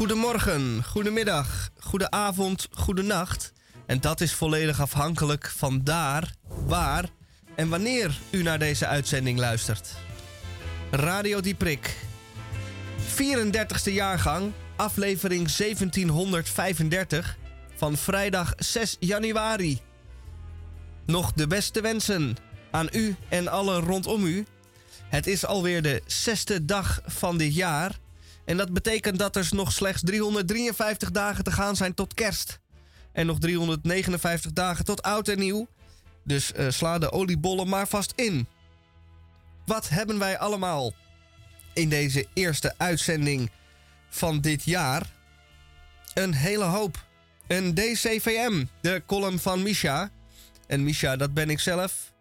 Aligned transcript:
Goedemorgen, 0.00 0.84
goedemiddag, 0.84 1.70
goedenavond, 1.78 2.68
goedenacht. 2.70 3.52
En 3.86 4.00
dat 4.00 4.20
is 4.20 4.32
volledig 4.34 4.80
afhankelijk 4.80 5.52
van 5.56 5.84
daar, 5.84 6.34
waar 6.66 7.08
en 7.54 7.68
wanneer 7.68 8.18
u 8.30 8.42
naar 8.42 8.58
deze 8.58 8.86
uitzending 8.86 9.38
luistert. 9.38 9.94
Radio 10.90 11.40
Dieprik. 11.40 11.96
34ste 13.16 13.92
jaargang, 13.92 14.52
aflevering 14.76 15.50
1735 15.52 17.36
van 17.76 17.96
vrijdag 17.96 18.52
6 18.56 18.96
januari. 19.00 19.80
Nog 21.06 21.32
de 21.32 21.46
beste 21.46 21.80
wensen 21.80 22.36
aan 22.70 22.88
u 22.92 23.16
en 23.28 23.48
allen 23.48 23.80
rondom 23.80 24.24
u. 24.24 24.46
Het 25.08 25.26
is 25.26 25.46
alweer 25.46 25.82
de 25.82 26.02
zesde 26.06 26.64
dag 26.64 27.00
van 27.06 27.38
dit 27.38 27.54
jaar. 27.54 27.98
En 28.44 28.56
dat 28.56 28.72
betekent 28.72 29.18
dat 29.18 29.36
er 29.36 29.48
nog 29.50 29.72
slechts 29.72 30.02
353 30.04 31.10
dagen 31.10 31.44
te 31.44 31.52
gaan 31.52 31.76
zijn 31.76 31.94
tot 31.94 32.14
kerst. 32.14 32.60
En 33.12 33.26
nog 33.26 33.38
359 33.38 34.52
dagen 34.52 34.84
tot 34.84 35.02
oud 35.02 35.28
en 35.28 35.38
nieuw. 35.38 35.68
Dus 36.24 36.52
uh, 36.56 36.70
sla 36.70 36.98
de 36.98 37.12
oliebollen 37.12 37.68
maar 37.68 37.88
vast 37.88 38.12
in. 38.16 38.46
Wat 39.66 39.88
hebben 39.88 40.18
wij 40.18 40.38
allemaal 40.38 40.92
in 41.74 41.88
deze 41.88 42.26
eerste 42.34 42.74
uitzending 42.76 43.50
van 44.08 44.40
dit 44.40 44.64
jaar? 44.64 45.12
Een 46.14 46.34
hele 46.34 46.64
hoop. 46.64 47.04
Een 47.46 47.74
DCVM, 47.74 48.64
de 48.80 49.02
column 49.06 49.38
van 49.38 49.62
Misha. 49.62 50.10
En 50.66 50.84
Misha, 50.84 51.16
dat 51.16 51.34
ben 51.34 51.50
ik 51.50 51.60
zelf. 51.60 52.12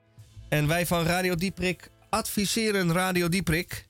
En 0.49 0.67
wij 0.67 0.85
van 0.85 1.03
Radio 1.03 1.35
Dieprik 1.35 1.89
adviseren 2.09 2.91
Radio 2.91 3.29
Dieprik. 3.29 3.88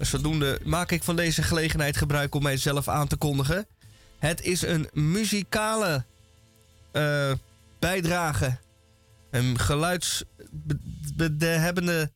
Zodoende 0.00 0.60
maak 0.64 0.90
ik 0.90 1.02
van 1.02 1.16
deze 1.16 1.42
gelegenheid 1.42 1.96
gebruik 1.96 2.34
om 2.34 2.42
mijzelf 2.42 2.88
aan 2.88 3.06
te 3.06 3.16
kondigen. 3.16 3.66
Het 4.18 4.42
is 4.42 4.62
een 4.62 4.88
muzikale 4.92 6.04
uh, 6.92 7.32
bijdrage. 7.78 8.58
Een 9.30 9.58
geluidsbehebbende 9.58 12.12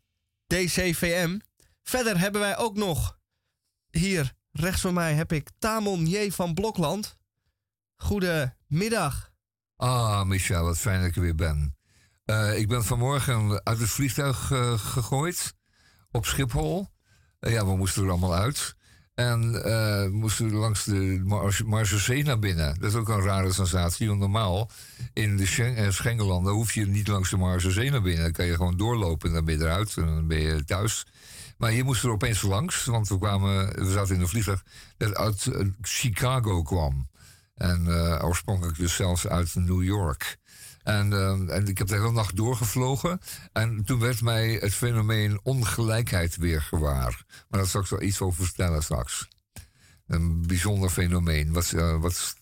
DCVM. 0.47 1.39
Verder 1.83 2.19
hebben 2.19 2.41
wij 2.41 2.57
ook 2.57 2.77
nog 2.77 3.19
hier 3.91 4.33
rechts 4.53 4.81
van 4.81 4.95
mij 4.95 5.15
heb 5.15 5.33
ik 5.33 5.51
Tamon 5.59 6.07
J. 6.07 6.31
van 6.31 6.55
Blokland. 6.55 7.17
Goedemiddag. 7.97 9.33
Ah, 9.77 10.25
Michel, 10.25 10.65
wat 10.65 10.79
fijn 10.79 11.01
dat 11.01 11.09
ik 11.09 11.17
er 11.17 11.23
weer 11.23 11.35
ben. 11.35 11.77
Uh, 12.25 12.59
ik 12.59 12.69
ben 12.69 12.85
vanmorgen 12.85 13.65
uit 13.65 13.79
het 13.79 13.89
vliegtuig 13.89 14.51
uh, 14.51 14.79
gegooid 14.79 15.55
op 16.11 16.27
Schiphol. 16.27 16.93
Uh, 17.45 17.53
ja, 17.53 17.67
we 17.67 17.77
moesten 17.77 18.03
er 18.05 18.11
allemaal 18.11 18.35
uit. 18.35 18.75
En 19.15 19.53
we 19.53 20.09
moesten 20.13 20.53
langs 20.53 20.85
de 20.85 21.23
Marseillais 21.67 22.25
naar 22.25 22.39
binnen. 22.39 22.81
Dat 22.81 22.91
is 22.91 22.97
ook 22.97 23.09
een 23.09 23.23
rare 23.23 23.53
sensatie. 23.53 24.09
Want 24.09 24.21
normaal 24.21 24.71
in 25.13 25.37
de 25.37 25.47
Schengen, 25.47 25.93
Schengenlanden 25.93 26.53
hoef 26.53 26.73
je 26.73 26.87
niet 26.87 27.09
langs 27.09 27.31
de 27.31 27.37
Marseillais 27.37 27.91
naar 27.91 28.03
binnen. 28.03 28.23
Dan 28.23 28.33
kan 28.33 28.47
je 28.47 28.55
gewoon 28.55 28.77
doorlopen 28.77 29.29
en 29.29 29.35
dan 29.35 29.45
ben 29.45 29.59
je 29.59 29.65
eruit 29.65 29.97
en 29.97 30.07
dan 30.07 30.27
ben 30.27 30.41
je 30.41 30.65
thuis. 30.65 31.07
Maar 31.59 31.71
hier 31.71 31.85
moesten 31.85 32.09
er 32.09 32.15
opeens 32.15 32.43
langs, 32.43 32.85
want 32.85 33.09
we, 33.09 33.19
kwamen, 33.19 33.85
we 33.85 33.93
zaten 33.93 34.15
in 34.15 34.21
een 34.21 34.29
vliegtuig 34.29 34.65
dat 34.97 35.17
uit 35.17 35.51
Chicago 35.81 36.63
kwam. 36.63 37.09
En 37.55 37.89
oorspronkelijk 38.23 38.79
dus 38.79 38.95
zelfs 38.95 39.27
uit 39.27 39.55
New 39.55 39.83
York. 39.83 40.39
En, 40.85 41.11
uh, 41.11 41.57
en 41.57 41.67
ik 41.67 41.79
heb 41.79 41.87
de 41.87 41.95
hele 41.95 42.13
nacht 42.13 42.37
doorgevlogen. 42.37 43.21
En 43.53 43.85
toen 43.85 44.01
werd 44.01 44.23
mij 44.23 44.53
het 44.53 44.75
fenomeen 44.75 45.41
ongelijkheid 45.43 46.37
weer 46.37 46.63
gewaar. 46.63 47.25
Maar 47.49 47.61
daar 47.61 47.69
zal 47.69 47.81
ik 47.81 47.87
zo 47.87 48.01
iets 48.01 48.21
over 48.21 48.45
vertellen 48.45 48.83
straks. 48.83 49.29
Een 50.07 50.47
bijzonder 50.47 50.91
fenomeen, 50.91 51.53
wat, 51.53 51.73
uh, 51.75 52.01
wat, 52.01 52.35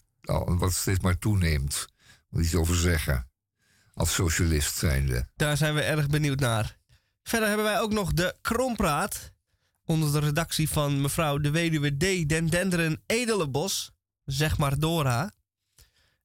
wat 0.46 0.72
steeds 0.72 1.00
maar 1.00 1.18
toeneemt. 1.18 1.88
Moet 2.28 2.44
iets 2.44 2.54
over 2.54 2.76
zeggen. 2.76 3.30
Als 3.94 4.14
socialist 4.14 4.76
zijnde. 4.76 5.28
Daar 5.36 5.56
zijn 5.56 5.74
we 5.74 5.80
erg 5.80 6.06
benieuwd 6.06 6.40
naar. 6.40 6.78
Verder 7.22 7.48
hebben 7.48 7.66
wij 7.66 7.80
ook 7.80 7.92
nog 7.92 8.12
de 8.12 8.36
Krompraat. 8.40 9.32
Onder 9.84 10.12
de 10.12 10.18
redactie 10.18 10.68
van 10.68 11.00
mevrouw 11.00 11.38
de 11.38 11.50
weduwe 11.50 11.96
D. 11.96 12.28
Den 12.28 12.46
Denderen 12.46 13.02
Edelenbos. 13.06 13.92
Zeg 14.24 14.58
maar 14.58 14.78
Dora. 14.78 15.32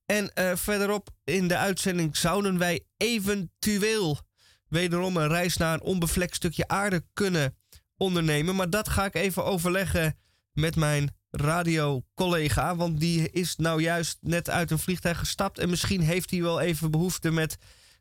En 0.08 0.32
uh, 0.40 0.56
verderop 0.56 1.10
in 1.24 1.48
de 1.48 1.58
uitzending 1.58 2.18
zouden 2.18 2.58
wij 2.58 2.86
eventueel 2.98 4.20
wederom 4.68 5.18
een 5.18 5.28
reis 5.28 5.58
naar 5.58 5.74
een 5.74 5.82
onbevlekt 5.82 6.36
stukje 6.36 6.68
aarde 6.68 7.06
kunnen 7.14 7.58
ondernemen. 7.98 8.56
Maar 8.56 8.70
dat 8.70 8.90
ga 8.90 9.06
ik 9.06 9.16
even 9.16 9.46
overleggen 9.46 10.18
met 10.54 10.76
mijn 10.76 11.16
radiocollega. 11.32 12.76
Want 12.76 13.00
die 13.00 13.30
is 13.30 13.56
nou 13.56 13.82
juist 13.82 14.18
net 14.22 14.50
uit 14.50 14.72
een 14.72 14.80
vliegtuig 14.80 15.20
gestapt. 15.20 15.60
En 15.60 15.70
misschien 15.70 16.02
heeft 16.02 16.32
hij 16.32 16.42
wel 16.42 16.60
even 16.60 16.92
behoefte 16.92 17.32
met, 17.32 17.58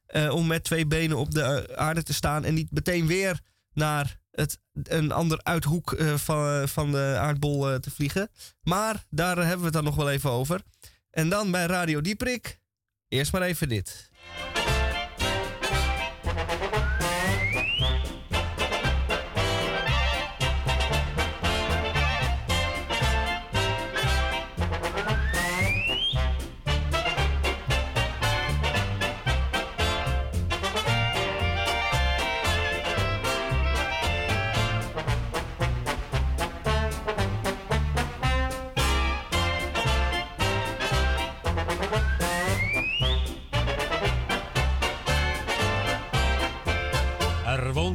uh, 0.09 0.35
om 0.35 0.47
met 0.47 0.65
twee 0.65 0.87
benen 0.87 1.17
op 1.17 1.35
de 1.35 1.77
aarde 1.77 2.03
te 2.03 2.15
staan. 2.15 2.45
En 2.45 2.55
niet 2.55 2.71
meteen 2.71 3.07
weer 3.07 3.41
naar 3.73 4.21
het, 4.31 4.59
een 4.83 5.13
ander 5.13 5.41
uithoek 5.43 5.97
van, 6.15 6.69
van 6.69 6.93
de 6.93 7.17
aardbol 7.19 7.81
te 7.81 7.91
vliegen. 7.91 8.31
Maar 8.63 9.05
daar 9.11 9.37
hebben 9.37 9.59
we 9.59 9.65
het 9.65 9.73
dan 9.73 9.85
nog 9.85 9.97
wel 9.97 10.11
even 10.11 10.31
over. 10.31 10.61
En 11.17 11.29
dan 11.29 11.51
bij 11.51 11.67
Radio 11.67 12.01
Dieprik. 12.01 12.59
Eerst 13.09 13.33
maar 13.33 13.43
even 13.43 13.69
dit. 13.69 14.11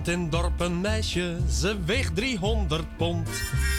In 0.08 0.30
dorp 0.30 0.60
een 0.60 0.82
meisje, 0.82 1.38
ze 1.50 1.84
weegt 1.86 2.16
300 2.16 2.98
pond. 2.98 3.30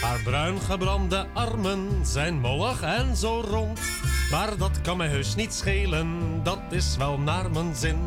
Haar 0.01 0.19
bruin 0.23 0.61
gebrande 0.61 1.27
armen 1.33 2.05
zijn 2.05 2.39
mollig 2.39 2.81
en 2.81 3.15
zo 3.15 3.43
rond. 3.49 3.79
Maar 4.31 4.57
dat 4.57 4.81
kan 4.81 4.97
mij 4.97 5.07
heus 5.07 5.35
niet 5.35 5.53
schelen, 5.53 6.39
dat 6.43 6.59
is 6.69 6.97
wel 6.97 7.17
naar 7.17 7.51
mijn 7.51 7.75
zin. 7.75 7.97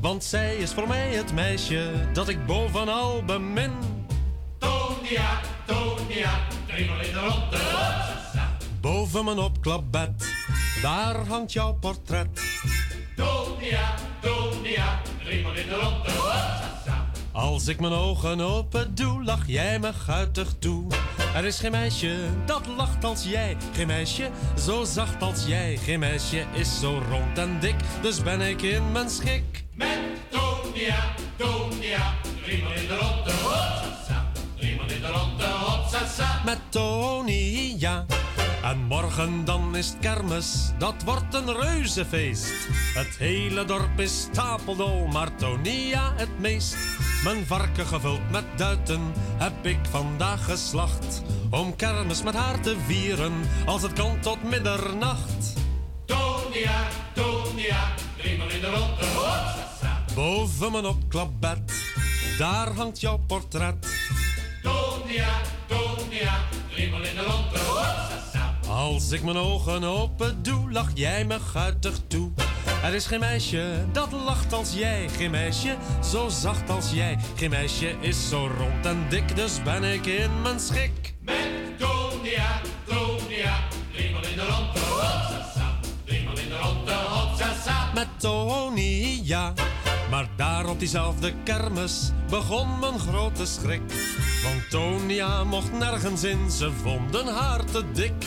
Want 0.00 0.24
zij 0.24 0.56
is 0.56 0.72
voor 0.72 0.88
mij 0.88 1.14
het 1.14 1.32
meisje 1.32 1.90
dat 2.12 2.28
ik 2.28 2.46
bovenal 2.46 3.24
bemin. 3.24 3.72
Tonia, 4.58 5.40
Tonia, 5.66 6.30
driemaal 6.66 7.00
in 7.00 7.12
de 7.12 7.20
ronde. 7.20 7.58
Boven 8.80 9.24
mijn 9.24 9.38
opklapbed, 9.38 10.34
daar 10.82 11.26
hangt 11.26 11.52
jouw 11.52 11.72
portret. 11.72 12.40
Tonia, 13.16 13.94
Tonia, 14.20 15.00
driemaal 15.24 15.54
in 15.54 15.68
de 15.68 15.74
ronde. 15.74 16.67
Als 17.38 17.68
ik 17.68 17.80
mijn 17.80 17.92
ogen 17.92 18.40
open 18.40 18.94
doe, 18.94 19.24
lach 19.24 19.46
jij 19.46 19.78
me 19.78 19.92
guitig 19.92 20.48
toe. 20.58 20.86
Er 21.34 21.44
is 21.44 21.58
geen 21.58 21.70
meisje 21.70 22.16
dat 22.46 22.66
lacht 22.76 23.04
als 23.04 23.24
jij, 23.24 23.56
geen 23.72 23.86
meisje 23.86 24.30
zo 24.56 24.84
zacht 24.84 25.22
als 25.22 25.46
jij. 25.46 25.76
Geen 25.76 25.98
meisje 25.98 26.44
is 26.52 26.80
zo 26.80 27.02
rond 27.10 27.38
en 27.38 27.60
dik, 27.60 27.74
dus 28.02 28.22
ben 28.22 28.40
ik 28.40 28.62
in 28.62 28.92
mijn 28.92 29.10
schik. 29.10 29.64
Met 29.74 29.98
Tonia, 30.30 31.14
Tonia, 31.36 32.14
driemaal 32.42 32.72
in 32.72 32.86
de 32.86 32.96
ronde, 32.96 33.30
hopsasa. 33.30 34.30
Driemaal 34.56 34.90
in 34.90 35.00
de 35.00 35.10
ronde, 35.10 35.44
hopsasa. 35.44 36.42
Met 36.44 36.58
Tonia. 36.68 38.06
En 38.62 38.78
morgen 38.78 39.44
dan 39.44 39.76
is 39.76 39.88
het 39.88 39.98
kermis, 39.98 40.72
dat 40.78 40.94
wordt 41.04 41.34
een 41.34 41.60
reuzefeest. 41.60 42.52
Het 42.94 43.16
hele 43.18 43.64
dorp 43.64 44.00
is 44.00 44.20
stapeldol, 44.20 45.06
maar 45.06 45.36
Tonia 45.36 46.12
het 46.16 46.38
meest. 46.38 46.76
Mijn 47.24 47.46
varken 47.46 47.86
gevuld 47.86 48.30
met 48.30 48.44
duiten 48.56 49.12
heb 49.36 49.66
ik 49.66 49.78
vandaag 49.90 50.44
geslacht. 50.44 51.22
Om 51.50 51.76
kermis 51.76 52.22
met 52.22 52.34
haar 52.34 52.60
te 52.60 52.76
vieren, 52.86 53.32
als 53.66 53.82
het 53.82 53.92
kan 53.92 54.20
tot 54.20 54.42
middernacht. 54.42 55.52
Tonia, 56.06 56.86
Tonia, 57.14 57.94
driemaal 58.16 58.48
in 58.48 58.60
de 58.60 58.70
ronde. 58.70 59.06
Boven 60.14 60.72
mijn 60.72 60.86
opklapbed, 60.86 61.72
daar 62.38 62.72
hangt 62.72 63.00
jouw 63.00 63.18
portret. 63.26 63.86
Tonia, 64.62 65.40
Tonia, 65.66 66.38
driemaal 66.70 67.02
in 67.02 67.14
de 67.14 67.22
ronde. 67.22 67.58
Als 68.68 69.10
ik 69.10 69.22
mijn 69.22 69.36
ogen 69.36 69.84
open 69.84 70.42
doe, 70.42 70.72
lach 70.72 70.90
jij 70.94 71.24
me 71.24 71.40
guitig 71.40 72.00
toe. 72.08 72.30
Er 72.82 72.94
is 72.94 73.06
geen 73.06 73.20
meisje 73.20 73.86
dat 73.92 74.12
lacht 74.12 74.52
als 74.52 74.72
jij, 74.72 75.08
geen 75.08 75.30
meisje 75.30 75.76
zo 76.04 76.28
zacht 76.28 76.70
als 76.70 76.90
jij. 76.90 77.18
Geen 77.36 77.50
meisje 77.50 77.94
is 78.00 78.28
zo 78.28 78.50
rond 78.58 78.86
en 78.86 79.06
dik, 79.08 79.36
dus 79.36 79.62
ben 79.62 79.84
ik 79.84 80.06
in 80.06 80.42
mijn 80.42 80.60
schik. 80.60 81.14
Met 81.20 81.78
Tonia, 81.78 82.60
Tonia, 82.84 83.58
driemaal 83.92 84.22
in 84.22 84.36
de 84.36 84.44
ronde, 84.44 84.78
hopsasa. 84.78 85.78
Driemaal 86.04 86.38
in 86.38 86.48
de 86.48 86.58
ronde, 86.58 86.92
hopsasa. 86.92 87.92
Met 87.94 88.08
Tonia. 88.16 89.52
Maar 90.10 90.28
daar 90.36 90.66
op 90.66 90.78
diezelfde 90.78 91.32
kermis 91.44 92.10
begon 92.30 92.78
mijn 92.78 92.98
grote 92.98 93.46
schrik. 93.46 93.82
Want 94.42 94.70
Tonia 94.70 95.44
mocht 95.44 95.72
nergens 95.72 96.22
in, 96.22 96.50
ze 96.50 96.72
vonden 96.82 97.26
haar 97.26 97.64
te 97.64 97.84
dik. 97.92 98.26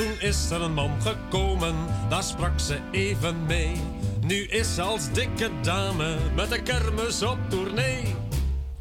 Toen 0.00 0.20
is 0.20 0.50
er 0.50 0.60
een 0.60 0.74
man 0.74 0.90
gekomen, 1.02 1.74
daar 2.08 2.22
sprak 2.22 2.60
ze 2.60 2.78
even 2.90 3.46
mee. 3.46 3.72
Nu 4.20 4.46
is 4.46 4.74
ze 4.74 4.82
als 4.82 5.12
dikke 5.12 5.50
dame 5.62 6.16
met 6.34 6.50
de 6.50 6.62
kermis 6.62 7.22
op 7.22 7.38
tournee. 7.48 8.14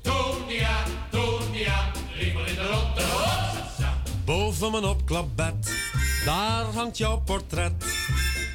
Tonia, 0.02 0.78
Tonia, 1.10 1.92
driemaal 2.16 2.46
in 2.46 2.56
de. 2.56 2.62
Hopsasa. 2.62 4.02
Boven 4.26 4.72
mijn 4.72 4.84
opklapbed, 4.84 5.72
daar 6.26 6.66
hangt 6.66 6.98
jouw 6.98 7.20
portret. 7.20 7.74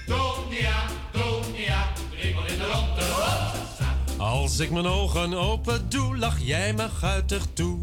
Tonia, 0.06 0.82
Tonia, 1.12 1.92
driemaal 2.10 2.46
in 2.46 2.58
de. 2.58 2.64
Hopsasa. 2.72 3.94
Als 4.16 4.58
ik 4.58 4.70
mijn 4.70 4.86
ogen 4.86 5.34
open 5.34 5.88
doe, 5.88 6.16
lach 6.16 6.38
jij 6.40 6.72
me 6.72 6.88
guitig 6.88 7.46
toe. 7.52 7.78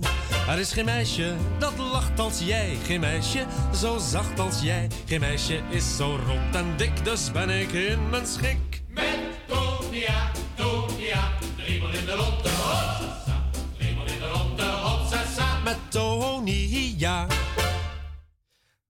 Er 0.48 0.60
is 0.60 0.74
geen 0.74 0.86
meisje 0.86 1.36
dat 1.60 1.78
lacht 1.78 2.20
als 2.20 2.40
jij, 2.40 2.78
geen 2.86 3.00
meisje 3.00 3.46
zo 3.76 3.98
zacht 3.98 4.40
als 4.40 4.62
jij. 4.62 4.90
Geen 5.06 5.20
meisje 5.20 5.62
is 5.70 5.96
zo 5.96 6.20
rond 6.26 6.56
en 6.56 6.78
dik, 6.78 7.04
dus 7.04 7.32
ben 7.32 7.50
ik 7.50 7.72
in 7.72 8.10
mijn 8.10 8.28
schik. 8.28 8.84
Met 8.88 9.20
Tonia, 9.48 10.32
Tonia, 10.56 11.32
driemaal 11.58 11.94
in 11.94 12.06
de 12.06 12.12
ronde. 12.12 12.50
Hopsasa. 12.50 13.50
Driemaal 13.78 14.06
in 14.06 14.20
de 14.20 14.28
ronde. 14.28 14.64
Hopsasa. 14.64 15.60
Met 15.60 15.78
Tonia. 15.90 17.28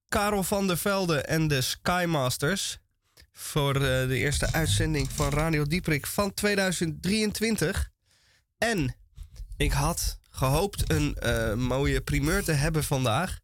Karel 0.07 0.44
van 0.44 0.68
der 0.68 0.77
Velde 0.77 1.21
en 1.21 1.47
de 1.47 1.62
Skymasters. 1.62 2.80
Voor 3.31 3.75
eh, 3.75 3.81
de 3.81 4.18
eerste 4.18 4.54
uitzending 4.54 5.12
van 5.12 5.30
Radio 5.30 5.65
Dieprik 5.65 6.07
van 6.07 6.33
2023. 6.33 7.89
En 8.57 8.95
ik 9.57 9.71
had 9.71 10.19
gehoopt 10.41 10.91
een 10.91 11.15
eh, 11.15 11.53
mooie 11.53 12.01
primeur 12.01 12.43
te 12.43 12.51
hebben 12.51 12.83
vandaag. 12.83 13.39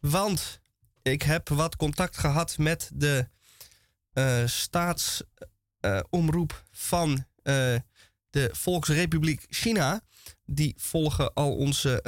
Want 0.00 0.60
ik 1.02 1.22
heb 1.22 1.48
wat 1.48 1.76
contact 1.76 2.18
gehad 2.18 2.58
met 2.58 2.90
de 2.94 3.28
eh, 4.12 4.46
staatsomroep 4.46 6.64
van 6.70 7.26
eh, 7.42 7.74
de 8.30 8.50
Volksrepubliek 8.52 9.44
China. 9.48 10.00
Die 10.44 10.74
volgen 10.78 11.34
al 11.34 11.56
onze 11.56 12.02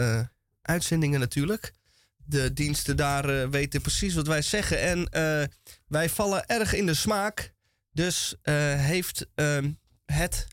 uitzendingen 0.63 1.21
natuurlijk 1.21 1.73
de 2.17 2.53
diensten 2.53 2.97
daar 2.97 3.51
weten 3.51 3.81
precies 3.81 4.15
wat 4.15 4.27
wij 4.27 4.43
zeggen. 4.43 4.81
En 4.81 5.09
wij 5.87 6.09
vallen 6.09 6.47
erg 6.47 6.75
in 6.75 6.87
de 6.87 6.95
smaak. 6.95 7.53
Dus 7.93 8.35
heeft 8.43 9.27
ehm, 9.35 9.73
het, 10.05 10.47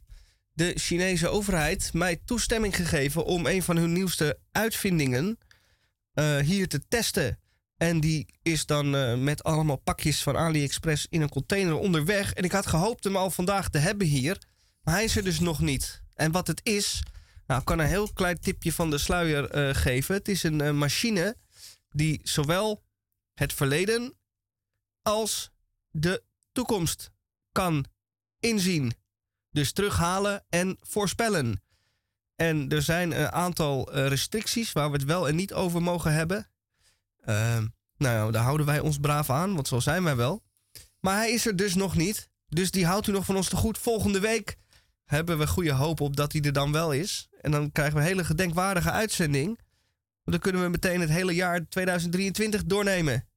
de 0.55 0.73
Chinese 0.75 1.27
overheid, 1.27 1.93
mij 1.93 2.21
toestemming 2.25 2.75
gegeven 2.75 3.25
om 3.25 3.45
een 3.45 3.63
van 3.63 3.77
hun 3.77 3.91
nieuwste 3.91 4.39
uitvindingen 4.51 5.37
eh, 6.13 6.37
hier 6.37 6.67
te 6.67 6.87
testen. 6.87 7.39
En 7.77 7.99
die 7.99 8.27
is 8.41 8.65
dan 8.65 8.95
eh, 8.95 9.17
met 9.17 9.43
allemaal 9.43 9.75
pakjes 9.75 10.23
van 10.23 10.37
AliExpress 10.37 11.07
in 11.09 11.21
een 11.21 11.29
container 11.29 11.77
onderweg. 11.77 12.33
En 12.33 12.43
ik 12.43 12.51
had 12.51 12.65
gehoopt 12.65 13.03
hem 13.03 13.15
al 13.15 13.29
vandaag 13.31 13.69
te 13.69 13.77
hebben 13.77 14.07
hier. 14.07 14.37
Maar 14.81 14.93
hij 14.93 15.03
is 15.03 15.15
er 15.15 15.23
dus 15.23 15.39
nog 15.39 15.59
niet. 15.59 16.01
En 16.13 16.31
wat 16.31 16.47
het 16.47 16.59
is, 16.63 17.03
nou, 17.47 17.59
ik 17.59 17.65
kan 17.65 17.79
een 17.79 17.87
heel 17.87 18.13
klein 18.13 18.39
tipje 18.39 18.73
van 18.73 18.89
de 18.89 18.97
sluier 18.97 19.49
eh, 19.49 19.75
geven. 19.75 20.15
Het 20.15 20.27
is 20.27 20.43
een 20.43 20.77
machine 20.77 21.35
die 21.89 22.19
zowel 22.23 22.83
het 23.33 23.53
verleden 23.53 24.13
als 25.01 25.51
de 25.89 26.23
toekomst 26.51 27.11
kan 27.51 27.85
inzien. 28.39 28.93
Dus 29.55 29.71
terughalen 29.71 30.45
en 30.49 30.77
voorspellen. 30.81 31.63
En 32.35 32.69
er 32.69 32.81
zijn 32.81 33.19
een 33.19 33.31
aantal 33.31 33.93
eh, 33.93 34.07
restricties 34.07 34.71
waar 34.71 34.91
we 34.91 34.97
het 34.97 35.05
wel 35.05 35.27
en 35.27 35.35
niet 35.35 35.53
over 35.53 35.81
mogen 35.81 36.13
hebben. 36.13 36.49
Ehm, 37.21 37.67
nou 37.97 38.15
ja, 38.15 38.31
daar 38.31 38.43
houden 38.43 38.65
wij 38.65 38.79
ons 38.79 38.97
braaf 38.97 39.29
aan, 39.29 39.53
want 39.53 39.67
zo 39.67 39.79
zijn 39.79 40.03
wij 40.03 40.15
wel. 40.15 40.43
Maar 40.99 41.15
hij 41.15 41.31
is 41.31 41.45
er 41.45 41.55
dus 41.55 41.75
nog 41.75 41.95
niet. 41.95 42.29
Dus 42.47 42.71
die 42.71 42.85
houdt 42.85 43.07
u 43.07 43.11
nog 43.11 43.25
van 43.25 43.35
ons 43.35 43.49
te 43.49 43.55
goed. 43.55 43.77
Volgende 43.77 44.19
week 44.19 44.55
hebben 45.05 45.37
we 45.37 45.47
goede 45.47 45.73
hoop 45.73 45.99
op 45.99 46.15
dat 46.15 46.31
hij 46.31 46.41
er 46.41 46.53
dan 46.53 46.71
wel 46.71 46.91
is. 46.91 47.29
En 47.41 47.51
dan 47.51 47.71
krijgen 47.71 47.95
we 47.95 48.01
een 48.01 48.07
hele 48.07 48.25
gedenkwaardige 48.25 48.91
uitzending. 48.91 49.45
Want 49.45 49.61
dan 50.23 50.39
kunnen 50.39 50.61
we 50.61 50.69
meteen 50.69 51.01
het 51.01 51.09
hele 51.09 51.33
jaar 51.33 51.67
2023 51.69 52.63
doornemen. 52.63 53.27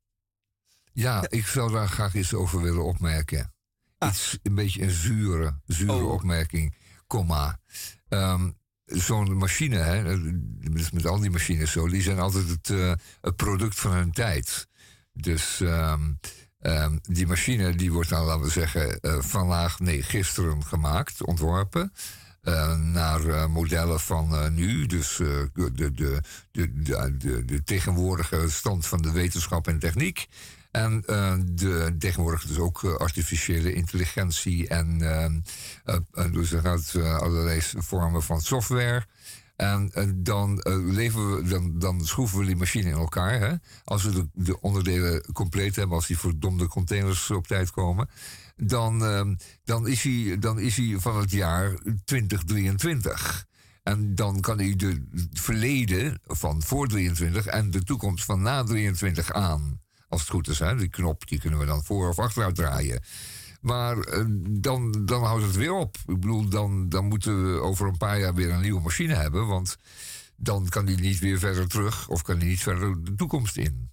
Ja, 0.92 1.24
ik 1.28 1.46
zou 1.46 1.72
daar 1.72 1.88
graag 1.88 2.14
iets 2.14 2.34
over 2.34 2.62
willen 2.62 2.84
opmerken. 2.84 3.52
Iets, 3.98 4.38
een 4.42 4.54
beetje 4.54 4.82
een 4.82 4.90
zure, 4.90 5.60
zure 5.66 5.92
Oh. 5.92 6.10
opmerking. 6.12 6.74
Komma. 7.06 7.58
Ehm, 8.08 8.50
Zo'n 8.90 9.36
machine, 9.36 9.76
hè, 9.76 10.16
met, 10.70 10.92
met 10.92 11.06
al 11.06 11.20
die 11.20 11.30
machines 11.30 11.70
zo, 11.72 11.88
die 11.88 12.02
zijn 12.02 12.18
altijd 12.18 12.48
het, 12.48 12.70
eh, 12.70 12.92
het 13.20 13.36
product 13.36 13.80
van 13.80 13.92
hun 13.92 14.12
tijd. 14.12 14.66
Dus 15.12 15.60
ehm, 15.60 16.12
ehm, 16.58 16.96
die 17.02 17.26
machine 17.26 17.74
die 17.74 17.92
wordt 17.92 18.08
dan, 18.08 18.24
laten 18.24 18.42
we 18.44 18.50
zeggen, 18.50 19.00
eh, 19.00 19.20
vandaag, 19.20 19.78
nee, 19.80 20.02
gisteren 20.02 20.64
gemaakt, 20.64 21.24
ontworpen. 21.24 21.92
eh, 22.42 22.76
naar 22.76 23.50
modellen 23.50 24.00
van 24.00 24.54
nu. 24.54 24.86
Dus 24.86 25.16
de, 25.16 25.50
de, 25.74 25.92
de, 25.92 26.20
de, 26.52 27.44
de 27.44 27.62
tegenwoordige 27.64 28.50
stand 28.50 28.86
van 28.86 29.02
de 29.02 29.10
wetenschap 29.12 29.68
en 29.68 29.78
techniek. 29.78 30.26
En 30.70 31.02
eh, 31.06 31.34
de, 31.44 31.94
tegenwoordig 31.98 32.46
dus 32.46 32.58
ook 32.58 32.84
eh, 32.84 32.94
artificiële 32.94 33.72
intelligentie 33.72 34.68
en 34.68 35.02
ehm, 35.02 35.40
eh, 35.84 36.32
dus 36.32 36.52
er 36.52 36.60
gaat 36.60 36.94
allerlei 36.96 37.60
vormen 37.62 38.22
van 38.22 38.40
software. 38.40 39.06
En 39.56 39.90
dan, 40.16 40.60
leveren 40.86 41.36
we, 41.36 41.48
dan, 41.48 41.78
dan 41.78 42.04
schroeven 42.04 42.38
we 42.38 42.44
die 42.44 42.56
machine 42.56 42.88
in 42.88 42.96
elkaar. 42.96 43.40
Hè? 43.40 43.54
Als 43.84 44.02
we 44.02 44.10
de, 44.10 44.28
de 44.32 44.60
onderdelen 44.60 45.32
compleet 45.32 45.76
hebben, 45.76 45.96
als 45.96 46.06
die 46.06 46.18
verdomde 46.18 46.66
containers 46.66 47.30
op 47.30 47.46
tijd 47.46 47.70
komen, 47.70 48.08
dan, 48.56 49.04
ehm, 49.04 49.34
dan, 49.64 49.88
is, 49.88 50.02
hij, 50.02 50.36
dan 50.38 50.58
is 50.58 50.76
hij 50.76 50.96
van 50.98 51.16
het 51.16 51.30
jaar 51.30 51.78
2023. 52.04 53.46
En 53.82 54.14
dan 54.14 54.40
kan 54.40 54.58
hij 54.58 54.74
het 54.76 55.00
verleden 55.32 56.20
van 56.26 56.62
voor 56.62 56.88
23 56.88 57.46
en 57.46 57.70
de 57.70 57.82
toekomst 57.82 58.24
van 58.24 58.42
na 58.42 58.62
23 58.62 59.32
aan. 59.32 59.80
Als 60.08 60.20
het 60.20 60.30
goed 60.30 60.48
is, 60.48 60.58
hè? 60.58 60.76
die 60.76 60.88
knop 60.88 61.28
die 61.28 61.40
kunnen 61.40 61.58
we 61.58 61.66
dan 61.66 61.84
voor 61.84 62.08
of 62.08 62.18
achteruit 62.18 62.54
draaien. 62.54 63.02
Maar 63.60 63.98
eh, 63.98 64.24
dan, 64.50 65.06
dan 65.06 65.24
houdt 65.24 65.44
het 65.44 65.56
weer 65.56 65.72
op. 65.72 65.96
Ik 65.96 66.20
bedoel, 66.20 66.48
dan, 66.48 66.88
dan 66.88 67.04
moeten 67.04 67.52
we 67.52 67.60
over 67.60 67.86
een 67.86 67.96
paar 67.96 68.18
jaar 68.18 68.34
weer 68.34 68.50
een 68.50 68.60
nieuwe 68.60 68.80
machine 68.80 69.14
hebben. 69.14 69.46
Want 69.46 69.76
dan 70.36 70.68
kan 70.68 70.84
die 70.84 70.96
niet 70.96 71.18
weer 71.18 71.38
verder 71.38 71.68
terug 71.68 72.08
of 72.08 72.22
kan 72.22 72.38
die 72.38 72.48
niet 72.48 72.62
verder 72.62 73.04
de 73.04 73.14
toekomst 73.14 73.56
in. 73.56 73.92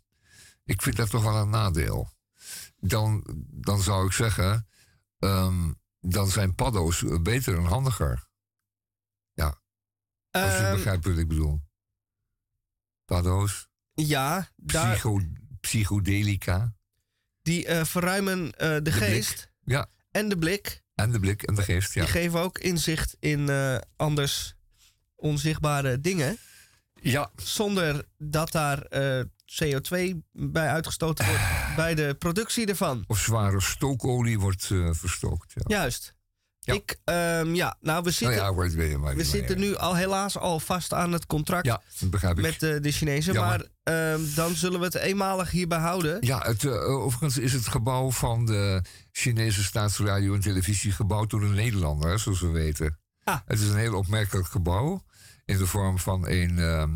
Ik 0.63 0.81
vind 0.81 0.95
dat 0.95 1.10
toch 1.10 1.24
wel 1.24 1.36
een 1.36 1.50
nadeel. 1.50 2.10
Dan, 2.79 3.25
dan 3.51 3.81
zou 3.81 4.05
ik 4.05 4.12
zeggen, 4.12 4.67
ehm, 5.19 5.72
dan 6.00 6.27
zijn 6.27 6.55
paddo's 6.55 7.03
beter 7.22 7.57
en 7.57 7.63
handiger. 7.65 8.27
Ja, 9.34 9.62
als 10.31 10.57
je 10.57 10.63
Ehm, 10.63 10.75
begrijpt 10.75 11.05
wat 11.05 11.17
ik 11.17 11.27
bedoel. 11.27 11.62
Paddo's, 13.05 13.67
ja, 13.93 14.50
daar, 14.55 14.91
psycho, 14.91 15.22
psychodelica. 15.65 16.74
die 17.41 17.65
eh, 17.65 17.86
verruimen 17.86 18.51
eh, 18.51 18.77
de, 18.84 18.91
geest 18.91 19.51
Ja, 19.63 19.86
en 20.12 20.29
de 20.29 20.38
blik. 20.38 20.81
en 20.95 21.12
de 21.12 21.19
blik 21.19 21.43
en 21.43 21.55
de 21.55 21.62
geest, 21.62 21.93
ja. 21.93 22.01
Die 22.01 22.12
geven 22.12 22.39
ook 22.39 22.57
inzicht 22.60 23.15
in 23.19 23.50
eh, 23.50 23.77
anders 23.95 24.55
onzichtbare 25.15 26.00
dingen. 26.01 26.38
Ja, 27.01 27.31
Zonder 27.36 28.05
dat 28.17 28.51
daar 28.51 28.81
eh, 28.81 29.24
CO2 29.45 30.15
bij 30.31 30.67
uitgestoten 30.69 31.25
wordt 31.25 31.43
bij 31.75 31.95
de 31.95 32.15
productie 32.19 32.65
ervan. 32.67 33.03
of 33.07 33.19
zware 33.19 33.62
stookolie 33.62 34.39
wordt 34.39 34.65
verstookt. 34.91 35.53
Ja. 35.55 35.62
Juist. 35.77 36.13
Ja. 36.65 36.74
Ik, 36.74 36.98
ehm, 37.03 37.53
ja, 37.55 37.77
nou, 37.81 38.03
we 38.03 38.13
Nou 38.19 38.43
zitten, 38.53 39.00
maar 39.00 39.15
we 39.15 39.24
zitten 39.24 39.60
nu 39.60 39.75
al 39.75 39.95
helaas 39.95 40.38
al 40.38 40.60
vast 40.60 40.93
aan 40.93 41.12
het 41.12 41.25
contract 41.25 41.65
Ja, 41.65 41.81
dat 42.00 42.10
begrijp 42.10 42.38
ik. 42.38 42.43
met 42.43 42.63
eh, 42.63 42.81
de 42.81 42.91
Chinezen. 42.91 43.34
Jammer. 43.34 43.69
Maar 43.84 43.93
ehm, 44.12 44.22
dan 44.36 44.55
zullen 44.55 44.79
we 44.79 44.86
het 44.86 44.95
eenmalig 44.95 45.51
hierbij 45.51 45.79
houden. 45.79 46.17
Ja, 46.19 46.41
het, 46.41 46.63
eh, 46.63 46.89
overigens 46.89 47.38
is 47.38 47.53
het 47.53 47.67
gebouw 47.67 48.12
van 48.12 48.45
de 48.45 48.81
Chinese 49.12 49.63
staatsradio 49.63 50.34
en 50.34 50.41
televisie 50.41 50.91
gebouwd 50.91 51.29
door 51.29 51.43
een 51.43 51.53
Nederlander, 51.53 52.10
hè, 52.10 52.17
zoals 52.17 52.41
we 52.41 52.48
weten. 52.48 53.00
Ah. 53.24 53.38
Het 53.45 53.60
is 53.60 53.67
een 53.69 53.77
heel 53.77 53.98
opmerkelijk 53.98 54.48
gebouw 54.48 55.03
in 55.45 55.57
de 55.57 55.67
vorm 55.67 56.00
van 56.00 56.27
een, 56.27 56.60
ehm, 56.60 56.89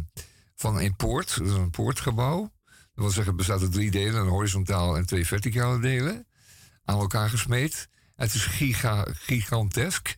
van 0.55 0.79
een 0.79 0.95
poort. 0.95 1.35
Het 1.35 1.47
is 1.47 1.53
een 1.53 1.69
poortgebouw. 1.69 2.39
Dat 2.65 3.07
wil 3.07 3.07
zeggen, 3.07 3.27
het 3.27 3.35
bestaat 3.35 3.61
uit 3.61 3.71
drie 3.71 3.91
delen, 3.91 4.21
een 4.21 4.27
horizontaal 4.27 4.97
en 4.97 5.05
twee 5.05 5.25
verticale 5.27 5.79
delen, 5.79 6.27
aan 6.83 6.99
elkaar 6.99 7.29
gesmeed. 7.29 7.87
Het 8.19 8.33
is 8.33 8.45
giga, 8.45 9.07
gigantesk. 9.11 10.17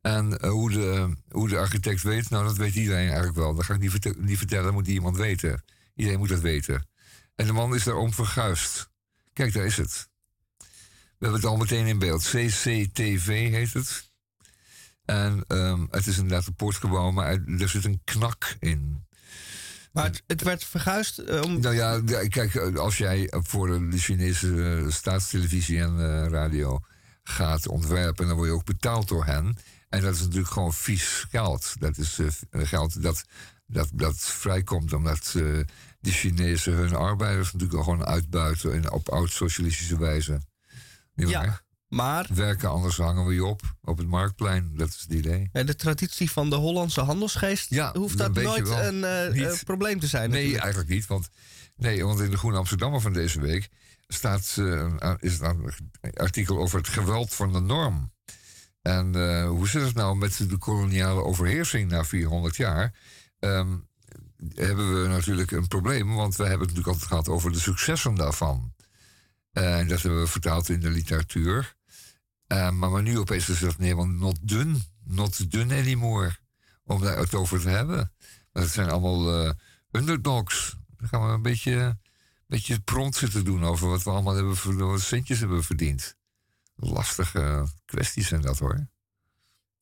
En 0.00 0.38
eh, 0.38 0.50
hoe, 0.50 0.70
de, 0.70 1.16
hoe 1.28 1.48
de 1.48 1.58
architect 1.58 2.02
weet, 2.02 2.30
nou 2.30 2.44
dat 2.44 2.56
weet 2.56 2.74
iedereen 2.74 3.06
eigenlijk 3.06 3.36
wel. 3.36 3.54
Dat 3.54 3.64
ga 3.64 3.74
ik 3.74 3.80
niet, 3.80 3.90
vertel- 3.90 4.14
niet 4.16 4.38
vertellen, 4.38 4.64
dat 4.64 4.72
moet 4.72 4.86
iemand 4.86 5.16
weten. 5.16 5.64
Iedereen 5.94 6.18
moet 6.18 6.28
dat 6.28 6.40
weten. 6.40 6.88
En 7.34 7.46
de 7.46 7.52
man 7.52 7.74
is 7.74 7.84
daarom 7.84 8.12
verguisd. 8.12 8.90
Kijk, 9.32 9.52
daar 9.52 9.64
is 9.64 9.76
het. 9.76 10.08
We 10.58 11.26
hebben 11.26 11.40
het 11.40 11.50
al 11.50 11.56
meteen 11.56 11.86
in 11.86 11.98
beeld. 11.98 12.22
CCTV 12.22 13.50
heet 13.50 13.72
het. 13.72 14.10
En 15.04 15.44
ehm, 15.46 15.86
het 15.90 16.06
is 16.06 16.16
inderdaad 16.18 16.46
een 16.46 16.54
poortgebouw, 16.54 17.10
maar 17.10 17.38
er, 17.58 17.68
zit 17.68 17.84
een 17.84 18.00
knak 18.04 18.56
in. 18.58 19.06
Maar 19.92 20.04
het, 20.04 20.22
het 20.26 20.42
werd 20.42 20.64
verguisd 20.64 21.18
eh, 21.18 21.42
om... 21.42 21.60
Nou 21.60 21.74
ja, 21.74 22.00
kijk, 22.28 22.56
als 22.76 22.98
jij 22.98 23.26
voor 23.30 23.90
de 23.90 23.98
Chinese 23.98 24.80
eh, 24.84 24.92
staatstelevisie 24.92 25.80
en 25.80 26.28
radio 26.28 26.80
gaat 27.22 27.68
ontwerpen, 27.68 28.26
dan 28.26 28.36
word 28.36 28.48
je 28.48 28.54
ook 28.54 28.64
betaald 28.64 29.08
door 29.08 29.24
hen. 29.24 29.56
En 29.88 30.00
dat 30.00 30.14
is 30.14 30.20
natuurlijk 30.20 30.50
gewoon 30.52 30.72
vies 30.72 31.26
geld. 31.30 31.74
Dat 31.78 31.98
is 31.98 32.18
eh, 32.18 32.66
geld 32.66 33.02
dat, 33.02 33.24
dat, 33.66 33.88
dat 33.94 34.16
vrijkomt 34.20 34.92
omdat 34.92 35.18
eh, 35.26 35.42
de 36.00 36.10
Chinezen 36.10 36.72
hun 36.72 36.94
arbeiders 36.94 37.52
natuurlijk 37.52 37.78
al 37.78 37.84
gewoon 37.84 38.04
uitbuiten 38.06 38.72
in, 38.72 38.90
op 38.90 39.08
oud-socialistische 39.08 39.98
wijze. 39.98 40.40
Niet 41.14 41.28
Ja. 41.28 41.40
waar? 41.40 41.62
Maar 41.88 42.26
Werken, 42.34 42.70
anders 42.70 42.96
hangen 42.96 43.26
we 43.26 43.34
je 43.34 43.44
op 43.44 43.62
op 43.82 43.98
het 43.98 44.06
marktplein. 44.06 44.70
Dat 44.76 44.88
is 44.88 45.00
het 45.00 45.12
idee. 45.12 45.48
eh, 45.52 45.66
de 45.66 45.74
traditie 45.76 46.30
van 46.30 46.50
de 46.50 46.56
Hollandse 46.56 47.00
handelsgeest 47.00 47.70
Ja, 47.70 47.92
hoeft 47.94 48.18
dat 48.18 48.34
nooit 48.34 48.68
een 48.68 49.04
eh, 49.04 49.52
probleem 49.64 50.00
te 50.00 50.06
zijn. 50.06 50.30
Nee, 50.30 50.38
natuurlijk. 50.38 50.62
eigenlijk 50.62 50.92
niet. 50.94 51.06
Want, 51.06 51.28
nee, 51.80 52.04
want 52.04 52.20
in 52.20 52.30
de 52.30 52.36
Groene 52.36 52.58
Amsterdammer 52.58 53.00
van 53.00 53.12
deze 53.12 53.40
week 53.40 53.68
staat, 54.08 54.54
eh, 54.58 55.14
is 55.18 55.40
een 55.40 55.72
artikel 56.14 56.58
over 56.58 56.78
het 56.78 56.88
geweld 56.88 57.34
van 57.34 57.52
de 57.52 57.60
norm. 57.60 58.12
En 58.82 59.14
eh, 59.14 59.48
hoe 59.48 59.68
zit 59.68 59.82
het 59.82 59.94
nou 59.94 60.16
met 60.16 60.48
de 60.48 60.58
koloniale 60.58 61.24
overheersing 61.24 61.90
na 61.90 62.04
400 62.04 62.56
jaar? 62.56 62.94
Ehm, 63.38 63.76
hebben 64.54 65.02
we 65.02 65.08
natuurlijk 65.08 65.50
een 65.50 65.68
probleem, 65.68 66.14
want 66.14 66.36
we 66.36 66.42
hebben 66.42 66.66
het 66.66 66.76
natuurlijk 66.76 66.86
altijd 66.86 67.08
gehad 67.08 67.28
over 67.28 67.52
de 67.52 67.60
successen 67.60 68.14
daarvan. 68.14 68.74
Eh, 69.52 69.78
En 69.78 69.88
dat 69.88 70.02
hebben 70.02 70.20
we 70.20 70.26
vertaald 70.26 70.68
in 70.68 70.80
de 70.80 70.90
literatuur. 70.90 71.76
Eh, 72.46 72.70
maar, 72.70 72.90
maar 72.90 73.02
nu 73.02 73.18
opeens 73.18 73.48
is 73.48 73.60
het 73.60 73.76
helemaal 73.76 74.06
not 74.06 74.38
done. 74.42 74.78
Not 75.04 75.50
done 75.50 75.74
anymore. 75.74 76.36
Om 76.84 77.00
daar 77.00 77.16
het 77.18 77.34
over 77.34 77.60
te 77.60 77.68
hebben. 77.68 78.12
Het 78.52 78.68
zijn 78.68 78.90
allemaal 78.90 79.44
eh, 79.44 79.52
underdogs. 79.90 80.76
Dan 81.00 81.08
gaan 81.08 81.26
we 81.26 81.32
een 81.32 81.42
beetje, 81.42 81.98
beetje 82.46 82.80
pront 82.80 83.14
zitten 83.16 83.44
doen 83.44 83.64
over 83.64 83.88
wat 83.88 84.02
we 84.02 84.10
allemaal 84.10 84.34
hebben, 84.34 84.88
wat 84.88 85.00
centjes 85.00 85.40
hebben 85.40 85.64
verdiend. 85.64 86.16
Lastige 86.76 87.66
kwesties 87.84 88.28
zijn 88.28 88.40
dat 88.40 88.58
hoor. 88.58 88.88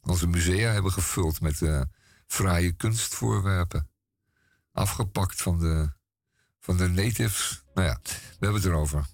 Onze 0.00 0.26
musea 0.26 0.72
hebben 0.72 0.92
gevuld 0.92 1.40
met 1.40 1.62
eh 1.62 1.80
fraaie 2.28 2.72
kunstvoorwerpen. 2.72 3.88
Afgepakt 4.72 5.42
van 5.42 5.58
de, 5.58 5.90
van 6.60 6.76
de 6.76 6.88
natives. 6.88 7.62
Nou 7.74 7.86
ja, 7.86 8.00
we 8.02 8.46
hebben 8.46 8.60
het 8.60 8.70
erover. 8.70 9.06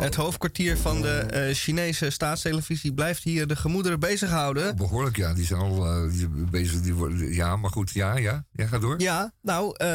Het 0.00 0.14
hoofdkwartier 0.14 0.76
van 0.78 1.02
de 1.02 1.08
eh, 1.18 1.54
Chinese 1.54 2.10
staatstelevisie 2.10 2.94
blijft 2.94 3.22
hier 3.22 3.46
de 3.46 3.56
gemoederen 3.56 4.00
bezighouden. 4.00 4.76
Behoorlijk, 4.76 5.16
ja. 5.16 5.34
Die 5.34 5.46
zijn 5.46 5.60
al 5.60 5.86
eh, 5.86 6.26
bezig. 6.50 6.80
Die 6.80 6.94
worden, 6.94 7.32
ja, 7.32 7.56
maar 7.56 7.70
goed, 7.70 7.90
ja, 7.90 8.16
ja. 8.16 8.44
Ja, 8.52 8.66
ga 8.66 8.78
door. 8.78 9.00
Ja, 9.00 9.32
nou, 9.42 9.74
eh, 9.76 9.86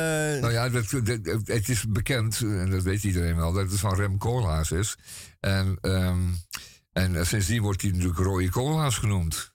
Nou 0.42 0.52
ja, 0.52 0.70
dat, 0.70 0.90
dat- 1.04 1.48
het 1.48 1.70
is 1.70 1.86
bekend, 1.88 2.40
en 2.42 2.70
dat 2.70 2.84
weet 2.84 3.04
iedereen 3.04 3.36
wel, 3.36 3.54
dat 3.54 3.72
het 3.72 3.80
van 3.80 3.96
Rem 3.96 4.18
Koolhaas 4.18 4.72
is. 4.72 4.96
En, 5.40 5.78
ehm, 5.82 6.20
en 6.94 7.26
sindsdien 7.28 7.62
wordt 7.62 7.82
hij 7.82 7.92
natuurlijk 7.92 8.20
rode 8.20 8.50
Koolhaas 8.50 8.98
genoemd. 8.98 9.54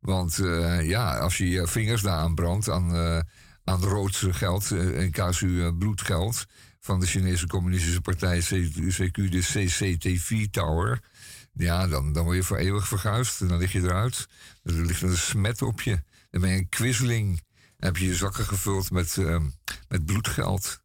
Want 0.00 0.38
eh, 0.38 0.88
ja, 0.88 1.18
als 1.18 1.38
je 1.38 1.48
je 1.50 1.66
vingers 1.66 2.02
daaraan 2.02 2.34
brandt 2.34 2.70
aan, 2.70 2.94
eh, 2.94 3.18
aan 3.64 3.82
rood 3.84 4.16
geld, 4.30 4.70
eh, 4.70 5.00
in 5.02 5.10
casu 5.10 5.62
eh, 5.64 5.68
bloedgeld, 5.78 6.44
van 6.86 7.00
de 7.00 7.06
Chinese 7.06 7.46
Communistische 7.46 8.00
Partij, 8.00 8.40
CQ, 8.40 9.14
de 9.30 9.40
CCTV 9.40 10.46
Tower, 10.50 11.00
ja, 11.52 11.86
dan, 11.86 12.12
dan 12.12 12.24
word 12.24 12.36
je 12.36 12.42
voor 12.42 12.56
eeuwig 12.56 12.88
verguisd 12.88 13.40
en 13.40 13.48
dan 13.48 13.58
lig 13.58 13.72
je 13.72 13.82
eruit. 13.82 14.28
Er 14.62 14.72
ligt 14.72 15.02
een 15.02 15.16
smet 15.16 15.62
op 15.62 15.80
je. 15.80 16.02
Dan 16.30 16.40
ben 16.40 16.50
je 16.50 16.66
een. 17.08 17.40
Dan 17.76 17.88
heb 17.88 17.96
je 17.96 18.06
je 18.06 18.14
zakken 18.14 18.44
gevuld 18.44 18.90
met, 18.90 19.16
ehm, 19.18 19.44
met 19.88 20.04
bloedgeld. 20.04 20.80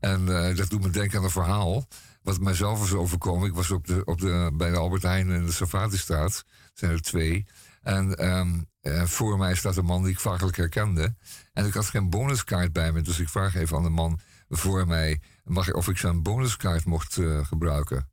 En 0.00 0.48
eh, 0.48 0.56
dat 0.56 0.70
doet 0.70 0.82
me 0.82 0.90
denken 0.90 1.18
aan 1.18 1.24
een 1.24 1.30
verhaal. 1.30 1.88
Wat 2.22 2.40
mijzelf 2.40 2.84
is 2.84 2.92
overkomen. 2.92 3.48
Ik 3.48 3.54
was 3.54 3.70
op 3.70 3.86
de, 3.86 4.04
op 4.04 4.20
de, 4.20 4.50
bij 4.54 4.70
de 4.70 4.76
Albert 4.76 5.02
Heijn 5.02 5.30
in 5.30 5.46
de 5.46 5.52
Savatistraat. 5.52 6.44
Zijn 6.74 6.90
er 6.90 7.02
twee. 7.02 7.46
En 7.82 8.16
ehm, 8.16 8.60
eh, 8.80 9.04
voor 9.04 9.38
mij 9.38 9.54
staat 9.54 9.76
een 9.76 9.84
man 9.84 10.02
die 10.02 10.12
ik 10.12 10.20
vaakelijk 10.20 10.56
herkende. 10.56 11.14
En 11.52 11.66
ik 11.66 11.74
had 11.74 11.86
geen 11.86 12.10
bonuskaart 12.10 12.72
bij 12.72 12.92
me. 12.92 13.02
Dus 13.02 13.20
ik 13.20 13.28
vraag 13.28 13.54
even 13.54 13.76
aan 13.76 13.82
de 13.82 13.88
man 13.88 14.20
voor 14.48 14.86
mij... 14.86 15.20
Mag 15.44 15.68
ik, 15.68 15.76
of 15.76 15.88
ik 15.88 15.96
zijn 15.96 16.22
bonuskaart 16.22 16.84
mocht 16.84 17.18
eh, 17.18 17.46
gebruiken. 17.46 18.10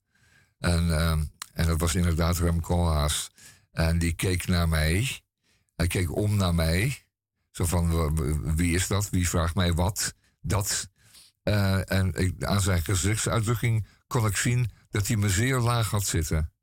En, 0.58 1.00
ehm, 1.00 1.24
en 1.54 1.68
dat 1.68 1.80
was 1.80 1.96
inderdaad 1.96 2.38
Rem 2.38 2.62
Koolhaas. 2.62 3.32
En 3.72 4.00
die 4.00 4.14
keek 4.14 4.48
naar 4.48 4.70
mij. 4.70 5.22
Hij 5.76 5.88
keek 5.88 6.16
om 6.16 6.36
naar 6.36 6.56
mij. 6.56 7.06
Zo 7.52 7.66
van, 7.66 8.16
wie 8.56 8.76
is 8.76 8.88
dat? 8.88 9.10
Wie 9.10 9.30
vraagt 9.30 9.56
mij 9.56 9.74
wat? 9.74 10.14
Dat. 10.42 10.90
Eh, 11.44 11.92
en 11.92 12.14
ik, 12.14 12.44
aan 12.44 12.62
zijn 12.62 12.82
gezichtsuitdrukking 12.82 13.88
kon 14.08 14.26
ik 14.26 14.38
zien 14.38 14.72
dat 14.90 15.08
hij 15.08 15.16
me 15.16 15.30
zeer 15.30 15.60
laag 15.60 15.90
had 15.90 16.06
zitten. 16.06 16.54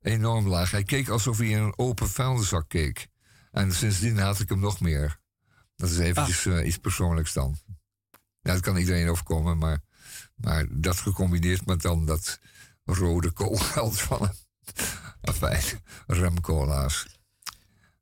Enorm 0.00 0.48
laag. 0.48 0.70
Hij 0.70 0.82
keek 0.82 1.08
alsof 1.08 1.38
hij 1.38 1.48
in 1.48 1.58
een 1.58 1.78
open 1.78 2.08
vuilniszak 2.08 2.68
keek. 2.68 3.08
En 3.50 3.72
sindsdien 3.72 4.18
haat 4.18 4.40
ik 4.40 4.48
hem 4.48 4.60
nog 4.60 4.80
meer. 4.80 5.20
Dat 5.76 5.90
is 5.90 5.98
eventjes 5.98 6.46
eh, 6.46 6.66
iets 6.66 6.78
persoonlijks 6.78 7.32
dan. 7.32 7.58
Ja, 8.42 8.52
dat 8.52 8.60
kan 8.60 8.76
iedereen 8.76 9.08
overkomen, 9.08 9.58
maar, 9.58 9.78
maar 10.34 10.66
dat 10.70 10.96
gecombineerd 10.96 11.66
met 11.66 11.82
dan 11.82 12.06
dat 12.06 12.38
rode 12.84 13.30
koolgeld 13.30 14.00
van 14.00 14.22
hem. 14.22 14.34
Afijn, 15.20 15.62
remcola's. 16.06 17.06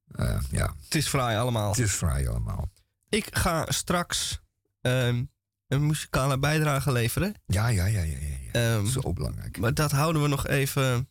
Eh, 0.09 0.41
ja, 0.51 0.75
Het 0.85 0.95
is 0.95 1.09
fraai 1.09 1.39
allemaal. 1.39 1.71
het 1.71 1.79
is 1.79 1.93
fraai 1.93 2.27
allemaal. 2.29 2.71
Ik 3.09 3.37
ga 3.37 3.65
straks 3.71 4.41
ehm, 4.81 5.25
een 5.69 5.87
muzikale 5.87 6.39
bijdrage 6.39 6.93
leveren. 6.93 7.35
Ja, 7.47 7.69
ja, 7.69 7.85
ja, 7.87 8.03
ja, 8.03 8.17
ja. 8.19 8.37
ja. 8.53 8.53
Ehm, 8.77 8.87
Zo 8.87 9.13
belangrijk. 9.13 9.59
maar 9.59 9.75
dat 9.75 9.91
houden 9.91 10.23
we 10.23 10.29
nog 10.29 10.47
even 10.47 11.11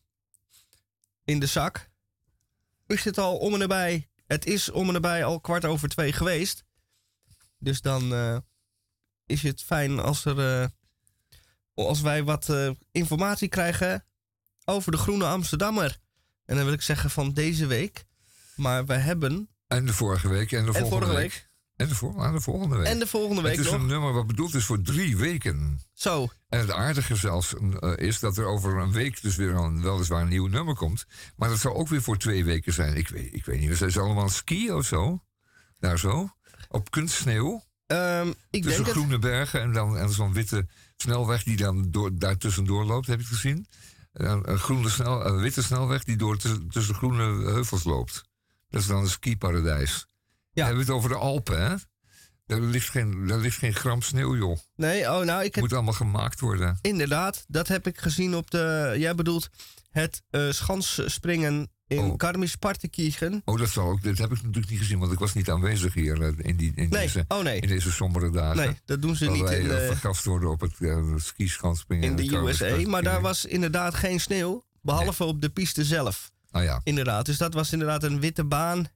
in 1.24 1.39
de 1.39 1.46
zak. 1.46 1.89
Is 2.88 3.03
het 3.03 3.17
al 3.17 3.38
om 3.38 3.53
en 3.53 3.60
nabij? 3.60 4.10
Het 4.25 4.46
is 4.46 4.72
om 4.72 4.88
en 4.88 4.93
nabij 4.93 5.24
al 5.25 5.39
kwart 5.39 5.65
over 5.65 5.89
twee 5.89 6.13
geweest. 6.13 6.63
Dus 7.57 7.81
dan 7.81 8.13
eh, 8.13 8.38
is 9.27 9.41
het 9.43 9.63
fijn 9.63 10.00
als, 10.00 10.25
er, 10.25 10.62
eh, 10.62 10.67
als 11.74 12.01
wij 12.01 12.24
wat 12.24 12.50
eh, 12.50 12.69
informatie 12.91 13.48
krijgen 13.48 14.05
over 14.65 14.91
de 14.91 14.98
Groene 14.98 15.25
Amsterdammer. 15.25 15.98
En 16.46 16.55
dan 16.55 16.65
wil 16.65 16.74
ik 16.74 16.81
zeggen 16.81 17.10
van 17.10 17.34
deze 17.34 17.65
week. 17.65 18.05
Maar 18.55 18.86
we 18.86 18.93
hebben. 18.93 19.50
En 19.67 19.86
de 19.86 19.93
vorige 19.93 20.27
week 20.27 20.51
en 20.51 20.65
de 20.65 20.74
volgende 20.74 20.89
vorige 20.89 21.13
week. 21.13 21.31
week. 21.31 21.46
En 21.75 21.88
de, 21.88 21.96
vol- 21.96 22.24
en 22.24 22.34
de 22.34 22.41
volgende 22.41 22.77
week. 22.77 22.88
En 22.88 23.00
de 23.00 23.07
volgende 23.07 23.41
week 23.41 23.55
het 23.55 23.65
is 23.65 23.72
nog. 23.72 23.81
een 23.81 23.88
nummer 23.88 24.13
wat 24.13 24.27
bedoeld 24.27 24.53
is 24.53 24.65
voor 24.65 24.81
drie 24.81 25.17
weken. 25.17 25.79
Zo, 25.93 26.27
En 26.50 26.60
het 26.60 26.72
aardige 26.72 27.15
zelfs 27.15 27.53
eh, 27.55 27.93
is 27.96 28.19
dat 28.19 28.38
er 28.38 28.46
over 28.46 28.77
een 28.77 28.91
week 28.91 29.22
dus 29.22 29.36
weer 29.36 29.55
een, 29.55 29.81
weliswaar 29.81 30.22
een 30.22 30.27
nieuw 30.27 30.48
nummer 30.48 30.75
komt. 30.75 31.05
Maar 31.36 31.50
dat 31.50 31.60
zal 31.60 31.75
ook 31.75 31.88
weer 31.88 32.01
voor 32.01 32.17
twee 32.17 32.46
weken 32.46 32.74
zijn. 32.74 32.96
Ik 32.96 33.07
weet, 33.07 33.34
ik 33.34 33.46
weet 33.46 33.60
niet, 33.60 33.77
zijn 33.77 33.91
ze 33.91 34.00
allemaal 34.00 34.29
skiën 34.29 34.74
of 34.74 34.86
zo? 34.86 35.24
Daar 35.79 36.00
zo? 36.00 36.29
Op 36.69 36.91
kunstsneeuw? 36.91 37.63
Ehm, 37.88 38.34
ik 38.50 38.63
Tussen 38.63 38.84
denk 38.84 38.96
groene 38.96 39.20
bergen 39.20 39.62
en 39.62 39.74
dan 39.74 39.98
en 39.98 40.10
zo'n 40.10 40.34
witte 40.34 40.67
snelweg 40.96 41.44
die 41.44 41.58
dan 41.58 41.91
door, 41.91 42.17
daar 42.17 42.38
tussendoor 42.38 42.86
loopt, 42.86 43.08
heb 43.08 43.20
je 43.20 43.25
het 43.25 43.34
gezien? 43.34 43.67
Een, 44.13 44.51
een, 44.51 44.60
groene 44.60 44.89
snel, 44.89 45.25
een 45.25 45.41
witte 45.41 45.63
snelweg 45.63 46.03
die 46.03 46.17
door 46.17 46.38
tussen, 46.38 46.70
tussen 46.70 46.96
groene 46.96 47.51
heuvels 47.51 47.84
loopt. 47.84 48.24
Dat 48.70 48.82
is 48.82 48.88
dan 48.88 49.01
een 49.01 49.10
skiparadijs. 49.10 50.08
Ja. 50.51 50.62
We 50.62 50.62
hebben 50.62 50.79
het 50.79 50.89
over 50.89 51.10
de 51.10 51.15
Alpen, 51.15 51.70
hè? 51.70 51.75
Daar 52.46 52.60
ligt 52.60 52.89
geen, 52.89 53.27
daar 53.27 53.39
ligt 53.39 53.58
geen 53.58 53.75
gram 53.75 54.01
sneeuw, 54.01 54.36
joh. 54.36 54.58
Nee, 54.75 55.01
oh 55.01 55.25
nou, 55.25 55.39
ik 55.39 55.46
Het 55.46 55.53
heb 55.53 55.63
moet 55.63 55.74
allemaal 55.74 55.94
gemaakt 55.94 56.39
worden. 56.39 56.77
Inderdaad, 56.82 57.46
dat 57.48 57.67
heb 57.67 57.88
ik 57.88 57.98
gezien 57.98 58.36
op 58.36 58.51
de. 58.51 58.96
Jij 58.98 59.15
bedoelt 59.15 59.50
het 59.89 60.22
eh 60.29 60.50
schansspringen 60.51 61.72
in 61.88 62.00
Oh. 62.00 62.15
Oh, 63.46 63.58
dat 63.58 63.70
zal 63.70 63.89
ook. 63.89 64.03
Dat 64.03 64.17
heb 64.17 64.32
ik 64.32 64.38
natuurlijk 64.44 64.70
niet 64.70 64.79
gezien, 64.79 65.00
want 65.00 65.12
ik 65.12 65.20
was 65.20 65.34
niet 65.34 65.50
aanwezig 65.50 65.94
hier 65.94 66.22
eh, 66.22 66.32
in, 66.38 66.56
die, 66.56 66.72
in, 66.75 66.89
Nee, 66.89 67.01
deze, 67.01 67.25
oh 67.27 67.44
nee. 67.44 67.60
in 67.60 67.67
deze 67.67 67.91
sombere 67.91 68.30
dagen. 68.30 68.58
Nee, 68.58 68.80
dat 68.86 69.02
doen 69.02 69.15
ze 69.15 69.26
Dat 69.26 69.34
niet 69.34 69.43
wij 69.43 69.60
in 69.60 69.69
eh, 69.69 69.76
de, 69.78 69.86
vergast 69.86 70.26
worden 70.26 70.50
op 70.50 70.62
het 70.62 70.73
uh, 70.80 71.17
skischanspringen. 71.17 72.10
in 72.10 72.15
de 72.15 72.38
USA. 72.38 72.89
Maar 72.89 73.04
daar 73.04 73.21
was 73.21 73.45
inderdaad 73.45 73.95
geen 73.95 74.19
sneeuw. 74.19 74.65
Behalve 74.82 75.23
op 75.23 75.41
de 75.41 75.50
piste 75.50 75.84
zelf. 75.84 76.32
Ah 76.52 76.63
ja, 76.63 76.82
Inderdaad. 76.84 77.26
Dus 77.26 77.38
dat 77.38 77.54
was 77.54 77.71
inderdaad 77.71 78.04
een 78.04 78.19
witte 78.19 78.45
baan. 78.45 78.88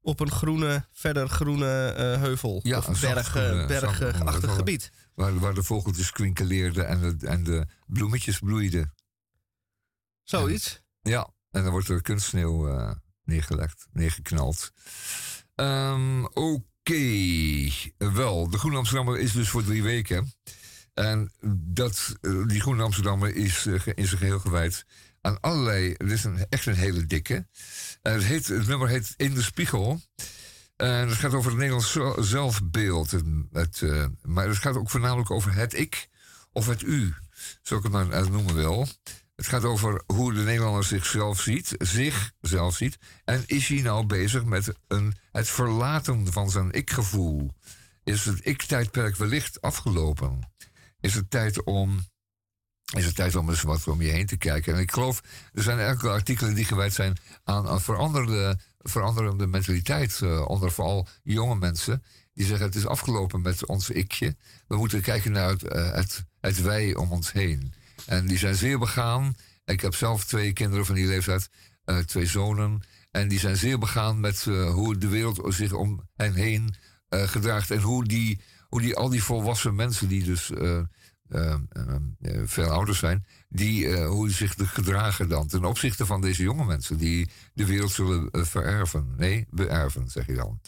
Op 0.00 0.20
een 0.20 0.30
groene, 0.30 0.84
verder 0.92 1.28
groene 1.28 1.94
heuvel. 2.20 2.60
Ja, 2.62 2.78
of 2.78 3.00
berg, 3.00 3.32
bergachtig 3.66 4.54
gebied. 4.54 4.90
waar, 5.14 5.38
waar 5.38 5.54
de 5.54 5.62
vogeltjes 5.62 6.10
kwinkeleerden 6.10 6.88
en 6.88 7.00
de, 7.00 7.26
en 7.26 7.44
de 7.44 7.66
bloemetjes 7.86 8.38
bloeiden. 8.38 8.94
Zoiets. 10.22 10.82
Ja, 11.02 11.30
en 11.56 11.62
dan 11.62 11.70
wordt 11.70 11.88
er 11.88 12.02
kunstsneeuw 12.02 12.68
eh, 12.68 12.90
neergelegd, 13.24 13.86
neergeknald. 13.92 14.72
Ehm, 15.54 16.24
Oké, 16.24 17.70
wel, 17.96 18.50
de 18.50 18.58
Groene 18.58 18.76
Amsterdammer 18.76 19.18
is 19.18 19.32
dus 19.32 19.48
voor 19.48 19.64
drie 19.64 19.82
weken. 19.82 20.32
En 20.94 21.32
dat, 21.50 22.16
eh, 22.20 22.46
die 22.46 22.60
Groene 22.60 22.82
Amsterdammer 22.82 23.34
is 23.34 23.66
eh, 23.66 23.86
in 23.94 24.06
zijn 24.06 24.20
geheel 24.20 24.38
gewijd 24.38 24.84
aan 25.20 25.40
allerlei... 25.40 25.94
Het 25.96 26.10
is 26.10 26.24
een, 26.24 26.46
echt 26.48 26.66
een 26.66 26.74
hele 26.74 27.06
dikke. 27.06 27.46
Het, 28.02 28.24
heet, 28.24 28.46
het 28.46 28.66
nummer 28.66 28.88
heet 28.88 29.14
In 29.16 29.34
de 29.34 29.42
Spiegel. 29.42 30.00
En 30.76 31.08
het 31.08 31.18
gaat 31.18 31.34
over 31.34 31.50
het 31.50 31.60
Nederlands 31.60 31.98
zelfbeeld. 32.28 33.10
Het, 33.10 33.82
maar 34.22 34.48
het 34.48 34.56
gaat 34.56 34.76
ook 34.76 34.90
voornamelijk 34.90 35.30
over 35.30 35.54
het 35.54 35.78
ik 35.78 36.08
of 36.52 36.66
het 36.66 36.82
u. 36.82 37.14
Zo 37.62 37.76
ik 37.76 37.82
het 37.82 37.92
maar 37.92 38.30
noemen 38.30 38.54
wil. 38.54 38.88
Het 39.36 39.46
gaat 39.46 39.64
over 39.64 40.02
hoe 40.06 40.32
de 40.32 40.40
Nederlander 40.40 40.84
zichzelf 40.84 41.40
ziet, 41.40 41.74
zichzelf 41.78 42.76
ziet. 42.76 42.98
En 43.24 43.42
is 43.46 43.68
hij 43.68 43.80
nou 43.80 44.06
bezig 44.06 44.44
met 44.44 44.72
een, 44.86 45.14
het 45.32 45.48
verlaten 45.48 46.32
van 46.32 46.50
zijn 46.50 46.70
ik-gevoel? 46.72 47.50
Is 48.04 48.24
het 48.24 48.46
ik-tijdperk 48.46 49.16
wellicht 49.16 49.60
afgelopen? 49.60 50.52
Is 51.00 51.14
het 51.14 51.30
tijd 51.30 51.64
om. 51.64 52.04
Is 52.94 53.04
het 53.04 53.14
tijd 53.14 53.34
om 53.34 53.48
eens 53.48 53.62
wat 53.62 53.88
om 53.88 54.02
je 54.02 54.10
heen 54.10 54.26
te 54.26 54.36
kijken? 54.36 54.74
En 54.74 54.80
ik 54.80 54.92
geloof, 54.92 55.22
er 55.52 55.62
zijn 55.62 55.78
enkele 55.78 56.10
artikelen 56.10 56.54
die 56.54 56.64
gewijd 56.64 56.92
zijn 56.92 57.16
aan 57.44 57.68
een 57.68 57.80
veranderende, 57.80 58.58
veranderende 58.78 59.46
mentaliteit. 59.46 60.20
eh, 60.22 60.48
onder 60.48 60.72
vooral 60.72 61.08
jonge 61.22 61.56
mensen. 61.56 62.02
Die 62.32 62.46
zeggen: 62.46 62.66
het 62.66 62.74
is 62.74 62.86
afgelopen 62.86 63.40
met 63.40 63.66
ons 63.66 63.90
ikje. 63.90 64.36
We 64.66 64.76
moeten 64.76 65.02
kijken 65.02 65.32
naar 65.32 65.48
het, 65.48 65.62
eh, 65.62 66.02
het 66.40 66.60
wij 66.60 66.94
om 66.94 67.12
ons 67.12 67.32
heen. 67.32 67.74
En 68.06 68.26
die 68.26 68.38
zijn 68.38 68.54
zeer 68.54 68.78
begaan. 68.78 69.34
Ik 69.64 69.80
heb 69.80 69.94
zelf 69.94 70.24
twee 70.24 70.52
kinderen 70.52 70.86
van 70.86 70.94
die 70.94 71.06
leeftijd, 71.06 71.50
eh, 71.84 71.98
twee 71.98 72.26
zonen. 72.26 72.82
En 73.10 73.28
die 73.28 73.38
zijn 73.38 73.56
zeer 73.56 73.78
begaan 73.78 74.20
met 74.20 74.46
eh, 74.48 74.70
hoe 74.70 74.98
de 74.98 75.08
wereld 75.08 75.54
zich 75.54 75.72
om 75.72 76.08
hen 76.16 76.34
heen 76.34 76.74
eh, 77.08 77.22
gedraagt. 77.22 77.70
En 77.70 77.80
hoe, 77.80 78.04
die, 78.04 78.40
hoe 78.68 78.80
die, 78.80 78.96
al 78.96 79.08
die 79.08 79.22
volwassen 79.22 79.74
mensen 79.74 80.08
die 80.08 80.24
dus 80.24 80.50
veel 82.44 82.70
ouder 82.70 82.94
zijn, 82.94 83.26
die, 83.48 83.96
hoe 83.96 84.26
die 84.26 84.36
zich 84.36 84.54
gedragen 84.56 85.28
dan 85.28 85.46
ten 85.46 85.64
opzichte 85.64 86.06
van 86.06 86.20
deze 86.20 86.42
jonge 86.42 86.64
mensen 86.64 86.96
die 86.96 87.30
de 87.54 87.66
wereld 87.66 87.90
zullen 87.90 88.46
vererven. 88.46 89.14
Nee, 89.16 89.46
beërven, 89.50 90.08
zeg 90.08 90.26
je 90.26 90.34
dan. 90.34 90.60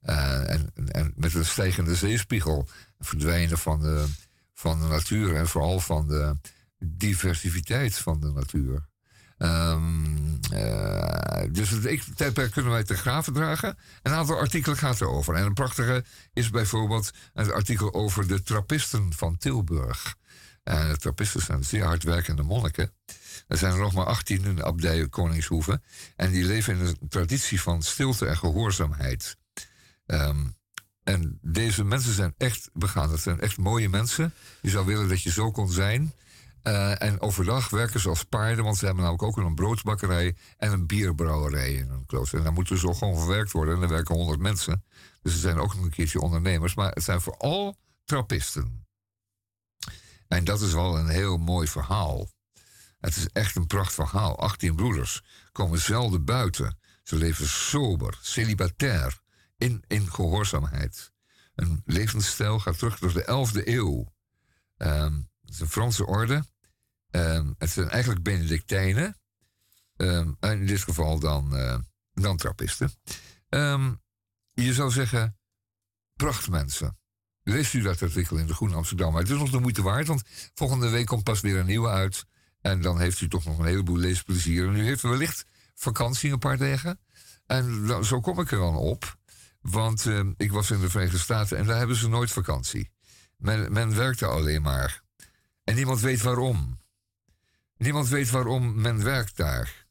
En, 0.00 0.72
en 0.88 1.12
met 1.16 1.34
een 1.34 1.44
stijgende 1.44 1.94
zeespiegel, 1.94 2.68
verdwijnen 2.98 3.58
van 3.58 3.80
de, 3.80 4.06
van 4.54 4.80
de 4.80 4.86
natuur 4.86 5.34
en 5.34 5.48
vooral 5.48 5.80
van 5.80 6.08
de 6.08 6.36
diversiteit 6.84 7.94
van 7.94 8.20
de 8.20 8.32
natuur. 8.32 8.90
Eh, 10.50 11.42
dus 11.50 11.70
het 11.70 11.84
ik- 11.84 12.02
tijdperk 12.14 12.50
kunnen 12.52 12.72
wij 12.72 12.84
te 12.84 12.94
graven 12.96 13.32
dragen. 13.32 13.78
Een 14.02 14.12
aantal 14.12 14.38
artikelen 14.38 14.76
gaat 14.76 15.00
erover. 15.00 15.34
En 15.34 15.44
een 15.44 15.54
prachtige 15.54 16.04
is 16.32 16.50
bijvoorbeeld 16.50 17.10
het 17.32 17.50
artikel 17.52 17.94
over 17.94 18.26
de 18.28 18.42
trappisten 18.42 19.12
van 19.12 19.36
Tilburg. 19.38 20.14
En 20.62 20.88
de 20.88 20.96
trappisten 20.96 21.40
zijn 21.42 21.64
zeer 21.64 21.84
hardwerkende 21.84 22.42
monniken. 22.42 22.92
Er 23.48 23.58
zijn 23.58 23.72
er 23.72 23.78
nog 23.78 23.92
maar 23.92 24.06
18 24.06 24.44
in 24.44 24.54
de 24.56 24.64
abdij 24.64 25.08
Koningshoeve. 25.08 25.80
En 26.16 26.30
die 26.30 26.44
leven 26.44 26.78
in 26.78 26.84
een 26.86 27.08
traditie 27.08 27.60
van 27.60 27.82
stilte 27.82 28.26
en 28.26 28.36
gehoorzaamheid. 28.36 29.36
Ehm, 30.06 30.44
en 31.02 31.38
deze 31.42 31.84
mensen 31.84 32.12
zijn 32.14 32.34
echt 32.38 32.70
begaan. 32.72 33.10
Dat 33.10 33.20
zijn 33.20 33.40
echt 33.40 33.56
mooie 33.56 33.88
mensen. 33.88 34.34
Je 34.60 34.70
zou 34.70 34.86
willen 34.86 35.08
dat 35.08 35.22
je 35.22 35.30
zo 35.30 35.50
kon 35.50 35.70
zijn. 35.70 36.12
Eh, 36.62 37.02
en 37.02 37.20
overdag 37.20 37.70
werken 37.70 38.00
ze 38.00 38.08
als 38.08 38.24
paarden, 38.24 38.64
want 38.64 38.76
ze 38.76 38.84
hebben 38.84 39.04
namelijk 39.04 39.28
ook 39.28 39.36
een 39.36 39.54
broodbakkerij 39.54 40.36
en 40.56 40.72
een 40.72 40.86
bierbrouwerij 40.86 41.72
in 41.72 41.90
een 41.90 42.06
klooster. 42.06 42.38
En 42.38 42.44
daar 42.44 42.52
moeten 42.52 42.78
zo 42.78 42.94
gewoon 42.94 43.18
verwerkt 43.18 43.52
worden. 43.52 43.74
En 43.74 43.80
daar 43.80 43.88
werken 43.88 44.14
honderd 44.14 44.40
mensen. 44.40 44.84
Dus 45.22 45.32
ze 45.32 45.38
zijn 45.38 45.58
ook 45.58 45.74
nog 45.74 45.84
een 45.84 45.90
keertje 45.90 46.20
ondernemers. 46.20 46.74
Maar 46.74 46.90
het 46.90 47.02
zijn 47.02 47.20
vooral 47.20 47.76
trappisten. 48.04 48.86
En 50.28 50.44
dat 50.44 50.60
is 50.60 50.72
wel 50.72 50.98
een 50.98 51.08
heel 51.08 51.36
mooi 51.36 51.68
verhaal. 51.68 52.28
Het 53.00 53.16
is 53.16 53.28
echt 53.28 53.56
een 53.56 53.66
pracht 53.66 53.94
verhaal. 53.94 54.38
18 54.38 54.76
broeders 54.76 55.22
komen 55.52 55.78
zelden 55.78 56.24
buiten. 56.24 56.78
Ze 57.02 57.16
leven 57.16 57.48
sober, 57.48 58.18
celibatair, 58.20 59.20
in, 59.56 59.84
in 59.86 60.12
gehoorzaamheid. 60.12 61.12
Een 61.54 61.82
levensstijl 61.84 62.58
gaat 62.58 62.78
terug 62.78 62.98
tot 62.98 63.14
de 63.14 63.50
11e 63.52 63.66
eeuw. 63.66 64.12
Ehm, 64.76 65.14
het 65.44 65.54
is 65.54 65.60
een 65.60 65.68
Franse 65.68 66.06
orde. 66.06 66.44
Ehm, 67.12 67.52
het 67.58 67.70
zijn 67.70 67.88
eigenlijk 67.88 68.22
Benedictijnen. 68.22 69.16
Ehm, 69.96 70.32
in 70.40 70.66
dit 70.66 70.82
geval 70.82 71.18
dan, 71.18 71.56
eh 71.56 71.78
dan 72.14 72.36
trappisten. 72.36 72.90
Ehm, 73.48 73.92
je 74.52 74.72
zou 74.72 74.90
zeggen, 74.90 75.38
prachtmensen. 76.16 76.98
Leest 77.42 77.72
u 77.72 77.82
dat 77.82 78.02
artikel 78.02 78.36
in 78.36 78.46
de 78.46 78.54
Groene 78.54 78.74
Amsterdam? 78.74 79.14
Het 79.14 79.30
is 79.30 79.38
nog 79.38 79.50
de 79.50 79.60
moeite 79.60 79.82
waard, 79.82 80.06
want 80.06 80.22
volgende 80.54 80.88
week 80.88 81.06
komt 81.06 81.24
pas 81.24 81.40
weer 81.40 81.58
een 81.58 81.66
nieuwe 81.66 81.88
uit. 81.88 82.24
En 82.60 82.80
dan 82.82 83.00
heeft 83.00 83.20
u 83.20 83.28
toch 83.28 83.44
nog 83.44 83.58
een 83.58 83.64
heleboel 83.64 83.96
leesplezier. 83.96 84.68
En 84.68 84.76
u 84.76 84.84
heeft 84.84 85.02
wellicht 85.02 85.44
vakantie 85.74 86.32
een 86.32 86.38
paar 86.38 86.58
dagen. 86.58 87.00
En 87.46 88.04
zo 88.04 88.20
kom 88.20 88.40
ik 88.40 88.50
er 88.50 88.58
dan 88.58 88.76
op. 88.76 89.16
Want 89.60 90.06
ik 90.36 90.52
was 90.52 90.70
in 90.70 90.80
de 90.80 90.90
Verenigde 90.90 91.18
Staten 91.18 91.58
en 91.58 91.66
daar 91.66 91.78
hebben 91.78 91.96
ze 91.96 92.08
nooit 92.08 92.30
vakantie. 92.30 92.90
Men, 93.36 93.72
men 93.72 93.96
werkte 93.96 94.26
alleen 94.26 94.62
maar. 94.62 95.02
En 95.64 95.74
niemand 95.74 96.00
weet 96.00 96.22
waarom. 96.22 96.81
Niemand 97.82 98.08
weet 98.08 98.30
waarom 98.30 98.80
men 98.80 99.04
werkt 99.04 99.36
daar. 99.36 99.86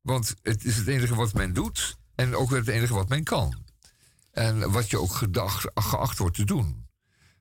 Want 0.00 0.34
het 0.42 0.64
is 0.64 0.76
het 0.76 0.86
enige 0.86 1.14
wat 1.14 1.32
men 1.34 1.52
doet 1.52 1.98
en 2.14 2.36
ook 2.36 2.50
het 2.50 2.68
enige 2.68 2.94
wat 2.94 3.08
men 3.08 3.24
kan. 3.24 3.54
En 4.30 4.70
wat 4.70 4.90
je 4.90 5.00
ook 5.00 5.12
gedacht, 5.12 5.70
geacht 5.74 6.18
wordt 6.18 6.36
te 6.36 6.44
doen. 6.44 6.86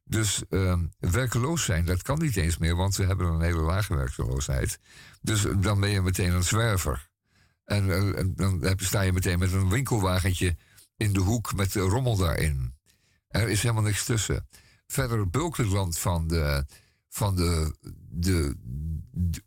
Dus 0.04 0.44
ehm, 0.50 0.86
werkeloos 1.00 1.64
zijn, 1.64 1.86
dat 1.86 2.02
kan 2.02 2.20
niet 2.20 2.36
eens 2.36 2.58
meer, 2.58 2.76
want 2.76 2.96
we 2.96 3.06
hebben 3.06 3.28
een 3.28 3.42
hele 3.42 3.62
lage 3.62 3.96
werkeloosheid. 3.96 4.80
Dus 5.22 5.46
dan 5.58 5.80
ben 5.80 5.90
je 5.90 6.02
meteen 6.02 6.34
een 6.34 6.44
zwerver. 6.44 7.10
En, 7.66 8.16
eh, 8.16 8.26
dan 8.28 8.64
heb, 8.64 8.82
sta 8.82 9.02
je 9.02 9.14
meteen 9.14 9.40
met 9.40 9.52
een 9.52 9.70
winkelwagentje 9.70 10.58
in 10.98 11.14
de 11.14 11.20
hoek 11.20 11.56
met 11.56 11.72
de 11.72 11.80
rommel 11.80 12.18
daarin. 12.18 12.76
Er 13.28 13.50
is 13.50 13.62
helemaal 13.62 13.84
niks 13.84 14.06
tussen. 14.06 14.48
Verder 14.88 15.30
bulkt 15.30 15.58
het 15.58 15.68
land 15.68 15.98
van 16.00 16.28
de, 16.28 16.66
van 17.18 17.36
de, 17.36 17.76
de, 18.10 18.56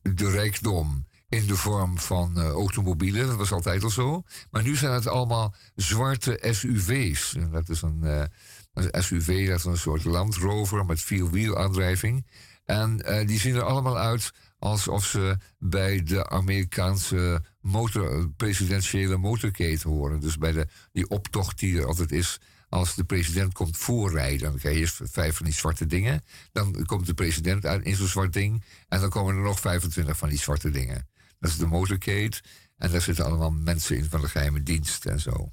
de, 0.03 0.31
rijkdom 0.31 1.07
in 1.29 1.47
de 1.47 1.57
vorm 1.57 1.99
van 1.99 2.39
eh, 2.39 2.49
automobielen. 2.49 3.27
Dat 3.27 3.37
was 3.37 3.53
altijd 3.53 3.85
al 3.85 3.91
zo. 3.91 4.23
Maar 4.51 4.63
nu 4.63 4.77
zijn 4.77 4.93
het 4.93 5.07
allemaal 5.07 5.55
zwarte 5.75 6.39
SUV's. 6.51 7.35
En 7.35 7.51
dat 7.51 7.69
is 7.69 7.83
een, 7.83 8.03
eh, 8.03 8.25
een 8.73 9.03
SUV, 9.03 9.49
dat 9.49 9.59
is 9.59 9.65
een 9.65 9.77
soort 9.77 10.05
landrover 10.05 10.85
met 10.85 11.01
vierwielaandrijving. 11.01 12.27
En 12.65 13.05
eh, 13.05 13.27
die 13.27 13.39
zien 13.39 13.55
er 13.55 13.63
allemaal 13.63 13.99
uit 13.99 14.33
alsof 14.59 15.05
ze 15.05 15.37
bij 15.59 16.03
de 16.03 16.29
Amerikaanse 16.29 17.45
motor, 17.61 18.31
presidentiële 18.37 19.17
motorcade 19.17 19.81
horen. 19.83 20.21
Dus 20.21 20.39
bij 20.39 20.53
de, 20.53 20.67
die 20.93 21.09
optocht 21.09 21.59
die 21.59 21.79
er 21.79 21.87
altijd 21.87 22.13
is 22.13 22.41
als 22.71 22.95
de 22.95 23.05
president 23.05 23.53
komt 23.53 23.77
voorrijden. 23.77 24.51
Dan 24.51 24.59
krijg 24.59 24.75
je 24.75 24.81
eerst 24.81 25.01
vijf 25.03 25.37
van 25.37 25.47
die 25.47 25.55
zwarte 25.55 25.87
dingen. 25.87 26.25
Dan 26.53 26.85
komt 26.87 27.07
de 27.07 27.15
president 27.15 27.67
uit 27.67 27.85
in 27.85 27.97
zo'n 27.97 28.07
zwart 28.07 28.33
ding. 28.33 28.65
En 28.89 29.01
dan 29.01 29.11
komen 29.11 29.35
er 29.35 29.43
nog 29.43 29.61
25 29.61 30.17
van 30.17 30.29
die 30.29 30.39
zwarte 30.39 30.71
dingen. 30.71 31.09
Dat 31.39 31.51
is 31.51 31.57
de 31.57 31.67
motorcade. 31.67 32.33
En 32.77 32.91
daar 32.91 33.01
zitten 33.01 33.25
allemaal 33.25 33.51
mensen 33.51 33.97
in 33.97 34.05
van 34.05 34.21
de 34.21 34.29
geheime 34.29 34.63
dienst 34.63 35.07
en 35.07 35.21
zo. 35.21 35.53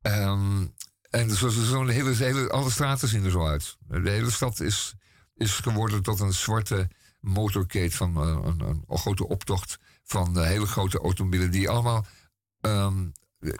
Ehm, 0.00 0.66
en 1.10 1.30
zo, 1.30 1.48
zo, 1.48 1.62
zo'n 1.62 1.88
hele, 1.88 2.14
hele, 2.14 2.50
alle 2.50 2.70
straten 2.70 3.08
zien 3.08 3.24
er 3.24 3.30
zo 3.30 3.46
uit. 3.46 3.76
De 3.88 4.10
hele 4.10 4.30
stad 4.30 4.60
is, 4.60 4.94
is 5.34 5.52
geworden 5.52 6.02
tot 6.02 6.20
een 6.20 6.32
zwarte 6.32 6.88
motorcade 7.20 7.90
van 7.90 8.16
eh, 8.16 8.38
een, 8.42 8.60
een, 8.60 8.98
grote 8.98 9.28
optocht 9.28 9.78
van 10.04 10.44
hele 10.44 10.66
grote 10.66 10.98
automobielen 10.98 11.50
die 11.50 11.68
allemaal, 11.68 12.06
ehm, 12.60 13.06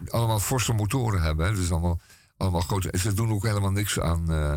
allemaal 0.09 0.39
forse 0.39 0.73
motoren 0.73 1.21
hebben. 1.21 1.55
Dus 1.55 1.71
allemaal, 1.71 1.99
allemaal 2.37 2.61
grote. 2.61 2.91
en 2.91 2.99
Ze 2.99 3.13
doen 3.13 3.31
ook 3.31 3.43
helemaal 3.43 3.71
niks 3.71 3.99
aan, 3.99 4.31
eh, 4.31 4.55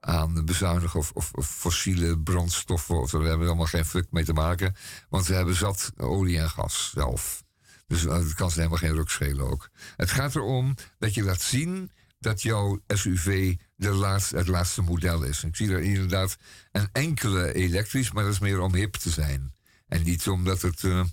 aan 0.00 0.44
bezuinigen 0.44 0.98
of, 0.98 1.12
of, 1.12 1.46
fossiele 1.46 2.18
brandstoffen. 2.18 3.00
Of, 3.00 3.10
daar 3.10 3.20
hebben 3.20 3.40
we 3.40 3.46
allemaal 3.46 3.66
geen 3.66 3.84
fuck 3.84 4.06
mee 4.10 4.24
te 4.24 4.32
maken. 4.32 4.74
Want 5.08 5.24
ze 5.24 5.34
hebben 5.34 5.54
zat 5.54 5.92
olie 5.96 6.38
en 6.38 6.50
gas 6.50 6.90
zelf. 6.94 7.44
Dus 7.86 8.06
eh, 8.06 8.12
het 8.12 8.34
kan 8.34 8.50
ze 8.50 8.56
helemaal 8.56 8.78
geen 8.78 8.94
ruk 8.94 9.10
schelen 9.10 9.50
ook. 9.50 9.70
Het 9.96 10.10
gaat 10.10 10.34
erom 10.34 10.74
dat 10.98 11.14
je 11.14 11.22
laat 11.22 11.40
zien 11.40 11.90
dat 12.18 12.42
jouw 12.42 12.80
SUV 12.86 13.56
de 13.76 13.90
laatste, 13.90 14.36
het 14.36 14.48
laatste 14.48 14.82
model 14.82 15.22
is. 15.22 15.44
Ik 15.44 15.56
zie 15.56 15.72
er 15.72 15.80
inderdaad 15.80 16.36
een 16.72 16.88
enkele 16.92 17.52
elektrisch, 17.52 18.12
maar 18.12 18.24
dat 18.24 18.32
is 18.32 18.38
meer 18.38 18.60
om 18.60 18.74
hip 18.74 18.94
te 18.94 19.10
zijn. 19.10 19.54
En 19.88 20.02
niet 20.02 20.28
omdat 20.28 20.62
het, 20.62 20.84
eh, 20.84 21.04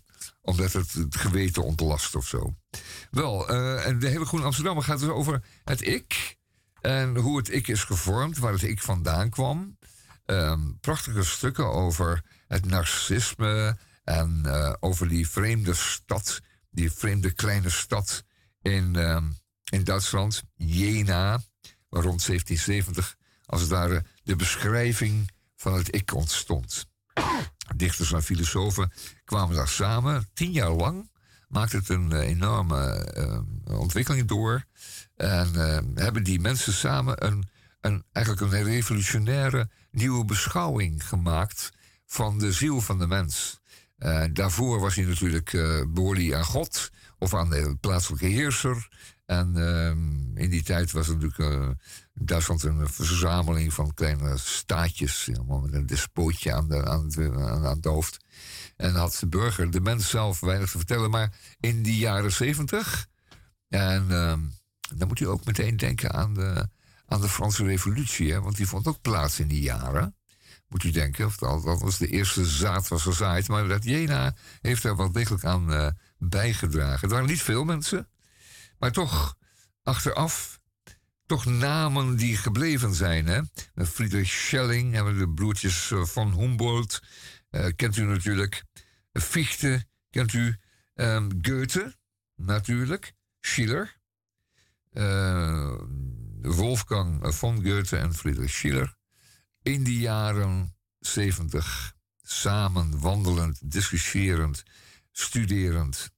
omdat 0.48 0.74
het 0.74 0.94
het 0.94 1.16
geweten 1.16 1.64
ontlast 1.64 2.16
of 2.16 2.28
zo. 2.28 2.56
Wel, 3.12 3.50
eh, 3.50 3.86
en 3.86 4.00
de 4.00 4.08
hele 4.08 4.26
Groene 4.26 4.46
Amsterdammer 4.46 4.84
gaat 4.84 5.00
dus 5.00 5.10
over 5.10 5.44
het 5.64 5.88
ik. 5.88 6.38
En 6.82 7.18
hoe 7.18 7.38
het 7.38 7.54
ik 7.54 7.68
is 7.68 7.84
gevormd, 7.84 8.38
waar 8.38 8.52
het 8.52 8.64
ik 8.64 8.82
vandaan 8.82 9.30
kwam. 9.30 9.78
Ehm, 10.26 10.62
prachtige 10.80 11.24
stukken 11.24 11.72
over 11.72 12.24
het 12.48 12.66
narcisme 12.66 13.78
en 14.04 14.42
eh, 14.46 14.74
over 14.80 15.08
die 15.08 15.30
vreemde 15.30 15.74
stad, 15.74 16.40
die 16.70 16.92
vreemde 16.92 17.32
kleine 17.32 17.70
stad 17.70 18.24
in, 18.62 18.96
ehm, 18.96 19.26
in 19.70 19.84
Duitsland, 19.84 20.44
Jena, 20.56 21.42
waar 21.90 22.04
rond 22.04 22.22
1770 22.22 23.16
als 23.46 23.62
het 23.62 23.70
ware 23.70 24.06
de 24.24 24.36
beschrijving 24.36 25.32
van 25.56 25.74
het 25.74 25.96
ik 25.96 26.14
ontstond. 26.14 26.88
Dichters 27.76 28.14
en 28.14 28.24
filosofen 28.24 28.92
kwamen 29.26 29.56
daar 29.56 29.68
samen, 29.68 30.28
tien 30.34 30.52
jaar 30.52 30.72
lang, 30.72 31.10
maakte 31.48 31.78
het 31.78 31.90
een 31.90 32.12
eh, 32.12 32.28
enorme 32.28 32.86
eh, 32.86 33.80
ontwikkeling 33.80 34.28
door. 34.28 34.66
En 35.16 35.56
eh, 35.56 35.80
hebben 36.04 36.24
die 36.24 36.40
mensen 36.40 36.74
samen 36.74 37.26
een, 37.26 37.48
een, 37.82 38.04
eigenlijk 38.12 38.54
een 38.54 38.64
revolutionaire 38.64 39.70
nieuwe 39.92 40.26
beschouwing 40.26 41.08
gemaakt 41.08 41.72
van 42.06 42.40
de 42.40 42.52
ziel 42.52 42.82
van 42.82 43.00
de 43.00 43.08
mens. 43.08 43.60
Eh, 43.98 44.24
daarvoor 44.34 44.80
was 44.80 44.96
hij 44.96 45.06
natuurlijk 45.06 45.54
eh 45.54 45.82
hij 45.94 46.36
aan 46.36 46.46
God 46.46 46.92
of 47.20 47.34
aan 47.34 47.50
de 47.50 47.78
plaatselijke 47.80 48.26
heerser. 48.26 48.90
En 49.28 49.56
ehm, 49.56 50.38
in 50.38 50.50
die 50.50 50.64
tijd 50.64 50.92
was 50.92 51.08
het 51.08 51.22
natuurlijk 51.22 51.54
eh, 51.54 51.70
Duitsland 52.14 52.64
een 52.64 52.90
verzameling 52.90 53.74
van 53.74 53.94
kleine 53.94 54.38
staatjes, 54.38 55.30
allemaal 55.36 55.60
met 55.60 55.74
een 55.74 55.86
despootje 55.86 56.54
aan, 56.54 56.68
de, 56.68 56.86
aan, 56.86 57.06
het, 57.06 57.36
aan, 57.36 57.64
het 57.64 57.86
hoofd. 57.86 58.18
En 58.76 58.96
had 58.96 59.18
de 59.20 59.28
burger, 59.28 59.72
de 59.72 59.82
mens 59.82 60.10
zelf, 60.10 60.40
weinig 60.40 60.72
te 60.72 60.78
vertellen. 60.78 61.10
Maar 61.10 61.34
in 61.60 61.84
die 61.84 61.98
jaren 61.98 62.32
zeventig, 62.32 63.08
en 63.70 64.12
ehm, 64.12 64.40
dan 64.96 65.08
moet 65.08 65.20
u 65.20 65.26
ook 65.26 65.46
meteen 65.46 65.78
denken 65.78 66.14
aan 66.14 66.34
de, 66.34 66.70
aan 67.06 67.22
de 67.22 67.30
Franse 67.30 67.64
Revolutie, 67.64 68.32
hè, 68.32 68.42
want 68.42 68.58
die 68.58 68.68
vond 68.68 68.88
ook 68.88 69.02
plaats 69.02 69.40
in 69.40 69.48
die 69.48 69.62
jaren. 69.62 70.16
Moet 70.68 70.84
u 70.84 70.92
denken, 70.92 71.26
of 71.26 71.38
dat, 71.38 71.64
was 71.64 71.98
de 71.98 72.08
eerste 72.08 72.46
zaad 72.46 72.88
was 72.88 73.02
gezaaid. 73.02 73.48
Maar 73.48 73.68
dat 73.68 73.84
Jena 73.84 74.36
heeft 74.62 74.84
er 74.84 74.96
wel 74.96 75.12
degelijk 75.12 75.46
aan 75.46 75.74
eh, 75.74 75.88
bijgedragen. 76.18 77.08
Er 77.08 77.14
waren 77.14 77.30
niet 77.30 77.42
veel 77.42 77.64
mensen, 77.64 78.08
maar 78.80 78.92
toch 78.92 79.38
achteraf 79.84 80.60
toch 81.26 81.46
namen 81.46 82.16
die 82.16 82.38
gebleven 82.38 82.94
zijn. 82.94 83.28
Hè? 83.28 83.42
Friedrich 83.86 84.30
Schelling 84.30 84.94
hebben 84.94 85.18
de 85.18 85.30
broertjes 85.30 85.92
eh, 85.92 86.04
van 86.06 86.34
Humboldt. 86.34 87.02
eh, 87.50 87.66
kent 87.76 87.98
u 87.98 88.04
natuurlijk. 88.04 88.64
Fichte 89.14 89.86
kent 90.10 90.34
u. 90.34 90.58
Ehm, 90.94 91.30
Goethe 91.42 91.96
natuurlijk. 92.36 93.14
Schiller. 93.42 93.96
eh, 94.92 95.78
Wolfgang 96.42 97.36
von 97.36 97.64
Goethe 97.64 97.98
en 97.98 98.14
Friedrich 98.14 98.52
Schiller. 98.52 98.96
In 99.62 99.84
die 99.84 100.00
jaren 100.00 100.76
70 101.00 101.94
samen 102.22 103.00
wandelend, 103.00 103.72
discussierend, 103.72 104.64
studerend. 105.12 106.10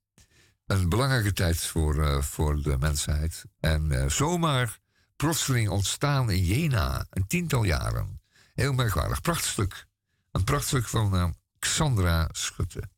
Een 0.69 0.89
belangrijke 0.89 1.33
tijd 1.33 1.57
voor, 1.57 2.03
eh, 2.03 2.21
voor 2.21 2.61
de 2.61 2.77
mensheid. 2.79 3.45
En 3.59 3.91
eh, 3.91 4.09
zomaar 4.09 4.79
plotseling 5.15 5.69
ontstaan 5.69 6.31
in 6.31 6.43
Jena, 6.43 7.05
een 7.09 7.27
tiental 7.27 7.63
jaren. 7.63 8.21
Heel 8.53 8.73
merkwaardig. 8.73 9.21
Prachtstuk. 9.21 9.85
Een 10.31 10.43
prachtstuk 10.43 10.87
van 10.87 11.15
eh, 11.15 11.29
Xandra 11.59 12.29
Schutte. 12.31 12.89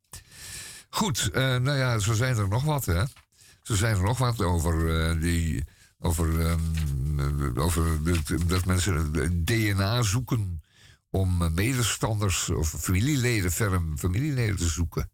Goed, 0.89 1.29
nou 1.33 1.71
ja, 1.71 1.99
zo 1.99 2.13
zijn 2.13 2.37
er 2.37 2.47
nog 2.47 2.63
wat, 2.63 2.85
hè. 2.85 3.03
Zo 3.61 3.75
zijn 3.75 3.95
er 3.95 4.03
nog 4.03 4.17
wat 4.17 4.41
over 4.41 5.19
die... 5.19 5.63
Over, 5.99 6.45
ehm, 6.47 7.59
over 7.59 7.83
dat 8.47 8.65
mensen 8.65 9.11
DNA 9.45 10.01
zoeken 10.01 10.61
om 11.09 11.53
medestanders 11.53 12.49
of 12.49 12.69
familieleden, 12.69 13.51
verre 13.51 13.81
familieleden 13.95 14.55
te 14.55 14.67
zoeken. 14.67 15.09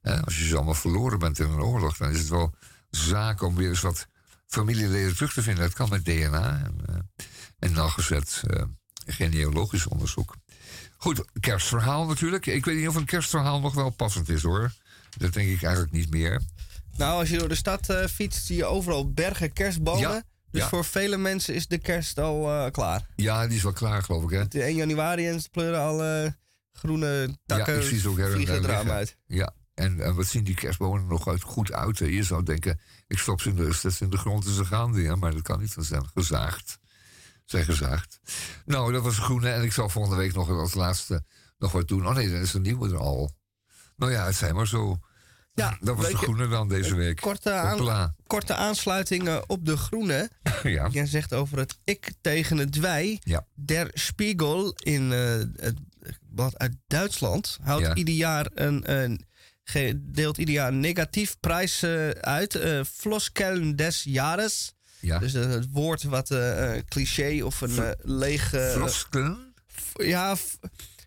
Hè, 0.00 0.24
als 0.24 0.38
je 0.38 0.44
ze 0.44 0.56
allemaal 0.56 0.74
verloren 0.74 1.18
bent 1.18 1.38
in 1.38 1.50
een 1.50 1.60
oorlog, 1.62 1.96
dan 1.96 2.10
is 2.10 2.18
het 2.18 2.28
wel 2.28 2.54
zaak 2.90 3.42
om 3.42 3.54
weer 3.54 3.68
eens 3.68 3.80
wat 3.80 4.06
familieleden 4.46 5.14
terug 5.14 5.32
te 5.32 5.42
vinden. 5.42 5.64
Dat 5.64 5.74
kan 5.74 5.88
met 5.88 6.04
DNA 6.04 6.62
en, 6.64 6.80
eh, 6.86 7.24
en 7.58 7.72
nauwgezet 7.72 8.42
eh, 8.46 8.62
genealogisch 9.06 9.86
onderzoek. 9.86 10.34
Goed, 10.96 11.24
kerstverhaal 11.40 12.06
natuurlijk. 12.06 12.46
Ik 12.46 12.64
weet 12.64 12.76
niet 12.76 12.88
of 12.88 12.94
een 12.94 13.04
kerstverhaal 13.04 13.60
nog 13.60 13.74
wel 13.74 13.90
passend 13.90 14.28
is 14.28 14.42
hoor. 14.42 14.72
Dat 15.18 15.32
denk 15.32 15.48
ik 15.48 15.62
eigenlijk 15.62 15.92
niet 15.92 16.10
meer. 16.10 16.40
Nou, 16.96 17.18
als 17.18 17.28
je 17.28 17.38
door 17.38 17.48
de 17.48 17.54
stad 17.54 17.88
eh, 17.88 18.06
fietst, 18.06 18.46
zie 18.46 18.56
je 18.56 18.64
overal 18.64 19.12
bergen 19.12 19.52
kerstbomen. 19.52 20.00
Ja, 20.00 20.22
Dus 20.50 20.60
ja. 20.60 20.68
voor 20.68 20.84
vele 20.84 21.16
mensen 21.16 21.54
is 21.54 21.66
de 21.66 21.78
kerst 21.78 22.18
al 22.18 22.50
eh, 22.50 22.70
klaar. 22.70 23.06
Ja, 23.16 23.46
die 23.46 23.56
is 23.56 23.62
wel 23.62 23.72
klaar 23.72 24.02
geloof 24.02 24.22
ik 24.22 24.30
hè. 24.30 24.38
Het 24.38 24.54
is 24.54 24.62
1 24.62 24.76
januari 24.76 25.28
en 25.28 25.40
ze 25.40 25.48
pleuren 25.48 25.80
al 25.80 26.04
eh, 26.04 26.30
groene 26.72 27.38
takken. 27.46 27.74
ja, 27.74 27.98
ze 27.98 28.08
ook 28.08 28.20
vliegen 28.20 28.90
uit. 28.90 29.16
Ja, 29.26 29.52
en, 29.74 30.00
en 30.00 30.14
wat 30.14 30.26
zien 30.26 30.44
die 30.44 30.54
kerstbomen 30.54 31.00
er 31.00 31.06
nog 31.06 31.28
uit, 31.28 31.42
goed 31.42 31.72
uit. 31.72 31.98
hè? 31.98 32.06
Je 32.06 32.22
zou 32.22 32.42
denken, 32.42 32.80
ik 33.06 33.18
stop 33.18 33.40
ze 33.40 33.48
in 33.48 33.56
de, 33.56 33.74
ze 33.74 33.90
in 33.98 34.10
de 34.10 34.16
grond 34.16 34.44
en 34.46 34.52
ze 34.52 34.64
gaan 34.64 34.92
weer. 34.92 35.18
Maar 35.18 35.32
dat 35.32 35.42
kan 35.42 35.60
niet, 35.60 35.70
ze 35.70 35.82
zijn 35.82 36.06
gezaagd. 36.14 36.78
Zijn 37.44 37.64
gezaagd. 37.64 38.20
Nou, 38.64 38.92
dat 38.92 39.02
was 39.02 39.16
de 39.16 39.22
groene. 39.22 39.50
En 39.50 39.62
ik 39.62 39.72
zal 39.72 39.88
volgende 39.88 40.16
week 40.16 40.34
nog 40.34 40.48
als 40.48 40.74
laatste 40.74 41.24
nog 41.58 41.72
wat 41.72 41.88
doen. 41.88 42.06
Oh 42.06 42.14
nee, 42.14 42.30
dan 42.30 42.40
is 42.40 42.50
de 42.50 42.60
nieuwe 42.60 42.88
er 42.88 42.96
al. 42.98 43.30
Nou 43.96 44.12
ja, 44.12 44.24
het 44.26 44.34
zijn 44.34 44.54
maar 44.54 44.66
zo. 44.66 44.98
Ja, 45.54 45.78
Dat 45.80 45.96
was 45.96 46.08
de 46.10 46.16
groene 46.16 46.48
dan 46.48 46.68
deze 46.68 46.94
week. 46.94 47.20
Korte, 47.20 47.52
aan- 47.52 48.14
korte 48.26 48.54
aansluiting 48.54 49.28
eh, 49.28 49.38
op 49.46 49.66
de 49.66 49.76
groene. 49.76 50.30
Ja. 50.62 50.88
Jij 50.88 51.06
zegt 51.06 51.34
over 51.34 51.58
het 51.58 51.78
ik 51.84 52.12
tegen 52.20 52.56
het 52.56 52.78
wij. 52.78 53.20
Ja. 53.22 53.46
Der 53.54 53.90
Spiegel 53.92 54.72
in 54.74 55.12
eh, 55.12 55.18
het 55.56 55.78
blad 56.34 56.58
uit 56.58 56.76
Duitsland 56.86 57.58
houdt 57.62 57.86
Ja. 57.86 57.94
ieder 57.94 58.14
jaar 58.14 58.46
een, 58.54 59.00
een 59.00 59.24
deelt 59.96 60.38
ieder 60.38 60.54
jaar 60.54 60.68
een 60.68 60.80
negatief 60.80 61.36
prijs 61.40 61.82
eh, 61.82 62.08
uit. 62.08 62.54
eh 62.54 62.80
Floskeln 62.94 63.76
des 63.76 64.02
Jahres. 64.04 64.72
Ja. 65.00 65.18
Dus 65.18 65.34
eh, 65.34 65.48
het 65.48 65.66
woord 65.70 66.02
wat 66.02 66.30
eh, 66.30 66.72
cliché 66.88 67.42
of 67.44 67.60
een 67.60 67.94
lege... 68.00 68.70
Floskelen? 68.74 69.54
ja, 69.96 70.36
f- 70.36 70.58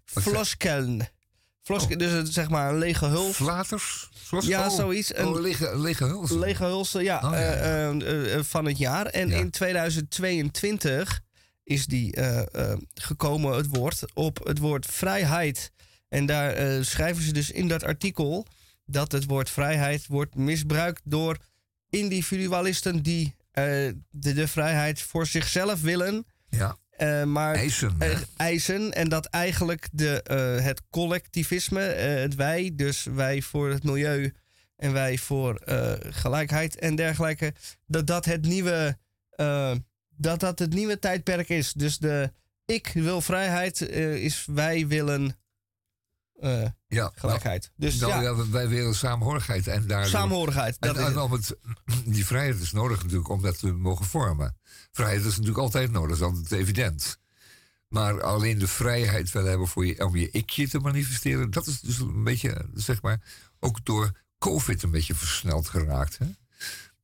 Floskeln. 0.06 1.08
Floskeln, 1.62 1.98
dus 2.00 2.12
het, 2.12 2.34
zeg 2.34 2.50
maar 2.50 2.70
een 2.70 2.78
lege 2.78 3.06
huls. 3.06 3.36
Flaters? 3.36 4.10
Ja, 4.40 4.68
oh, 4.68 4.76
zoiets. 4.76 5.16
Een 5.18 5.26
Oh, 5.28 5.40
lege, 5.40 5.80
lege 5.80 6.06
huls. 6.06 6.32
lege 6.32 6.64
hulsen 6.64 7.04
ja, 7.04 7.22
Oh, 7.24 7.32
ja, 7.32 7.94
ja. 7.96 8.44
van 8.44 8.66
het 8.66 8.78
jaar. 8.78 9.06
En 9.06 9.32
in 9.32 9.50
2022 9.50 11.20
is 11.64 11.86
die 11.86 12.18
gekomen, 12.94 13.56
het 13.56 13.68
woord, 13.70 14.02
op 14.14 14.40
het 14.44 14.58
woord 14.58 14.86
vrijheid. 14.86 15.72
En 16.16 16.26
daar 16.26 16.54
eh, 16.54 16.82
schrijven 16.82 17.24
ze 17.24 17.34
dus 17.34 17.52
in 17.52 17.68
dat 17.68 17.84
artikel 17.84 18.46
dat 18.86 19.12
het 19.12 19.26
woord 19.26 19.50
vrijheid 19.50 20.08
wordt 20.08 20.36
misbruikt 20.36 21.02
door 21.04 21.38
individualisten 21.90 23.04
die 23.04 23.36
eh, 23.52 23.64
de, 24.10 24.34
de 24.34 24.48
vrijheid 24.48 25.02
voor 25.02 25.26
zichzelf 25.26 25.82
willen. 25.82 26.26
Ja, 26.50 26.78
eh, 26.90 27.24
maar 27.24 27.56
eisen. 27.56 27.98
eisen. 28.38 28.94
En 28.94 29.10
dat 29.10 29.26
eigenlijk 29.26 29.88
de, 29.92 30.22
het 30.62 30.82
collectivisme, 30.90 31.82
het 31.82 32.36
wij, 32.36 32.72
dus 32.74 33.04
wij 33.04 33.42
voor 33.42 33.70
het 33.70 33.84
milieu 33.84 34.34
en 34.76 34.94
wij 34.94 35.18
voor 35.18 35.62
gelijkheid 36.10 36.80
en 36.80 36.96
dergelijke, 36.96 37.54
dat 37.88 38.08
dat 38.08 38.26
het 38.26 38.46
nieuwe, 38.46 38.98
dat 40.18 40.40
dat 40.40 40.60
het 40.60 40.74
nieuwe 40.74 41.00
tijdperk 41.00 41.50
is. 41.50 41.74
Dus 41.74 41.98
de 41.98 42.32
ik 42.66 42.92
wil 42.94 43.22
vrijheid 43.22 43.82
is 43.90 44.46
wij 44.46 44.88
willen 44.88 45.36
eh, 46.40 46.66
ja, 46.88 47.12
gelijkheid. 47.16 47.72
Dus 47.76 48.00
Nou, 48.00 48.12
ja, 48.12 48.22
ja, 48.22 48.50
wij 48.50 48.68
willen 48.68 48.96
samenhorigheid. 48.96 49.68
En 49.68 49.88
daardoor, 49.88 50.10
samenhorigheid. 50.10 50.78
Dat 50.80 50.96
en, 50.96 51.02
is 51.02 51.08
en 51.08 51.14
het. 51.14 51.24
om 51.24 51.32
het, 51.32 51.58
die 52.06 52.26
vrijheid 52.26 52.62
is 52.62 52.72
nodig 52.72 53.02
natuurlijk 53.02 53.30
om 53.30 53.42
dat 53.42 53.60
te 53.60 53.72
mogen 53.72 54.06
vormen. 54.06 54.58
Vrijheid 54.92 55.20
is 55.20 55.32
natuurlijk 55.32 55.58
altijd 55.58 55.92
nodig, 55.92 56.18
dat 56.18 56.30
is 56.30 56.36
altijd 56.36 56.62
evident. 56.62 57.20
Maar 57.88 58.22
alleen 58.22 58.60
de 58.60 58.68
vrijheid 58.68 59.32
willen 59.32 59.50
hebben 59.50 59.68
voor 59.68 59.86
je, 59.86 60.06
om 60.06 60.16
je 60.16 60.32
ikje 60.32 60.68
te 60.68 60.80
manifesteren, 60.80 61.52
dat 61.52 61.68
is 61.68 61.80
dus 61.80 62.00
een 62.00 62.24
beetje, 62.24 62.66
zeg 62.74 63.02
maar, 63.02 63.22
ook 63.60 63.86
door 63.86 64.12
COVID 64.38 64.84
een 64.84 64.92
beetje 64.92 65.16
versneld 65.16 65.70
geraakt. 65.70 66.18
Hè? 66.18 66.26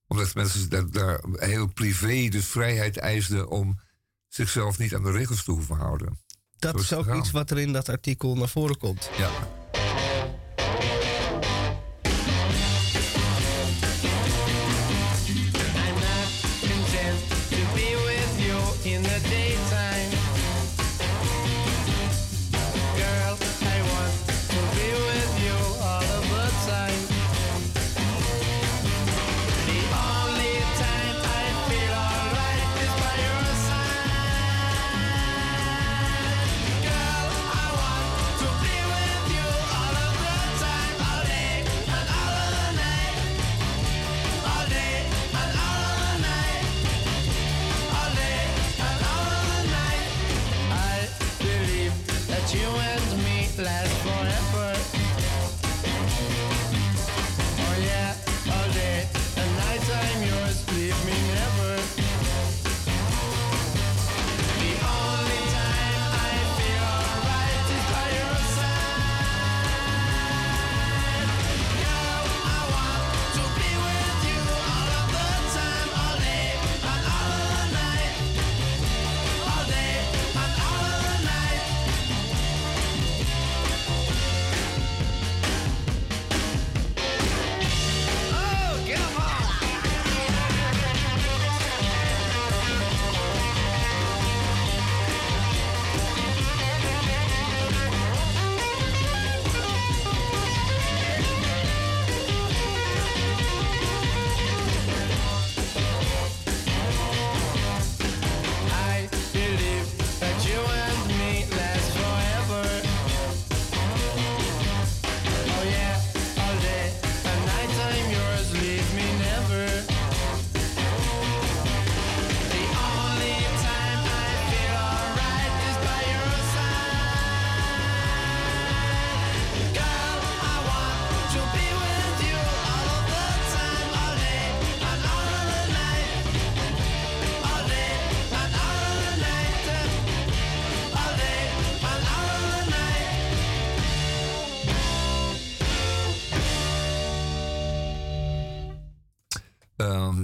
Omdat 0.08 0.36
mensen 0.36 0.70
daar, 0.70 0.90
daar 0.90 1.22
heel 1.32 1.68
privé 1.68 2.28
de 2.28 2.44
vrijheid 2.44 2.98
eisden 2.98 3.50
om 3.50 3.80
zichzelf 4.28 4.78
niet 4.78 4.96
aan 4.96 5.04
de 5.04 5.12
regels 5.12 5.44
te 5.44 5.52
hoeven 5.52 5.76
houden. 5.76 6.20
Dat 6.62 6.80
is 6.80 6.94
ook 6.94 7.04
gegaan. 7.04 7.20
iets 7.20 7.32
wat 7.32 7.50
er 7.50 7.60
in 7.60 7.74
dat 7.74 7.90
artikel 7.90 8.36
naar 8.36 8.50
voren 8.50 8.78
komt. 8.78 9.10
Ja. 9.18 9.30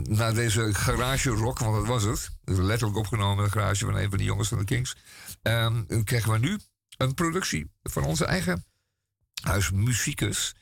Ehm, 0.07 0.17
na 0.17 0.31
deze 0.31 0.73
garage 0.73 1.29
rock, 1.29 1.59
want 1.59 1.75
dat 1.75 1.87
was 1.87 2.03
het. 2.03 2.29
Letterlijk 2.43 2.97
opgenomen 2.97 3.37
in 3.37 3.43
de 3.43 3.59
garage 3.59 3.85
van 3.85 3.95
een 3.95 4.09
van 4.09 4.17
die 4.17 4.27
jongens 4.27 4.47
van 4.47 4.57
de 4.57 4.63
Kings. 4.63 4.95
ehm, 5.41 6.03
krijgen 6.03 6.31
we 6.31 6.37
nu 6.37 6.59
een 6.97 7.13
productie 7.13 7.71
van 7.83 8.03
onze 8.03 8.25
eigen 8.25 8.65
huismuzikus. 9.41 10.55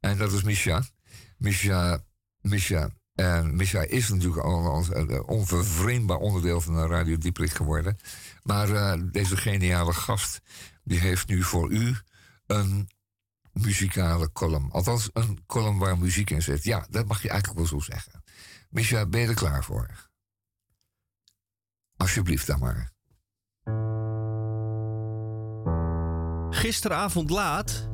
En 0.00 0.18
dat 0.18 0.32
is 0.32 0.42
Misha. 0.42 0.82
Misha, 1.36 2.04
Misha. 2.40 2.90
En 3.14 3.56
Misha 3.56 3.82
is 3.82 4.08
natuurlijk 4.08 4.44
al 4.44 4.84
een 4.94 5.22
onvervreemdbaar 5.22 6.16
onderdeel 6.16 6.60
van 6.60 6.74
de 6.74 6.86
Radio 6.86 7.18
Dieprik 7.18 7.50
geworden. 7.50 7.98
Maar 8.42 8.70
eh, 8.70 9.00
deze 9.12 9.36
geniale 9.36 9.92
gast, 9.92 10.40
die 10.84 11.00
heeft 11.00 11.28
nu 11.28 11.42
voor 11.42 11.70
u 11.70 11.96
een 12.46 12.88
muzikale 13.52 14.32
column. 14.32 14.70
Althans, 14.70 15.10
een 15.12 15.38
column 15.46 15.78
waar 15.78 15.98
muziek 15.98 16.30
in 16.30 16.42
zit. 16.42 16.64
Ja, 16.64 16.86
dat 16.90 17.06
mag 17.06 17.22
je 17.22 17.28
eigenlijk 17.28 17.58
wel 17.58 17.68
zo 17.68 17.92
zeggen. 17.92 18.17
Misha, 18.68 19.06
ben 19.06 19.20
je 19.20 19.26
er 19.26 19.34
klaar 19.34 19.64
voor? 19.64 20.10
Alsjeblieft 21.96 22.46
dan 22.46 22.58
maar. 22.58 22.92
Gisteravond 26.50 27.30
laat 27.30 27.88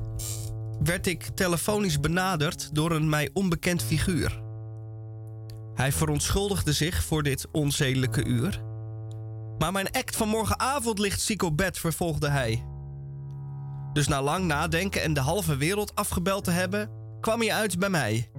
werd 0.83 1.07
ik 1.07 1.25
telefonisch 1.25 2.01
benaderd 2.01 2.75
door 2.75 2.93
een 2.93 3.09
mij 3.09 3.31
onbekend 3.33 3.83
figuur. 3.83 4.43
Hij 5.75 5.93
verontschuldigde 5.93 6.73
zich 6.73 7.03
voor 7.03 7.23
dit 7.23 7.47
onzedelijke 7.53 8.25
uur. 8.25 8.63
Maar 9.59 9.73
mijn 9.73 9.91
act 9.91 10.17
van 10.17 10.29
morgenavond 10.29 10.99
ligt 10.99 11.21
ziek 11.21 11.43
op 11.43 11.57
bed, 11.57 11.79
vervolgde 11.79 12.29
hij. 12.29 12.67
Dus 13.93 14.09
na 14.09 14.23
lang 14.23 14.45
nadenken 14.45 15.03
en 15.03 15.15
de 15.15 15.21
halve 15.21 15.57
wereld 15.57 15.95
afgebeld 15.95 16.45
te 16.45 16.51
hebben, 16.51 16.91
kwam 17.21 17.43
je 17.43 17.55
uit 17.55 17.79
bij 17.79 17.91
mij. 17.91 18.31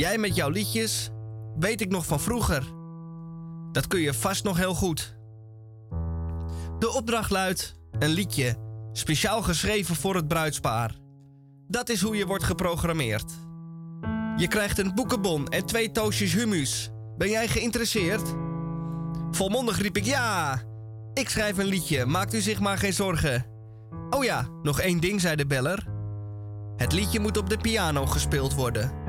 Jij 0.00 0.18
met 0.18 0.36
jouw 0.36 0.48
liedjes, 0.48 1.10
weet 1.58 1.80
ik 1.80 1.90
nog 1.90 2.06
van 2.06 2.20
vroeger. 2.20 2.72
Dat 3.72 3.86
kun 3.86 4.00
je 4.00 4.14
vast 4.14 4.44
nog 4.44 4.56
heel 4.56 4.74
goed. 4.74 5.16
De 6.78 6.92
opdracht 6.94 7.30
luidt: 7.30 7.74
een 7.98 8.08
liedje, 8.08 8.56
speciaal 8.92 9.42
geschreven 9.42 9.96
voor 9.96 10.14
het 10.14 10.28
bruidspaar. 10.28 10.94
Dat 11.68 11.88
is 11.88 12.02
hoe 12.02 12.16
je 12.16 12.26
wordt 12.26 12.44
geprogrammeerd. 12.44 13.32
Je 14.36 14.48
krijgt 14.48 14.78
een 14.78 14.94
boekenbon 14.94 15.48
en 15.48 15.66
twee 15.66 15.90
toosjes 15.90 16.32
hummus. 16.32 16.90
Ben 17.16 17.28
jij 17.28 17.48
geïnteresseerd? 17.48 18.34
Volmondig 19.30 19.80
riep 19.80 19.96
ik 19.96 20.04
ja. 20.04 20.62
Ik 21.14 21.28
schrijf 21.28 21.58
een 21.58 21.64
liedje, 21.64 22.06
maakt 22.06 22.34
u 22.34 22.40
zich 22.40 22.60
maar 22.60 22.78
geen 22.78 22.92
zorgen. 22.92 23.46
Oh 24.10 24.24
ja, 24.24 24.48
nog 24.62 24.80
één 24.80 25.00
ding, 25.00 25.20
zei 25.20 25.36
de 25.36 25.46
beller. 25.46 25.86
Het 26.76 26.92
liedje 26.92 27.20
moet 27.20 27.36
op 27.36 27.50
de 27.50 27.58
piano 27.58 28.06
gespeeld 28.06 28.54
worden. 28.54 28.99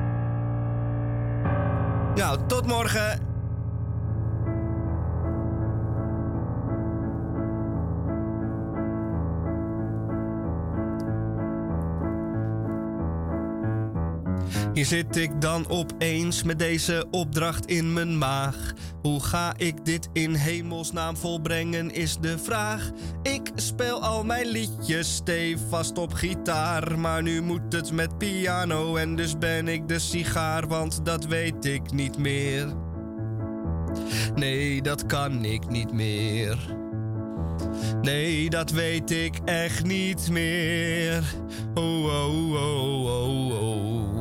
Nou, 2.15 2.38
tot 2.47 2.67
morgen. 2.67 3.31
Hier 14.74 14.86
zit 14.86 15.16
ik 15.16 15.42
dan 15.42 15.70
opeens 15.70 16.44
met 16.44 16.60
deze 16.60 17.06
opdracht 17.12 17.66
in 17.66 17.94
mijn 17.94 18.18
maag. 18.18 18.74
Hoe 19.02 19.24
ga 19.24 19.54
ik 19.58 19.86
dit 19.86 20.10
in 20.14 20.34
hemelsnaam 20.34 21.18
volbrengen 21.18 21.92
is 21.94 22.18
de 22.18 22.38
vraag. 22.38 22.92
Ik 23.24 23.52
speel 23.56 24.02
al 24.02 24.24
mijn 24.24 24.48
liedjes 24.48 25.16
stevast 25.16 25.98
op 25.98 26.14
gitaar. 26.14 27.00
Maar 27.00 27.24
nu 27.24 27.42
moet 27.42 27.74
het 27.74 27.92
met 27.92 28.18
piano 28.18 28.96
en 28.96 29.16
dus 29.16 29.38
ben 29.38 29.68
ik 29.68 29.88
de 29.88 30.00
sigaar, 30.00 30.68
want 30.68 31.06
dat 31.06 31.26
weet 31.26 31.66
ik 31.66 31.92
niet 31.92 32.18
meer. 32.18 32.68
Nee, 34.36 34.82
dat 34.82 35.06
kan 35.06 35.46
ik 35.46 35.70
niet 35.70 35.94
meer. 35.94 36.80
Nee, 38.02 38.50
dat 38.50 38.72
weet 38.72 39.12
ik 39.12 39.40
echt 39.46 39.84
niet 39.84 40.30
meer. 40.30 41.24
Oh, 41.74 42.06
oh, 42.06 42.52
oh, 42.54 43.06
oh, 43.06 43.62
oh. 43.62 44.21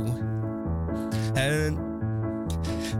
En 1.34 1.78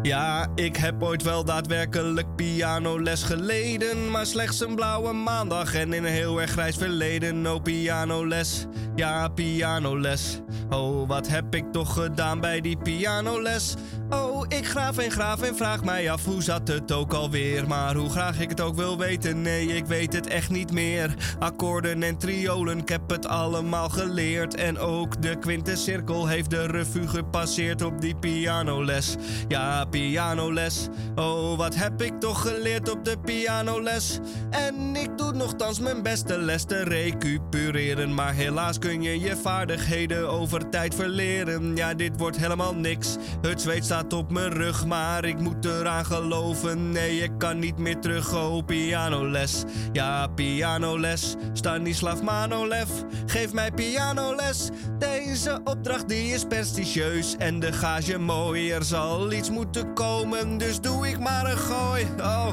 ja, 0.03 0.47
ik 0.55 0.77
heb 0.77 1.03
ooit 1.03 1.23
wel 1.23 1.45
daadwerkelijk 1.45 2.37
pianoles 2.37 3.23
geleden. 3.23 4.11
Maar 4.11 4.27
slechts 4.27 4.61
een 4.61 4.75
blauwe 4.75 5.13
maandag 5.13 5.75
en 5.75 5.93
in 5.93 6.05
een 6.05 6.13
heel 6.13 6.41
erg 6.41 6.51
grijs 6.51 6.77
verleden. 6.77 7.47
Oh, 7.47 7.63
pianoles, 7.63 8.67
ja, 8.95 9.29
pianoles. 9.29 10.41
Oh, 10.71 11.09
wat 11.09 11.29
heb 11.29 11.55
ik 11.55 11.73
toch 11.73 11.95
gedaan 11.95 12.41
bij 12.41 12.61
die 12.61 12.77
pianoles? 12.77 13.75
Oh, 14.11 14.45
ik 14.49 14.67
graaf 14.67 14.99
en 14.99 15.11
graaf 15.11 15.43
en 15.43 15.57
vraag 15.57 15.85
mij 15.85 16.11
af 16.11 16.25
hoe 16.25 16.43
zat 16.43 16.69
het 16.69 16.93
ook 16.93 17.13
alweer. 17.13 17.67
Maar 17.67 17.95
hoe 17.95 18.11
graag 18.11 18.41
ik 18.41 18.49
het 18.49 18.61
ook 18.61 18.77
wil 18.77 18.99
weten, 18.99 19.43
nee, 19.43 19.67
ik 19.67 19.87
weet 19.87 20.13
het 20.13 20.27
echt 20.27 20.51
niet 20.51 20.73
meer. 20.73 21.15
Akkoorden 21.39 22.03
en 22.03 22.19
triolen, 22.19 22.79
ik 22.79 22.89
heb 22.89 23.11
het 23.11 23.27
allemaal 23.27 23.89
geleerd. 23.89 24.55
En 24.55 24.79
ook 24.79 25.23
de 25.23 25.39
quintescirkel 25.39 26.27
heeft 26.27 26.51
de 26.51 26.67
revue 26.67 27.09
gepasseerd 27.09 27.83
op 27.83 28.01
die 28.01 28.15
pianoles. 28.15 29.17
Ja, 29.49 29.85
pianoles. 29.85 30.89
Oh, 31.15 31.57
wat 31.57 31.75
heb 31.75 32.03
ik 32.03 32.21
toch 32.21 32.41
geleerd 32.41 32.91
op 32.91 33.05
de 33.05 33.17
pianoles? 33.25 34.19
En 34.51 34.97
ik 34.97 35.19
doe 35.19 35.33
nogthans 35.33 35.81
mijn 35.81 36.03
beste 36.03 36.39
les 36.39 36.65
te 36.65 36.85
recupereren. 36.85 38.15
Maar 38.15 38.35
helaas 38.35 38.79
kun 38.79 39.03
je 39.03 39.21
je 39.21 39.37
vaardigheden 39.37 40.29
over 40.29 40.69
tijd 40.69 40.95
verleren. 40.95 41.77
Ja, 41.77 41.95
dit 41.95 42.13
wordt 42.17 42.37
helemaal 42.37 42.75
niks. 42.75 43.17
Het 43.41 43.61
zweet 43.61 43.85
staat 43.85 44.00
op 44.09 44.33
mijn 44.33 44.53
rug, 44.53 44.87
maar 44.87 45.25
ik 45.25 45.41
moet 45.41 45.65
eraan 45.65 46.05
geloven. 46.05 46.93
Nee, 46.93 47.23
ik 47.23 47.31
kan 47.39 47.59
niet 47.59 47.79
meer 47.79 47.99
terug. 47.99 48.35
Oh, 48.35 48.65
pianoles. 48.65 49.65
Ja, 49.93 50.27
pianoles. 50.27 51.35
Stanislav 51.53 52.23
Manolev, 52.23 52.89
geef 53.27 53.53
mij 53.53 53.71
pianoles. 53.71 54.69
Deze 54.99 55.61
opdracht 55.65 56.09
die 56.09 56.33
is 56.33 56.45
prestigieus 56.45 57.37
en 57.37 57.61
de 57.61 57.73
gage 57.73 58.19
mooi. 58.19 58.71
Er 58.71 58.85
zal 58.85 59.33
iets 59.33 59.51
moeten 59.51 59.95
komen, 59.95 60.59
dus 60.59 60.81
doe 60.81 61.09
ik 61.09 61.19
maar 61.19 61.51
een 61.51 61.59
gooi. 61.59 62.07
Oh. 62.19 62.49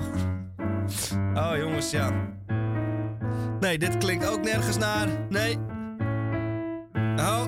Oh, 1.36 1.58
jongens, 1.58 1.92
ja. 1.92 2.12
Nee, 3.60 3.78
dit 3.78 3.98
klinkt 3.98 4.28
ook 4.28 4.44
nergens 4.44 4.78
naar. 4.78 5.08
Nee. 5.30 5.58
Oh. 7.18 7.44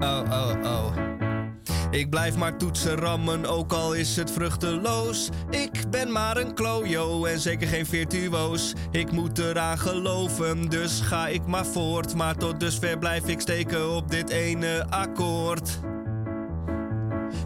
Oh, 0.00 0.22
oh, 0.30 0.54
oh. 0.62 0.69
Ik 1.90 2.10
blijf 2.10 2.36
maar 2.36 2.56
toetsen 2.56 2.96
rammen, 2.96 3.46
ook 3.46 3.72
al 3.72 3.92
is 3.94 4.16
het 4.16 4.30
vruchteloos. 4.30 5.28
Ik 5.50 5.90
ben 5.90 6.12
maar 6.12 6.36
een 6.36 6.54
klojo 6.54 7.24
en 7.24 7.40
zeker 7.40 7.68
geen 7.68 7.86
virtuoos. 7.86 8.74
Ik 8.90 9.12
moet 9.12 9.38
eraan 9.38 9.78
geloven, 9.78 10.68
dus 10.68 11.00
ga 11.00 11.28
ik 11.28 11.46
maar 11.46 11.66
voort. 11.66 12.14
Maar 12.14 12.36
tot 12.36 12.60
dusver 12.60 12.98
blijf 12.98 13.26
ik 13.28 13.40
steken 13.40 13.90
op 13.90 14.10
dit 14.10 14.30
ene 14.30 14.86
akkoord. 14.88 15.78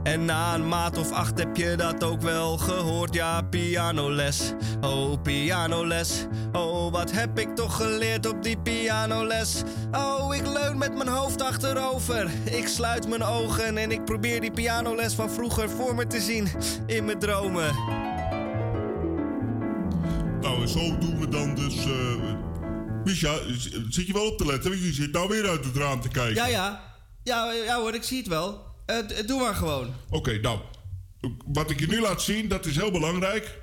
En 0.04 0.24
na 0.24 0.54
een 0.54 0.68
maat 0.68 0.98
of 0.98 1.12
acht 1.12 1.38
heb 1.38 1.56
je 1.56 1.76
dat 1.76 2.04
ook 2.04 2.20
wel 2.20 2.56
gehoord. 2.56 3.14
Ja, 3.14 3.42
pianoles. 3.42 4.52
Oh, 4.80 5.22
pianoles. 5.22 6.26
Oh, 6.52 6.92
wat 6.92 7.12
heb 7.12 7.38
ik 7.38 7.54
toch 7.56 7.76
geleerd 7.76 8.26
op 8.26 8.42
die 8.42 8.58
pianoles. 8.58 9.62
Oh, 9.92 10.34
ik 10.34 10.46
leun 10.46 10.78
met 10.78 10.94
mijn 10.96 11.08
hoofd 11.08 11.42
achterover. 11.42 12.30
Ik 12.44 12.66
sluit 12.68 13.08
mijn 13.08 13.22
ogen 13.22 13.78
en 13.78 13.90
ik 13.90 14.04
probeer 14.04 14.40
die 14.40 14.50
pianoles 14.52 15.14
van 15.14 15.30
vroeger 15.30 15.70
voor 15.70 15.94
me 15.94 16.06
te 16.06 16.20
zien. 16.20 16.48
In 16.86 17.04
mijn 17.04 17.18
dromen. 17.18 17.74
Nou, 20.40 20.60
en 20.60 20.68
zo 20.68 20.98
doen 20.98 21.20
we 21.20 21.28
dan 21.28 21.54
dus. 21.54 21.76
eh 21.84 22.32
Misha, 23.04 23.34
zit 23.88 24.06
je 24.06 24.12
wel 24.12 24.26
op 24.26 24.38
te 24.38 24.46
letten? 24.46 24.70
Je 24.70 24.92
zit 24.92 25.12
nou 25.12 25.28
weer 25.28 25.48
uit 25.48 25.64
het 25.64 25.76
raam 25.76 26.00
te 26.00 26.08
kijken. 26.08 26.34
Ja, 26.34 26.46
ja. 26.46 26.80
Ja, 27.22 27.52
ja 27.52 27.80
hoor, 27.80 27.94
ik 27.94 28.02
zie 28.02 28.18
het 28.18 28.28
wel. 28.28 28.73
D- 28.86 29.28
doe 29.28 29.40
maar 29.40 29.54
gewoon. 29.54 29.94
Oké, 30.10 30.38
nou. 30.40 30.58
Wat 31.46 31.70
ik 31.70 31.80
je 31.80 31.86
nu 31.86 32.00
laat 32.00 32.22
zien, 32.22 32.48
dat 32.48 32.66
is 32.66 32.76
heel 32.76 32.90
belangrijk. 32.90 33.62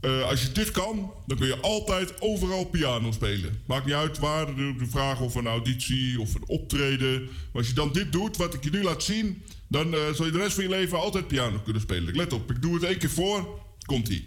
Eh, 0.00 0.22
als 0.22 0.42
je 0.42 0.52
dit 0.52 0.70
kan, 0.70 1.12
dan 1.26 1.38
kun 1.38 1.46
je 1.46 1.60
altijd 1.60 2.20
overal 2.20 2.64
piano 2.64 3.12
spelen. 3.12 3.62
Maakt 3.66 3.84
niet 3.86 3.94
uit 3.94 4.18
waar, 4.18 4.46
de 4.54 4.86
vraag 4.90 5.20
of 5.20 5.34
een 5.34 5.46
auditie 5.46 6.20
of 6.20 6.34
een 6.34 6.44
optreden. 6.48 7.22
Maar 7.24 7.30
als 7.52 7.66
je 7.68 7.72
dan 7.74 7.92
dit 7.92 8.12
doet, 8.12 8.36
wat 8.36 8.54
ik 8.54 8.64
je 8.64 8.70
nu 8.70 8.82
laat 8.82 9.02
zien... 9.02 9.42
dan 9.68 9.94
zal 10.14 10.26
je 10.26 10.32
de 10.32 10.38
rest 10.38 10.54
van 10.54 10.62
je 10.64 10.70
leven 10.70 10.98
altijd 10.98 11.28
piano 11.28 11.58
kunnen 11.64 11.82
spelen. 11.82 12.16
Let 12.16 12.32
op, 12.32 12.50
ik 12.50 12.62
doe 12.62 12.74
het 12.74 12.82
één 12.82 12.98
keer 12.98 13.10
voor. 13.10 13.60
Komt-ie. 13.86 14.24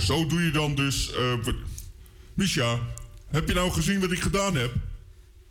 Kijk, 0.00 0.12
zo 0.12 0.26
doe 0.26 0.44
je 0.44 0.50
dan 0.50 0.74
dus... 0.74 1.12
eh, 1.12 1.44
wat- 1.44 1.54
Misha, 2.34 2.78
heb 3.30 3.48
je 3.48 3.54
nou 3.54 3.70
gezien 3.70 4.00
wat 4.00 4.10
ik 4.10 4.20
gedaan 4.20 4.56
heb? 4.56 4.72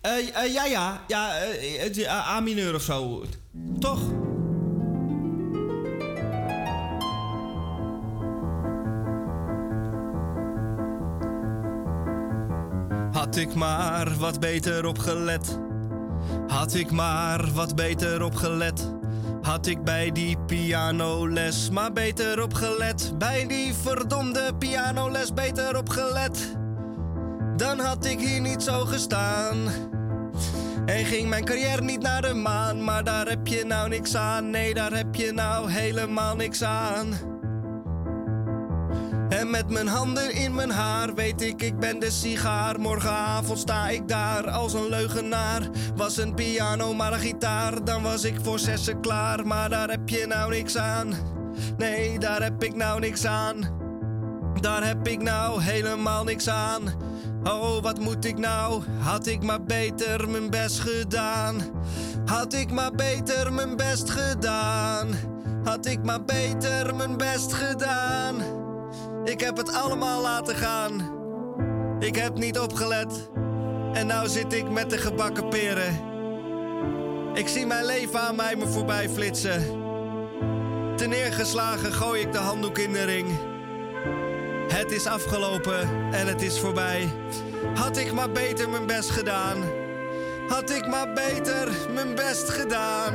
Eh, 0.01 0.11
eh, 0.43 0.53
ja, 0.53 0.65
ja. 0.65 1.03
Ja, 1.07 1.37
eh, 1.37 1.81
het 1.81 1.97
is 1.97 2.05
A 2.07 2.25
A 2.35 2.39
mineur 2.39 2.75
of 2.75 2.81
zo. 2.81 3.25
Toch? 3.79 4.01
Had 13.11 13.35
ik 13.35 13.53
maar 13.55 14.17
wat 14.17 14.39
beter 14.39 14.85
opgelet. 14.85 15.59
Had 16.47 16.73
ik 16.73 16.91
maar 16.91 17.53
wat 17.53 17.75
beter 17.75 18.23
opgelet. 18.23 18.97
Had 19.41 19.65
ik 19.65 19.83
bij 19.83 20.11
die 20.11 20.37
pianoles 20.45 21.69
maar 21.69 21.93
beter 21.93 22.43
opgelet. 22.43 23.13
Bij 23.17 23.47
die 23.47 23.73
verdomde 23.73 24.51
pianoles 24.59 25.33
beter 25.33 25.77
opgelet. 25.77 26.57
Dan 27.55 27.79
had 27.79 28.05
ik 28.05 28.19
hier 28.19 28.41
niet 28.41 28.63
zo 28.63 28.85
gestaan. 28.85 29.57
En 30.85 31.05
ging 31.05 31.29
mijn 31.29 31.45
carrière 31.45 31.81
niet 31.81 32.01
naar 32.01 32.21
de 32.21 32.33
maan. 32.33 32.83
Maar 32.83 33.03
daar 33.03 33.27
heb 33.27 33.47
je 33.47 33.65
nou 33.65 33.89
niks 33.89 34.15
aan. 34.15 34.49
Nee, 34.49 34.73
daar 34.73 34.93
heb 34.93 35.15
je 35.15 35.31
nou 35.31 35.71
helemaal 35.71 36.35
niks 36.35 36.63
aan. 36.63 37.13
En 39.29 39.49
met 39.49 39.69
mijn 39.69 39.87
handen 39.87 40.33
in 40.33 40.55
mijn 40.55 40.71
haar 40.71 41.13
weet 41.13 41.41
ik, 41.41 41.61
ik 41.61 41.79
ben 41.79 41.99
de 41.99 42.11
sigaar. 42.11 42.79
Morgenavond 42.79 43.59
sta 43.59 43.89
ik 43.89 44.07
daar 44.07 44.49
als 44.49 44.73
een 44.73 44.89
leugenaar. 44.89 45.61
Was 45.95 46.17
een 46.17 46.33
piano 46.33 46.93
maar 46.93 47.13
een 47.13 47.19
gitaar, 47.19 47.83
dan 47.83 48.03
was 48.03 48.23
ik 48.23 48.35
voor 48.43 48.59
zessen 48.59 49.01
klaar. 49.01 49.47
Maar 49.47 49.69
daar 49.69 49.89
heb 49.89 50.09
je 50.09 50.25
nou 50.27 50.51
niks 50.51 50.77
aan. 50.77 51.13
Nee, 51.77 52.19
daar 52.19 52.43
heb 52.43 52.63
ik 52.63 52.75
nou 52.75 52.99
niks 52.99 53.25
aan. 53.25 53.77
Daar 54.61 54.87
heb 54.87 55.07
ik 55.07 55.21
nou 55.21 55.61
helemaal 55.61 56.23
niks 56.23 56.49
aan. 56.49 56.81
Oh, 57.43 57.81
wat 57.81 57.99
moet 57.99 58.25
ik 58.25 58.37
nou? 58.37 58.83
Had 58.99 59.27
ik 59.27 59.43
maar 59.43 59.63
beter 59.63 60.29
mijn 60.29 60.49
best 60.49 60.79
gedaan. 60.79 61.55
Had 62.25 62.53
ik 62.53 62.71
maar 62.71 62.91
beter 62.91 63.53
mijn 63.53 63.75
best 63.75 64.09
gedaan. 64.09 65.07
Had 65.63 65.85
ik 65.85 66.03
maar 66.03 66.23
beter 66.23 66.95
mijn 66.95 67.17
best 67.17 67.53
gedaan. 67.53 68.58
Ik 69.25 69.39
heb 69.39 69.57
het 69.57 69.73
allemaal 69.73 70.21
laten 70.21 70.55
gaan. 70.55 71.17
Ik 71.99 72.15
heb 72.15 72.37
niet 72.37 72.59
opgelet. 72.59 73.29
En 73.93 74.07
nou 74.07 74.27
zit 74.27 74.53
ik 74.53 74.69
met 74.69 74.89
de 74.89 74.97
gebakken 74.97 75.49
peren. 75.49 75.99
Ik 77.33 77.47
zie 77.47 77.65
mijn 77.65 77.85
leven 77.85 78.19
aan 78.19 78.35
mij 78.35 78.55
me 78.55 78.67
voorbij 78.67 79.09
flitsen. 79.09 79.63
Te 80.95 81.05
neergeslagen 81.07 81.93
gooi 81.93 82.21
ik 82.21 82.31
de 82.31 82.37
handdoek 82.37 82.77
in 82.77 82.93
de 82.93 83.03
ring. 83.03 83.27
Het 84.67 84.91
is 84.91 85.05
afgelopen 85.05 85.89
en 86.11 86.27
het 86.27 86.41
is 86.41 86.59
voorbij. 86.59 87.09
Had 87.75 87.97
ik 87.97 88.13
maar 88.13 88.31
beter 88.31 88.69
mijn 88.69 88.85
best 88.85 89.09
gedaan. 89.09 89.57
Had 90.47 90.69
ik 90.69 90.87
maar 90.87 91.13
beter 91.13 91.67
mijn 91.93 92.15
best 92.15 92.49
gedaan. 92.49 93.13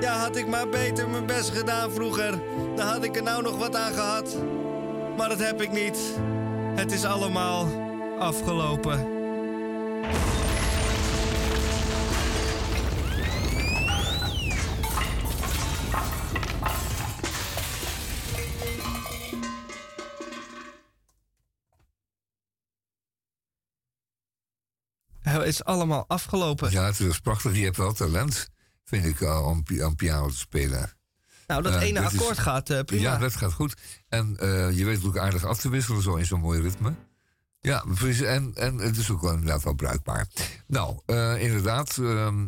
Ja, 0.00 0.12
had 0.12 0.36
ik 0.36 0.46
maar 0.46 0.68
beter 0.68 1.08
mijn 1.08 1.26
best 1.26 1.50
gedaan 1.50 1.90
vroeger. 1.90 2.40
Dan 2.76 2.86
had 2.86 3.04
ik 3.04 3.16
er 3.16 3.22
nou 3.22 3.42
nog 3.42 3.58
wat 3.58 3.76
aan 3.76 3.92
gehad. 3.92 4.36
Maar 5.16 5.28
dat 5.28 5.38
heb 5.38 5.60
ik 5.60 5.72
niet. 5.72 5.98
Het 6.74 6.92
is 6.92 7.04
allemaal 7.04 7.68
afgelopen. 8.18 9.20
Het 25.20 25.46
is 25.46 25.64
allemaal 25.64 26.04
afgelopen. 26.08 26.70
Ja, 26.70 26.84
het 26.84 27.00
is 27.00 27.18
prachtig. 27.18 27.56
Je 27.56 27.64
hebt 27.64 27.76
wel 27.76 27.92
talent, 27.92 28.48
vind 28.84 29.04
ik, 29.04 29.20
eh, 29.20 29.46
om 29.46 29.62
aan 29.80 29.96
piano 29.96 30.28
te 30.28 30.36
spelen. 30.36 31.01
Nou, 31.52 31.62
dat 31.62 31.74
Eh, 31.74 31.88
ene 31.88 32.00
dat 32.00 32.12
is- 32.12 32.18
akkoord 32.18 32.38
gaat 32.38 32.70
eh, 32.70 32.80
prima. 32.80 33.02
Ja, 33.02 33.18
dat 33.18 33.36
gaat 33.36 33.52
goed. 33.52 33.76
En 34.08 34.36
eh, 34.38 34.76
je 34.78 34.84
weet 34.84 34.96
het 34.96 35.04
ook 35.06 35.18
aardig 35.18 35.44
af 35.44 35.58
te 35.60 35.68
wisselen 35.68 36.02
zo 36.02 36.14
in 36.14 36.26
zo'n 36.26 36.40
mooi 36.40 36.60
ritme. 36.60 36.94
Ja, 37.60 37.84
precies. 37.94 38.20
En, 38.20 38.52
en 38.54 38.78
het 38.78 38.96
is 38.96 39.10
ook 39.10 39.20
wel 39.20 39.32
inderdaad 39.32 39.62
wel 39.62 39.74
bruikbaar. 39.74 40.26
Nou, 40.66 41.00
inderdaad, 41.38 41.94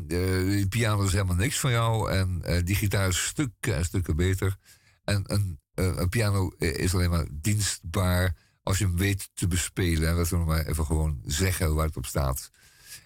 die 0.07 0.69
piano 0.69 1.03
is 1.05 1.13
helemaal 1.13 1.35
niks 1.37 1.59
van 1.61 1.71
jou. 1.71 2.11
En 2.11 2.41
eh, 2.43 2.65
die 2.65 2.75
gitaar 2.77 3.09
is 3.09 3.25
stukken 3.27 3.75
en 3.77 3.85
stukken 3.85 4.17
beter. 4.17 4.57
En 5.05 5.23
een, 5.27 5.61
een 5.75 6.09
piano 6.09 6.49
is 6.59 6.95
alleen 6.95 7.11
maar 7.11 7.27
dienstbaar 7.33 8.37
als 8.63 8.79
je 8.79 8.85
hem 8.85 8.97
weet 8.97 9.31
te 9.35 9.47
bespelen. 9.47 10.09
En 10.09 10.17
dat 10.17 10.29
we 10.29 10.37
nog 10.37 10.47
maar 10.47 10.67
even 10.67 10.87
gewoon 10.87 11.21
zeggen 11.27 11.75
waar 11.75 11.87
het 11.87 11.97
op 11.97 12.07
staat. 12.07 12.51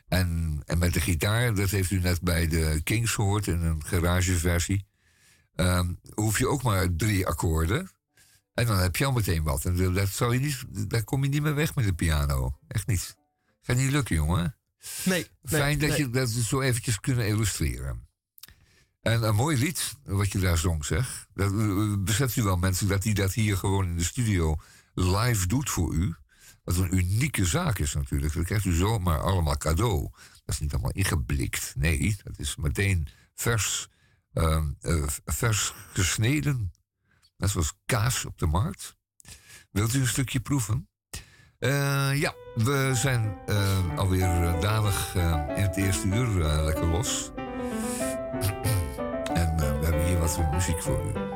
En, 0.09 0.63
en 0.67 0.79
met 0.79 0.93
de 0.95 1.01
gitaar, 1.01 1.55
dat 1.55 1.71
heeft 1.71 1.91
u 1.91 2.01
net 2.01 2.21
bij 2.21 2.47
de 2.49 2.81
Kings 2.85 3.13
gehoord 3.15 3.47
in 3.47 3.61
een 3.63 3.85
garageversie. 3.85 4.87
Ehm, 5.59 5.93
hoef 6.15 6.39
je 6.39 6.49
ook 6.49 6.63
maar 6.63 6.97
drie 6.97 7.27
akkoorden. 7.27 7.91
En 8.55 8.67
dan 8.67 8.79
heb 8.79 8.97
je 8.97 9.05
al 9.05 9.13
meteen 9.13 9.43
wat. 9.43 9.65
En 9.65 9.95
dat 9.95 10.09
zou 10.09 10.35
je 10.35 10.41
niet, 10.41 10.91
daar 10.91 11.05
kom 11.05 11.23
je 11.23 11.29
niet 11.29 11.43
meer 11.43 11.55
weg 11.55 11.75
met 11.75 11.85
de 11.85 11.93
piano. 11.93 12.59
Echt 12.69 12.87
niet. 12.87 13.17
Gaat 13.61 13.77
niet 13.77 13.91
lukken, 13.91 14.17
jongen. 14.17 14.57
Nee, 15.05 15.27
nee, 15.43 15.61
Fijn 15.61 15.79
dat 15.79 15.89
nee. 15.89 15.99
je 15.99 16.11
dat 16.11 16.29
zo 16.29 16.61
eventjes 16.61 17.01
kunnen 17.01 17.27
illustreren. 17.27 18.09
En 19.01 19.23
een 19.23 19.35
mooi 19.35 19.59
lied, 19.59 19.97
wat 20.05 20.33
je 20.33 20.39
daar 20.39 20.59
zong, 20.59 20.85
zeg. 20.85 21.27
Dat, 21.35 21.53
eh, 21.53 21.95
beseft 21.99 22.37
u 22.37 22.43
wel, 22.43 22.57
mensen, 22.57 22.89
dat 22.89 23.05
hij 23.05 23.13
dat 23.13 23.35
hier 23.35 23.57
gewoon 23.57 23.87
in 23.87 23.97
de 23.97 24.05
studio 24.05 24.57
live 24.95 25.47
doet 25.47 25.71
voor 25.71 25.95
u. 25.95 26.15
Wat 26.65 26.77
een 26.77 26.97
unieke 26.97 27.45
zaak 27.45 27.79
is 27.79 27.95
natuurlijk. 27.95 28.35
Dat 28.35 28.45
krijgt 28.45 28.65
u 28.65 28.75
zomaar 28.75 29.21
allemaal 29.21 29.57
cadeau. 29.57 30.11
Dat 30.45 30.55
is 30.55 30.61
niet 30.61 30.73
allemaal 30.73 30.93
ingeblikt. 30.93 31.73
Nee, 31.77 32.17
dat 32.23 32.39
is 32.39 32.57
meteen 32.57 33.09
vers, 33.35 33.89
ehm, 34.39 34.73
eh, 34.81 35.05
vers 35.25 35.75
gesneden. 35.93 36.73
Net 37.37 37.51
zoals 37.51 37.73
kaas 37.87 38.25
op 38.25 38.39
de 38.39 38.47
markt. 38.47 38.97
Wilt 39.71 39.95
u 39.95 40.01
een 40.01 40.07
stukje 40.07 40.41
proeven? 40.41 40.89
Eh, 41.59 42.21
ja, 42.21 42.35
we 42.55 42.91
zijn 42.95 43.39
eh, 43.47 43.97
alweer 43.97 44.43
uh, 44.43 44.61
danig 44.61 45.15
eh, 45.15 45.45
in 45.57 45.63
het 45.63 45.77
eerste 45.77 46.07
uur 46.07 46.45
eh, 46.45 46.65
lekker 46.65 46.87
los. 46.87 47.31
en 49.35 49.59
eh, 49.59 49.79
we 49.79 49.85
hebben 49.85 50.07
hier 50.07 50.19
wat 50.19 50.53
muziek 50.53 50.83
voor 50.83 51.03
u. 51.07 51.28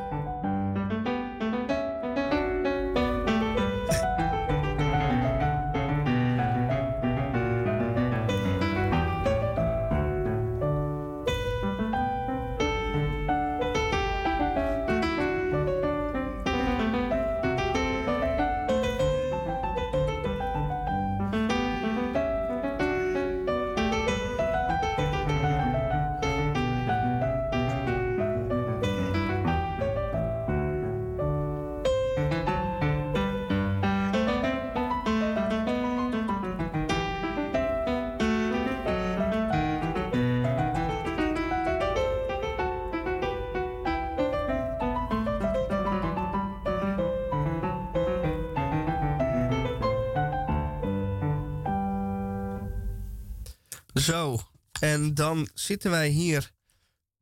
dan 55.35 55.49
zitten 55.55 55.91
wij 55.91 56.09
hier 56.09 56.53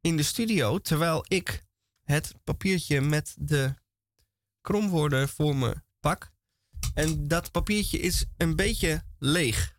in 0.01 0.17
de 0.17 0.23
studio 0.23 0.79
terwijl 0.79 1.25
ik 1.29 1.65
het 2.03 2.35
papiertje 2.45 3.01
met 3.01 3.35
de 3.39 3.75
kromwoorden 4.61 5.29
voor 5.29 5.57
me 5.57 5.83
pak. 6.01 6.31
En 6.95 7.29
dat 7.29 7.51
papiertje 7.51 7.99
is 7.99 8.25
een 8.37 8.57
beetje 8.57 9.05
leeg. 9.19 9.79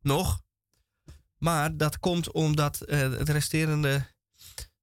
Nog. 0.00 0.42
Maar 1.38 1.76
dat 1.76 1.98
komt 1.98 2.32
omdat 2.32 2.80
eh, 2.80 2.98
het 2.98 3.28
resterende 3.28 4.06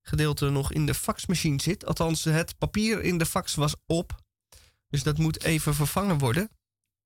gedeelte 0.01 0.49
nog 0.49 0.71
in 0.71 0.85
de 0.85 0.93
faxmachine 0.93 1.61
zit. 1.61 1.85
Althans, 1.85 2.23
het 2.23 2.57
papier 2.57 3.01
in 3.01 3.17
de 3.17 3.25
fax 3.25 3.55
was 3.55 3.75
op. 3.85 4.23
Dus 4.87 5.03
dat 5.03 5.17
moet 5.17 5.43
even 5.43 5.75
vervangen 5.75 6.17
worden. 6.17 6.49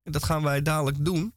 Dat 0.04 0.24
gaan 0.24 0.44
wij 0.44 0.62
dadelijk 0.62 1.06
doen. 1.06 1.36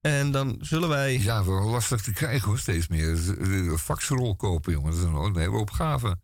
En 0.00 0.30
dan 0.30 0.56
zullen 0.60 0.88
wij. 0.88 1.18
Ja, 1.18 1.44
wel 1.44 1.62
lastig 1.68 2.02
te 2.02 2.12
krijgen 2.12 2.48
hoor, 2.48 2.58
steeds 2.58 2.88
meer. 2.88 3.08
Een 3.40 3.78
faxrol 3.78 4.36
kopen, 4.36 4.72
jongen. 4.72 4.90
Dat 4.90 4.98
is 5.00 5.04
een, 5.06 5.36
hele 5.36 5.56
opgave 5.56 6.20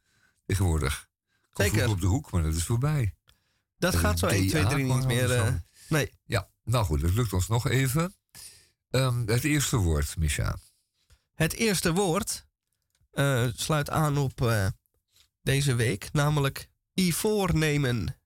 tegenwoordig. 0.47 1.09
Komt 1.53 1.69
Zeker. 1.71 1.89
op 1.89 2.01
de 2.01 2.07
hoek, 2.07 2.31
maar 2.31 2.43
dat 2.43 2.55
is 2.55 2.65
voorbij. 2.65 3.15
Dat 3.79 3.95
Eh, 3.95 4.01
gaat 4.01 4.19
zo 4.19 4.27
1, 4.27 4.49
2, 4.49 4.63
DA 4.63 4.69
3 4.69 4.85
niet 4.85 5.07
meer. 5.07 5.31
er 5.31 5.47
eh, 5.47 5.55
nee. 5.89 6.13
Ja, 6.25 6.49
nou 6.65 6.85
goed, 6.85 7.03
het 7.03 7.15
lukt 7.15 7.33
ons 7.33 7.49
nog 7.49 7.69
even. 7.69 8.15
Ehm, 8.91 9.27
het 9.27 9.45
eerste 9.45 9.77
woord, 9.77 10.17
Misha. 10.17 10.57
Het 11.35 11.53
eerste 11.53 11.93
woord 11.93 12.47
eh, 13.11 13.49
sluit 13.55 13.91
aan 13.91 14.17
op 14.19 14.53
deze 15.43 15.75
week, 15.75 16.09
namelijk 16.13 16.69
ivoornemen. 16.95 18.17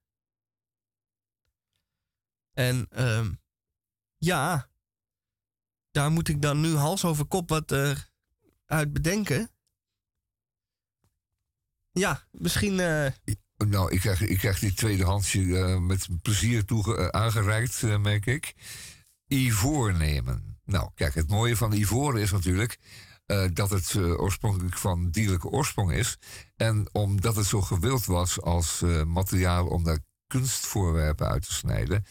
En 2.53 2.87
ehm, 2.89 3.31
ja, 4.17 4.69
daar 5.91 6.11
moet 6.11 6.27
ik 6.27 6.41
dan 6.41 6.61
nu 6.61 6.75
hals 6.75 7.05
over 7.05 7.25
kop 7.25 7.49
wat 7.49 7.71
eh, 7.71 7.91
uit 8.65 8.93
bedenken. 8.93 9.49
Ja, 11.91 12.23
misschien. 12.31 12.79
eh, 12.79 13.11
Nou, 13.57 13.91
ik 13.91 13.99
krijg, 13.99 14.21
ik 14.21 14.37
krijg 14.37 14.59
dit 14.59 14.77
tweedehandsje 14.77 15.57
eh, 15.59 15.79
met 15.79 16.07
plezier 16.21 16.65
toege, 16.65 16.95
eh, 16.97 17.07
aangereikt, 17.07 17.81
merk 17.81 18.25
ik. 18.25 18.53
Ivoor 19.27 19.93
nemen. 19.93 20.59
Nou, 20.65 20.89
kijk, 20.95 21.13
het 21.13 21.29
mooie 21.29 21.57
van 21.57 21.71
ivoor 21.71 22.19
is 22.19 22.31
natuurlijk 22.31 22.77
dat 23.53 23.69
het 23.69 23.95
oorspronkelijk 23.95 24.77
van 24.77 25.09
dierlijke 25.09 25.47
oorsprong 25.47 25.91
is. 25.91 26.17
En 26.55 26.89
omdat 26.91 27.35
het 27.35 27.45
zo 27.45 27.61
gewild 27.61 28.05
was 28.05 28.41
als 28.41 28.81
materiaal 29.05 29.67
om 29.67 29.83
daar 29.83 29.99
kunstvoorwerpen 30.27 31.27
uit 31.27 31.45
te 31.47 31.53
snijden, 31.53 32.05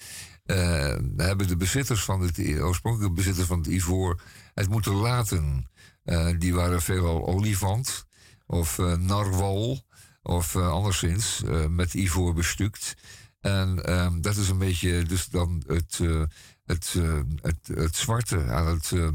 hebben 1.17 1.49
de 1.49 1.57
bezitters 1.57 2.05
van 2.05 2.21
het 2.21 2.35
de 2.35 2.61
oorspronkelijke 2.61 3.15
bezitters 3.15 3.47
van 3.47 3.59
het 3.59 3.67
ivoor 3.67 4.21
het 4.55 4.69
moeten 4.69 4.95
laten. 4.95 5.71
Eh, 6.05 6.39
die 6.39 6.55
waren 6.55 6.83
veelal 6.83 7.27
olifant 7.27 8.07
of 8.47 8.79
eh, 8.79 8.97
narwal 8.97 9.85
of 10.23 10.55
eh, 10.55 10.71
anderszins 10.71 11.43
eh, 11.45 11.67
met 11.67 11.95
ivoor 11.95 12.35
bestukt. 12.35 12.95
En 13.41 13.85
ehm, 13.85 14.21
dat 14.21 14.37
is 14.37 14.49
een 14.49 14.59
beetje 14.59 15.03
dus 15.03 15.27
dan 15.27 15.63
het, 15.67 15.99
eh, 16.03 16.23
het, 16.65 16.95
eh, 16.97 17.21
het, 17.41 17.69
het 17.75 17.97
zwarte 17.97 18.45
aan 18.45 18.67
het 18.67 18.93
eh, 18.93 19.09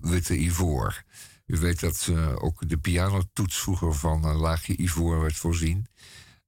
witte 0.00 0.38
ivoor. 0.38 1.04
U 1.46 1.58
weet 1.58 1.80
dat 1.80 2.08
eh, 2.10 2.32
ook 2.34 2.68
de 2.68 2.78
pianotoets 2.78 3.60
vroeger 3.60 3.94
van 3.94 4.24
een 4.24 4.36
laagje 4.36 4.80
ivoor 4.80 5.20
werd 5.20 5.36
voorzien. 5.36 5.86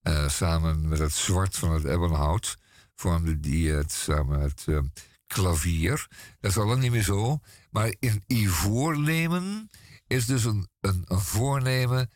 Eh, 0.03 0.29
samen 0.29 0.89
met 0.89 0.99
het 0.99 1.13
zwart 1.13 1.57
van 1.57 1.73
het 1.73 1.85
ebbenhout 1.85 2.57
vormde 2.95 3.41
die 3.41 3.71
het 3.71 3.93
samen 3.93 4.41
het 4.41 4.65
eh, 4.67 4.79
klavier. 5.27 6.09
Dat 6.41 6.51
is 6.51 6.57
al 6.57 6.77
niet 6.77 6.91
meer 6.91 7.03
zo. 7.03 7.39
Maar 7.71 7.95
in 7.99 8.25
ivoor 8.27 8.99
nemen 8.99 9.71
is 10.07 10.27
dus 10.27 10.45
een, 10.45 10.69
een, 10.81 11.05
een 11.07 11.21
voornemen 11.21 12.11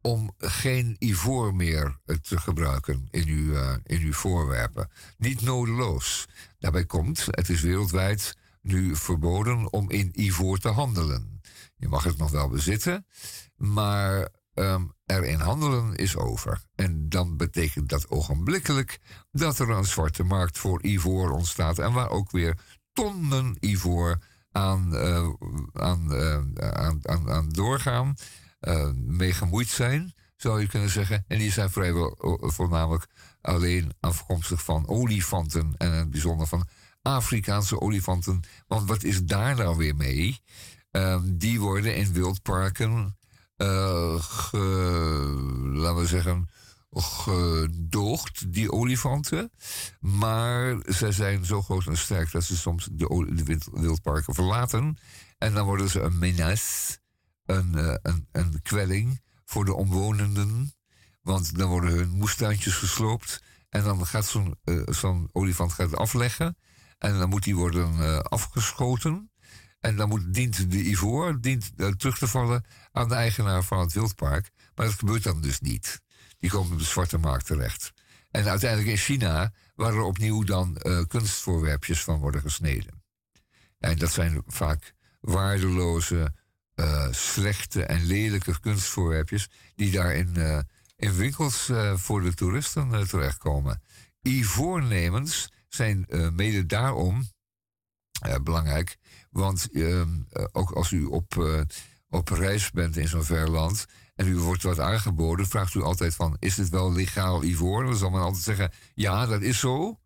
om 0.00 0.34
geen 0.38 0.96
ivoor 0.98 1.54
meer 1.54 1.98
eh, 2.04 2.16
te 2.16 2.38
gebruiken 2.38 3.08
in 3.10 3.28
uw, 3.28 3.54
eh, 3.54 3.76
in 3.82 4.00
uw 4.00 4.12
voorwerpen. 4.12 4.90
Niet 5.18 5.40
nodeloos. 5.40 6.26
Daarbij 6.58 6.84
komt, 6.84 7.26
het 7.30 7.48
is 7.48 7.60
wereldwijd 7.60 8.36
nu 8.60 8.96
verboden 8.96 9.72
om 9.72 9.90
in 9.90 10.10
ivoor 10.12 10.58
te 10.58 10.68
handelen. 10.68 11.40
Je 11.76 11.88
mag 11.88 12.04
het 12.04 12.16
nog 12.16 12.30
wel 12.30 12.48
bezitten, 12.48 13.06
maar 13.56 14.28
ehm, 14.54 14.84
erin 15.06 15.40
handelen 15.40 15.94
is 15.94 16.16
over. 16.16 16.62
En 16.74 17.08
dan 17.08 17.36
betekent 17.36 17.88
dat 17.88 18.08
ogenblikkelijk 18.08 19.00
dat 19.32 19.58
er 19.58 19.70
een 19.70 19.84
zwarte 19.84 20.22
markt 20.22 20.58
voor 20.58 20.84
ivoor 20.84 21.30
ontstaat 21.30 21.78
en 21.78 21.92
waar 21.92 22.10
ook 22.10 22.30
weer 22.30 22.58
tonnen 22.92 23.56
ivoor 23.60 24.18
aan, 24.52 24.96
eh, 24.96 25.28
aan, 25.72 26.12
eh, 26.12 26.70
aan, 26.72 27.00
aan, 27.02 27.30
aan 27.30 27.48
doorgaan, 27.48 28.14
eh, 28.60 28.90
mee 28.94 29.32
gemoeid 29.32 29.68
zijn, 29.68 30.14
zou 30.36 30.60
je 30.60 30.66
kunnen 30.66 30.90
zeggen. 30.90 31.24
En 31.28 31.38
die 31.38 31.52
zijn 31.52 31.70
vrijwel 31.70 32.16
voornamelijk 32.40 33.06
alleen 33.40 33.92
afkomstig 34.00 34.64
van 34.64 34.88
olifanten 34.88 35.74
en 35.76 35.92
in 35.92 35.98
het 35.98 36.10
bijzonder 36.10 36.46
van 36.46 36.66
Afrikaanse 37.02 37.80
olifanten. 37.80 38.40
Want 38.66 38.88
wat 38.88 39.02
is 39.02 39.22
daar 39.22 39.56
nou 39.56 39.76
weer 39.76 39.96
mee? 39.96 40.40
Ehm, 40.90 41.36
die 41.36 41.60
worden 41.60 41.96
in 41.96 42.12
wildparken, 42.12 43.16
ge- 44.20 45.70
laten 45.72 46.00
we 46.00 46.06
zeggen, 46.06 46.48
gedoogd, 46.90 48.52
die 48.52 48.72
olifanten. 48.72 49.52
Maar 50.00 50.76
zij 50.86 51.12
zijn 51.12 51.44
zo 51.44 51.62
groot 51.62 51.86
en 51.86 51.98
sterk 51.98 52.32
dat 52.32 52.44
ze 52.44 52.56
soms 52.56 52.88
de, 52.92 53.58
wildparken 53.72 54.34
verlaten. 54.34 54.96
En 55.38 55.54
dan 55.54 55.66
worden 55.66 55.88
ze 55.90 56.00
een 56.00 56.18
menace, 56.18 56.98
een, 57.46 57.74
eh, 57.74 57.94
een, 58.02 58.28
een 58.32 58.62
kwelling 58.62 59.20
voor 59.44 59.64
de 59.64 59.74
omwonenden. 59.74 60.74
Want 61.22 61.58
dan 61.58 61.68
worden 61.68 61.90
hun 61.90 62.10
moestuintjes 62.10 62.74
gesloopt. 62.74 63.42
En 63.68 63.84
dan 63.84 64.06
gaat 64.06 64.26
zo'n 64.26 64.58
eh, 64.64 65.22
olifant 65.32 65.72
gaat 65.72 65.96
afleggen. 65.96 66.56
En 66.98 67.18
dan 67.18 67.28
moet 67.28 67.42
die 67.42 67.56
worden 67.56 68.00
eh, 68.00 68.18
afgeschoten. 68.18 69.30
En 69.80 69.96
dan 69.96 70.08
moet, 70.08 70.34
dient 70.34 70.70
de 70.70 70.88
ivoor 70.88 71.40
dient, 71.40 71.72
eh, 71.76 71.88
terug 71.88 72.18
te 72.18 72.28
vallen 72.28 72.64
aan 72.94 73.08
de 73.08 73.14
eigenaar 73.14 73.62
van 73.62 73.78
het 73.78 73.92
wildpark. 73.92 74.50
Maar 74.74 74.86
dat 74.86 74.94
gebeurt 74.94 75.22
dan 75.22 75.40
dus 75.40 75.60
niet. 75.60 76.00
Die 76.38 76.50
komen 76.50 76.72
op 76.72 76.78
de 76.78 76.84
zwarte 76.84 77.18
markt 77.18 77.46
terecht. 77.46 77.92
En 78.30 78.48
uiteindelijk 78.48 78.90
in 78.90 78.96
China, 78.96 79.52
waar 79.74 79.92
er 79.92 80.00
opnieuw 80.00 80.42
dan 80.42 80.76
eh, 80.76 81.02
kunstvoorwerpjes 81.08 82.04
van 82.04 82.18
worden 82.18 82.40
gesneden. 82.40 83.02
En 83.78 83.98
dat 83.98 84.12
zijn 84.12 84.42
vaak 84.46 84.94
waardeloze, 85.20 86.34
eh, 86.74 87.12
slechte 87.12 87.84
en 87.84 88.04
lelijke 88.04 88.60
kunstvoorwerpjes 88.60 89.48
die 89.74 89.90
daar 89.90 90.14
in, 90.14 90.36
eh, 90.36 90.58
in 90.96 91.14
winkels 91.14 91.70
voor 91.94 92.22
de 92.22 92.34
toeristen 92.34 93.06
terechtkomen. 93.08 93.82
Ivoornemens 94.22 95.52
zijn 95.68 96.06
mede 96.32 96.66
daarom 96.66 97.32
belangrijk, 98.42 98.96
want 99.30 99.68
ehm, 99.72 100.08
eh, 100.30 100.44
ook 100.52 100.70
als 100.70 100.90
u 100.90 101.04
op, 101.04 101.34
op 102.14 102.28
reis 102.28 102.70
bent 102.70 102.96
in 102.96 103.08
zo'n 103.08 103.24
ver 103.24 103.50
land 103.50 103.86
en 104.14 104.26
u 104.26 104.36
wordt 104.36 104.62
wat 104.62 104.80
aangeboden, 104.80 105.46
vraagt 105.46 105.74
u 105.74 105.82
altijd 105.82 106.14
van, 106.14 106.36
is 106.38 106.54
dit 106.54 106.68
wel 106.68 106.92
legaal 106.92 107.44
ivoor? 107.44 107.84
Dan 107.84 107.96
zal 107.96 108.10
men 108.10 108.20
altijd 108.20 108.42
zeggen, 108.42 108.72
ja, 108.94 109.26
dat 109.26 109.42
is 109.42 109.58
zo. 109.58 110.00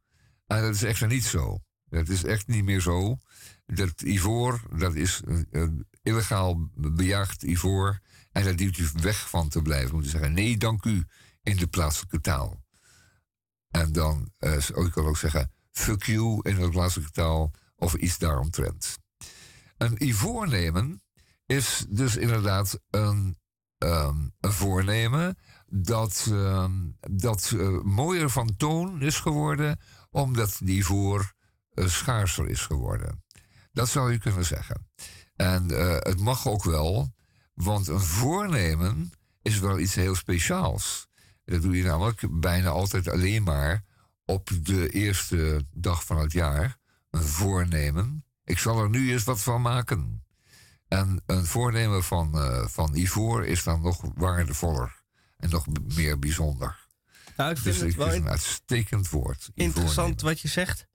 En 0.46 0.62
dat 0.62 0.74
is 0.74 0.82
echter 0.82 1.08
niet 1.08 1.24
zo. 1.24 1.58
Dat 1.88 2.08
is 2.08 2.24
echt 2.24 2.46
niet 2.46 2.64
meer 2.64 2.80
zo. 2.80 3.16
Dat 3.66 4.02
ivoor, 4.02 4.60
dat 4.76 4.94
is 4.94 5.22
eh, 5.26 5.62
eh, 5.62 5.68
illegaal 6.02 6.70
bejaagd 6.74 7.42
ivoor. 7.42 8.00
En 8.32 8.44
daar 8.44 8.56
dient 8.56 8.78
u 8.78 8.88
weg 9.00 9.28
van 9.28 9.48
te 9.48 9.62
blijven. 9.62 9.94
Moet 9.94 10.04
u 10.04 10.08
zeggen, 10.08 10.32
nee, 10.32 10.56
dank 10.56 10.84
u, 10.84 11.04
in 11.42 11.56
de 11.56 11.66
plaatselijke 11.66 12.20
taal. 12.20 12.64
En 13.70 13.92
dan, 13.92 14.32
eh, 14.38 14.54
ik 14.54 14.90
kan 14.92 15.06
ook 15.06 15.16
zeggen, 15.16 15.52
fuck 15.70 16.02
you 16.02 16.40
in 16.42 16.56
de 16.56 16.68
plaatselijke 16.68 17.12
taal 17.12 17.54
of 17.76 17.94
iets 17.94 18.18
daaromtrent. 18.18 18.98
Een 19.76 20.04
ivoornemen 20.04 21.02
is 21.48 21.86
dus 21.88 22.16
inderdaad 22.16 22.80
een, 22.90 23.38
ehm, 23.78 24.28
voornemen 24.40 25.38
dat, 25.66 26.26
ehm, 26.30 26.72
dat 27.00 27.54
eh, 27.56 27.82
mooier 27.82 28.30
van 28.30 28.56
toon 28.56 29.02
is 29.02 29.20
geworden, 29.20 29.80
omdat 30.10 30.58
die 30.62 30.78
ivoor 30.78 31.32
eh, 31.70 31.86
schaarser 31.86 32.48
is 32.48 32.60
geworden. 32.60 33.24
Dat 33.72 33.88
zou 33.88 34.12
je 34.12 34.18
kunnen 34.18 34.44
zeggen. 34.44 34.88
En 35.36 35.70
eh, 35.70 35.96
het 35.98 36.20
mag 36.20 36.46
ook 36.46 36.64
wel, 36.64 37.14
want 37.54 37.88
een 37.88 38.00
voornemen 38.00 39.10
is 39.42 39.58
wel 39.58 39.78
iets 39.78 39.94
heel 39.94 40.14
speciaals. 40.14 41.08
Dat 41.44 41.62
doe 41.62 41.76
je 41.76 41.84
namelijk 41.84 42.40
bijna 42.40 42.68
altijd 42.68 43.08
alleen 43.08 43.42
maar 43.42 43.84
op 44.24 44.50
de 44.62 44.88
eerste 44.90 45.64
dag 45.70 46.04
van 46.04 46.18
het 46.18 46.32
jaar. 46.32 46.76
Een 47.10 47.22
voornemen. 47.22 48.24
Ik 48.44 48.58
zal 48.58 48.82
er 48.82 48.88
nu 48.88 49.12
eens 49.12 49.24
wat 49.24 49.40
van 49.40 49.62
maken. 49.62 50.22
En 50.88 51.22
een 51.26 51.44
voornemen 51.46 52.04
van, 52.04 52.38
eh, 52.38 52.66
van 52.66 52.94
ivoor 52.96 53.44
is 53.46 53.62
dan 53.62 53.80
nog 53.80 54.02
waardevoller 54.14 55.02
en 55.36 55.50
nog 55.50 55.66
meer 55.94 56.18
bijzonder. 56.18 56.86
Nou, 57.36 57.50
ik 57.50 57.58
vind 57.58 57.74
Dus 57.78 57.84
het 57.86 57.94
wel 57.94 58.06
is 58.08 58.14
een 58.14 58.28
uitstekend 58.28 59.08
woord. 59.10 59.48
interessant 59.54 60.20
wat 60.20 60.40
je 60.40 60.48
zegt. 60.48 60.86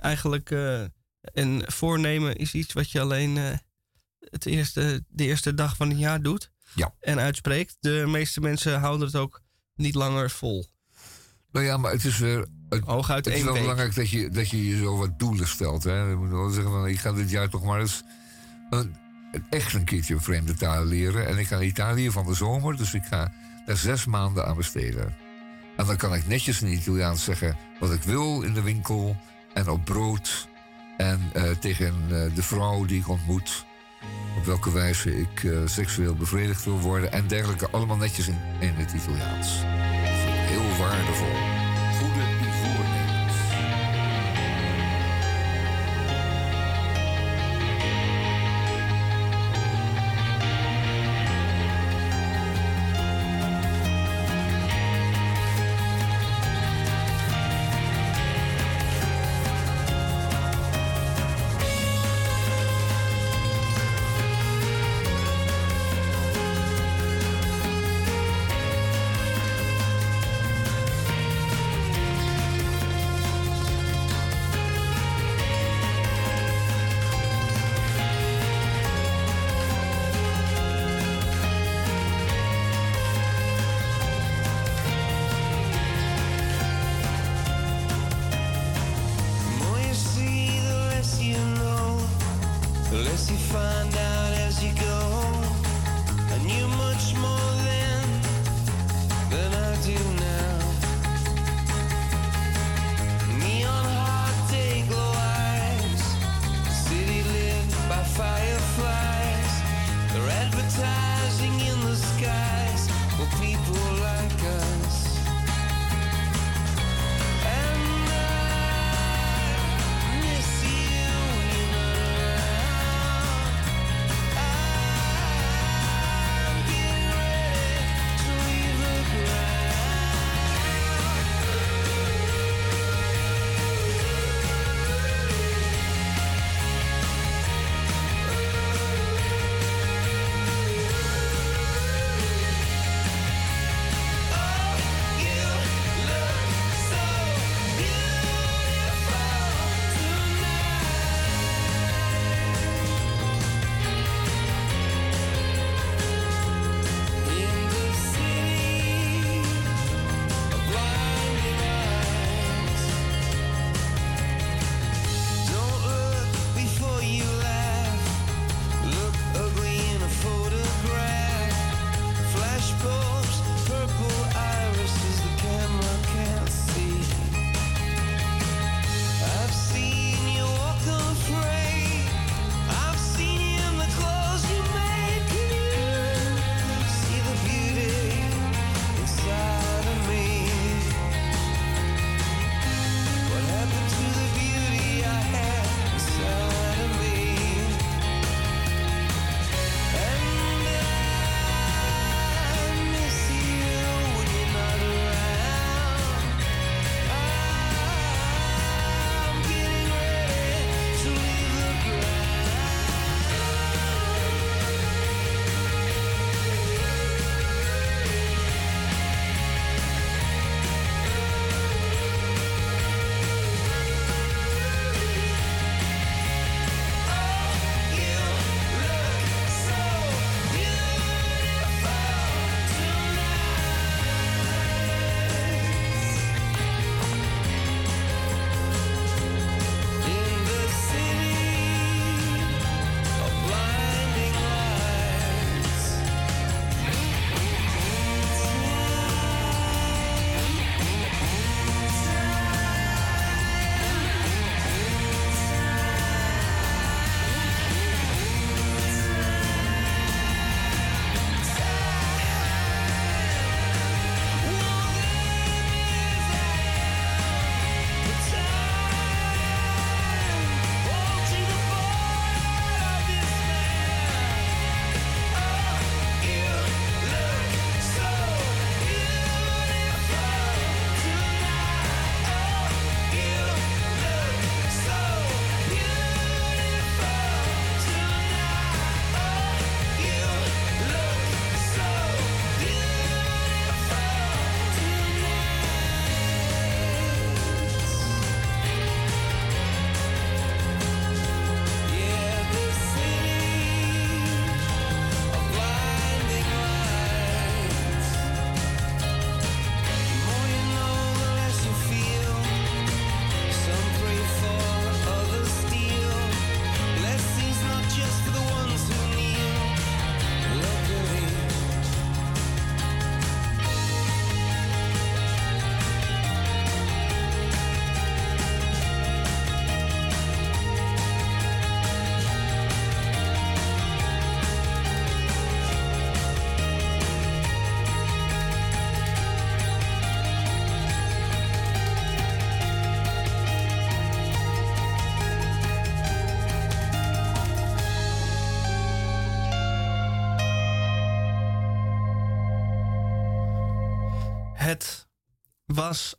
Eigenlijk, 0.00 0.50
eh, 0.50 0.84
een 1.20 1.62
voornemen 1.66 2.36
is 2.36 2.54
iets 2.54 2.72
wat 2.72 2.90
je 2.90 3.00
alleen 3.00 3.36
eh, 3.36 3.56
het 4.18 4.46
eerste, 4.46 5.04
de 5.08 5.24
eerste 5.24 5.54
dag 5.54 5.76
van 5.76 5.88
het 5.88 5.98
jaar 5.98 6.22
doet. 6.22 6.50
Ja. 6.74 6.94
En 7.00 7.18
uitspreekt. 7.18 7.76
De 7.80 8.04
meeste 8.08 8.40
mensen 8.40 8.80
houden 8.80 9.06
het 9.06 9.16
ook 9.16 9.40
niet 9.74 9.94
langer 9.94 10.30
vol. 10.30 10.66
Nou 11.52 11.64
ja, 11.66 11.76
maar 11.76 11.92
het 11.92 12.04
is 12.04 12.18
weer. 12.18 12.46
Het, 12.68 12.84
Hooguit 12.84 13.24
het 13.24 13.34
is 13.34 13.42
wel 13.42 13.52
week. 13.52 13.62
belangrijk 13.62 13.94
dat 13.94 14.10
je, 14.10 14.30
dat 14.30 14.48
je 14.50 14.68
je 14.68 14.76
zo 14.76 14.96
wat 14.96 15.18
doelen 15.18 15.48
stelt. 15.48 15.84
Hè. 15.84 16.02
Je 16.02 16.16
moet 16.16 16.30
wel 16.30 16.50
zeggen 16.50 16.72
van 16.72 16.86
ik 16.86 16.98
ga 16.98 17.12
dit 17.12 17.30
jaar 17.30 17.48
toch 17.48 17.62
maar 17.64 17.80
eens 17.80 18.02
een, 18.70 18.78
een- 18.78 19.00
echt 19.48 19.72
een 19.72 19.84
keertje 19.84 20.14
een 20.14 20.20
vreemde 20.20 20.54
taal 20.54 20.84
leren. 20.84 21.26
En 21.26 21.38
ik 21.38 21.46
ga 21.46 21.60
Italië 21.60 22.10
van 22.10 22.26
de 22.26 22.34
zomer, 22.34 22.76
dus 22.76 22.94
ik 22.94 23.04
ga 23.04 23.32
daar 23.66 23.76
zes 23.76 24.04
maanden 24.04 24.46
aan 24.46 24.56
besteden. 24.56 25.14
En 25.76 25.86
dan 25.86 25.96
kan 25.96 26.14
ik 26.14 26.26
netjes 26.26 26.62
in 26.62 26.72
Italiaans 26.72 27.24
zeggen 27.24 27.56
wat 27.78 27.92
ik 27.92 28.02
wil 28.02 28.42
in 28.42 28.54
de 28.54 28.62
winkel 28.62 29.16
en 29.54 29.68
op 29.68 29.84
brood. 29.84 30.48
En 30.96 31.30
eh, 31.32 31.50
tegen 31.50 31.94
eh, 32.08 32.34
de 32.34 32.42
vrouw 32.42 32.84
die 32.84 33.00
ik 33.00 33.08
ontmoet. 33.08 33.64
Op 34.38 34.44
welke 34.44 34.72
wijze 34.72 35.20
ik 35.20 35.44
eh, 35.44 35.58
seksueel 35.64 36.14
bevredigd 36.14 36.64
wil 36.64 36.80
worden. 36.80 37.12
En 37.12 37.26
dergelijke. 37.26 37.70
Allemaal 37.70 37.96
netjes 37.96 38.28
in, 38.28 38.38
in 38.60 38.74
het 38.74 38.92
Italiaans. 38.92 39.48
Heel 39.64 40.76
waardevol. 40.78 41.61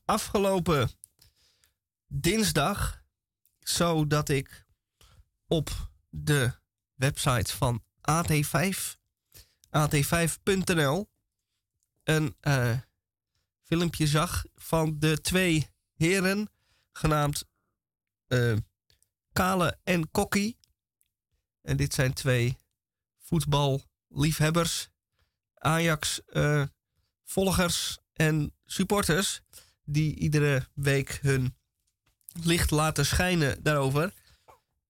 Afgelopen 0.05 0.89
dinsdag 2.07 3.03
zo 3.59 4.07
dat 4.07 4.29
ik 4.29 4.65
op 5.47 5.91
de 6.09 6.53
website 6.95 7.55
van 7.55 7.83
AT5, 8.01 8.95
at5.nl, 9.77 11.09
een 12.03 12.35
eh, 12.39 12.77
filmpje 13.61 14.07
zag 14.07 14.45
van 14.55 14.99
de 14.99 15.21
twee 15.21 15.69
heren, 15.93 16.49
genaamd 16.91 17.45
eh, 18.27 18.55
Kale 19.31 19.79
en 19.83 20.11
Kokkie. 20.11 20.57
En 21.61 21.77
dit 21.77 21.93
zijn 21.93 22.13
twee 22.13 22.57
voetballiefhebbers, 23.17 24.89
Ajax-volgers 25.53 27.97
en 28.13 28.55
supporters, 28.65 29.41
die 29.85 30.15
iedere 30.15 30.67
week 30.73 31.19
hun 31.21 31.55
licht 32.33 32.71
laten 32.71 33.05
schijnen 33.05 33.63
daarover. 33.63 34.13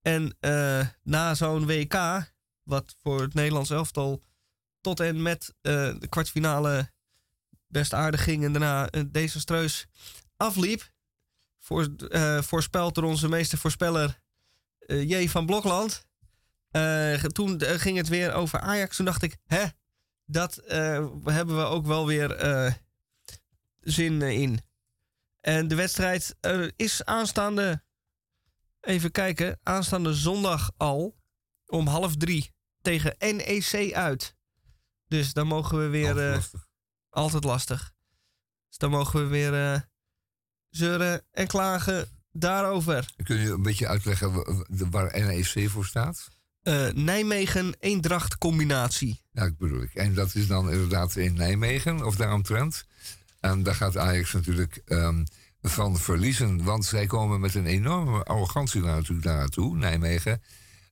En 0.02 0.36
eh, 0.40 0.86
na 1.02 1.34
zo'n 1.34 1.66
WK, 1.66 1.94
wat 2.62 2.94
voor 3.02 3.20
het 3.20 3.34
Nederlands 3.34 3.70
elftal 3.70 4.22
tot 4.80 5.00
en 5.00 5.22
met 5.22 5.54
eh, 5.60 5.94
de 5.98 6.06
kwartfinale 6.08 6.90
best 7.66 7.94
aardig 7.94 8.22
ging 8.22 8.44
en 8.44 8.52
daarna 8.52 8.90
eh, 8.90 9.02
desastreus 9.06 9.86
afliep, 10.36 10.92
voor, 11.58 11.88
voorspelt 12.42 12.94
door 12.94 13.04
onze 13.04 13.28
meeste 13.28 13.56
voorspeller 13.56 14.20
J. 14.86 15.28
van 15.28 15.46
Blokland. 15.46 16.06
Toen 17.32 17.60
ging 17.60 17.96
het 17.96 18.08
weer 18.08 18.32
over 18.32 18.60
Ajax. 18.60 18.96
Toen 18.96 19.04
dacht 19.04 19.22
ik, 19.22 19.36
hè, 19.44 19.64
dat 20.24 20.62
hebben 21.24 21.56
we 21.56 21.62
ook 21.62 21.86
wel 21.86 22.06
weer 22.06 22.36
zin 23.80 24.22
in. 24.22 24.60
En 25.44 25.68
de 25.68 25.74
wedstrijd 25.74 26.36
is 26.76 27.04
aanstaande, 27.04 27.82
even 28.80 29.10
kijken, 29.10 29.58
aanstaande 29.62 30.14
zondag 30.14 30.70
al 30.76 31.16
om 31.66 31.86
half 31.86 32.16
drie 32.16 32.52
tegen 32.80 33.14
NEC 33.18 33.92
uit. 33.94 34.36
Dus 35.06 35.32
dan 35.32 35.46
mogen 35.46 35.78
we 35.78 35.86
weer, 35.88 36.08
Altijd 36.08 36.28
eh, 36.28 36.34
lastig. 36.34 36.66
altijd 37.10 37.44
lastig. 37.44 37.92
Dus 38.68 38.78
dan 38.78 38.90
mogen 38.90 39.20
we 39.22 39.26
weer 39.26 39.72
eh, 39.72 39.80
zeuren 40.68 41.26
en 41.30 41.46
klagen 41.46 42.08
daarover. 42.32 43.12
Kun 43.24 43.36
je 43.36 43.50
een 43.50 43.62
beetje 43.62 43.86
uitleggen 43.88 44.32
wa- 44.32 44.64
wa- 44.68 44.88
waar 44.90 45.20
NEC 45.20 45.70
voor 45.70 45.86
staat? 45.86 46.28
Eh, 46.62 46.88
Nijmegen 46.88 47.74
Eendracht 47.80 48.38
combinatie. 48.38 49.20
Ja, 49.32 49.42
ik 49.44 49.58
bedoel 49.58 49.82
ik. 49.82 49.94
En 49.94 50.14
dat 50.14 50.34
is 50.34 50.46
dan 50.46 50.70
inderdaad 50.70 51.16
in 51.16 51.34
Nijmegen, 51.34 52.04
of 52.04 52.16
daaromtrent. 52.16 52.84
En 53.44 53.62
daar 53.62 53.74
gaat 53.74 53.96
Ajax 53.96 54.32
natuurlijk 54.32 54.82
ehm, 54.86 55.24
van 55.62 55.98
verliezen. 55.98 56.64
Want 56.64 56.84
zij 56.84 57.06
komen 57.06 57.40
met 57.40 57.54
een 57.54 57.66
enorme 57.66 58.22
arrogantie 58.22 58.80
natuurlijk 58.80 59.26
naartoe, 59.26 59.76
Nijmegen. 59.76 60.42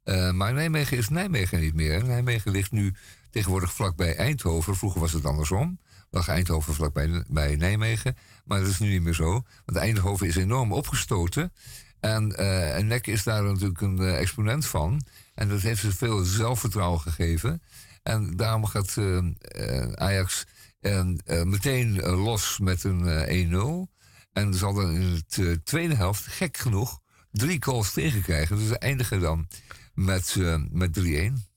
Eh, 0.04 0.30
maar 0.30 0.52
Nijmegen 0.52 0.96
is 0.96 1.08
Nijmegen 1.08 1.60
niet 1.60 1.74
meer. 1.74 2.04
Nijmegen 2.04 2.50
ligt 2.50 2.72
nu 2.72 2.94
tegenwoordig 3.30 3.72
vlakbij 3.72 4.16
Eindhoven. 4.16 4.76
Vroeger 4.76 5.00
was 5.00 5.12
het 5.12 5.24
andersom. 5.24 5.78
Lag 6.10 6.28
Eindhoven 6.28 6.74
vlakbij 6.74 7.24
bij 7.28 7.56
Nijmegen. 7.56 8.16
Maar 8.44 8.60
dat 8.60 8.68
is 8.68 8.78
nu 8.78 8.88
niet 8.88 9.02
meer 9.02 9.14
zo. 9.14 9.42
Want 9.64 9.78
Eindhoven 9.78 10.26
is 10.26 10.36
enorm 10.36 10.72
opgestoten. 10.72 11.52
En, 12.00 12.36
en 12.74 12.86
NEC 12.86 13.06
is 13.06 13.22
daar 13.22 13.42
natuurlijk 13.42 13.80
een 13.80 13.98
eh, 13.98 14.18
exponent 14.18 14.66
van. 14.66 15.02
En 15.34 15.48
dat 15.48 15.60
heeft 15.60 15.80
ze 15.80 15.92
veel 15.92 16.24
zelfvertrouwen 16.24 17.00
gegeven. 17.00 17.62
En 18.02 18.36
daarom 18.36 18.66
gaat 18.66 18.96
eh, 18.96 19.16
eh, 19.16 19.92
Ajax 19.92 20.46
eh, 20.82 20.98
eh, 21.24 21.42
meteen 21.46 22.00
eh, 22.00 22.24
los 22.24 22.58
met 22.58 22.84
een 22.84 23.06
eh, 23.08 23.50
1-0. 23.86 23.90
En 24.32 24.54
zal 24.54 24.74
dan 24.74 24.90
in 24.94 25.22
de 25.28 25.50
eh, 25.50 25.56
tweede 25.64 25.94
helft, 25.94 26.26
gek 26.26 26.56
genoeg, 26.56 27.00
drie 27.30 27.62
goals 27.64 27.92
tegenkrijgen. 27.92 28.56
Dus 28.56 28.68
ze 28.68 28.78
eindigen 28.78 29.20
dan 29.20 29.48
met, 29.94 30.36
eh, 30.38 30.56
met 30.70 30.92
3-1. 30.92 31.50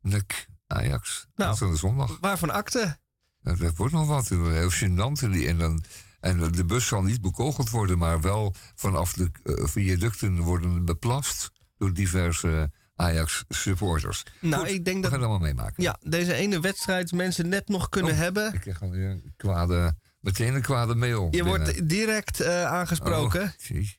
NEC 0.00 0.46
Ajax. 0.66 1.26
Nou. 1.34 1.50
Dat 1.58 1.62
is 1.62 1.68
de 1.72 1.76
zondag. 1.76 2.18
Waarvan 2.20 2.50
akte? 2.50 2.98
Nou, 3.42 3.56
dat 3.56 3.76
wordt 3.76 3.92
nog 3.92 4.06
wat. 4.06 4.28
Heel 4.28 4.70
gênant. 4.72 5.22
En, 5.22 5.30
die- 5.30 5.48
en, 5.48 5.58
dan, 5.58 5.84
en 6.20 6.52
de 6.52 6.64
bus 6.64 6.86
zal 6.86 7.02
niet 7.02 7.20
bekogeld 7.20 7.70
worden, 7.70 7.98
maar 7.98 8.20
wel 8.20 8.54
vanaf 8.74 9.12
de 9.12 9.30
eh, 9.44 9.64
viaducten 9.66 10.38
worden 10.38 10.84
beplast 10.84 11.50
door 11.76 11.92
diverse 11.92 12.72
Ajax-supporters. 13.00 14.22
Nou, 14.40 14.62
Goed, 14.62 14.72
ik 14.72 14.84
denk 14.84 14.96
We 14.96 15.02
dat 15.02 15.10
gaan 15.10 15.20
het 15.20 15.28
allemaal 15.28 15.46
meemaken. 15.48 15.82
ja, 15.82 15.96
deze 16.02 16.34
ene 16.34 16.60
wedstrijd 16.60 17.12
mensen 17.12 17.48
net 17.48 17.68
nog 17.68 17.88
kunnen 17.88 18.12
Oh, 18.12 18.18
hebben. 18.18 18.54
Ik 18.54 18.60
krijg 18.60 18.82
alweer 18.82 19.10
een 19.10 19.32
kwade, 19.36 19.94
meteen 20.20 20.54
een 20.54 20.62
kwade 20.62 20.94
mail. 20.94 21.24
Je 21.24 21.30
binnen. 21.42 21.46
wordt 21.64 21.88
direct 21.88 22.40
eh, 22.40 22.64
aangesproken. 22.64 23.42
Oh, 23.42 23.48
jee. 23.66 23.96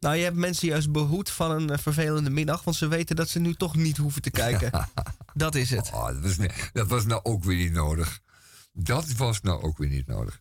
Nou, 0.00 0.16
je 0.16 0.22
hebt 0.24 0.36
mensen 0.36 0.68
juist 0.68 0.92
behoed 0.92 1.30
van 1.30 1.50
een 1.50 1.70
eh, 1.70 1.78
vervelende 1.78 2.30
middag, 2.30 2.64
want 2.64 2.76
ze 2.76 2.88
weten 2.88 3.16
dat 3.16 3.28
ze 3.28 3.38
nu 3.38 3.54
toch 3.54 3.76
niet 3.76 3.96
hoeven 3.96 4.22
te 4.22 4.30
kijken. 4.30 4.88
dat 5.34 5.54
is 5.54 5.70
het. 5.70 5.90
Oh, 5.92 6.06
dat, 6.06 6.36
was, 6.36 6.36
dat 6.72 6.86
was 6.88 7.06
nou 7.06 7.20
ook 7.22 7.44
weer 7.44 7.56
niet 7.56 7.72
nodig. 7.72 8.20
Dat 8.72 9.12
was 9.12 9.40
nou 9.40 9.62
ook 9.62 9.78
weer 9.78 9.88
niet 9.88 10.06
nodig. 10.06 10.40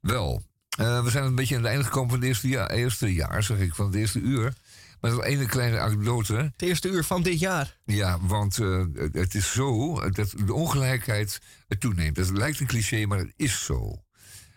Wel, 0.00 0.42
eh, 0.78 1.02
we 1.04 1.10
zijn 1.10 1.24
een 1.24 1.34
beetje 1.34 1.56
aan 1.56 1.60
het 1.62 1.70
einde 1.70 1.84
gekomen 1.84 2.10
van 2.10 2.18
het 2.18 2.28
eerste 2.28 2.48
jaar, 2.48 2.70
eerste 2.70 3.14
jaar 3.14 3.42
zeg 3.42 3.58
ik, 3.58 3.74
van 3.74 3.86
het 3.86 3.94
eerste 3.94 4.18
uur. 4.20 4.52
Maar 5.00 5.10
nog 5.10 5.22
één 5.22 5.46
kleine 5.46 5.78
anekdote. 5.78 6.34
Het 6.36 6.62
eerste 6.62 6.88
uur 6.88 7.04
van 7.04 7.22
dit 7.22 7.38
jaar. 7.40 7.78
Ja, 7.84 8.18
want 8.20 8.58
eh, 8.58 8.84
het- 9.12 9.34
is 9.34 9.52
zo 9.52 9.94
dat 10.10 10.34
de 10.46 10.52
ongelijkheid 10.54 11.40
toeneemt. 11.78 12.16
Dat 12.16 12.30
lijkt 12.30 12.60
een 12.60 12.66
cliché, 12.66 13.06
maar 13.06 13.18
het 13.18 13.32
is 13.36 13.64
zo. 13.64 14.02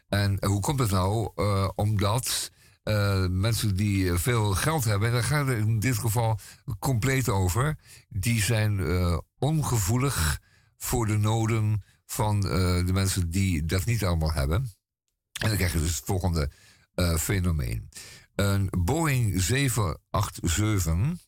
En 0.08 0.46
hoe 0.46 0.60
komt 0.60 0.80
het 0.80 0.92
nou? 0.92 1.32
Eh, 1.36 1.70
omdat 1.76 2.52
eh, 2.84 3.26
mensen 3.28 3.76
die 3.76 4.14
veel 4.14 4.52
geld 4.54 4.84
hebben, 4.84 5.08
en 5.08 5.14
daar 5.14 5.24
gaat 5.24 5.48
het 5.48 5.58
in 5.58 5.80
dit 5.80 5.98
geval 5.98 6.40
compleet 6.80 7.30
over, 7.30 7.78
die 8.10 8.42
zijn 8.42 8.80
ongevoelig 9.40 10.40
voor 10.78 11.06
de 11.08 11.18
noden 11.18 11.84
van 12.06 12.42
de 12.42 12.90
mensen 12.94 13.30
die 13.30 13.66
dat 13.66 13.86
niet 13.86 14.06
allemaal 14.06 14.34
hebben. 14.34 14.58
En 15.42 15.48
dan 15.48 15.56
krijg 15.58 15.74
je 15.74 15.80
dus 15.80 15.96
het 15.96 16.06
volgende 16.06 16.52
fenomeen. 17.18 17.90
Een 18.36 18.70
Boeing 18.78 19.42
787 19.42 21.20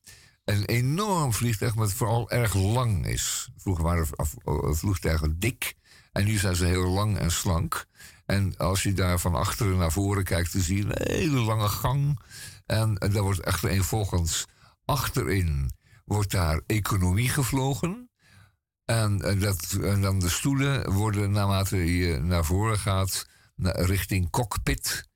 een 0.46 0.66
enorm 0.66 1.34
vliegtuig, 1.34 1.74
wat 1.74 1.94
vooral 1.94 2.30
erg 2.30 2.54
lang 2.54 3.08
is. 3.08 3.50
Vroeger 3.58 3.84
waren 3.84 4.08
eh, 4.16 4.72
vliegtuigen 4.72 5.40
dik 5.40 5.76
en 6.12 6.26
nu 6.26 6.38
zijn 6.38 6.56
ze 6.56 6.66
heel 6.66 6.90
lang 6.90 7.18
en 7.18 7.32
slank. 7.32 7.86
En 8.26 8.58
als 8.58 8.84
je 8.84 8.94
daar 8.94 9.20
van 9.20 9.36
achteren 9.36 9.78
naar 9.78 9.92
voren 9.92 10.24
kijkt, 10.24 10.54
dan 10.54 10.62
zie 10.62 10.78
je 10.78 10.84
een 10.84 11.14
hele 11.14 11.40
lange 11.40 11.68
gang. 11.68 12.20
En 12.66 12.98
eh, 12.98 13.14
daar 13.14 13.24
wordt 13.24 13.46
achtereenvolgens 13.46 14.46
achterin 14.86 15.72
wordt 16.06 16.32
daar 16.32 16.62
economie 16.68 17.30
gevlogen. 17.30 18.10
En, 18.86 19.22
eh, 19.22 19.40
dat, 19.40 19.78
en 19.82 20.02
dan 20.02 20.20
de 20.20 20.30
stoelen 20.30 20.92
worden 20.92 21.32
naarmate 21.32 21.98
je 21.98 22.20
naar 22.20 22.46
voren 22.46 22.80
gaat, 22.80 23.28
naar, 23.56 23.82
richting 23.82 24.30
cockpit. 24.30 25.12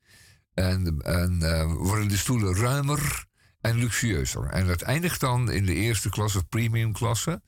En, 0.58 1.02
en 1.02 1.42
eh, 1.42 1.74
worden 1.74 2.08
de 2.08 2.18
stoelen 2.18 2.56
ruimer 2.56 3.26
en 3.62 3.78
luxueuzer. 3.78 4.46
En 4.46 4.68
dat 4.68 4.82
eindigt 4.82 5.20
dan 5.20 5.52
in 5.52 5.66
de 5.66 5.74
eerste 5.74 6.10
klasse, 6.10 6.44
premium 6.44 6.94
klasse. 6.94 7.42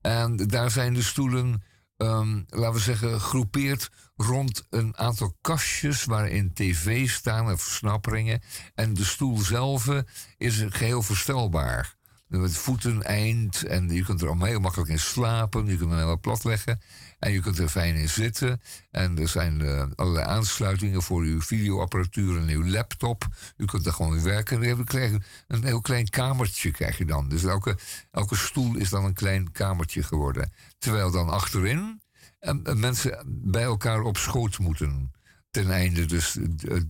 En 0.00 0.36
daar 0.36 0.70
zijn 0.70 0.94
de 0.94 1.02
stoelen, 1.02 1.62
ehm, 1.96 2.42
laten 2.48 2.72
we 2.72 2.78
zeggen, 2.78 3.20
gegroepeerd 3.20 3.90
rond 4.16 4.66
een 4.70 4.96
aantal 4.96 5.36
kastjes 5.40 6.04
waarin 6.04 6.52
tv 6.52 7.08
staan 7.08 7.48
en 7.48 7.58
versnapperingen. 7.58 8.42
En 8.74 8.94
de 8.94 9.04
stoel 9.04 9.38
zelf 9.38 9.88
is 10.36 10.64
geheel 10.68 11.02
verstelbaar. 11.02 11.96
Met 12.26 12.56
voeteneind 12.56 13.62
en 13.62 13.88
je 13.90 14.04
kunt 14.04 14.20
er 14.20 14.26
allemaal 14.26 14.48
heel 14.48 14.60
makkelijk 14.60 14.90
in 14.90 14.98
slapen. 14.98 15.66
Je 15.66 15.76
kunt 15.76 15.80
hem 15.80 15.92
helemaal 15.92 16.20
plat 16.20 16.44
leggen. 16.44 16.80
En 17.24 17.32
je 17.32 17.40
kunt 17.40 17.58
er 17.58 17.68
fijn 17.68 17.94
in 17.94 18.08
zitten. 18.08 18.60
En 18.90 19.18
er 19.18 19.28
zijn 19.28 19.60
eh, 19.60 19.86
allerlei 19.94 20.26
aansluitingen 20.26 21.02
voor 21.02 21.22
uw 21.22 21.40
videoapparatuur 21.40 22.38
en 22.40 22.48
uw 22.48 22.66
laptop. 22.66 23.26
U 23.56 23.64
kunt 23.64 23.86
er 23.86 23.92
gewoon 23.92 24.22
werken. 24.22 24.62
En 24.62 24.76
dan 24.76 25.22
een 25.46 25.64
heel 25.64 25.80
klein 25.80 26.08
kamertje 26.08 26.70
krijg 26.70 26.98
je 26.98 27.04
dan. 27.04 27.28
Dus 27.28 27.44
elke, 27.44 27.78
elke 28.10 28.36
stoel 28.36 28.76
is 28.76 28.88
dan 28.88 29.04
een 29.04 29.14
klein 29.14 29.52
kamertje 29.52 30.02
geworden. 30.02 30.52
Terwijl 30.78 31.10
dan 31.10 31.28
achterin 31.28 32.02
eh, 32.38 32.54
eh, 32.64 32.74
mensen 32.76 33.24
bij 33.26 33.62
elkaar 33.62 34.00
op 34.00 34.16
schoot 34.16 34.58
moeten. 34.58 35.12
Ten 35.50 35.70
einde 35.70 36.04
dus 36.04 36.36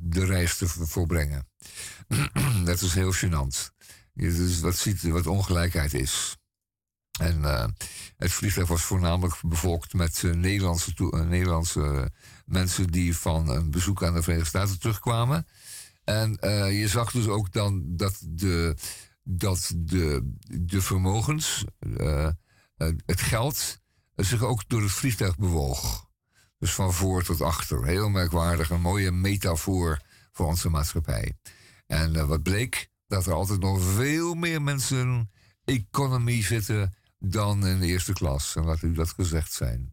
de, 0.00 0.24
reis 0.24 0.56
te 0.56 0.68
volbrengen. 0.68 1.48
Dat 2.64 2.80
is 2.80 2.94
heel 2.94 3.14
gênant. 3.14 3.70
Dus 4.14 4.60
wat 4.60 4.76
ziet 4.76 5.02
wat 5.02 5.26
ongelijkheid 5.26 5.94
is. 5.94 6.36
En 7.20 7.44
eh, 7.44 7.66
het 8.16 8.32
vliegtuig 8.32 8.68
was 8.68 8.82
voornamelijk 8.82 9.40
bevolkt 9.42 9.92
met 9.92 10.22
eh, 10.24 10.30
Nederlandse, 10.30 10.94
eh, 10.96 11.20
Nederlandse 11.20 12.12
mensen 12.46 12.86
die 12.86 13.16
van 13.16 13.48
een 13.48 13.70
bezoek 13.70 14.02
aan 14.02 14.14
de 14.14 14.22
Verenigde 14.22 14.48
Staten 14.48 14.80
terugkwamen. 14.80 15.46
En 16.04 16.38
je 16.72 16.88
zag 16.88 17.12
dus 17.12 17.26
ook 17.26 17.52
dan 17.52 17.82
dat 17.86 18.18
de, 18.28 18.76
dat 19.22 19.72
de, 19.76 20.34
de 20.60 20.82
vermogens, 20.82 21.64
het 23.06 23.20
geld, 23.20 23.80
zich 24.16 24.42
ook 24.42 24.68
door 24.68 24.82
het 24.82 24.90
vliegtuig 24.90 25.36
bewoog. 25.36 26.08
Dus 26.58 26.74
van 26.74 26.92
voor 26.92 27.22
tot 27.22 27.40
achter. 27.40 27.86
Heel 27.86 28.08
merkwaardig, 28.08 28.70
een 28.70 28.80
mooie 28.80 29.10
metafoor 29.10 30.00
voor 30.32 30.46
onze 30.46 30.68
maatschappij. 30.68 31.38
En 31.86 32.26
wat 32.26 32.42
bleek? 32.42 32.90
Dat 33.06 33.26
er 33.26 33.32
altijd 33.32 33.60
nog 33.60 33.82
veel 33.82 34.34
meer 34.34 34.62
mensen 34.62 34.98
in 34.98 35.30
economy 35.64 36.42
zitten 36.42 36.94
dan 37.32 37.66
in 37.66 37.80
de 37.80 37.86
eerste 37.86 38.12
klas. 38.12 38.56
En 38.56 38.64
laat 38.64 38.82
u 38.82 38.92
dat 38.92 39.10
gezegd 39.10 39.52
zijn. 39.52 39.92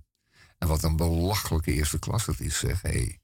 En 0.58 0.68
wat 0.68 0.84
een 0.84 0.96
belachelijke 0.96 1.74
eerste 1.74 2.00
klas 2.00 2.26
dat 2.26 2.40
is, 2.40 2.60
zeg. 2.60 2.82
Hey. 2.82 3.20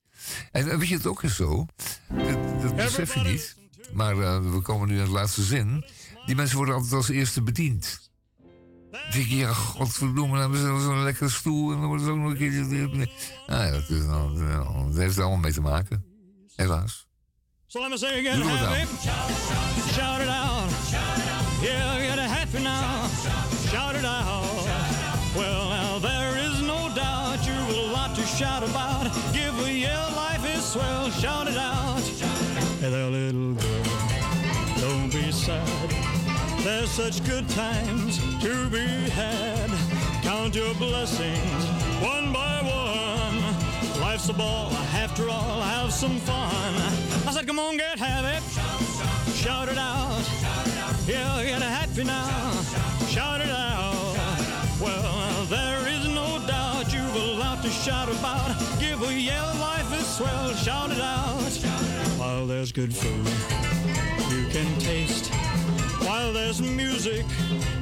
En 0.52 0.80
weet 0.80 0.88
je 0.88 0.96
het 0.96 1.08
ook 1.08 1.24
eens 1.24 1.36
zo? 1.36 1.66
Dat, 2.08 2.62
dat 2.62 2.76
besef 2.76 3.14
je 3.14 3.20
niet. 3.20 3.56
Maar 3.94 4.20
eh, 4.20 4.52
we 4.52 4.62
komen 4.62 4.88
nu 4.88 5.00
in 5.00 5.06
de 5.06 5.12
laatste 5.12 5.44
zin. 5.44 5.86
Die 6.26 6.36
mensen 6.36 6.58
worden 6.58 6.76
altijd 6.76 6.94
als 6.94 7.10
eerste 7.10 7.42
bediend. 7.42 8.12
Dan 8.92 9.02
denk 9.12 9.28
je, 9.28 9.36
ja, 9.36 9.54
godverdomme, 9.54 10.32
dan 10.32 10.42
hebben 10.42 10.60
ze 10.60 10.84
zo'n 10.86 11.04
lekkere 11.04 11.30
stoel 11.30 11.72
en 11.72 11.80
dan 11.80 11.88
wordt 11.88 12.04
het 12.04 12.12
ook 12.12 12.18
nog 12.18 12.32
een 12.32 12.38
keer... 12.38 12.52
Nou 12.52 13.66
ja, 13.66 13.72
dat, 13.72 13.90
is 13.90 14.06
dat 14.06 14.96
heeft 14.96 15.16
er 15.16 15.22
allemaal 15.22 15.42
mee 15.42 15.54
te 15.54 15.62
maken. 15.62 16.06
Helaas. 16.56 17.08
So 17.68 17.82
let 17.82 17.90
me 17.90 17.98
say 17.98 18.20
again, 18.20 18.42
het 18.42 18.60
dan. 18.60 18.74
happy. 18.74 18.96
Shout 19.94 20.22
it 20.22 20.28
out. 20.28 20.72
Yeah, 21.62 22.00
get 22.00 22.20
happy 22.20 22.60
now. 22.60 22.97
Out. 24.06 24.44
Well, 25.36 25.70
now 25.70 26.00
there 26.00 26.38
is 26.38 26.62
no 26.62 26.90
doubt 26.94 27.46
you've 27.46 27.70
a 27.70 27.92
lot 27.92 28.16
to 28.16 28.22
shout 28.22 28.64
about. 28.64 29.12
Give 29.34 29.58
a 29.66 29.72
yell, 29.72 30.12
life 30.16 30.46
is 30.46 30.64
swell. 30.64 31.10
Shout 31.10 31.48
it 31.48 31.58
out. 31.58 32.00
Hey 32.80 32.90
there, 32.90 33.10
little 33.10 33.54
girl. 33.54 33.84
Don't 34.80 35.12
be 35.12 35.32
sad. 35.32 35.90
There's 36.64 36.92
such 36.92 37.26
good 37.26 37.50
times 37.50 38.20
to 38.42 38.70
be 38.70 39.10
had. 39.10 39.70
Count 40.22 40.56
your 40.56 40.74
blessings 40.76 41.66
one 42.02 42.32
by 42.32 42.62
one. 42.62 44.02
Life's 44.02 44.30
a 44.30 44.34
ball, 44.34 44.72
after 44.94 45.30
all, 45.30 45.62
have 45.62 45.92
some 45.92 46.18
fun. 46.20 46.76
I 47.28 47.32
said, 47.32 47.48
come 47.48 47.60
on, 47.60 47.78
get 47.78 47.98
happy. 47.98 48.44
Shout 49.34 49.70
it 49.70 49.78
out. 49.78 50.77
Yeah, 51.08 51.42
get 51.46 51.62
happy 51.62 52.04
now. 52.04 52.52
Shout 53.08 53.40
it 53.40 53.50
out. 53.50 54.14
Well, 54.82 55.46
there 55.46 55.88
is 55.88 56.06
no 56.06 56.46
doubt 56.46 56.94
you've 56.94 57.16
a 57.16 57.40
lot 57.40 57.64
to 57.64 57.70
shout 57.70 58.10
about. 58.10 58.60
Give 58.78 59.02
a 59.02 59.14
yell, 59.14 59.56
life 59.56 59.94
is 59.98 60.06
swell. 60.06 60.54
Shout 60.56 60.92
it 60.92 61.00
out. 61.00 61.54
While 62.20 62.46
there's 62.46 62.74
good 62.74 62.94
food 62.94 63.26
you 64.30 64.48
can 64.50 64.68
taste. 64.80 65.34
While 66.04 66.34
there's 66.34 66.62
music, 66.62 67.26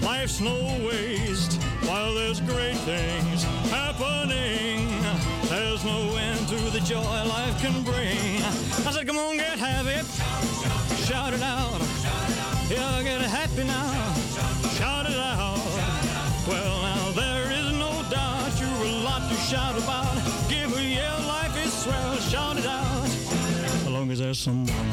life's 0.02 0.40
no 0.40 0.56
waste. 0.88 1.60
While 1.88 2.14
there's 2.14 2.42
great 2.42 2.78
things 2.86 3.44
happening, 3.72 4.88
there's 5.50 5.84
no 5.84 6.16
end 6.16 6.48
to 6.50 6.58
the 6.70 6.82
joy 6.82 7.02
life 7.02 7.60
can 7.60 7.82
bring. 7.82 8.44
I 8.86 8.92
said, 8.92 9.08
come 9.08 9.18
on, 9.18 9.38
get 9.38 9.58
happy. 9.58 10.06
Shout 11.06 11.34
it 11.34 11.42
out. 11.42 11.82
Yeah, 12.68 12.96
I 12.96 13.04
get 13.04 13.22
happy 13.22 13.64
now. 13.64 14.14
Shout 14.74 15.06
it 15.06 15.18
out. 15.18 15.60
Well, 16.48 16.82
now 16.82 17.12
there 17.12 17.52
is 17.52 17.72
no 17.74 18.04
doubt 18.10 18.60
you've 18.60 18.82
a 18.82 19.04
lot 19.04 19.30
to 19.30 19.36
shout 19.36 19.78
about. 19.78 20.16
Give 20.50 20.76
a 20.76 20.82
yell, 20.82 21.20
life 21.28 21.56
is 21.64 21.72
swell. 21.72 22.16
Shout 22.18 22.58
it 22.58 22.66
out. 22.66 23.06
As 23.06 23.88
long 23.88 24.10
as 24.10 24.18
there's 24.18 24.40
someone 24.40 24.92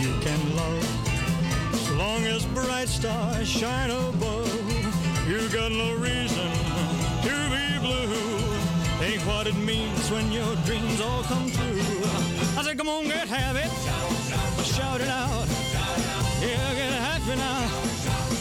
you 0.00 0.14
can 0.20 0.56
love. 0.56 1.74
As 1.74 1.90
long 1.90 2.24
as 2.24 2.46
bright 2.46 2.88
stars 2.88 3.46
shine 3.46 3.90
above, 3.90 5.28
you've 5.28 5.52
got 5.52 5.72
no 5.72 5.92
reason 5.96 6.50
to 7.20 7.34
be 7.52 7.78
blue. 7.80 8.16
Think 8.98 9.20
what 9.26 9.46
it 9.46 9.56
means 9.56 10.10
when 10.10 10.32
your 10.32 10.56
dreams 10.64 11.02
all 11.02 11.22
come 11.24 11.50
true. 11.50 11.82
I 12.56 12.62
said, 12.64 12.78
come 12.78 12.88
on, 12.88 13.04
get 13.08 13.28
happy. 13.28 13.68
Shout 14.64 15.02
it 15.02 15.08
out. 15.08 15.61
Yeah, 16.42 16.74
get 16.74 16.92
happy 17.08 17.36
now. 17.36 17.68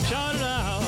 Shout 0.09 0.33
it 0.33 0.41
out. 0.41 0.81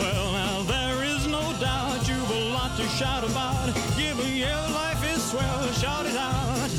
Well, 0.00 0.32
now 0.32 0.62
there 0.62 1.04
is 1.04 1.24
no 1.28 1.54
doubt 1.60 2.08
you've 2.08 2.30
a 2.30 2.40
lot 2.50 2.76
to 2.78 2.82
shout 2.98 3.22
about. 3.22 3.66
Give 3.96 4.18
a 4.18 4.28
yell, 4.28 4.68
life 4.72 5.02
is 5.14 5.22
swell. 5.30 5.62
Shout 5.74 6.06
it 6.06 6.16
out. 6.16 6.70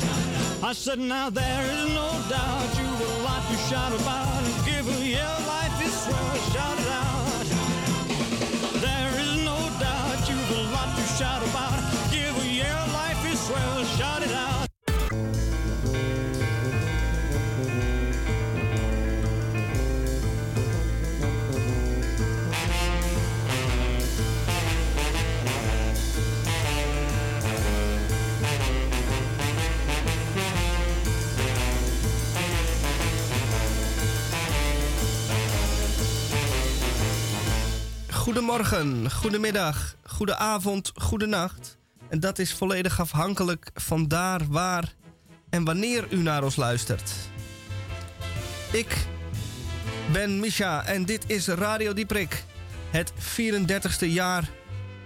I 0.62 0.74
said, 0.74 0.98
now 0.98 1.30
there 1.30 1.64
is 1.64 1.86
no 1.94 2.10
doubt 2.28 2.68
you've 2.76 3.00
a 3.00 3.22
lot 3.24 3.42
to 3.48 3.56
shout 3.70 3.92
about. 3.98 4.44
Give 4.66 4.86
a 4.86 5.06
yell, 5.16 5.40
life 5.46 5.80
is 5.82 5.94
swell. 6.04 6.34
Shout 6.52 6.78
it 6.84 6.90
out. 6.92 7.46
There 8.84 9.12
is 9.24 9.32
no 9.50 9.58
doubt 9.80 10.28
you've 10.28 10.50
a 10.58 10.62
lot 10.76 10.94
to 10.94 11.02
shout 11.16 11.42
about. 11.48 11.67
Goedemorgen, 38.28 39.10
goedemiddag, 39.10 39.96
goedenavond, 40.02 40.92
goedenacht. 40.94 41.78
En 42.08 42.20
dat 42.20 42.38
is 42.38 42.52
volledig 42.52 43.00
afhankelijk 43.00 43.70
van 43.74 44.08
daar, 44.08 44.40
waar 44.48 44.94
en 45.50 45.64
wanneer 45.64 46.06
u 46.10 46.16
naar 46.16 46.44
ons 46.44 46.56
luistert. 46.56 47.12
Ik 48.72 48.96
ben 50.12 50.40
Misha 50.40 50.84
en 50.84 51.04
dit 51.04 51.24
is 51.26 51.46
Radio 51.46 51.92
Dieprik. 51.92 52.44
Het 52.90 53.12
34ste 53.12 54.06
jaar, 54.06 54.48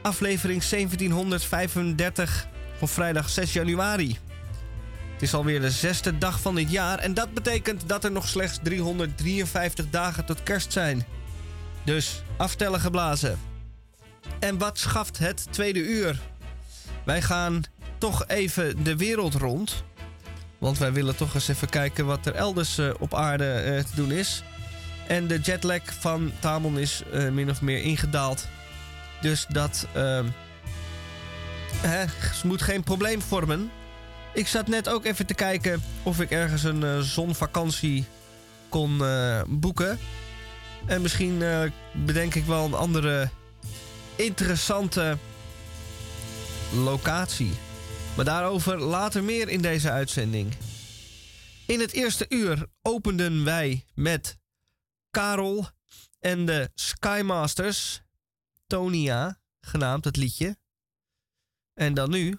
aflevering 0.02 0.64
1735 0.64 2.46
van 2.78 2.88
vrijdag 2.88 3.28
6 3.28 3.52
januari. 3.52 4.18
Het 5.12 5.22
is 5.22 5.34
alweer 5.34 5.60
de 5.60 5.70
zesde 5.70 6.18
dag 6.18 6.40
van 6.40 6.54
dit 6.54 6.70
jaar 6.70 6.98
en 6.98 7.14
dat 7.14 7.34
betekent 7.34 7.88
dat 7.88 8.04
er 8.04 8.12
nog 8.12 8.28
slechts 8.28 8.58
353 8.62 9.90
dagen 9.90 10.24
tot 10.24 10.42
kerst 10.42 10.72
zijn. 10.72 11.06
Dus 11.84 12.22
aftellen 12.36 12.80
geblazen. 12.80 13.38
En 14.38 14.58
wat 14.58 14.78
schaft 14.78 15.18
het 15.18 15.46
tweede 15.50 15.80
uur? 15.80 16.20
Wij 17.04 17.22
gaan 17.22 17.62
toch 17.98 18.26
even 18.26 18.84
de 18.84 18.96
wereld 18.96 19.34
rond. 19.34 19.84
Want 20.58 20.78
wij 20.78 20.92
willen 20.92 21.16
toch 21.16 21.34
eens 21.34 21.48
even 21.48 21.68
kijken 21.68 22.06
wat 22.06 22.26
er 22.26 22.34
elders 22.34 22.78
eh, 22.78 22.90
op 22.98 23.14
aarde 23.14 23.52
eh, 23.52 23.84
te 23.84 23.94
doen 23.94 24.12
is. 24.12 24.42
En 25.06 25.26
de 25.26 25.38
jetlag 25.38 25.80
van 25.84 26.32
Tamon 26.38 26.78
is 26.78 27.02
eh, 27.12 27.28
min 27.28 27.50
of 27.50 27.62
meer 27.62 27.82
ingedaald. 27.82 28.48
Dus 29.20 29.46
dat 29.48 29.86
ehm, 29.92 30.26
hè, 31.76 32.04
moet 32.44 32.62
geen 32.62 32.82
probleem 32.82 33.22
vormen. 33.22 33.70
Ik 34.34 34.46
zat 34.46 34.68
net 34.68 34.88
ook 34.88 35.04
even 35.04 35.26
te 35.26 35.34
kijken 35.34 35.82
of 36.02 36.20
ik 36.20 36.30
ergens 36.30 36.62
een 36.62 37.02
zonvakantie 37.02 38.04
kon 38.68 39.02
boeken. 39.48 39.98
En 40.86 41.02
misschien 41.02 41.42
eh, 41.42 41.70
bedenk 41.92 42.34
ik 42.34 42.44
wel 42.44 42.64
een 42.64 42.74
andere 42.74 43.30
interessante 44.16 45.18
locatie. 46.74 47.52
Maar 48.16 48.24
daarover 48.24 48.78
later 48.78 49.24
meer 49.24 49.48
in 49.48 49.62
deze 49.62 49.90
uitzending. 49.90 50.54
In 51.66 51.80
het 51.80 51.92
eerste 51.92 52.26
uur 52.28 52.66
openden 52.82 53.44
wij 53.44 53.84
met 53.94 54.38
Karel 55.10 55.68
en 56.20 56.46
de 56.46 56.70
Skymasters. 56.74 58.02
Tonia, 58.66 59.40
genaamd 59.60 60.04
het 60.04 60.16
liedje. 60.16 60.56
En 61.74 61.94
dan 61.94 62.10
nu, 62.10 62.38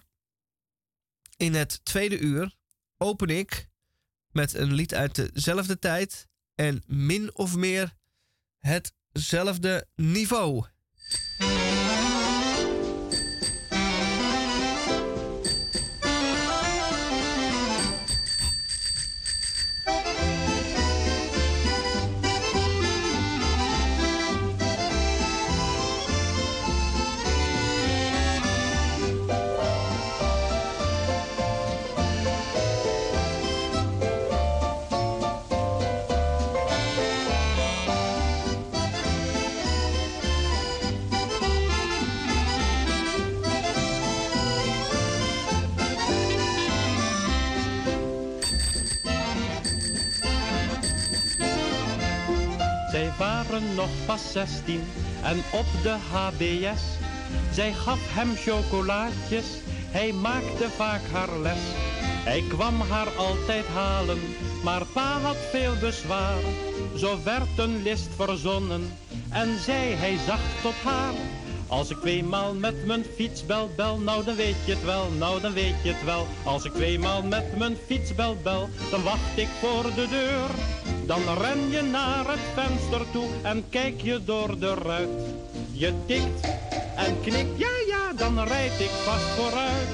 in 1.36 1.54
het 1.54 1.84
tweede 1.84 2.18
uur, 2.18 2.54
open 2.98 3.28
ik 3.28 3.68
met 4.30 4.54
een 4.54 4.72
lied 4.72 4.94
uit 4.94 5.34
dezelfde 5.34 5.78
tijd 5.78 6.28
en 6.54 6.82
min 6.86 7.34
of 7.34 7.56
meer 7.56 7.92
hetzelfde 8.64 9.86
niveau. 9.96 10.73
Nog 53.74 53.90
pas 54.06 54.32
16 54.32 54.80
en 55.22 55.36
op 55.52 55.66
de 55.82 55.96
HBS. 56.12 56.82
Zij 57.52 57.72
gaf 57.72 57.98
hem 58.14 58.36
chocolaatjes, 58.36 59.46
hij 59.90 60.12
maakte 60.12 60.70
vaak 60.70 61.00
haar 61.12 61.38
les. 61.38 61.62
Hij 62.24 62.42
kwam 62.48 62.80
haar 62.80 63.08
altijd 63.16 63.66
halen, 63.66 64.18
maar 64.62 64.84
pa 64.92 65.20
had 65.20 65.36
veel 65.50 65.74
bezwaar. 65.80 66.42
Zo 66.96 67.18
werd 67.24 67.58
een 67.58 67.82
list 67.82 68.08
verzonnen 68.16 68.92
en 69.30 69.58
zei 69.60 69.94
hij 69.94 70.16
zacht 70.26 70.62
tot 70.62 70.74
haar. 70.84 71.14
Als 71.74 71.90
ik 71.90 72.00
tweemaal 72.00 72.54
met 72.54 72.86
mijn 72.86 73.04
fiets 73.14 73.46
bel 73.46 73.70
bel, 73.76 73.98
nou 73.98 74.24
dan 74.24 74.34
weet 74.34 74.56
je 74.64 74.72
het 74.72 74.84
wel, 74.84 75.10
nou 75.10 75.40
dan 75.40 75.52
weet 75.52 75.74
je 75.82 75.92
het 75.92 76.04
wel. 76.04 76.26
Als 76.44 76.64
ik 76.64 76.72
tweemaal 76.72 77.22
met 77.22 77.56
mijn 77.56 77.76
fiets 77.86 78.14
bel 78.14 78.36
bel, 78.42 78.68
dan 78.90 79.02
wacht 79.02 79.36
ik 79.36 79.48
voor 79.60 79.82
de 79.82 80.08
deur. 80.10 80.50
Dan 81.06 81.20
ren 81.38 81.70
je 81.70 81.82
naar 81.82 82.28
het 82.28 82.40
venster 82.54 83.10
toe 83.12 83.26
en 83.42 83.64
kijk 83.68 84.00
je 84.00 84.24
door 84.24 84.58
de 84.58 84.74
ruit. 84.74 85.20
Je 85.72 85.92
tikt 86.06 86.40
en 86.96 87.20
knikt, 87.22 87.58
ja 87.58 87.74
ja, 87.86 88.12
dan 88.16 88.44
rijd 88.44 88.80
ik 88.80 88.90
vast 89.04 89.24
vooruit. 89.24 89.88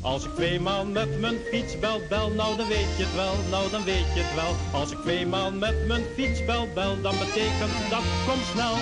Als 0.00 0.24
ik 0.24 0.34
tweemaal 0.34 0.84
met 0.84 1.20
mijn 1.20 1.36
fiets 1.50 1.78
bel 1.78 2.00
bel, 2.08 2.30
nou 2.30 2.56
dan 2.56 2.68
weet 2.68 2.96
je 2.96 3.04
het 3.04 3.14
wel, 3.14 3.34
nou 3.50 3.70
dan 3.70 3.84
weet 3.84 4.14
je 4.14 4.20
het 4.20 4.34
wel. 4.34 4.80
Als 4.80 4.90
ik 4.90 4.98
tweemaal 4.98 5.50
met 5.50 5.86
mijn 5.86 6.04
fiets 6.16 6.44
bel 6.44 6.68
bel, 6.74 7.00
dan 7.00 7.14
betekent 7.18 7.90
dat 7.90 8.04
kom 8.26 8.40
snel. 8.52 8.74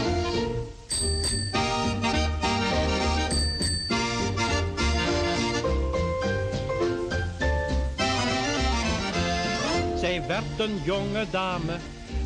Zij 10.09 10.26
werd 10.26 10.59
een 10.59 10.80
jonge 10.84 11.24
dame 11.30 11.76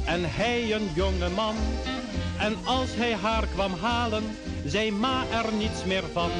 en 0.05 0.21
hij 0.25 0.73
een 0.75 0.89
jonge 0.95 1.29
man. 1.29 1.55
En 2.39 2.57
als 2.65 2.89
hij 2.95 3.15
haar 3.15 3.47
kwam 3.47 3.73
halen, 3.75 4.23
zei 4.65 4.93
ma 4.93 5.25
er 5.31 5.53
niets 5.53 5.85
meer 5.85 6.03
van. 6.13 6.31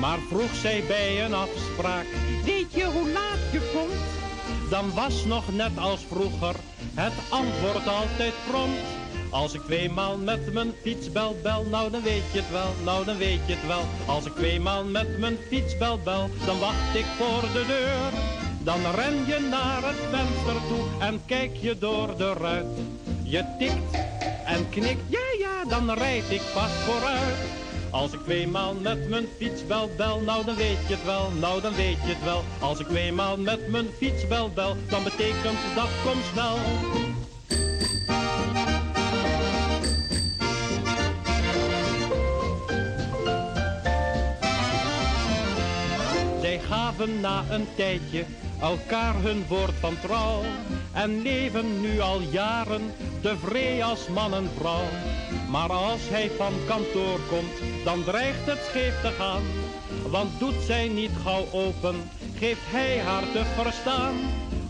Maar 0.00 0.18
vroeg 0.28 0.54
zij 0.54 0.82
bij 0.88 1.24
een 1.24 1.34
afspraak, 1.34 2.06
weet 2.44 2.74
je 2.74 2.84
hoe 2.84 3.08
laat 3.10 3.52
je 3.52 3.70
komt? 3.74 4.70
Dan 4.70 4.94
was 4.94 5.24
nog 5.24 5.52
net 5.52 5.78
als 5.78 6.00
vroeger 6.08 6.54
het 6.94 7.12
antwoord 7.28 7.88
altijd 7.88 8.34
prompt. 8.50 8.86
Als 9.30 9.54
ik 9.54 9.60
tweemaal 9.60 10.16
met 10.18 10.52
mijn 10.52 10.72
fiets 10.82 11.12
bel 11.12 11.36
bel, 11.42 11.66
nou 11.70 11.90
dan 11.90 12.02
weet 12.02 12.32
je 12.32 12.38
het 12.38 12.50
wel, 12.50 12.74
nou 12.84 13.04
dan 13.04 13.16
weet 13.16 13.40
je 13.46 13.52
het 13.52 13.66
wel. 13.66 13.84
Als 14.06 14.24
ik 14.26 14.34
tweemaal 14.34 14.84
met 14.84 15.18
mijn 15.18 15.36
fiets 15.48 15.78
bel 15.78 15.98
bel, 15.98 16.30
dan 16.46 16.58
wacht 16.58 16.94
ik 16.94 17.06
voor 17.18 17.40
de 17.40 17.64
deur. 17.66 18.43
Dan 18.64 18.80
ren 18.94 19.26
je 19.26 19.46
naar 19.50 19.82
het 19.82 19.96
venster 20.10 20.68
toe 20.68 20.84
en 21.00 21.20
kijk 21.26 21.56
je 21.56 21.78
door 21.78 22.16
de 22.16 22.32
ruit. 22.32 22.66
Je 23.22 23.44
tikt 23.58 24.04
en 24.44 24.68
knikt, 24.68 25.02
ja 25.08 25.18
ja, 25.38 25.64
dan 25.68 25.90
rijd 25.90 26.30
ik 26.30 26.40
vast 26.40 26.74
vooruit. 26.74 27.36
Als 27.90 28.12
ik 28.12 28.20
tweemaal 28.20 28.74
met 28.74 29.08
mijn 29.08 29.26
fiets 29.38 29.66
bel 29.66 29.90
bel, 29.96 30.20
nou 30.20 30.44
dan 30.44 30.54
weet 30.54 30.78
je 30.86 30.94
het 30.94 31.04
wel, 31.04 31.30
nou 31.40 31.60
dan 31.60 31.74
weet 31.74 31.98
je 32.04 32.08
het 32.08 32.24
wel. 32.24 32.44
Als 32.60 32.80
ik 32.80 32.86
tweemaal 32.86 33.36
met 33.36 33.68
mijn 33.68 33.86
fiets 33.98 34.28
bel 34.28 34.50
bel, 34.50 34.76
dan 34.88 35.02
betekent 35.04 35.58
dat 35.74 35.88
kom 36.04 36.18
snel. 36.32 36.56
Gaven 46.68 47.20
na 47.20 47.44
een 47.50 47.66
tijdje 47.74 48.24
elkaar 48.60 49.14
hun 49.22 49.44
woord 49.48 49.74
van 49.80 49.96
trouw 50.00 50.42
en 50.92 51.22
leven 51.22 51.80
nu 51.80 52.00
al 52.00 52.20
jaren 52.20 52.92
tevreden 53.20 53.84
als 53.84 54.08
man 54.08 54.34
en 54.34 54.50
vrouw. 54.58 54.88
Maar 55.50 55.72
als 55.72 56.00
hij 56.08 56.30
van 56.36 56.52
kantoor 56.66 57.20
komt, 57.28 57.84
dan 57.84 58.04
dreigt 58.04 58.46
het 58.46 58.58
scheef 58.68 59.00
te 59.00 59.10
gaan. 59.10 59.42
Want 60.10 60.38
doet 60.38 60.62
zij 60.66 60.88
niet 60.88 61.10
gauw 61.22 61.46
open, 61.52 62.10
geeft 62.38 62.60
hij 62.64 63.00
haar 63.00 63.32
te 63.32 63.44
verstaan. 63.44 64.14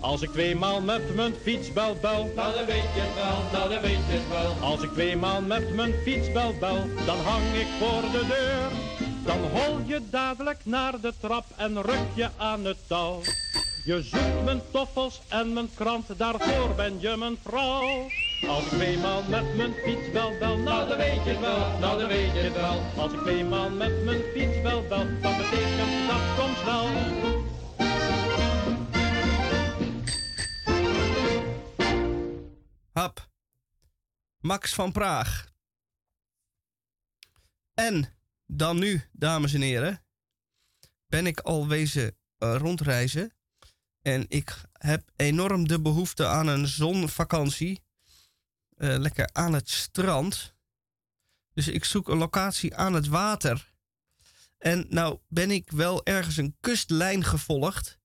Als 0.01 0.23
ik 0.23 0.31
tweemaal 0.31 0.81
met 0.81 1.15
mijn 1.15 1.35
fiets 1.43 1.73
bel 1.73 1.97
dan 2.01 2.29
weet 2.67 2.91
je 2.95 3.01
het 3.01 3.15
wel, 3.15 3.69
dan 3.69 3.81
weet 3.81 3.91
je 3.91 4.13
het 4.13 4.29
wel. 4.29 4.69
Als 4.71 4.83
ik 4.83 4.91
tweemaal 4.93 5.43
met 5.43 5.75
mijn 5.75 5.95
fiets 6.03 6.33
bel 6.33 6.55
bel, 6.61 6.85
dan 7.07 7.17
hang 7.17 7.45
ik 7.55 7.67
voor 7.79 8.03
de 8.11 8.27
deur. 8.29 8.71
Dan 9.25 9.39
hol 9.39 9.79
je 9.87 10.01
dadelijk 10.11 10.59
naar 10.63 11.01
de 11.01 11.13
trap 11.21 11.45
en 11.57 11.83
ruk 11.83 12.07
je 12.15 12.29
aan 12.37 12.65
het 12.65 12.77
touw. 12.87 13.21
Je 13.85 14.03
zoekt 14.03 14.45
mijn 14.45 14.61
toffels 14.71 15.21
en 15.29 15.53
mijn 15.53 15.75
krant, 15.75 16.19
daarvoor 16.19 16.75
ben 16.75 17.01
je 17.01 17.17
mijn 17.17 17.37
vrouw. 17.43 18.11
Als 18.49 18.65
ik 18.65 18.71
tweemaal 18.71 19.23
met 19.23 19.57
mijn 19.57 19.73
fiets 19.73 20.11
bel 20.13 20.39
bel, 20.39 20.59
nou 20.59 20.89
dan 20.89 20.97
weet 20.97 21.25
je 21.25 21.31
het 21.31 21.41
wel, 21.41 21.79
nou 21.79 21.99
dan 21.99 22.09
weet 22.09 22.33
je 22.33 22.39
het 22.39 22.53
wel. 22.53 22.81
Als 22.97 23.13
ik 23.13 23.19
tweemaal 23.19 23.71
met 23.71 24.05
mijn 24.05 24.23
fiets 24.23 24.63
bel 24.63 24.83
bel, 24.89 25.21
dan 25.21 25.37
betekent 25.37 26.09
dat 26.09 26.37
kom 26.39 26.55
snel. 26.55 26.89
Hap. 32.93 33.29
Max 34.39 34.75
van 34.75 34.93
Praag. 34.93 35.53
En 37.75 38.17
dan 38.47 38.79
nu, 38.79 39.03
dames 39.13 39.55
en 39.55 39.61
heren, 39.61 40.05
ben 41.07 41.27
ik 41.27 41.41
al 41.41 41.69
wezen 41.69 42.17
eh, 42.39 42.57
rondreizen. 42.59 43.33
En 44.05 44.25
ik 44.29 44.61
heb 44.73 45.11
enorm 45.17 45.69
de 45.69 45.81
behoefte 45.81 46.27
aan 46.27 46.47
een 46.47 46.67
zonvakantie. 46.67 47.83
Eh, 48.77 48.97
lekker 48.99 49.31
aan 49.33 49.53
het 49.53 49.71
strand. 49.71 50.55
Dus 51.53 51.69
ik 51.69 51.85
zoek 51.85 52.09
een 52.09 52.19
locatie 52.19 52.77
aan 52.77 52.93
het 52.93 53.07
water. 53.07 53.73
En 54.59 54.87
nou 54.89 55.19
ben 55.29 55.51
ik 55.51 55.71
wel 55.71 56.05
ergens 56.05 56.37
een 56.37 56.57
kustlijn 56.61 57.25
gevolgd. 57.25 57.99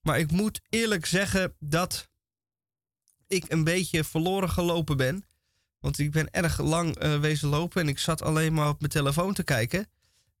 Maar 0.00 0.18
ik 0.18 0.30
moet 0.30 0.60
eerlijk 0.68 1.06
zeggen 1.06 1.56
dat 1.58 2.10
ik 3.26 3.44
een 3.52 3.64
beetje 3.64 4.04
verloren 4.04 4.50
gelopen 4.50 4.96
ben. 4.96 5.24
Want 5.78 5.98
ik 5.98 6.10
ben 6.10 6.30
erg 6.30 6.60
lang 6.60 6.96
eh, 6.96 7.20
wezen 7.20 7.48
lopen 7.48 7.82
en 7.82 7.88
ik 7.88 7.98
zat 7.98 8.22
alleen 8.22 8.54
maar 8.54 8.68
op 8.68 8.80
mijn 8.80 8.92
telefoon 8.92 9.34
te 9.34 9.44
kijken. 9.44 9.88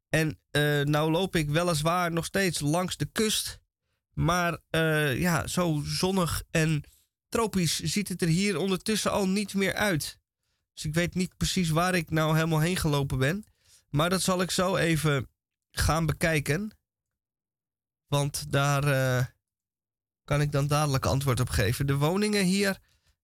En 0.08 0.38
eh, 0.50 0.80
nou 0.80 1.10
loop 1.10 1.36
ik 1.36 1.50
weliswaar 1.50 2.12
nog 2.12 2.24
steeds 2.24 2.60
langs 2.60 2.96
de 2.96 3.06
kust. 3.06 3.62
Maar 4.14 4.58
eh, 4.70 5.20
ja, 5.20 5.46
zo 5.46 5.82
zonnig 5.84 6.42
en 6.50 6.82
tropisch 7.28 7.80
ziet 7.80 8.08
het 8.08 8.22
er 8.22 8.28
hier 8.28 8.58
ondertussen 8.58 9.10
al 9.10 9.28
niet 9.28 9.54
meer 9.54 9.74
uit. 9.74 10.18
Dus 10.72 10.84
ik 10.84 10.94
weet 10.94 11.14
niet 11.14 11.36
precies 11.36 11.70
waar 11.70 11.94
ik 11.94 12.10
nou 12.10 12.34
helemaal 12.34 12.60
heen 12.60 12.76
gelopen 12.76 13.18
ben. 13.18 13.44
Maar 13.90 14.10
dat 14.10 14.22
zal 14.22 14.40
ik 14.40 14.50
zo 14.50 14.76
even 14.76 15.28
gaan 15.70 16.06
bekijken. 16.06 16.70
Want 18.06 18.52
daar 18.52 18.84
eh, 18.84 19.26
kan 20.24 20.40
ik 20.40 20.52
dan 20.52 20.66
dadelijk 20.66 21.06
antwoord 21.06 21.40
op 21.40 21.48
geven. 21.48 21.86
De 21.86 21.96
woningen 21.96 22.44
hier 22.44 22.78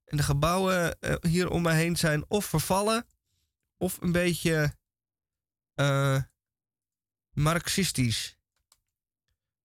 en 0.04 0.16
de 0.16 0.22
gebouwen 0.22 1.00
eh, 1.00 1.14
hier 1.20 1.50
om 1.50 1.62
me 1.62 1.72
heen 1.72 1.96
zijn 1.96 2.24
of 2.28 2.44
vervallen 2.44 3.06
of 3.76 4.00
een 4.00 4.12
beetje 4.12 4.78
marxistisch. 7.32 8.39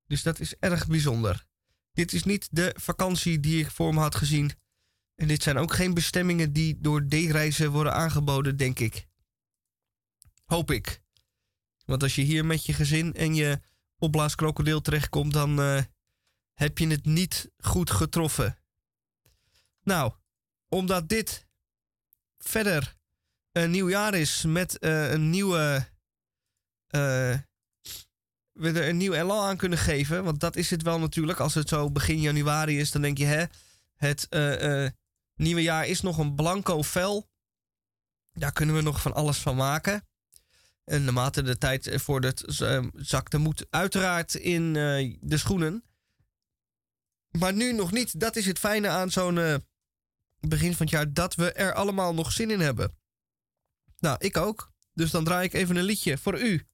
Dus 0.07 0.23
dat 0.23 0.39
is 0.39 0.55
erg 0.55 0.87
bijzonder. 0.87 1.45
Dit 1.91 2.13
is 2.13 2.23
niet 2.23 2.47
de 2.51 2.75
vakantie 2.79 3.39
die 3.39 3.59
ik 3.59 3.71
voor 3.71 3.93
me 3.93 3.99
had 3.99 4.15
gezien. 4.15 4.51
En 5.15 5.27
dit 5.27 5.43
zijn 5.43 5.57
ook 5.57 5.73
geen 5.73 5.93
bestemmingen 5.93 6.53
die 6.53 6.79
door 6.79 7.07
D-reizen 7.07 7.71
worden 7.71 7.93
aangeboden, 7.93 8.57
denk 8.57 8.79
ik. 8.79 9.07
Hoop 10.45 10.71
ik. 10.71 11.01
Want 11.85 12.03
als 12.03 12.15
je 12.15 12.21
hier 12.21 12.45
met 12.45 12.65
je 12.65 12.73
gezin 12.73 13.13
en 13.13 13.35
je 13.35 13.59
opblaaskrokodil 13.97 14.81
terechtkomt, 14.81 15.33
dan 15.33 15.59
eh, 15.61 15.83
heb 16.53 16.77
je 16.77 16.87
het 16.87 17.05
niet 17.05 17.51
goed 17.57 17.91
getroffen. 17.91 18.57
Nou, 19.81 20.13
omdat 20.67 21.09
dit 21.09 21.47
verder 22.37 22.95
een 23.51 23.71
nieuw 23.71 23.89
jaar 23.89 24.13
is 24.13 24.43
met 24.43 24.79
eh, 24.79 25.11
een 25.11 25.29
nieuwe. 25.29 25.87
eh, 26.87 27.39
we 28.55 28.71
er 28.71 28.89
een 28.89 28.97
nieuw 28.97 29.13
elan 29.13 29.45
aan 29.45 29.57
kunnen 29.57 29.77
geven. 29.77 30.23
Want 30.23 30.39
dat 30.39 30.55
is 30.55 30.69
het 30.69 30.81
wel 30.81 30.99
natuurlijk. 30.99 31.39
Als 31.39 31.53
het 31.53 31.69
zo 31.69 31.91
begin 31.91 32.19
januari 32.19 32.79
is, 32.79 32.91
dan 32.91 33.01
denk 33.01 33.17
je, 33.17 33.25
hè, 33.25 33.45
het 33.95 34.27
eh, 34.29 34.85
eh, 34.85 34.91
nieuwe 35.35 35.61
jaar 35.61 35.87
is 35.87 36.01
nog 36.01 36.17
een 36.17 36.35
blanco 36.35 36.81
vel. 36.81 37.29
Daar 38.31 38.51
kunnen 38.51 38.75
we 38.75 38.81
nog 38.81 39.01
van 39.01 39.13
alles 39.13 39.37
van 39.37 39.55
maken. 39.55 40.07
En 40.83 41.03
naarmate 41.03 41.41
de 41.41 41.57
tijd 41.57 41.89
vordert, 41.93 42.61
uh, 42.61 42.85
zakt 42.93 43.37
moed 43.37 43.65
uiteraard 43.69 44.33
in 44.33 44.73
de 45.21 45.37
schoenen. 45.37 45.83
Maar 47.31 47.53
nu 47.53 47.73
nog 47.73 47.91
niet. 47.91 48.19
Dat 48.19 48.35
is 48.35 48.45
het 48.45 48.59
fijne 48.59 48.87
aan 48.87 49.11
zo'n 49.11 49.63
begin 50.39 50.75
van 50.75 50.85
het 50.85 50.89
jaar. 50.89 51.13
Dat 51.13 51.35
we 51.35 51.51
er 51.51 51.73
allemaal 51.73 52.13
nog 52.13 52.31
zin 52.31 52.51
in 52.51 52.59
hebben. 52.59 52.97
Nou, 53.99 54.17
ik 54.19 54.37
ook. 54.37 54.71
Dus 54.93 55.11
dan 55.11 55.23
draai 55.23 55.45
ik 55.45 55.53
even 55.53 55.75
een 55.75 55.83
liedje 55.83 56.17
voor 56.17 56.39
u. 56.39 56.67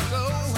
ago. 0.00 0.53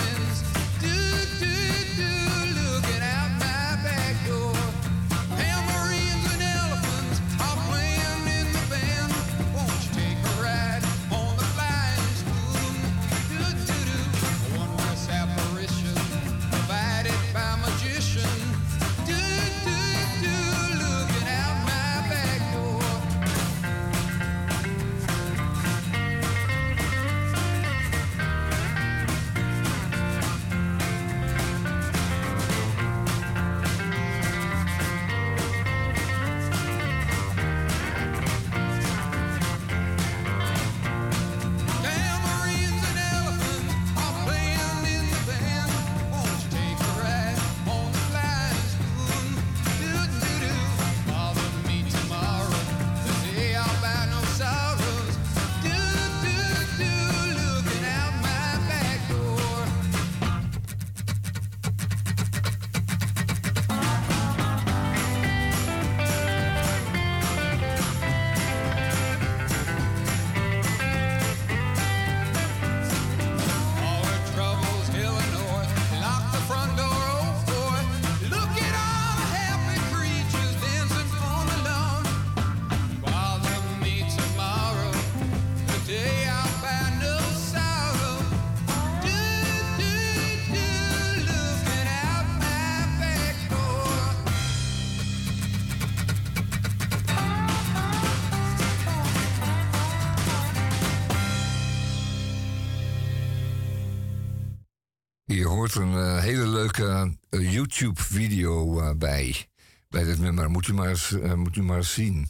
YouTube-video 107.78 108.80
eh, 108.80 108.94
bij. 108.96 109.48
Bij 109.88 110.04
dit 110.04 110.18
nummer. 110.18 110.50
Moet 110.50 110.66
u 110.66 110.74
maar 110.74 110.88
eens, 110.88 111.12
eh, 111.12 111.34
moet 111.34 111.56
u 111.56 111.62
maar 111.62 111.84
zien. 111.84 112.28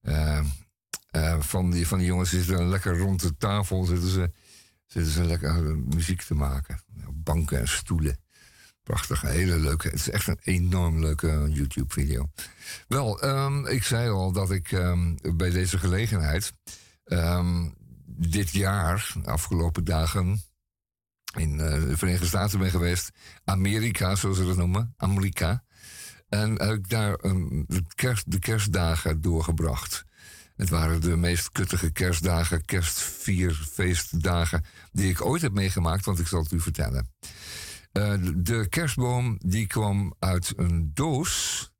Eh, 0.00 0.40
van, 1.38 1.70
die, 1.70 1.86
van 1.86 1.98
die 1.98 2.06
jongens 2.06 2.30
zitten 2.30 2.68
lekker 2.68 2.98
rond 2.98 3.22
de 3.22 3.36
tafel. 3.36 3.84
Zitten 3.84 4.08
ze, 4.08 4.30
zitten 4.86 5.12
ze 5.12 5.24
lekker 5.24 5.78
muziek 5.78 6.22
te 6.22 6.34
maken. 6.34 6.80
Banken 7.12 7.58
en 7.58 7.68
stoelen. 7.68 8.18
Prachtig. 8.82 9.20
Hele 9.20 9.58
leuke. 9.58 9.88
Het 9.88 9.98
is 9.98 10.10
echt 10.10 10.26
een 10.26 10.40
enorm 10.42 11.00
leuke 11.00 11.46
YouTube-video. 11.50 12.30
Wel, 12.88 13.20
ehm, 13.20 13.66
ik 13.66 13.82
zei 13.82 14.10
al 14.10 14.32
dat 14.32 14.50
ik 14.50 14.72
ehm, 14.72 15.14
bij 15.36 15.50
deze 15.50 15.78
gelegenheid. 15.78 16.52
ehm, 17.04 17.68
dit 18.06 18.50
jaar, 18.50 19.12
de 19.22 19.30
afgelopen 19.30 19.84
dagen 19.84 20.40
in 21.38 21.60
eh, 21.60 21.80
de 21.80 21.96
Verenigde 21.96 22.26
Staten 22.26 22.58
ben 22.58 22.70
geweest. 22.70 23.10
Amerika, 23.44 24.14
zoals 24.14 24.36
ze 24.36 24.46
dat 24.46 24.56
noemen. 24.56 24.94
Amerika. 24.96 25.64
En 26.28 26.62
heb 26.62 26.74
ik 26.74 26.88
daar 26.88 27.18
een, 27.20 27.64
de, 27.68 27.82
kerst, 27.94 28.30
de 28.30 28.38
kerstdagen 28.38 29.20
doorgebracht. 29.20 30.04
Het 30.56 30.68
waren 30.68 31.00
de 31.00 31.16
meest 31.16 31.52
kuttige 31.52 31.90
kerstdagen, 31.90 32.64
kerstvierfeestdagen... 32.64 34.64
die 34.92 35.10
ik 35.10 35.24
ooit 35.24 35.42
heb 35.42 35.52
meegemaakt, 35.52 36.04
want 36.04 36.18
ik 36.18 36.26
zal 36.26 36.42
het 36.42 36.52
u 36.52 36.60
vertellen. 36.60 37.10
Eh, 37.92 38.14
de 38.36 38.66
kerstboom 38.68 39.38
die 39.38 39.66
kwam 39.66 40.14
uit 40.18 40.52
een 40.56 40.90
doos... 40.94 41.74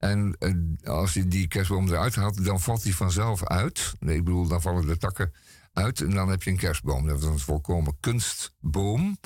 En 0.00 0.36
eh, 0.38 0.88
als 0.88 1.12
je 1.12 1.28
die 1.28 1.48
kerstboom 1.48 1.88
eruit 1.88 2.14
haalt, 2.14 2.44
dan 2.44 2.60
valt 2.60 2.82
die 2.82 2.96
vanzelf 2.96 3.44
uit. 3.44 3.92
Nee, 3.98 4.16
ik 4.16 4.24
bedoel, 4.24 4.46
dan 4.46 4.62
vallen 4.62 4.86
de 4.86 4.96
takken 4.96 5.32
uit 5.72 6.00
en 6.00 6.10
dan 6.10 6.28
heb 6.28 6.42
je 6.42 6.50
een 6.50 6.56
kerstboom. 6.56 7.06
Dat 7.06 7.20
was 7.20 7.30
een 7.30 7.38
volkomen 7.38 7.96
kunstboom. 8.00 9.18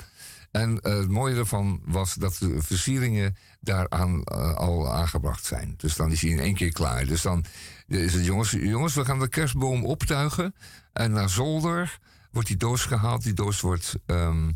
En 0.51 0.79
eh, 0.79 0.97
het 0.97 1.09
mooie 1.09 1.35
ervan 1.35 1.81
was 1.85 2.13
dat 2.13 2.37
de 2.39 2.61
versieringen 2.61 3.35
daaraan 3.59 4.23
eh, 4.23 4.53
al 4.53 4.93
aangebracht 4.93 5.45
zijn. 5.45 5.73
Dus 5.77 5.95
dan 5.95 6.11
is 6.11 6.21
hij 6.21 6.31
in 6.31 6.39
één 6.39 6.55
keer 6.55 6.71
klaar. 6.71 7.05
Dus 7.05 7.21
dan 7.21 7.45
is 7.87 8.13
het, 8.13 8.25
jongens, 8.25 8.51
jongens, 8.51 8.93
we 8.93 9.05
gaan 9.05 9.19
de 9.19 9.29
kerstboom 9.29 9.85
optuigen. 9.85 10.55
En 10.93 11.11
naar 11.11 11.29
zolder 11.29 11.99
wordt 12.31 12.47
die 12.47 12.57
doos 12.57 12.85
gehaald. 12.85 13.23
Die 13.23 13.33
doos 13.33 13.61
wordt 13.61 13.95
ehm, 14.05 14.51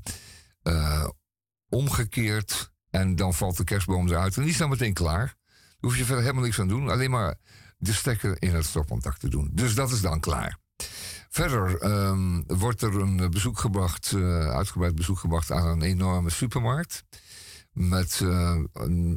eh, 0.62 1.08
omgekeerd. 1.70 2.72
En 2.90 3.16
dan 3.16 3.34
valt 3.34 3.58
de 3.58 3.64
kerstboom 3.64 4.08
eruit. 4.08 4.36
En 4.36 4.42
die 4.42 4.52
is 4.52 4.58
dan 4.58 4.70
meteen 4.70 4.94
klaar. 4.94 5.26
Daar 5.26 5.78
hoef 5.80 5.98
je 5.98 6.06
verder 6.06 6.24
helemaal 6.24 6.44
niks 6.44 6.60
aan 6.60 6.68
doen. 6.68 6.90
Alleen 6.90 7.12
maar 7.12 7.36
de 7.78 7.94
stekker 7.94 8.36
in 8.42 8.56
het 8.56 8.66
stopcontact 8.66 9.20
te 9.20 9.30
doen. 9.30 9.50
Dus 9.54 9.76
dat 9.76 9.92
is 9.92 10.02
dan 10.02 10.20
klaar. 10.20 10.58
Verder 11.30 11.82
ehm, 11.82 12.42
wordt 12.48 12.82
er 12.82 12.96
een 12.96 13.32
bezoek 13.32 13.60
gebracht, 13.60 14.12
eh, 14.12 14.50
uitgebreid 14.50 14.96
bezoek 14.96 15.20
gebracht 15.20 15.52
aan 15.52 15.68
een 15.68 15.82
enorme 15.82 16.30
supermarkt. 16.30 17.04
Met, 17.72 18.20
eh, 18.24 18.56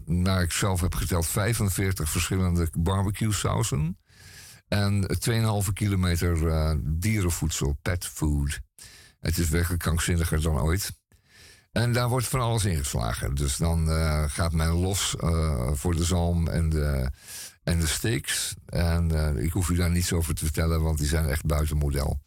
naar 0.04 0.42
ik 0.42 0.52
zelf 0.52 0.80
heb 0.80 0.94
geteld, 0.94 1.26
45 1.26 2.10
verschillende 2.10 2.68
barbecue 2.78 3.32
sausen. 3.32 3.98
En 4.68 5.08
2,5 5.18 5.72
kilometer 5.72 6.48
eh, 6.48 6.74
dierenvoedsel, 6.80 7.78
pet 7.82 8.06
food. 8.06 8.60
Het 9.20 9.38
is 9.38 9.48
werkelijk 9.48 9.82
krankzinniger 9.82 10.42
dan 10.42 10.60
ooit. 10.60 11.00
En 11.72 11.92
daar 11.92 12.08
wordt 12.08 12.26
van 12.26 12.40
alles 12.40 12.64
ingeslagen. 12.64 13.34
Dus 13.34 13.56
dan 13.56 13.88
gaat 14.30 14.52
men 14.52 14.70
los 14.70 15.14
voor 15.72 15.96
de 15.96 16.04
zalm 16.04 16.48
en 16.48 16.68
de, 16.68 17.10
en 17.64 17.80
de 17.80 17.86
steaks. 17.86 18.54
En 18.66 19.10
eh, 19.10 19.44
ik 19.44 19.52
hoef 19.52 19.68
u 19.68 19.74
daar 19.76 19.90
niets 19.90 20.12
over 20.12 20.34
te 20.34 20.44
vertellen, 20.44 20.82
want 20.82 20.98
die 20.98 21.06
zijn 21.06 21.28
echt 21.28 21.46
buiten 21.46 21.76
model. 21.76 22.20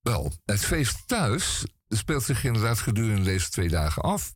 Wel, 0.00 0.32
het 0.44 0.64
feest 0.64 1.02
thuis 1.06 1.64
speelt 1.88 2.22
zich 2.22 2.44
inderdaad 2.44 2.78
gedurende 2.78 3.24
deze 3.24 3.48
twee 3.48 3.68
dagen 3.68 4.02
af. 4.02 4.34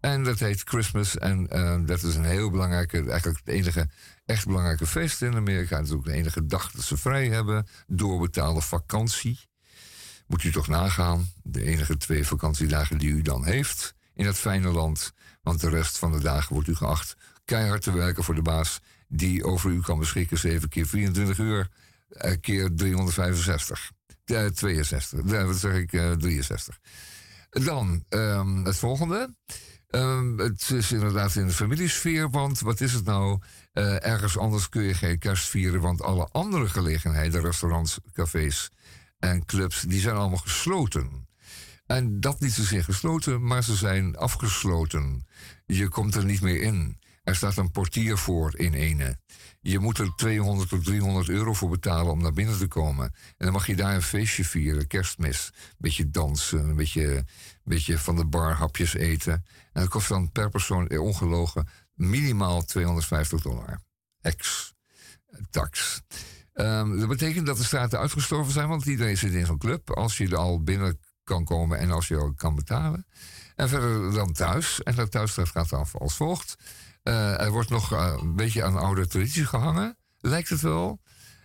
En 0.00 0.24
dat 0.24 0.38
heet 0.38 0.62
Christmas. 0.64 1.18
En 1.18 1.48
eh, 1.48 1.78
dat 1.86 2.02
is 2.02 2.14
een 2.14 2.24
heel 2.24 2.50
belangrijke, 2.50 2.96
eigenlijk 2.96 3.38
het 3.44 3.54
enige 3.54 3.88
echt 4.24 4.46
belangrijke 4.46 4.86
feest 4.86 5.22
in 5.22 5.34
Amerika. 5.34 5.76
Het 5.76 5.86
is 5.86 5.92
ook 5.92 6.04
de 6.04 6.12
enige 6.12 6.46
dag 6.46 6.70
dat 6.70 6.82
ze 6.82 6.96
vrij 6.96 7.28
hebben. 7.28 7.66
Doorbetaalde 7.86 8.60
vakantie. 8.60 9.40
Moet 10.26 10.44
u 10.44 10.52
toch 10.52 10.68
nagaan. 10.68 11.28
De 11.42 11.64
enige 11.64 11.96
twee 11.96 12.26
vakantiedagen 12.26 12.98
die 12.98 13.10
u 13.10 13.22
dan 13.22 13.44
heeft 13.44 13.94
in 14.14 14.24
dat 14.24 14.38
fijne 14.38 14.68
land. 14.68 15.12
Want 15.42 15.60
de 15.60 15.68
rest 15.68 15.98
van 15.98 16.12
de 16.12 16.20
dagen 16.20 16.54
wordt 16.54 16.68
u 16.68 16.74
geacht 16.74 17.16
keihard 17.44 17.82
te 17.82 17.92
werken 17.92 18.24
voor 18.24 18.34
de 18.34 18.42
baas. 18.42 18.80
Die 19.14 19.44
over 19.44 19.70
u 19.70 19.80
kan 19.80 19.98
beschikken 19.98 20.38
7 20.38 20.68
keer 20.68 20.86
24 20.86 21.38
uur. 21.38 21.68
eh, 22.08 22.32
keer 22.40 22.74
365. 22.74 23.90
Eh, 24.24 24.46
62. 24.46 25.20
Eh, 25.20 25.44
wat 25.46 25.56
zeg 25.56 25.74
ik? 25.74 25.92
eh, 25.92 26.10
63. 26.12 26.78
Dan 27.50 28.04
ehm, 28.08 28.64
het 28.64 28.76
volgende. 28.76 29.34
Ehm, 29.88 30.38
het 30.38 30.70
is 30.70 30.92
inderdaad 30.92 31.34
in 31.36 31.46
de 31.46 31.52
familiesfeer, 31.52 32.30
want 32.30 32.60
wat 32.60 32.80
is 32.80 32.92
het 32.92 33.04
nou? 33.04 33.38
Eh, 33.72 34.06
ergens 34.06 34.38
anders 34.38 34.68
kun 34.68 34.82
je 34.82 34.94
geen 34.94 35.18
kerst 35.18 35.48
vieren, 35.48 35.80
want 35.80 36.02
alle 36.02 36.28
andere 36.32 36.68
gelegenheden, 36.68 37.42
restaurants, 37.42 37.98
cafés 38.12 38.70
en 39.18 39.44
clubs, 39.44 39.80
die 39.80 40.00
zijn 40.00 40.16
allemaal 40.16 40.38
gesloten. 40.38 41.28
En 41.86 42.20
dat 42.20 42.40
niet 42.40 42.52
zozeer 42.52 42.84
gesloten, 42.84 43.44
maar 43.44 43.64
ze 43.64 43.76
zijn 43.76 44.16
afgesloten. 44.16 45.26
Je 45.66 45.88
komt 45.88 46.14
er 46.14 46.24
niet 46.24 46.40
meer 46.40 46.60
in. 46.62 47.00
Er 47.22 47.36
staat 47.36 47.56
een 47.56 47.70
portier 47.70 48.18
voor 48.18 48.58
in 48.58 48.74
ene. 48.74 49.16
Je 49.60 49.78
moet 49.78 49.98
er 49.98 50.12
200 50.16 50.68
tot 50.68 50.84
300 50.84 51.28
euro 51.28 51.52
voor 51.52 51.68
betalen 51.68 52.12
om 52.12 52.22
naar 52.22 52.32
binnen 52.32 52.58
te 52.58 52.66
komen. 52.66 53.04
En 53.04 53.44
dan 53.44 53.52
mag 53.52 53.66
je 53.66 53.76
daar 53.76 53.94
een 53.94 54.02
feestje 54.02 54.44
vieren, 54.44 54.86
kerstmis. 54.86 55.50
Een 55.54 55.74
beetje 55.78 56.10
dansen, 56.10 56.68
een 56.68 56.76
beetje, 56.76 57.24
beetje 57.64 57.98
van 57.98 58.16
de 58.16 58.24
bar 58.24 58.52
hapjes 58.52 58.94
eten. 58.94 59.32
En 59.72 59.80
dat 59.80 59.88
kost 59.88 60.08
dan 60.08 60.32
per 60.32 60.50
persoon, 60.50 60.88
eh, 60.88 61.02
ongelogen, 61.02 61.68
minimaal 61.94 62.64
250 62.64 63.42
dollar. 63.42 63.80
Ex-tax. 64.20 66.00
Ehm, 66.52 66.98
dat 66.98 67.08
betekent 67.08 67.46
dat 67.46 67.56
de 67.56 67.64
straten 67.64 67.98
uitgestorven 67.98 68.52
zijn, 68.52 68.68
want 68.68 68.86
iedereen 68.86 69.16
zit 69.16 69.32
in 69.32 69.46
zo'n 69.46 69.58
club. 69.58 69.90
Als 69.90 70.16
je 70.16 70.28
er 70.28 70.36
al 70.36 70.62
binnen 70.62 70.98
kan 71.24 71.44
komen 71.44 71.78
en 71.78 71.90
als 71.90 72.08
je 72.08 72.16
ook 72.16 72.36
kan 72.36 72.54
betalen. 72.54 73.06
En 73.54 73.68
verder 73.68 74.12
dan 74.12 74.32
thuis. 74.32 74.82
En 74.82 74.94
dat 74.94 75.10
thuis 75.10 75.34
dat 75.34 75.48
gaat 75.48 75.68
dan 75.68 75.86
als 75.92 76.14
volgt. 76.14 76.56
Eh, 77.02 77.40
er 77.40 77.50
wordt 77.50 77.70
nog 77.70 77.92
eh, 77.92 78.16
een 78.20 78.36
beetje 78.36 78.64
aan 78.64 78.76
oude 78.76 79.06
traditie 79.06 79.46
gehangen, 79.46 79.96
lijkt 80.20 80.48
het 80.48 80.60
wel. 80.60 81.00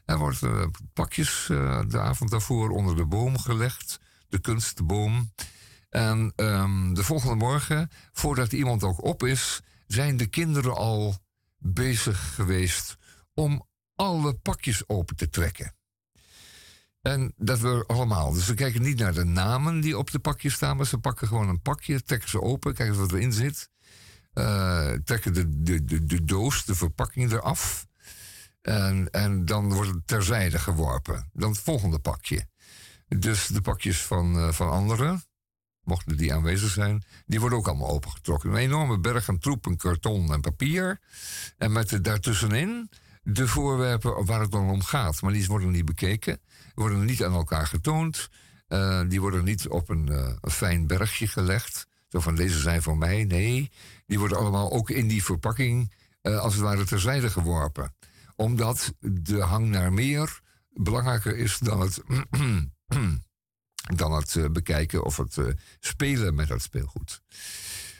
Er 0.05 0.17
wordt 0.17 0.43
eh, 0.43 0.65
pakjes 0.93 1.45
de 1.87 1.99
avond 1.99 2.31
daarvoor 2.31 2.69
onder 2.69 2.95
de 2.95 3.05
boom 3.05 3.37
gelegd, 3.37 3.99
de 4.29 4.39
kunstboom. 4.39 5.33
En 5.89 6.33
ehm, 6.35 6.93
de 6.93 7.03
volgende 7.03 7.35
morgen, 7.35 7.89
voordat 8.11 8.53
iemand 8.53 8.83
ook 8.83 9.03
op 9.03 9.23
is, 9.23 9.61
zijn 9.87 10.17
de 10.17 10.27
kinderen 10.27 10.75
al 10.75 11.17
bezig 11.57 12.35
geweest 12.35 12.97
om 13.33 13.67
alle 13.95 14.33
pakjes 14.33 14.89
open 14.89 15.15
te 15.15 15.29
trekken. 15.29 15.75
En 17.01 17.33
dat 17.37 17.59
we 17.59 17.83
allemaal. 17.87 18.33
Dus 18.33 18.45
ze 18.45 18.53
kijken 18.53 18.81
niet 18.81 18.99
naar 18.99 19.13
de 19.13 19.23
namen 19.23 19.79
die 19.79 19.97
op 19.97 20.11
de 20.11 20.19
pakjes 20.19 20.53
staan, 20.53 20.77
maar 20.77 20.85
ze 20.85 20.97
pakken 20.97 21.27
gewoon 21.27 21.49
een 21.49 21.61
pakje, 21.61 22.03
trekken 22.03 22.29
ze 22.29 22.41
open, 22.41 22.73
kijken 22.73 22.99
wat 22.99 23.11
erin 23.11 23.33
zit. 23.33 23.69
Eh, 24.37 24.91
trekken 25.03 25.33
de, 25.33 25.63
de, 25.63 25.83
de, 25.83 26.05
de 26.05 26.23
doos, 26.23 26.65
de 26.65 26.75
verpakking 26.75 27.31
eraf. 27.31 27.87
En, 28.61 29.09
en 29.11 29.45
dan 29.45 29.73
wordt 29.73 29.89
het 29.89 30.07
terzijde 30.07 30.59
geworpen. 30.59 31.29
Dan 31.33 31.49
het 31.49 31.59
volgende 31.59 31.99
pakje. 31.99 32.47
Dus 33.07 33.47
de 33.47 33.61
pakjes 33.61 34.01
van, 34.01 34.37
eh, 34.37 34.51
van 34.51 34.69
anderen, 34.69 35.23
mochten 35.83 36.17
die 36.17 36.33
aanwezig 36.33 36.71
zijn, 36.71 37.03
die 37.25 37.39
worden 37.39 37.57
ook 37.57 37.67
allemaal 37.67 37.89
opengetrokken. 37.89 38.49
Een 38.49 38.57
enorme 38.57 38.99
berg 38.99 39.29
aan 39.29 39.39
troep, 39.39 39.65
en 39.65 39.77
karton 39.77 40.33
en 40.33 40.41
papier. 40.41 40.99
En 41.57 41.71
met 41.71 42.03
daartussenin 42.03 42.89
de 43.23 43.47
voorwerpen 43.47 44.25
waar 44.25 44.41
het 44.41 44.51
dan 44.51 44.69
om 44.69 44.83
gaat. 44.83 45.21
Maar 45.21 45.33
die 45.33 45.47
worden 45.47 45.71
niet 45.71 45.85
bekeken, 45.85 46.41
worden 46.75 47.05
niet 47.05 47.23
aan 47.23 47.33
elkaar 47.33 47.67
getoond. 47.67 48.29
Eh, 48.67 49.01
die 49.07 49.21
worden 49.21 49.43
niet 49.43 49.67
op 49.67 49.89
een, 49.89 50.07
een 50.41 50.51
fijn 50.51 50.87
bergje 50.87 51.27
gelegd. 51.27 51.87
Zo 52.07 52.19
van 52.19 52.35
deze 52.35 52.59
zijn 52.59 52.81
voor 52.81 52.97
mij. 52.97 53.23
Nee, 53.23 53.71
die 54.07 54.19
worden 54.19 54.37
allemaal 54.37 54.71
ook 54.71 54.89
in 54.89 55.07
die 55.07 55.23
verpakking 55.23 55.93
eh, 56.21 56.39
als 56.39 56.53
het 56.53 56.63
ware 56.63 56.85
terzijde 56.85 57.29
geworpen. 57.29 57.95
Omdat 58.35 58.93
de 58.99 59.41
hang 59.41 59.67
naar 59.67 59.93
meer 59.93 60.39
belangrijker 60.69 61.37
is 61.37 61.57
dan 61.57 61.81
het, 61.81 62.01
dan 63.95 64.11
het 64.11 64.35
eh, 64.35 64.45
bekijken 64.49 65.03
of 65.03 65.17
het 65.17 65.37
eh, 65.37 65.45
spelen 65.79 66.35
met 66.35 66.47
dat 66.47 66.61
speelgoed. 66.61 67.21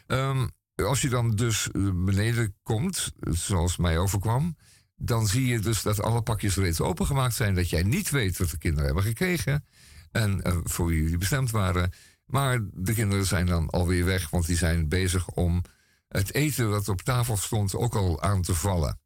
Ehm, 0.08 0.48
als 0.76 1.02
je 1.02 1.10
dan 1.10 1.36
dus 1.36 1.70
beneden 1.94 2.56
komt, 2.64 3.14
zoals 3.20 3.78
mij 3.78 3.98
overkwam, 3.98 4.58
dan 4.96 5.28
zie 5.28 5.46
je 5.48 5.60
dus 5.60 5.82
dat 5.82 6.02
alle 6.02 6.22
pakjes 6.22 6.56
reeds 6.56 6.82
opengemaakt 6.82 7.36
zijn. 7.36 7.56
Dat 7.56 7.70
jij 7.70 7.84
niet 7.84 8.10
weet 8.10 8.38
wat 8.38 8.50
de 8.50 8.58
kinderen 8.58 8.86
hebben 8.86 9.04
gekregen 9.04 9.66
en 10.12 10.42
voor 10.64 10.88
wie 10.88 11.08
die 11.08 11.18
bestemd 11.18 11.52
waren. 11.52 11.92
Maar 12.26 12.60
de 12.74 12.94
kinderen 12.94 13.26
zijn 13.26 13.46
dan 13.46 13.70
alweer 13.70 14.06
weg, 14.06 14.30
want 14.30 14.46
die 14.46 14.58
zijn 14.58 14.90
bezig 14.90 15.28
om 15.28 15.64
het 16.08 16.34
eten 16.34 16.70
dat 16.70 16.90
op 16.90 17.02
tafel 17.02 17.38
stond 17.38 17.76
ook 17.76 17.96
al 17.96 18.22
aan 18.22 18.42
te 18.42 18.56
vallen. 18.56 19.00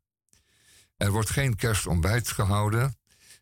Er 0.98 1.11
wordt 1.11 1.30
geen 1.30 1.56
kerstontbijt 1.56 2.28
gehouden. 2.28 2.95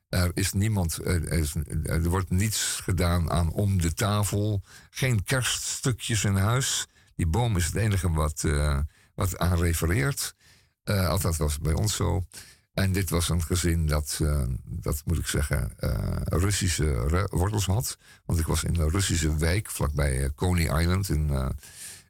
Er, 0.09 0.31
is 0.33 0.53
niemand, 0.53 1.05
er, 1.05 1.31
is- 1.31 1.55
er 1.83 2.09
wordt 2.09 2.29
niets 2.29 2.79
gedaan 2.83 3.31
aan 3.31 3.51
om 3.51 3.81
de 3.81 3.93
tafel. 3.93 4.61
Geen 4.89 5.23
kerststukjes 5.23 6.23
in 6.23 6.35
huis. 6.35 6.87
Die 7.15 7.27
boom 7.27 7.57
is 7.57 7.65
het 7.65 7.75
enige 7.75 8.11
wat, 8.11 8.43
eh, 8.43 8.79
wat 9.15 9.37
aan 9.37 9.57
refereert. 9.59 10.35
Eh 10.83 11.07
althans 11.07 11.37
was 11.37 11.59
bij 11.59 11.73
ons 11.73 11.95
zo. 11.95 12.25
En 12.73 12.91
dit 12.91 13.09
was 13.09 13.29
een 13.29 13.43
gezin 13.43 13.85
dat, 13.87 14.19
eh, 14.21 14.43
dat 14.63 15.01
moet 15.05 15.17
ik 15.17 15.27
zeggen, 15.27 15.73
Russische 16.25 17.27
wortels 17.31 17.65
had. 17.65 17.97
Want 18.25 18.39
ik 18.39 18.45
was 18.47 18.63
in 18.63 18.75
een 18.75 18.89
Russische 18.89 19.37
wijk 19.37 19.69
vlakbij 19.69 20.31
Coney 20.35 20.81
Island 20.81 21.09
in, 21.09 21.53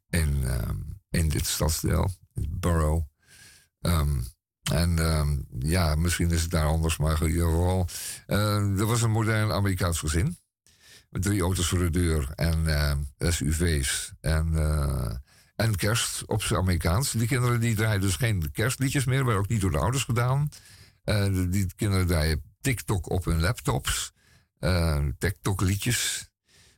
in, 0.09 0.43
eh, 0.43 0.69
in 1.09 1.29
dit 1.29 1.45
stadsdeel, 1.45 2.11
het 2.33 2.59
borough. 2.59 3.05
Ehm, 3.81 4.21
en 4.71 4.99
ehm, 4.99 5.37
ja, 5.59 5.95
misschien 5.95 6.31
is 6.31 6.41
het 6.41 6.51
daar 6.51 6.65
anders, 6.65 6.97
maar 6.97 7.21
in 7.21 7.27
ieder 7.29 7.45
geval. 7.49 7.87
eh, 8.25 8.79
er 8.79 8.85
was 8.85 9.01
een 9.01 9.11
modern 9.11 9.51
Amerikaans 9.51 9.99
gezin. 9.99 10.37
Met 11.09 11.21
drie 11.21 11.41
auto's 11.41 11.67
voor 11.67 11.79
de 11.79 11.89
deur 11.89 12.31
en 12.35 12.67
eh, 12.67 13.31
SUV's. 13.31 14.11
En, 14.21 14.55
eh, 14.57 15.15
en 15.55 15.75
kerst 15.75 16.25
op 16.25 16.43
zijn 16.43 16.59
Amerikaans. 16.59 17.11
Die 17.11 17.27
kinderen 17.27 17.59
die 17.59 17.75
draaien 17.75 18.01
dus 18.01 18.15
geen 18.15 18.51
kerstliedjes 18.51 19.05
meer, 19.05 19.25
maar 19.25 19.35
ook 19.37 19.47
niet 19.47 19.61
door 19.61 19.71
de 19.71 19.77
ouders 19.77 20.03
gedaan. 20.03 20.49
Die- 21.49 21.73
kinderen 21.75 22.07
draaien 22.07 22.43
TikTok 22.61 23.09
op 23.09 23.25
hun 23.25 23.39
laptops. 23.39 24.11
TikTok-liedjes. 25.17 26.29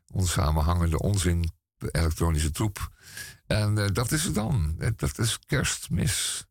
Onsamenhangende 0.07 0.99
onzin, 0.99 1.51
elektronische 1.91 2.51
troep. 2.51 2.91
En 3.51 3.77
eh, 3.77 3.87
dat 3.93 4.11
is 4.11 4.23
het 4.23 4.35
dan. 4.35 4.75
Dat 4.95 5.19
is 5.19 5.39
kerstmis. 5.45 6.45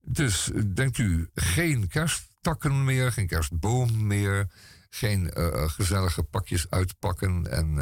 Dus 0.00 0.52
eh, 0.52 0.62
denkt 0.74 0.98
u, 0.98 1.30
geen 1.34 1.88
kersttakken 1.88 2.84
meer, 2.84 3.12
geen 3.12 3.26
kerstboom 3.26 4.06
meer. 4.06 4.50
Geen 4.90 5.30
eh, 5.30 5.68
gezellige 5.68 6.22
pakjes 6.22 6.70
uitpakken 6.70 7.50
en, 7.50 7.78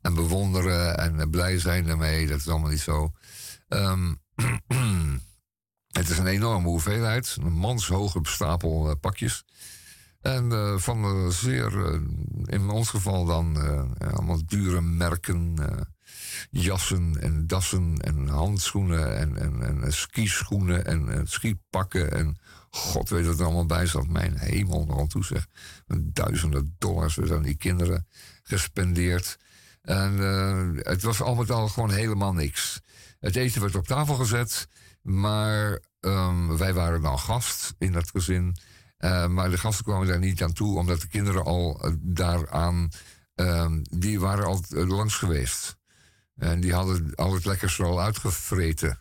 en 0.00 0.14
bewonderen 0.14 0.98
en 0.98 1.30
blij 1.30 1.58
zijn 1.58 1.88
ermee. 1.88 2.26
Dat 2.26 2.38
is 2.38 2.48
allemaal 2.48 2.70
niet 2.70 2.80
zo. 2.80 3.12
Ehm, 3.68 4.14
het 5.98 6.08
is 6.08 6.18
een 6.18 6.26
enorme 6.26 6.68
hoeveelheid. 6.68 7.36
Een 7.40 7.52
manshoge 7.52 8.18
stapel 8.22 8.96
pakjes. 8.96 9.44
En 10.20 10.52
eh, 10.52 10.78
van 10.78 11.32
zeer, 11.32 12.00
in 12.44 12.70
ons 12.70 12.88
geval 12.88 13.24
dan, 13.24 13.56
allemaal 13.98 14.46
dure 14.46 14.80
merken. 14.80 15.54
Jassen 16.50 17.20
en 17.20 17.46
dassen 17.46 18.00
en 18.00 18.28
handschoenen 18.28 19.16
en, 19.16 19.36
en, 19.36 19.82
en 19.82 19.92
skischoenen 19.92 20.84
en, 20.84 21.08
en 21.08 21.26
skipakken. 21.26 22.12
En 22.12 22.36
god 22.70 23.08
weet 23.08 23.26
wat 23.26 23.38
er 23.38 23.44
allemaal 23.44 23.66
bij 23.66 23.86
zat. 23.86 24.08
Mijn 24.08 24.38
hemel 24.38 24.84
nog 24.84 25.08
toe 25.08 25.24
zeg. 25.24 25.46
Duizenden 25.96 26.74
dollars 26.78 27.14
werden 27.14 27.36
aan 27.36 27.42
die 27.42 27.56
kinderen 27.56 28.06
gespendeerd. 28.42 29.36
En 29.86 30.20
eh, 30.20 30.84
het 30.92 31.02
was 31.02 31.22
al 31.22 31.34
met 31.34 31.50
al 31.50 31.68
gewoon 31.68 31.90
helemaal 31.90 32.32
niks. 32.32 32.80
Het 33.20 33.36
eten 33.36 33.60
werd 33.60 33.74
op 33.74 33.86
tafel 33.86 34.14
gezet, 34.14 34.68
maar 35.02 35.80
ehm, 36.00 36.56
wij 36.56 36.74
waren 36.74 37.02
dan 37.02 37.18
gast 37.18 37.74
in 37.78 37.92
dat 37.92 38.10
gezin. 38.10 38.56
Eh, 38.96 39.26
maar 39.26 39.50
de 39.50 39.58
gasten 39.58 39.84
kwamen 39.84 40.06
daar 40.06 40.18
niet 40.18 40.42
aan 40.42 40.52
toe, 40.52 40.78
omdat 40.78 41.00
de 41.00 41.08
kinderen 41.08 41.44
al 41.44 41.80
eh, 41.82 41.92
daaraan, 41.98 42.88
ehm, 43.34 43.82
die 43.82 44.20
waren 44.20 44.44
al 44.44 44.64
langs 44.70 45.14
geweest. 45.14 45.75
En 46.36 46.60
die 46.60 46.74
hadden 46.74 47.14
al 47.14 47.34
het 47.34 47.44
lekkerste 47.44 47.82
al 47.82 48.00
uitgevreten. 48.00 49.00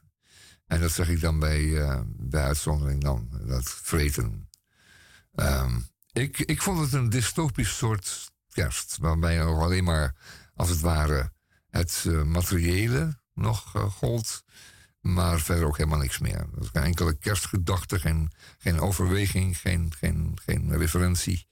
En 0.68 0.82
dat 0.82 0.91
zeg 0.91 1.10
ik 1.10 1.22
dan 1.22 1.40
bij, 1.40 1.82
eh, 1.82 2.02
bij 2.06 2.44
uitzondering 2.44 3.02
dan, 3.02 3.41
dat 3.45 3.70
vreten. 3.70 4.49
Ehm, 5.36 5.80
ik, 6.12 6.40
ik 6.40 6.62
vond 6.62 6.80
het 6.80 6.94
een 6.94 7.10
dystopisch 7.10 7.78
soort 7.78 8.32
kerst, 8.49 8.98
waarbij 8.99 9.38
nog 9.38 9.62
alleen 9.62 9.84
maar, 9.84 10.16
als 10.53 10.70
het 10.70 10.80
ware, 10.80 11.32
het 11.70 12.03
eh, 12.07 12.24
materiële 12.24 13.20
nog 13.34 13.76
eh, 13.76 13.91
gold, 13.91 14.44
maar 14.99 15.40
verder 15.40 15.66
ook 15.66 15.78
helemaal 15.78 15.99
niks 15.99 16.20
meer. 16.20 16.40
Er 16.40 16.49
was 16.52 16.70
geen 16.74 16.84
enkele 16.84 17.14
kerstgedachte, 17.14 17.99
geen, 17.99 18.32
geen 18.57 18.80
overweging, 18.80 19.57
geen, 19.57 19.94
geen, 19.98 20.38
geen 20.45 20.78
referentie. 20.78 21.48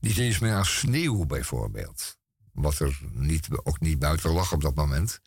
Niet 0.00 0.18
eens 0.18 0.38
meer 0.38 0.54
aan 0.54 0.66
sneeuw 0.66 1.26
bijvoorbeeld. 1.26 2.17
Wat 2.60 2.78
er 2.78 3.00
niet, 3.12 3.48
ook 3.62 3.80
niet 3.80 3.98
buiten 3.98 4.30
lag 4.30 4.52
op 4.52 4.62
dat 4.62 4.74
moment. 4.74 5.20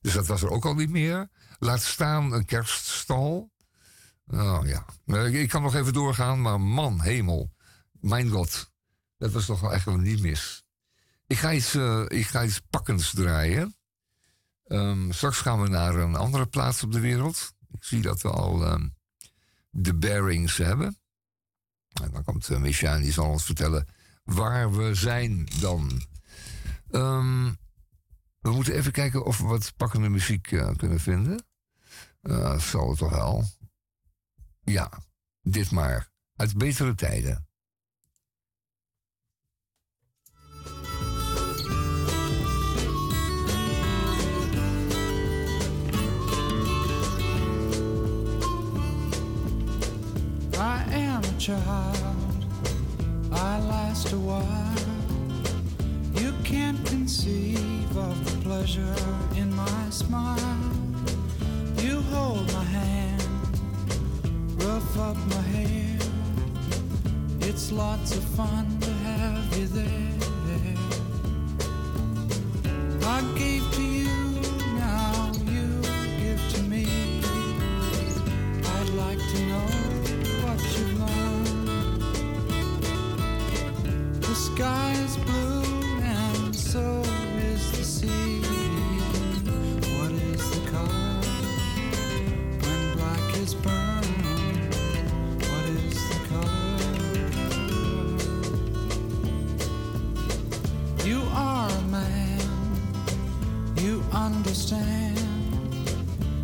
Dus 0.00 0.12
dat 0.12 0.26
was 0.26 0.42
er 0.42 0.50
ook 0.50 0.64
al 0.64 0.74
niet 0.74 0.90
meer. 0.90 1.28
Laat 1.58 1.82
staan 1.82 2.32
een 2.32 2.44
kerststal. 2.44 3.50
Nou 4.24 4.68
ja, 4.68 4.84
Eh, 5.06 5.40
ik 5.40 5.48
kan 5.48 5.62
nog 5.62 5.74
even 5.74 5.92
doorgaan, 5.92 6.40
maar 6.40 6.60
man, 6.60 7.00
hemel. 7.00 7.52
Mijn 8.00 8.28
god, 8.28 8.70
dat 9.18 9.32
was 9.32 9.46
toch 9.46 9.60
wel 9.60 9.72
echt 9.72 9.86
niet 9.86 10.20
mis. 10.20 10.64
Ik 11.26 11.38
ga 11.38 11.52
iets, 11.52 11.74
eh, 11.74 12.04
ik 12.08 12.26
ga 12.26 12.44
iets 12.44 12.60
pakkends 12.70 13.10
draaien. 13.14 13.76
Ehm, 14.64 15.10
straks 15.10 15.38
gaan 15.38 15.60
we 15.62 15.68
naar 15.68 15.94
een 15.94 16.14
andere 16.14 16.46
plaats 16.46 16.82
op 16.82 16.92
de 16.92 17.00
wereld. 17.00 17.52
Ik 17.70 17.84
zie 17.84 18.02
dat 18.02 18.22
we 18.22 18.30
al 18.30 18.64
ehm, 18.64 18.88
de 19.70 19.94
bearings 19.94 20.56
hebben. 20.56 20.98
En 22.02 22.10
dan 22.12 22.24
komt 22.24 22.48
uh, 22.48 22.58
Micha 22.58 22.94
en 22.94 23.02
die 23.02 23.12
zal 23.12 23.28
ons 23.28 23.44
vertellen 23.44 23.86
waar 24.24 24.76
we 24.76 24.94
zijn 24.94 25.48
dan. 25.60 26.02
Ehm, 26.92 27.52
we 28.40 28.50
moeten 28.50 28.74
even 28.74 28.92
kijken 28.92 29.24
of 29.24 29.38
we 29.38 29.44
wat 29.44 29.72
pakkende 29.76 30.08
muziek 30.08 30.52
eh, 30.52 30.76
kunnen 30.76 31.00
vinden. 31.00 31.44
Uh, 32.22 32.58
zal 32.58 32.88
het 32.88 32.98
toch 32.98 33.10
wel. 33.10 33.44
Ja, 34.60 34.90
dit 35.42 35.70
maar. 35.70 36.10
Uit 36.36 36.56
betere 36.56 36.94
tijden. 36.94 37.46
I 50.54 50.94
am 50.94 51.22
child. 51.38 51.96
I 53.32 53.58
last 53.58 54.12
a 54.12 54.16
while. 54.16 54.71
You 56.22 56.32
can't 56.44 56.78
conceive 56.86 57.96
of 57.96 58.16
the 58.24 58.36
pleasure 58.44 58.94
in 59.34 59.52
my 59.56 59.90
smile. 59.90 60.56
You 61.78 62.00
hold 62.14 62.46
my 62.52 62.62
hand, 62.62 63.22
rough 64.62 64.98
up 65.00 65.16
my 65.16 65.42
hair. 65.56 65.98
It's 67.40 67.72
lots 67.72 68.16
of 68.16 68.22
fun 68.38 68.78
to 68.82 68.90
have 69.08 69.58
you 69.58 69.66
there. 69.66 70.12
I 73.02 73.20
gave 73.36 73.64
to 73.74 73.82
you, 73.82 74.06
now 74.78 75.32
you 75.54 75.66
give 76.22 76.42
to 76.54 76.62
me. 76.62 76.86
I'd 78.76 78.90
like 78.90 79.22
to 79.32 79.38
know 79.50 79.68
what 80.44 80.60
you've 80.72 80.94
learned. 81.00 82.02
The 84.22 84.34
sky 84.36 84.92
is 85.04 85.16
blue 85.16 85.31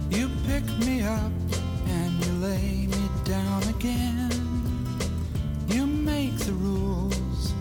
you 0.09 0.31
pick 0.47 0.65
me 0.79 1.03
up 1.03 1.31
and 1.89 2.25
you 2.25 2.33
lay 2.41 2.87
me 2.87 3.09
down 3.25 3.63
again. 3.65 4.31
You 5.69 5.87
make 5.87 6.39
the 6.39 6.53
rules, 6.53 7.53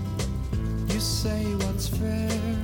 you 0.87 1.01
say 1.01 1.43
what's 1.55 1.89
fair. 1.89 2.55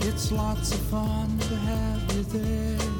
It's 0.00 0.32
lots 0.32 0.72
of 0.72 0.80
fun 0.88 1.38
to 1.50 1.54
have 1.54 2.12
you 2.14 2.22
there. 2.22 2.99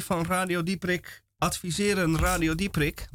Van 0.00 0.24
Radio 0.24 0.62
Dieprik 0.62 1.24
adviseren 1.38 2.18
Radio 2.18 2.54
Dieprik. 2.54 3.08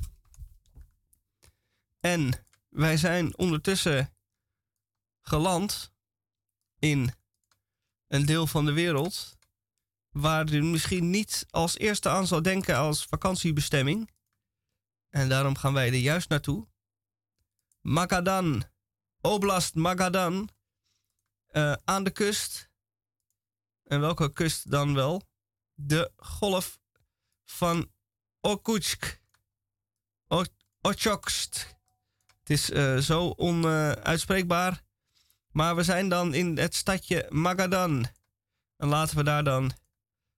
En 2.00 2.46
wij 2.70 2.98
zijn 2.98 3.38
ondertussen 3.38 4.14
geland 5.22 5.94
in 6.80 7.14
een 8.08 8.26
deel 8.26 8.48
van 8.48 8.66
de 8.66 8.72
wereld 8.72 9.38
waar 10.10 10.54
u 10.54 10.64
misschien 10.64 11.10
niet 11.10 11.46
als 11.50 11.78
eerste 11.78 12.10
aan 12.10 12.28
zou 12.28 12.42
denken 12.42 12.78
als 12.78 13.06
vakantiebestemming. 13.06 14.10
En 15.10 15.30
daarom 15.30 15.56
gaan 15.56 15.74
wij 15.74 15.88
er 15.88 15.94
juist 15.94 16.30
naartoe. 16.30 16.68
Magadan, 17.82 18.64
Oblast 19.22 19.76
Magadan, 19.76 20.50
eh, 21.48 21.74
aan 21.84 22.04
de 22.04 22.12
kust. 22.12 22.70
En 23.84 24.00
welke 24.00 24.34
kust 24.34 24.72
dan 24.72 24.94
wel? 24.94 25.30
De 25.84 26.12
golf 26.16 26.80
van 27.46 27.92
Okutsk. 28.40 29.22
Ochokst. 30.82 31.76
Het 32.40 32.50
is 32.50 32.72
eh, 32.72 32.98
zo 32.98 33.30
onuitspreekbaar. 33.30 34.82
maar 35.52 35.76
we 35.76 35.84
zijn 35.84 36.10
dan 36.10 36.34
in 36.34 36.58
het 36.58 36.76
stadje 36.76 37.28
Magadan. 37.30 38.06
En 38.78 38.88
laten 38.88 39.18
we 39.18 39.24
daar 39.24 39.44
dan 39.44 39.72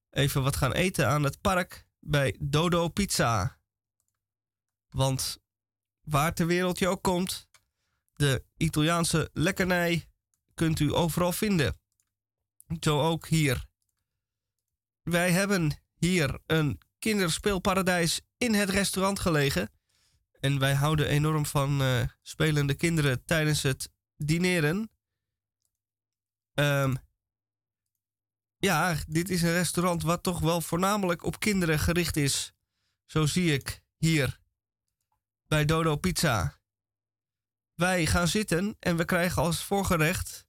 even 0.10 0.44
wat 0.44 0.56
gaan 0.56 0.74
eten 0.74 1.08
aan 1.08 1.24
het 1.24 1.42
park 1.42 1.88
bij 2.00 2.36
Dodo 2.40 2.90
Pizza. 2.90 3.60
Want 4.90 5.38
waar 6.02 6.34
ter 6.34 6.48
wereld 6.48 6.80
je 6.80 6.88
ook 6.88 7.02
komt, 7.02 7.48
de 8.14 8.46
Italiaanse 8.58 9.30
lekkernij 9.34 10.10
kunt 10.54 10.80
u 10.80 10.94
overal 10.94 11.32
vinden. 11.32 11.80
Zo 12.80 13.02
ook 13.02 13.28
hier. 13.28 13.72
Wij 15.04 15.32
hebben 15.32 15.82
hier 15.96 16.40
een 16.46 16.80
kinderspeelparadijs 17.00 18.22
in 18.38 18.54
het 18.54 18.70
restaurant 18.70 19.20
gelegen. 19.20 19.72
En 20.40 20.60
wij 20.60 20.74
houden 20.74 21.08
enorm 21.08 21.46
van 21.46 21.82
eh, 21.82 22.04
spelende 22.22 22.74
kinderen 22.74 23.26
tijdens 23.26 23.64
het 23.64 23.90
dineren. 24.18 24.92
Ehm, 26.54 26.96
ja, 28.58 28.96
dit 29.08 29.30
is 29.30 29.42
een 29.42 29.52
restaurant 29.52 30.04
wat 30.04 30.24
toch 30.24 30.40
wel 30.40 30.62
voornamelijk 30.62 31.24
op 31.24 31.40
kinderen 31.40 31.80
gericht 31.80 32.18
is. 32.18 32.54
Zo 33.06 33.26
zie 33.26 33.54
ik 33.54 33.82
hier 33.98 34.40
bij 35.48 35.66
Dodo 35.66 35.96
Pizza. 35.96 36.60
Wij 37.74 38.06
gaan 38.06 38.28
zitten 38.28 38.76
en 38.80 38.98
we 38.98 39.06
krijgen 39.06 39.42
als 39.42 39.64
voorgerecht 39.64 40.48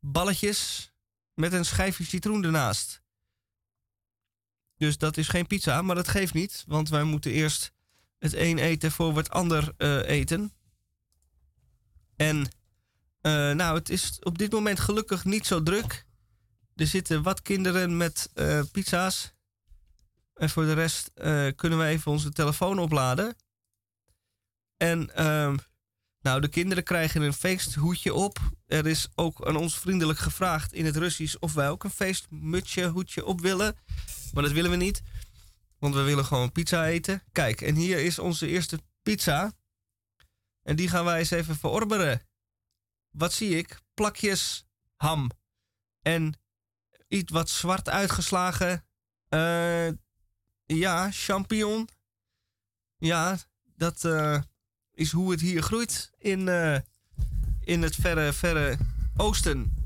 balletjes 0.00 0.92
met 1.34 1.52
een 1.52 1.64
schijfje 1.64 2.04
citroen 2.04 2.44
ernaast. 2.44 3.01
Dus 4.82 4.98
dat 4.98 5.16
is 5.16 5.28
geen 5.28 5.46
pizza, 5.46 5.82
maar 5.82 5.94
dat 5.94 6.08
geeft 6.08 6.34
niet, 6.34 6.64
want 6.66 6.88
wij 6.88 7.02
moeten 7.02 7.30
eerst 7.30 7.72
het 8.18 8.34
een 8.34 8.58
eten 8.58 8.92
voor 8.92 9.16
het 9.16 9.30
ander 9.30 9.72
eh, 9.76 10.08
eten. 10.08 10.52
En 12.16 12.48
eh, 13.20 13.50
nou, 13.50 13.78
het 13.78 13.88
is 13.88 14.18
op 14.22 14.38
dit 14.38 14.52
moment 14.52 14.80
gelukkig 14.80 15.24
niet 15.24 15.46
zo 15.46 15.62
druk. 15.62 16.04
Er 16.76 16.86
zitten 16.86 17.22
wat 17.22 17.42
kinderen 17.42 17.96
met 17.96 18.30
eh, 18.34 18.60
pizza's. 18.72 19.32
En 20.34 20.50
voor 20.50 20.64
de 20.64 20.72
rest 20.72 21.10
kunnen 21.56 21.78
we 21.78 21.84
even 21.84 22.12
onze 22.12 22.32
telefoon 22.32 22.78
opladen. 22.78 23.36
En 24.76 25.14
ehm, 25.14 25.56
nou, 26.20 26.40
de 26.40 26.48
kinderen 26.48 26.84
krijgen 26.84 27.22
een 27.22 27.34
feesthoedje 27.34 28.14
op. 28.14 28.38
Er 28.66 28.86
is 28.86 29.08
ook 29.14 29.46
aan 29.46 29.56
ons 29.56 29.78
vriendelijk 29.78 30.18
gevraagd 30.18 30.72
in 30.72 30.84
het 30.84 30.96
Russisch 30.96 31.36
of 31.40 31.54
wij 31.54 31.70
ook 31.70 31.84
een 31.84 31.90
feestmutsje, 31.90 32.88
hoedje 32.88 33.24
op 33.24 33.40
willen. 33.40 33.76
Maar 34.32 34.42
dat 34.42 34.52
willen 34.52 34.70
we 34.70 34.76
niet. 34.76 35.02
Want 35.78 35.94
we 35.94 36.02
willen 36.02 36.24
gewoon 36.24 36.52
pizza 36.52 36.86
eten. 36.86 37.22
Kijk, 37.32 37.60
en 37.60 37.74
hier 37.74 37.98
is 37.98 38.18
onze 38.18 38.46
eerste 38.46 38.78
pizza. 39.02 39.52
En 40.62 40.76
die 40.76 40.88
gaan 40.88 41.04
wij 41.04 41.18
eens 41.18 41.30
even 41.30 41.56
verorberen. 41.56 42.22
Wat 43.10 43.32
zie 43.32 43.56
ik? 43.56 43.80
Plakjes 43.94 44.66
ham. 44.96 45.30
En 46.02 46.34
iets 47.08 47.32
wat 47.32 47.50
zwart 47.50 47.88
uitgeslagen. 47.88 48.84
eh, 49.28 49.88
ja, 50.64 51.10
champignon. 51.10 51.88
Ja, 52.98 53.38
dat 53.76 54.04
eh, 54.04 54.40
is 54.92 55.12
hoe 55.12 55.30
het 55.30 55.40
hier 55.40 55.62
groeit 55.62 56.10
in, 56.18 56.48
eh, 56.48 56.78
in 57.60 57.82
het 57.82 57.94
verre, 57.94 58.32
verre 58.32 58.78
oosten. 59.16 59.81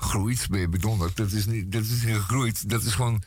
Groeit, 0.00 0.48
ben 0.48 0.60
je 0.60 0.68
bedonderd. 0.68 1.16
Dat 1.16 1.32
is 1.32 1.46
niet, 1.46 1.72
dat 1.72 1.82
is 1.82 2.02
niet 2.02 2.16
gegroeid. 2.16 2.70
Dat 2.70 2.82
is 2.82 2.94
gewoon, 2.94 3.22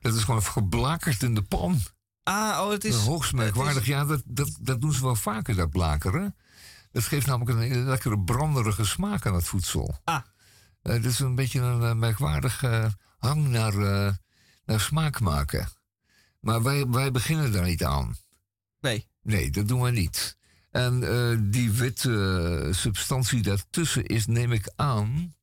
dat 0.00 0.14
is 0.14 0.24
gewoon 0.24 0.42
geblakerd 0.42 1.22
in 1.22 1.34
de 1.34 1.42
pan. 1.42 1.80
Ah, 2.22 2.60
oh, 2.62 2.70
het 2.70 2.84
is... 2.84 2.94
Hoogst 2.94 3.32
merkwaardig. 3.32 3.86
Ja, 3.86 4.04
dat, 4.04 4.22
dat, 4.24 4.56
dat 4.60 4.80
doen 4.80 4.92
ze 4.92 5.02
wel 5.02 5.16
vaker, 5.16 5.56
dat 5.56 5.70
blakeren. 5.70 6.36
Dat 6.92 7.04
geeft 7.04 7.26
namelijk 7.26 7.50
een 7.50 7.62
hele 7.62 7.82
lekkere 7.82 8.20
branderige 8.20 8.84
smaak 8.84 9.26
aan 9.26 9.34
het 9.34 9.46
voedsel. 9.46 10.00
Ah. 10.04 10.22
Het 10.82 11.04
is 11.04 11.18
een 11.18 11.34
beetje 11.34 11.60
een 11.60 11.82
eh, 11.82 11.94
merkwaardige 11.94 12.96
hang 13.18 13.48
naar, 13.48 13.72
eh, 13.72 14.14
naar 14.64 14.80
smaak 14.80 15.20
maken. 15.20 15.68
Maar 16.40 16.62
wij, 16.62 16.86
wij 16.86 17.10
beginnen 17.10 17.52
daar 17.52 17.64
niet 17.64 17.84
aan. 17.84 18.16
Nee. 18.80 19.08
Nee, 19.22 19.50
dat 19.50 19.68
doen 19.68 19.80
we 19.80 19.90
niet. 19.90 20.38
En 20.70 21.02
eh, 21.02 21.38
die 21.40 21.70
witte 21.70 22.62
eh, 22.66 22.74
substantie 22.74 23.42
daartussen 23.42 24.06
is, 24.06 24.26
neem 24.26 24.52
ik 24.52 24.72
aan. 24.76 25.34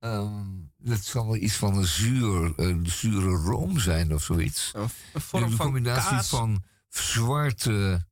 Ehm, 0.00 0.46
dat 0.76 1.04
zal 1.04 1.26
wel 1.26 1.36
iets 1.36 1.56
van 1.56 1.76
een, 1.76 1.86
zuur, 1.86 2.52
een 2.56 2.86
zure 2.86 3.36
room 3.36 3.78
zijn 3.78 4.14
of 4.14 4.22
zoiets. 4.22 4.72
Een 4.74 4.90
vorm 5.20 5.42
een 5.42 5.50
van 5.50 5.66
combinatie 5.66 6.10
kaas. 6.10 6.28
van, 6.28 6.62
zwarte, 6.88 8.06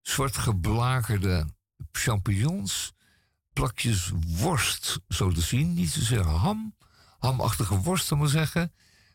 zwart 0.00 0.36
geblakerde 0.36 1.46
champignons. 1.92 2.92
Plakjes 3.52 4.12
worst, 4.26 5.00
zo 5.08 5.30
te 5.30 5.40
zien. 5.40 5.74
Niet 5.74 5.90
zozeer 5.90 6.26
ham. 6.26 6.74
Hamachtige 7.18 7.78
worst, 7.80 8.06
zal 8.06 8.16
maar 8.16 8.28
zeggen. 8.28 8.72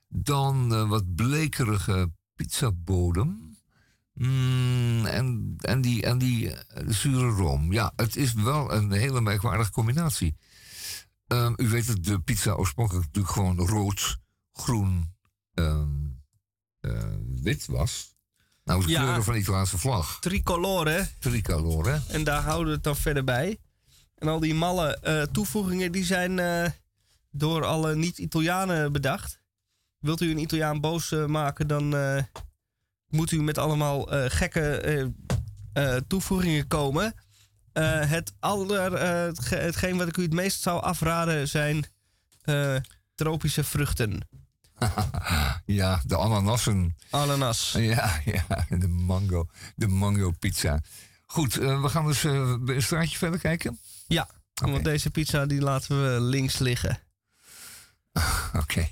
Dan 0.08 0.74
eh, 0.74 0.90
wat 0.90 1.16
blekerige 1.16 2.12
pizzabodem. 2.36 3.58
Mm, 4.14 5.06
en, 5.06 5.56
en 5.58 5.82
die, 5.82 6.04
en 6.04 6.18
die 6.18 6.56
eh, 6.56 6.84
zure 6.88 7.30
room. 7.30 7.72
Ja, 7.72 7.94
het 7.96 8.16
is 8.16 8.34
wel 8.34 8.74
een 8.74 8.91
hele 8.91 9.22
merkwaardige 9.22 9.72
combinatie. 9.72 10.36
Ehm, 11.30 11.53
u 11.57 11.69
weet 11.69 11.88
dat 11.88 12.03
de 12.03 12.19
pizza 12.19 12.51
oorspronkelijk 12.51 13.06
natuurlijk 13.06 13.34
gewoon 13.34 13.57
rood, 13.68 14.18
groen, 14.53 15.15
ehm, 15.53 15.89
eh, 16.80 17.03
wit 17.41 17.65
was. 17.65 18.15
Nou, 18.64 18.81
de 18.85 18.89
Ja. 18.91 19.01
kleuren 19.01 19.23
van 19.23 19.34
de 19.34 19.39
Italiaanse 19.39 19.77
vlag. 19.77 20.19
Tricolore. 20.19 21.07
Tricolore. 21.19 22.01
En 22.07 22.23
daar 22.23 22.41
houden 22.41 22.68
we 22.68 22.73
het 22.73 22.84
dan 22.84 22.95
verder 22.95 23.23
bij. 23.23 23.60
En 24.15 24.27
al 24.27 24.39
die 24.39 24.53
malle 24.53 24.95
eh, 24.99 25.22
toevoegingen 25.22 25.91
die 25.91 26.06
zijn 26.06 26.39
eh, 26.39 26.72
door 27.31 27.65
alle 27.65 27.95
niet-Italianen 27.95 28.91
bedacht. 28.91 29.39
Wilt 29.99 30.22
u 30.22 30.31
een 30.31 30.39
Italiaan 30.39 30.80
boos 30.80 31.10
maken, 31.27 31.68
dan 31.68 31.95
moet 33.07 33.31
u 33.31 33.41
met 33.43 33.57
allemaal 33.57 34.01
gekke 34.30 35.14
toevoegingen 36.07 36.68
komen. 36.68 37.14
Eh, 37.80 38.10
het 38.10 38.34
aller, 38.39 38.93
eh, 38.93 39.10
hetge- 39.26 39.56
hetgeen 39.56 39.97
wat 39.97 40.07
ik 40.07 40.18
u 40.18 40.22
het 40.22 40.34
meest 40.34 40.61
zou 40.61 40.81
afraden 40.81 41.47
zijn 41.47 41.85
eh, 42.41 42.76
tropische 43.15 43.64
vruchten. 43.64 44.27
Ja, 45.65 46.01
de 46.06 46.18
ananassen. 46.18 46.95
Ananas. 47.10 47.72
Ja, 47.72 48.22
ja, 48.26 48.45
de 48.69 48.88
mango. 48.88 49.47
De 49.76 49.88
mango 49.88 50.31
pizza. 50.31 50.80
Goed, 51.26 51.53
we 51.53 51.89
gaan 51.89 52.06
dus 52.06 52.23
een 52.23 52.73
straatje 52.77 53.18
verder 53.18 53.39
kijken. 53.39 53.80
Ja, 54.07 54.30
want 54.53 54.84
deze 54.84 55.10
pizza 55.10 55.45
die 55.45 55.61
laten 55.61 56.03
we 56.03 56.22
links 56.22 56.57
liggen. 56.57 56.99
Oké. 58.61 58.89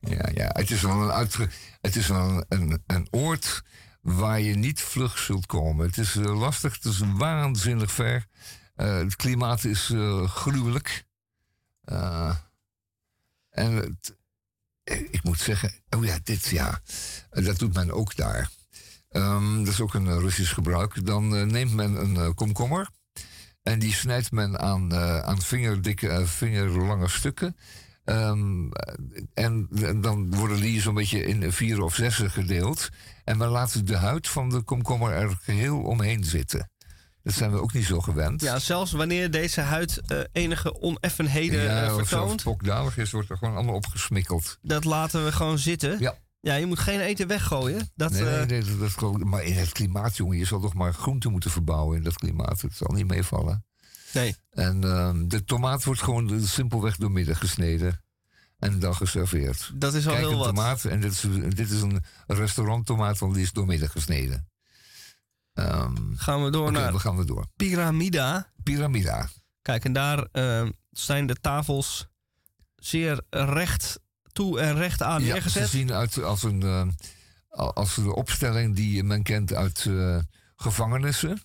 Ja, 0.00 0.28
ja, 0.34 0.50
het 0.52 0.70
is 0.70 0.80
wel 0.82 1.02
een, 1.02 1.10
uitge 1.10 1.48
het 1.80 1.96
is 1.96 2.06
wel 2.06 2.28
een, 2.28 2.44
een, 2.48 2.82
een 2.86 3.08
oord 3.10 3.62
waar 4.04 4.40
je 4.40 4.54
niet 4.54 4.80
vlug 4.80 5.18
zult 5.18 5.46
komen. 5.46 5.86
Het 5.86 5.98
is 5.98 6.16
eh, 6.16 6.38
lastig, 6.38 6.74
het 6.74 6.84
is 6.84 6.98
waanzinnig 6.98 7.92
ver. 7.92 8.26
Eh, 8.74 8.96
het 8.96 9.16
klimaat 9.16 9.64
is 9.64 9.90
eh, 9.90 10.28
gruwelijk. 10.28 11.04
En 13.50 13.98
ik 14.84 15.22
moet 15.22 15.38
zeggen, 15.40 15.72
oh 15.96 16.04
ja, 16.04 16.18
dit 16.22 16.46
ja, 16.46 16.80
dat 17.30 17.58
doet 17.58 17.74
men 17.74 17.90
ook 17.90 18.16
daar. 18.16 18.50
Ehm, 19.08 19.58
dat 19.58 19.72
is 19.72 19.80
ook 19.80 19.94
een 19.94 20.20
Russisch 20.20 20.54
gebruik. 20.54 21.06
Dan 21.06 21.28
neemt 21.46 21.74
men 21.74 21.94
een 21.94 22.34
komkommer. 22.34 22.88
En 23.62 23.78
die 23.78 23.92
snijdt 23.92 24.30
men 24.30 24.58
aan, 24.60 24.94
aan 25.24 25.42
vingerdikke, 25.42 26.26
vingerlange 26.26 27.08
stukken. 27.08 27.56
Ehm, 28.04 28.70
en, 29.34 29.68
en 29.82 30.00
dan 30.00 30.34
worden 30.34 30.60
die 30.60 30.80
zo'n 30.80 30.94
beetje 30.94 31.24
in 31.24 31.52
vier 31.52 31.82
of 31.82 31.94
zessen 31.94 32.30
gedeeld. 32.30 32.88
En 33.24 33.36
men 33.36 33.48
laat 33.48 33.86
de 33.86 33.96
huid 33.96 34.28
van 34.28 34.48
de 34.48 34.62
komkommer 34.62 35.12
er 35.12 35.38
geheel 35.40 35.78
omheen 35.78 36.24
zitten. 36.24 36.70
Dat 37.22 37.34
zijn 37.34 37.52
we 37.52 37.60
ook 37.60 37.72
niet 37.72 37.84
zo 37.84 38.00
gewend. 38.00 38.40
Ja, 38.40 38.58
zelfs 38.58 38.92
wanneer 38.92 39.30
deze 39.30 39.60
huid 39.60 40.00
eh, 40.06 40.18
enige 40.32 40.80
oneffenheden 40.80 41.62
Ja, 41.62 41.84
of 41.84 41.94
zelfs 41.94 42.08
vertoont, 42.08 42.42
pokdalig 42.42 42.98
is, 42.98 43.10
wordt 43.10 43.30
er 43.30 43.36
gewoon 43.36 43.54
allemaal 43.54 43.74
opgesmikkeld. 43.74 44.58
dat 44.62 44.84
laten 44.84 45.24
we 45.24 45.32
gewoon 45.32 45.58
zitten. 45.58 45.98
Ja. 45.98 46.14
Ja, 46.40 46.54
je 46.54 46.66
moet 46.66 46.78
geen 46.78 47.00
eten 47.00 47.26
weggooien. 47.26 47.90
Dat, 47.94 48.10
nee, 48.10 48.24
eh, 48.24 48.36
nee, 48.36 48.46
nee, 48.46 48.78
dat, 48.78 48.98
dat 48.98 49.24
maar 49.24 49.42
in 49.42 49.54
het 49.54 49.72
klimaat, 49.72 50.16
jongen, 50.16 50.38
je 50.38 50.44
zal 50.44 50.60
toch 50.60 50.74
maar 50.74 50.94
groenten 50.94 51.30
moeten 51.30 51.50
verbouwen 51.50 51.96
in 51.96 52.02
dat 52.02 52.14
klimaat. 52.14 52.60
Het 52.60 52.76
zal 52.76 52.92
niet 52.94 53.06
meevallen. 53.06 53.64
Nee. 54.14 54.36
En 54.50 54.84
ehm, 54.84 55.28
de 55.28 55.44
tomaat 55.44 55.84
wordt 55.84 56.02
gewoon 56.02 56.40
simpelweg 56.46 56.96
doormidden 56.96 57.36
gesneden. 57.36 58.02
En 58.58 58.78
dan 58.78 58.94
geserveerd. 58.96 59.70
Dat 59.74 59.94
is 59.94 60.06
al 60.06 60.12
Kijk, 60.12 60.24
heel 60.24 60.32
een 60.32 60.38
wat. 60.38 60.46
tomaat. 60.46 60.84
En 60.84 61.00
dit 61.00 61.12
is, 61.12 61.20
dit 61.54 61.70
is 61.70 61.80
een 61.80 62.04
restauranttomaat, 62.26 63.18
want 63.18 63.34
die 63.34 63.42
is 63.42 63.52
doormidden 63.52 63.90
gesneden. 63.90 64.48
Ehm, 65.52 66.14
gaan 66.16 66.44
we 66.44 66.50
door 66.50 66.62
oké, 66.68 66.72
naar 66.78 66.92
we 66.92 66.98
gaan 66.98 67.16
we 67.16 67.24
door. 67.24 67.46
Piramida. 67.56 68.52
Piramida. 68.62 69.28
Kijk, 69.62 69.84
en 69.84 69.92
daar 69.92 70.26
eh, 70.32 70.68
zijn 70.90 71.26
de 71.26 71.34
tafels 71.34 72.06
zeer 72.76 73.20
recht 73.30 74.00
toe 74.32 74.60
en 74.60 74.74
recht 74.76 75.02
aan 75.02 75.24
Ja, 75.24 75.32
neergezet. 75.32 75.68
ze 75.68 75.76
zien 75.76 75.92
uit 75.92 76.22
als 76.22 76.42
een, 76.42 76.94
als 77.48 77.94
de 77.94 78.14
opstelling 78.14 78.76
die 78.76 79.02
men 79.04 79.22
kent 79.22 79.52
uit 79.54 79.84
eh, 79.86 80.18
gevangenissen. 80.56 81.40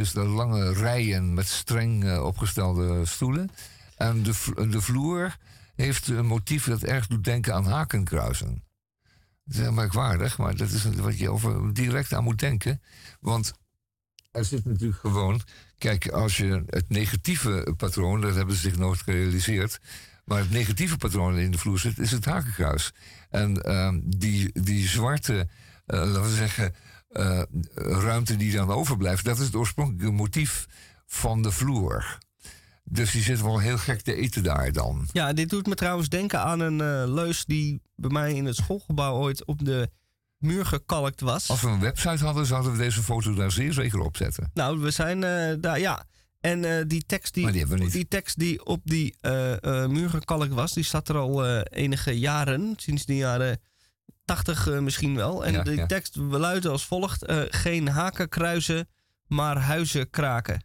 Dus 0.00 0.12
de 0.12 0.24
lange 0.24 0.72
rijen 0.72 1.34
met 1.34 1.48
streng 1.48 2.04
eh, 2.04 2.24
opgestelde 2.24 3.06
stoelen. 3.06 3.50
En 3.96 4.22
de, 4.22 4.32
de 4.70 4.80
vloer 4.80 5.36
heeft 5.74 6.08
een 6.08 6.26
motief 6.26 6.64
dat 6.64 6.82
erg 6.82 7.06
doet 7.06 7.24
denken 7.24 7.54
aan 7.54 7.64
hakenkruisen. 7.64 8.64
Dat 9.44 9.54
is 9.54 9.60
heel 9.60 9.72
merkwaardig, 9.72 10.38
maar 10.38 10.56
dat 10.56 10.70
is 10.70 10.84
wat 10.84 11.18
je 11.18 11.30
over 11.30 11.74
direct 11.74 12.12
aan 12.12 12.24
moet 12.24 12.38
denken. 12.38 12.82
Want 13.20 13.52
er 14.30 14.44
zit 14.44 14.64
natuurlijk 14.64 15.00
gewoon. 15.00 15.40
Kijk, 15.78 16.08
als 16.08 16.36
je 16.36 16.62
het 16.66 16.88
negatieve 16.88 17.74
patroon, 17.76 18.20
dat 18.20 18.34
hebben 18.34 18.54
ze 18.54 18.60
zich 18.60 18.76
nooit 18.76 19.02
gerealiseerd. 19.02 19.80
Maar 20.24 20.38
het 20.38 20.50
negatieve 20.50 20.96
patroon 20.96 21.38
in 21.38 21.50
de 21.50 21.58
vloer 21.58 21.78
zit, 21.78 21.98
is 21.98 22.10
het 22.10 22.24
hakenkruis. 22.24 22.92
En 23.30 23.62
ehm, 23.62 24.00
die, 24.04 24.62
die 24.62 24.88
zwarte, 24.88 25.48
eh, 25.86 25.98
laten 25.98 26.22
we 26.22 26.34
zeggen, 26.34 26.74
eh, 27.10 27.42
ruimte 27.74 28.36
die 28.36 28.52
dan 28.52 28.70
overblijft, 28.70 29.24
dat 29.24 29.38
is 29.38 29.46
het 29.46 29.54
oorspronkelijke 29.54 30.12
motief 30.12 30.66
van 31.06 31.42
de 31.42 31.50
vloer. 31.50 32.18
Dus 32.84 33.12
die 33.12 33.22
zit 33.22 33.40
wel 33.40 33.58
heel 33.58 33.78
gek 33.78 34.00
te 34.00 34.14
eten 34.14 34.42
daar 34.42 34.72
dan. 34.72 35.08
Ja, 35.12 35.32
dit 35.32 35.50
doet 35.50 35.66
me 35.66 35.74
trouwens 35.74 36.08
denken 36.08 36.40
aan 36.40 36.60
een 36.60 36.80
eh, 36.80 37.12
leus 37.12 37.44
die 37.44 37.82
bij 37.96 38.10
mij 38.10 38.34
in 38.34 38.44
het 38.44 38.56
schoolgebouw 38.56 39.14
ooit 39.14 39.44
op 39.44 39.64
de 39.64 39.90
muur 40.38 40.66
gekalkt 40.66 41.20
was. 41.20 41.48
Als 41.48 41.60
we 41.60 41.68
een 41.68 41.80
website 41.80 42.24
hadden, 42.24 42.46
zouden 42.46 42.72
we 42.72 42.78
deze 42.78 43.02
foto 43.02 43.34
daar 43.34 43.52
zeer 43.52 43.72
zeker 43.72 44.00
op 44.00 44.16
zetten. 44.16 44.50
Nou, 44.54 44.78
we 44.78 44.90
zijn 44.90 45.24
eh, 45.24 45.54
daar, 45.60 45.80
ja. 45.80 46.04
En 46.40 46.88
die, 46.88 47.04
tekst 47.06 47.34
die, 47.34 47.50
die 47.50 47.90
die 47.90 48.08
tekst 48.08 48.38
die 48.38 48.64
op 48.64 48.80
die 48.84 49.16
muur 49.88 50.10
gekalkt 50.10 50.52
was, 50.52 50.72
die 50.72 50.84
staat 50.84 51.08
er 51.08 51.16
al 51.16 51.62
enige 51.62 52.18
jaren, 52.18 52.74
sinds 52.76 53.04
de 53.04 53.16
jaren 53.16 53.60
80 54.30 54.68
eh, 54.68 54.78
misschien 54.78 55.14
wel. 55.14 55.44
En 55.44 55.52
Ja, 55.52 55.62
ja. 55.64 55.86
tekst 55.86 56.16
luidt 56.16 56.66
als 56.66 56.86
volgt: 56.86 57.24
eh, 57.24 57.42
Geen 57.48 57.88
haken 57.88 58.28
kruisen, 58.28 58.88
maar 59.26 59.56
huizen 59.56 60.10
kraken. 60.10 60.64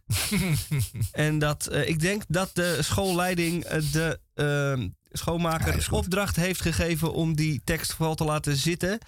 en 1.12 1.38
dat, 1.38 1.66
eh, 1.66 1.88
ik 1.88 2.00
denk 2.00 2.22
dat 2.28 2.50
de 2.52 2.78
schoolleiding 2.80 3.66
de 3.68 4.20
eh, 4.34 4.86
schoonmaker 5.10 5.86
opdracht 5.90 6.36
heeft 6.36 6.60
gegeven 6.60 7.12
om 7.12 7.36
die 7.36 7.60
tekst 7.64 7.92
vooral 7.92 8.14
te 8.14 8.24
laten 8.24 8.56
zitten. 8.56 8.98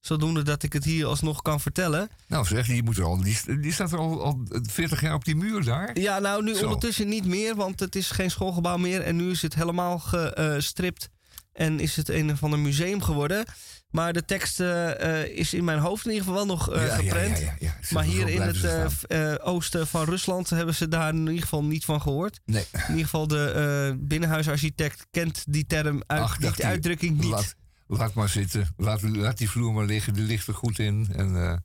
Zodoende 0.00 0.42
dat 0.42 0.62
ik 0.62 0.72
het 0.72 0.84
hier 0.84 1.06
alsnog 1.06 1.42
kan 1.42 1.60
vertellen. 1.60 2.08
Nou 2.26 2.46
zeg, 2.46 2.66
die, 2.66 2.82
moet 2.82 2.96
er 2.96 3.04
al, 3.04 3.22
die, 3.22 3.60
die 3.60 3.72
staat 3.72 3.92
er 3.92 3.98
al, 3.98 4.24
al 4.24 4.46
40 4.62 5.00
jaar 5.00 5.14
op 5.14 5.24
die 5.24 5.36
muur 5.36 5.64
daar. 5.64 5.98
Ja, 5.98 6.18
nou 6.18 6.42
nu 6.42 6.54
Zo. 6.54 6.62
ondertussen 6.62 7.08
niet 7.08 7.24
meer, 7.24 7.54
want 7.54 7.80
het 7.80 7.96
is 7.96 8.10
geen 8.10 8.30
schoolgebouw 8.30 8.76
meer. 8.76 9.00
En 9.00 9.16
nu 9.16 9.30
is 9.30 9.42
het 9.42 9.54
helemaal 9.54 9.98
gestript 9.98 11.08
en 11.56 11.80
is 11.80 11.96
het 11.96 12.08
een 12.08 12.30
of 12.30 12.42
ander 12.42 12.58
museum 12.58 13.02
geworden. 13.02 13.44
Maar 13.96 14.12
de 14.12 14.24
tekst 14.24 14.60
eh, 14.60 15.22
eh, 15.22 15.36
is 15.38 15.54
in 15.54 15.64
mijn 15.64 15.78
hoofd 15.78 16.04
in 16.04 16.12
ieder 16.12 16.26
geval 16.26 16.46
wel 16.46 16.56
nog 16.56 16.72
eh, 16.72 16.94
geprent. 16.94 17.42
Maar 17.90 18.04
hier 18.04 18.28
in 18.28 18.40
het 18.40 19.40
oosten 19.42 19.86
van 19.86 20.04
Rusland 20.04 20.50
hebben 20.50 20.74
ze 20.74 20.88
daar 20.88 21.14
in 21.14 21.26
ieder 21.26 21.42
geval 21.42 21.64
niet 21.64 21.84
van 21.84 22.00
gehoord. 22.00 22.40
Nee. 22.44 22.64
In 22.72 22.80
ieder 22.88 23.04
geval 23.04 23.26
de 23.26 23.96
binnenhuisarchitect 23.98 25.06
kent 25.10 25.44
die 25.48 25.66
term 25.66 26.02
uit, 26.06 26.22
Ach, 26.22 26.36
die 26.36 26.64
uitdrukking 26.64 27.18
niet. 27.18 27.30
Laat, 27.30 27.54
laat 27.86 28.14
maar 28.14 28.28
zitten. 28.28 28.74
Laat, 28.76 29.02
laat 29.02 29.38
die 29.38 29.50
vloer 29.50 29.72
maar 29.72 29.86
liggen. 29.86 30.14
Die 30.14 30.24
ligt 30.24 30.46
er 30.46 30.54
goed 30.54 30.78
in. 30.78 31.08
En, 31.12 31.64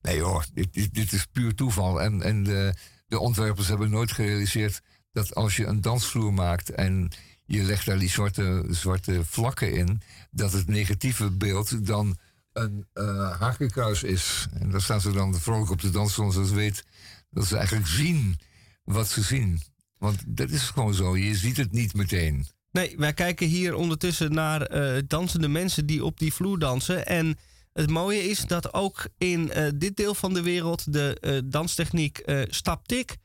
nee 0.00 0.20
hoor, 0.20 0.46
dit, 0.54 0.72
dit, 0.72 0.94
dit 0.94 1.12
is 1.12 1.26
puur 1.32 1.54
toeval. 1.54 2.02
En, 2.02 2.22
en 2.22 2.42
de, 2.42 2.74
de 3.06 3.18
ontwerpers 3.18 3.68
hebben 3.68 3.90
nooit 3.90 4.12
gerealiseerd 4.12 4.80
dat 5.12 5.34
als 5.34 5.56
je 5.56 5.66
een 5.66 5.80
dansvloer 5.80 6.32
maakt 6.32 6.70
en 6.70 7.10
je 7.50 7.62
legt 7.62 7.86
daar 7.86 7.98
die 7.98 8.08
zwarte, 8.08 8.64
zwarte 8.68 9.24
vlakken 9.24 9.72
in, 9.72 10.02
dat 10.30 10.52
het 10.52 10.66
negatieve 10.66 11.30
beeld 11.30 11.86
dan 11.86 12.18
een 12.52 12.86
eh 12.92 13.40
hakenkruis 13.40 14.02
is. 14.02 14.46
En 14.52 14.70
daar 14.70 14.82
staan 14.82 15.00
ze 15.00 15.12
dan 15.12 15.40
vrolijk 15.40 15.70
op 15.70 15.80
de 15.80 15.90
dansvloer, 15.90 16.32
zodat 16.32 16.48
ze 16.48 16.54
weet 16.54 16.84
dat 17.30 17.46
ze 17.46 17.56
eigenlijk 17.56 17.86
zien 17.86 18.38
wat 18.84 19.08
ze 19.08 19.22
zien. 19.22 19.60
Want 19.98 20.22
dat 20.26 20.50
is 20.50 20.62
gewoon 20.62 20.94
zo. 20.94 21.16
Je 21.16 21.34
ziet 21.34 21.56
het 21.56 21.72
niet 21.72 21.94
meteen. 21.94 22.46
Nee, 22.72 22.94
wij 22.96 23.12
kijken 23.12 23.46
hier 23.46 23.74
ondertussen 23.74 24.32
naar 24.32 24.62
eh, 24.62 25.02
dansende 25.06 25.48
mensen 25.48 25.86
die 25.86 26.04
op 26.04 26.18
die 26.18 26.32
vloer 26.32 26.58
dansen. 26.58 27.06
En 27.06 27.38
het 27.72 27.90
mooie 27.90 28.28
is 28.28 28.40
dat 28.40 28.74
ook 28.74 29.06
in 29.18 29.52
eh, 29.52 29.70
dit 29.74 29.96
deel 29.96 30.14
van 30.14 30.34
de 30.34 30.42
wereld 30.42 30.92
de 30.92 31.42
danstechniek 31.44 32.22
staptik. 32.48 33.16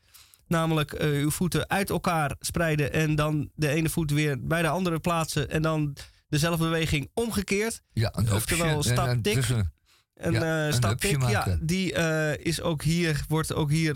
Namelijk 0.46 0.92
eh, 0.92 1.08
uw 1.10 1.30
voeten 1.30 1.68
uit 1.68 1.90
elkaar 1.90 2.36
spreiden 2.40 2.92
en 2.92 3.14
dan 3.14 3.50
de 3.54 3.68
ene 3.68 3.88
voet 3.88 4.10
weer 4.10 4.46
bij 4.46 4.62
de 4.62 4.68
andere 4.68 4.98
plaatsen. 4.98 5.50
En 5.50 5.62
dan 5.62 5.96
dezelfde 6.28 6.64
beweging 6.64 7.10
omgekeerd. 7.14 7.82
Ja, 7.92 8.10
een 8.16 8.32
Oftewel 8.32 8.80
tussen- 9.22 9.72
Een, 10.14 10.32
Ja, 10.32 10.60
eh 10.60 10.66
een 10.66 10.72
stappick, 10.72 11.10
hupje 11.10 11.28
ja, 11.28 11.58
die 11.60 11.92
eh, 11.94 12.44
is 12.46 12.60
ook 12.60 12.82
hier, 12.82 13.24
wordt 13.28 13.54
ook 13.54 13.70
hier 13.70 13.94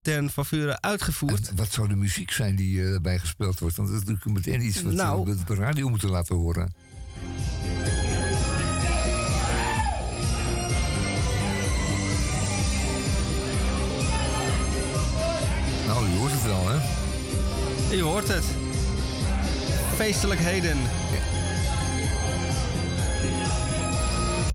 ten 0.00 0.30
faveur 0.30 0.80
uitgevoerd. 0.80 1.48
En 1.48 1.56
wat 1.56 1.72
zou 1.72 1.88
de 1.88 1.96
muziek 1.96 2.30
zijn 2.30 2.56
die 2.56 2.80
eh, 2.82 2.92
erbij 2.92 3.18
gespeeld 3.18 3.58
wordt? 3.58 3.76
Want 3.76 3.88
dat 3.88 4.00
is 4.02 4.04
natuurlijk 4.08 4.46
meteen 4.46 4.62
iets 4.62 4.82
wat 4.82 4.92
Nou. 4.92 5.24
we 5.24 5.30
op 5.40 5.46
de 5.46 5.54
radio 5.54 5.88
moeten 5.88 6.10
laten 6.10 6.36
horen. 6.36 6.72
Je 17.96 18.02
hoort 18.02 18.28
het. 18.28 18.44
Feestelijkheden. 19.94 20.78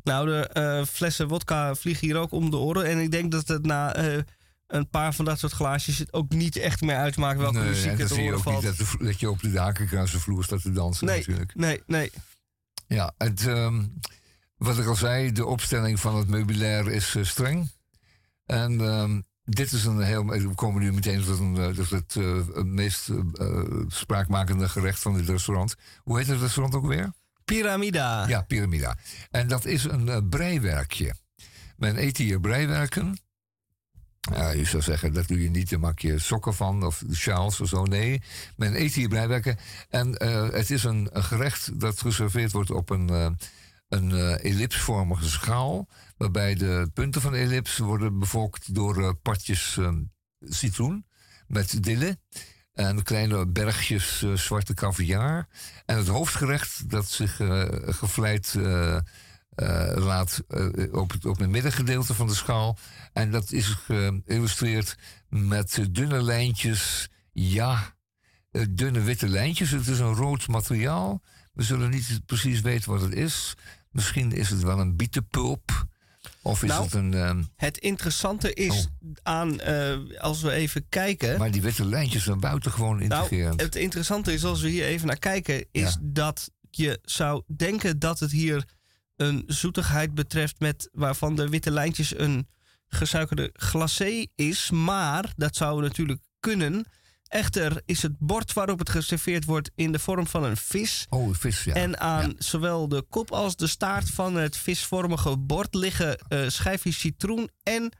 Nou, 0.04 0.26
de 0.26 0.48
eh, 0.48 0.86
flessen 0.86 1.28
wodka 1.28 1.76
vliegen 1.76 2.08
hier 2.08 2.18
ook 2.18 2.32
om 2.32 2.50
de 2.50 2.58
oren. 2.58 2.86
En 2.86 3.00
ik 3.00 3.12
denk 3.12 3.32
dat 3.32 3.48
het 3.48 3.66
na 3.66 3.96
eh, 3.96 4.20
een 4.68 4.90
paar 4.90 5.14
van 5.14 5.26
dat 5.26 5.40
soort 5.40 5.52
glaasjes 5.52 5.98
het 5.98 6.14
ook 6.14 6.30
niet 6.30 6.56
echt 6.56 6.82
meer 6.82 6.96
uitmaakt 6.96 7.40
welke 7.40 7.58
nee, 7.58 7.70
muziek 7.70 7.98
het 7.98 8.10
horen 8.10 8.34
ook 8.34 8.44
valt. 8.44 8.64
niet 8.64 8.78
dat, 8.78 8.88
de, 8.88 9.06
dat 9.06 9.20
je 9.20 9.30
op 9.30 9.42
de 9.42 9.52
dakenkruisenvloer 9.52 10.44
staat 10.44 10.62
te 10.62 10.72
dansen 10.72 11.06
nee, 11.06 11.18
natuurlijk. 11.18 11.56
nee, 11.56 11.82
nee. 11.86 12.12
Ja, 12.88 13.14
het, 13.18 13.48
ehm, 13.48 13.84
wat 14.58 14.80
ik 14.80 14.86
al 14.86 14.96
zei, 14.96 15.32
de 15.32 15.46
opstelling 15.46 16.00
van 16.00 16.16
het 16.16 16.28
meubilair 16.28 16.92
is 16.92 17.16
eh, 17.16 17.24
streng. 17.24 17.72
En 18.46 18.82
ehm, 18.82 19.22
dit 19.44 19.72
is 19.72 19.86
een 19.86 20.02
heel. 20.02 20.26
We 20.26 20.56
komen 20.56 20.82
nu 20.82 20.94
meteen 20.94 21.24
tot, 21.24 21.40
een, 21.40 21.58
eh, 21.58 21.90
het 21.90 22.16
eh, 22.16 22.36
het 22.54 22.66
meest 22.66 23.10
eh, 23.10 23.18
eh, 23.48 23.64
spraakmakende 23.88 24.70
gerecht 24.70 25.00
van 25.00 25.14
dit 25.18 25.30
restaurant. 25.30 25.76
Hoe 26.04 26.18
heet 26.18 26.28
het 26.28 26.40
restaurant 26.40 26.76
ook 26.76 26.88
weer? 26.88 27.12
Pyramida. 27.46 28.28
Ja, 28.28 28.42
Pyramida. 28.42 28.98
En 29.32 29.48
dat 29.48 29.66
is 29.66 29.84
een 29.84 30.10
eh, 30.10 30.18
breiwerkje. 30.30 31.16
Men 31.78 32.04
eet 32.04 32.18
hier 32.18 32.40
breiwerken. 32.40 33.20
Ja, 34.34 34.50
je 34.50 34.66
zou 34.66 34.84
zeggen, 34.84 35.14
dat 35.14 35.28
doe 35.28 35.42
je 35.42 35.50
niet, 35.50 35.70
daar 35.70 35.80
maak 35.80 36.00
je 36.00 36.20
sokken 36.20 36.54
van 36.54 36.84
of 36.86 37.04
sjaals 37.12 37.60
of 37.60 37.68
zo. 37.68 37.84
Nee, 37.84 38.22
men 38.56 38.82
eet 38.82 38.94
hier 38.94 39.08
breiwerken. 39.08 39.58
En 39.90 40.18
eh, 40.18 40.50
het 40.50 40.70
is 40.70 40.84
een, 40.84 41.10
een 41.12 41.24
gerecht 41.24 41.80
dat 41.80 42.02
geserveerd 42.02 42.52
wordt 42.52 42.72
op 42.72 42.90
een, 42.90 43.10
eh, 43.10 43.30
een 43.92 44.12
eh, 44.12 44.44
ellipsvormige 44.52 45.30
schaal. 45.30 45.88
Waarbij 46.18 46.56
de 46.56 46.90
punten 46.94 47.22
van 47.22 47.32
de 47.32 47.38
ellips 47.38 47.78
worden 47.78 48.20
bevolkt 48.20 48.76
door 48.76 49.04
eh, 49.04 49.10
partjes 49.22 49.78
eh, 49.78 49.92
citroen 50.40 51.06
met 51.48 51.84
dille. 51.84 52.20
En 52.74 53.04
kleine 53.04 53.48
bergjes 53.48 54.26
zwarte 54.34 54.74
caviar. 54.74 55.48
En 55.86 55.98
het 55.98 56.08
hoofdgerecht 56.08 56.90
dat 56.90 57.10
zich 57.10 57.36
gevleid 57.86 58.58
laat 59.96 60.44
op, 60.92 61.12
het, 61.12 61.26
op 61.26 61.38
het 61.38 61.50
middengedeelte 61.50 62.14
van 62.14 62.28
de 62.28 62.36
schaal. 62.36 62.78
En 63.14 63.32
dat 63.32 63.52
is 63.52 63.68
geïllustreerd 63.68 64.98
met 65.30 65.88
dunne 65.92 66.22
lijntjes. 66.22 67.10
Ja, 67.32 67.96
dunne 68.70 69.02
witte 69.02 69.28
lijntjes. 69.28 69.72
Het 69.72 69.88
is 69.88 70.00
een 70.00 70.14
rood 70.14 70.48
materiaal. 70.48 71.22
We 71.54 71.64
zullen 71.64 71.90
niet 71.90 72.22
precies 72.26 72.62
weten 72.62 72.92
wat 72.92 73.02
het 73.02 73.14
is. 73.14 73.56
Misschien 73.92 74.32
is 74.32 74.50
het 74.50 74.62
wel 74.62 74.80
een 74.80 74.96
bietenpulp. 74.96 75.90
Of 76.42 76.64
is 76.64 76.70
Nou, 76.70 76.84
het 76.84 76.94
een... 76.94 77.14
ehm, 77.14 77.44
Het 77.56 77.78
interessante 77.78 78.54
is 78.54 78.88
aan, 79.24 79.60
eh, 79.60 79.98
als 80.20 80.42
we 80.42 80.52
even 80.52 80.86
kijken... 80.90 81.40
maar 81.40 81.52
die 81.52 81.62
witte 81.62 81.86
lijntjes 81.86 82.24
zijn 82.24 82.40
buitengewoon 82.40 82.98
Nou, 82.98 83.04
intrigerend. 83.22 83.62
het 83.62 83.76
interessante 83.76 84.34
is, 84.34 84.44
als 84.46 84.62
we 84.62 84.70
hier 84.70 84.86
even 84.86 85.08
naar 85.08 85.20
kijken, 85.20 85.66
is 85.72 85.82
Ja. 85.82 85.98
dat 86.02 86.52
je 86.72 87.00
zou 87.04 87.44
denken 87.56 88.00
dat 88.00 88.20
het 88.20 88.32
hier 88.32 88.66
een 89.16 89.44
zoetigheid 89.48 90.14
betreft 90.14 90.60
met 90.60 90.90
waarvan 90.92 91.36
de 91.36 91.50
witte 91.50 91.72
lijntjes 91.72 92.18
een 92.20 92.48
gesuikerde 92.88 93.50
glacé 93.54 94.26
is. 94.36 94.70
Maar 94.72 95.34
dat 95.36 95.56
zou 95.56 95.82
natuurlijk 95.82 96.22
kunnen. 96.40 96.86
Echter 97.32 97.82
is 97.86 98.02
het 98.02 98.20
bord 98.20 98.54
waarop 98.54 98.80
het 98.80 98.90
geserveerd 98.90 99.46
wordt 99.46 99.72
in 99.76 99.92
de 99.92 100.00
vorm 100.00 100.28
van 100.28 100.44
een 100.44 100.58
vis. 100.58 101.06
Oh, 101.10 101.34
vis, 101.34 101.64
ja. 101.64 101.74
En 101.74 102.00
aan 102.00 102.28
Ja. 102.28 102.34
zowel 102.38 102.88
de 102.88 103.06
kop 103.10 103.32
als 103.32 103.56
de 103.56 103.68
staart 103.68 104.10
van 104.10 104.36
het 104.36 104.58
visvormige 104.58 105.38
bord 105.38 105.74
liggen 105.76 106.18
eh, 106.18 106.48
schijfjes 106.48 107.00
citroen 107.00 107.50
en 107.64 107.92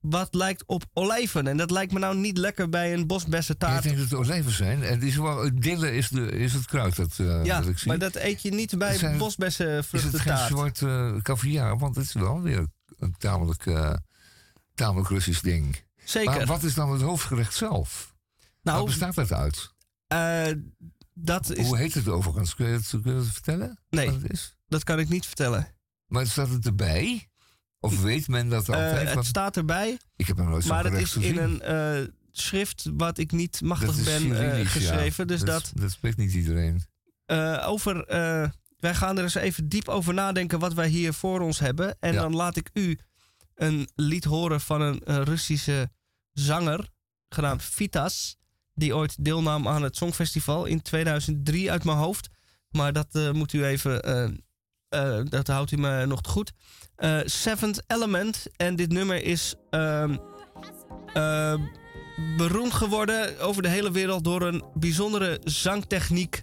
wat 0.00 0.34
lijkt 0.34 0.62
op 0.66 0.84
olijven. 0.92 1.46
En 1.46 1.56
dat 1.56 1.70
lijkt 1.70 1.92
me 1.92 1.98
nou 1.98 2.16
niet 2.16 2.38
lekker 2.38 2.68
bij 2.68 2.92
een 2.92 3.06
bosbessentaart. 3.06 3.76
Ik 3.76 3.82
denk 3.82 3.96
dat 3.96 4.04
het 4.10 4.18
olijven 4.18 4.52
zijn. 4.52 4.82
En 4.82 4.98
die 4.98 5.08
is 5.08 5.16
wel, 5.16 5.50
dille 5.54 5.92
is, 5.92 6.08
de, 6.08 6.30
is 6.30 6.52
het 6.52 6.66
kruid 6.66 6.96
dat, 6.96 7.18
eh, 7.18 7.44
Ja, 7.44 7.60
dat 7.60 7.68
ik 7.68 7.78
zie. 7.78 7.88
maar 7.88 7.98
dat 7.98 8.14
eet 8.14 8.42
je 8.42 8.50
niet 8.50 8.78
bij 8.78 8.78
Zijn- 8.78 8.94
Is 8.94 9.00
het 9.00 9.10
geen 9.10 9.18
bosbessenvruchtentaart. 9.18 10.48
zwart 10.48 10.82
eh 10.82 11.16
caviar? 11.22 11.78
Want 11.78 11.96
het 11.96 12.04
is 12.04 12.12
wel 12.12 12.40
weer 12.42 12.66
een 12.98 13.14
tamelijk, 13.18 13.64
tamelijk 14.74 15.08
Russisch 15.08 15.40
ding. 15.42 15.82
Zeker. 16.04 16.34
Maar 16.36 16.46
wat 16.46 16.62
is 16.62 16.74
dan 16.74 16.92
het 16.92 17.00
hoofdgerecht 17.02 17.54
zelf? 17.54 18.12
Nou, 18.64 18.76
Waar 18.76 18.86
bestaat 18.86 19.14
dat 19.14 19.32
uit? 19.32 19.72
Eh, 20.06 20.46
dat 21.14 21.50
is... 21.56 21.66
Hoe 21.66 21.76
heet 21.76 21.94
het 21.94 22.08
overigens? 22.08 22.54
Kun 22.54 22.66
je 22.66 22.72
het, 22.72 22.88
kun 22.88 23.02
je 23.04 23.18
het 23.18 23.26
vertellen? 23.32 23.78
Nee, 23.90 24.10
het 24.12 24.30
is? 24.32 24.56
dat 24.68 24.84
kan 24.84 24.98
ik 24.98 25.08
niet 25.08 25.26
vertellen. 25.26 25.68
Maar 26.06 26.26
staat 26.26 26.48
het 26.48 26.66
erbij? 26.66 27.28
Of 27.80 28.02
weet 28.02 28.28
men 28.28 28.48
dat 28.48 28.68
Eh, 28.68 28.74
altijd? 28.74 29.04
het 29.06 29.14
Want 29.14 29.26
staat 29.26 29.56
erbij, 29.56 29.98
ik 30.16 30.26
heb 30.26 30.36
nog 30.36 30.48
nooit 30.48 30.64
maar 30.66 30.84
het 30.84 30.92
is 30.94 31.16
in 31.16 31.38
een 31.38 31.60
eh, 31.60 32.06
schrift 32.30 32.90
wat 32.96 33.18
ik 33.18 33.32
niet 33.32 33.60
machtig 33.60 34.04
ben 34.04 34.36
eh, 34.36 34.58
ja. 34.58 34.64
geschreven. 34.68 35.26
Dus 35.26 35.40
dat, 35.40 35.72
dat 35.74 35.90
spreekt 35.90 36.16
niet 36.16 36.32
iedereen. 36.32 36.82
eh, 37.26 37.64
over... 37.68 38.04
eh, 38.06 38.48
wij 38.78 38.94
gaan 38.94 39.16
er 39.16 39.22
eens 39.22 39.34
even 39.34 39.68
diep 39.68 39.88
over 39.88 40.14
nadenken 40.14 40.58
wat 40.58 40.74
wij 40.74 40.88
hier 40.88 41.12
voor 41.12 41.40
ons 41.40 41.58
hebben. 41.58 41.96
En 42.00 42.12
Ja. 42.12 42.20
dan 42.20 42.34
laat 42.36 42.56
ik 42.56 42.70
u 42.72 42.98
een 43.54 43.88
lied 43.94 44.24
horen 44.24 44.60
van 44.60 44.80
een, 44.80 45.00
eh, 45.04 45.20
Russische 45.22 45.90
zanger, 46.32 46.88
genaamd 47.28 47.62
Vitas. 47.62 48.36
Die 48.74 48.96
ooit 48.96 49.24
deelnam 49.24 49.68
aan 49.68 49.82
het 49.82 49.96
Songfestival 49.96 50.64
in 50.64 50.82
2003 50.82 51.70
uit 51.70 51.84
mijn 51.84 51.96
hoofd. 51.98 52.28
Maar 52.70 52.92
dat 52.92 53.06
eh, 53.12 53.30
moet 53.30 53.52
u 53.52 53.64
even... 53.64 54.02
eh, 54.02 54.24
eh, 54.88 55.24
dat 55.28 55.46
houdt 55.46 55.70
u 55.70 55.76
me 55.76 56.06
nog 56.06 56.20
goed. 56.22 56.52
Seventh 57.24 57.82
Element. 57.86 58.46
En 58.56 58.76
dit 58.76 58.92
nummer 58.92 59.22
is 59.24 59.54
ehm, 59.70 60.16
eh, 61.12 61.54
beroemd 62.36 62.72
geworden 62.72 63.38
over 63.40 63.62
de 63.62 63.68
hele 63.68 63.90
wereld 63.90 64.24
door 64.24 64.42
een 64.42 64.64
bijzondere 64.74 65.40
zangtechniek 65.44 66.42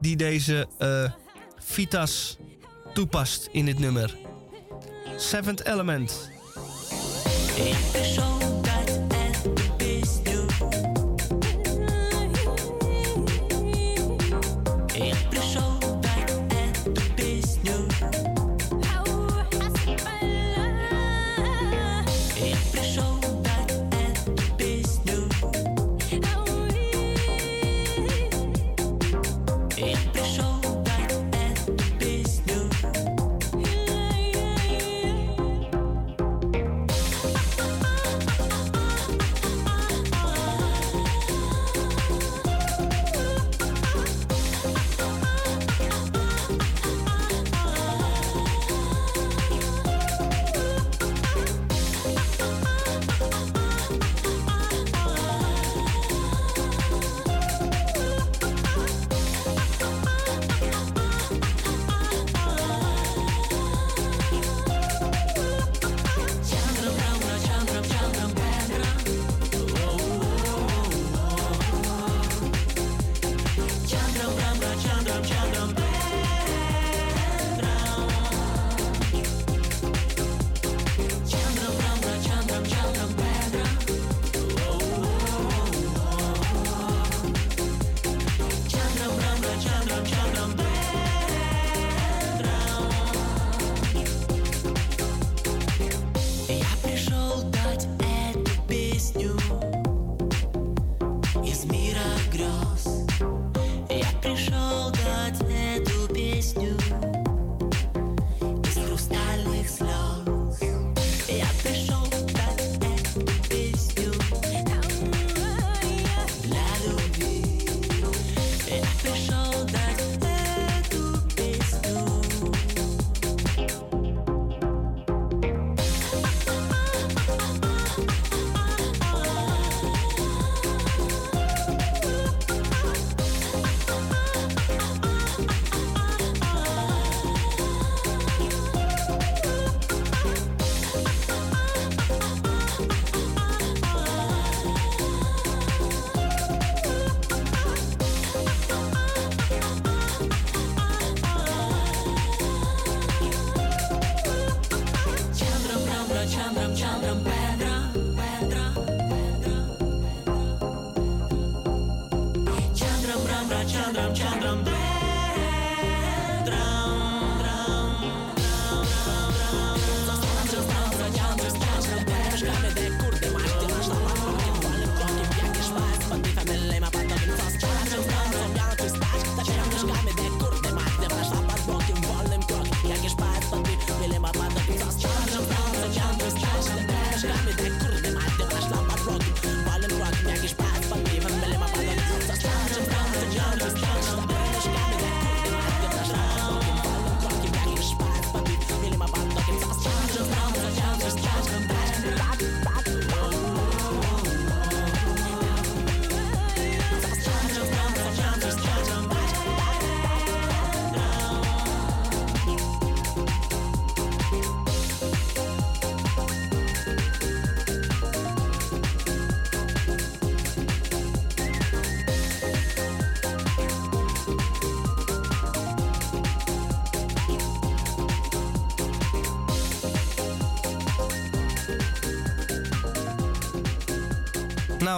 die 0.00 0.16
deze 0.16 0.68
Vitas 1.58 2.36
toepast 2.94 3.48
in 3.52 3.64
dit 3.64 3.78
nummer. 3.78 4.16
Seventh 5.16 5.64
Element. 5.64 6.30
Ik 7.56 8.37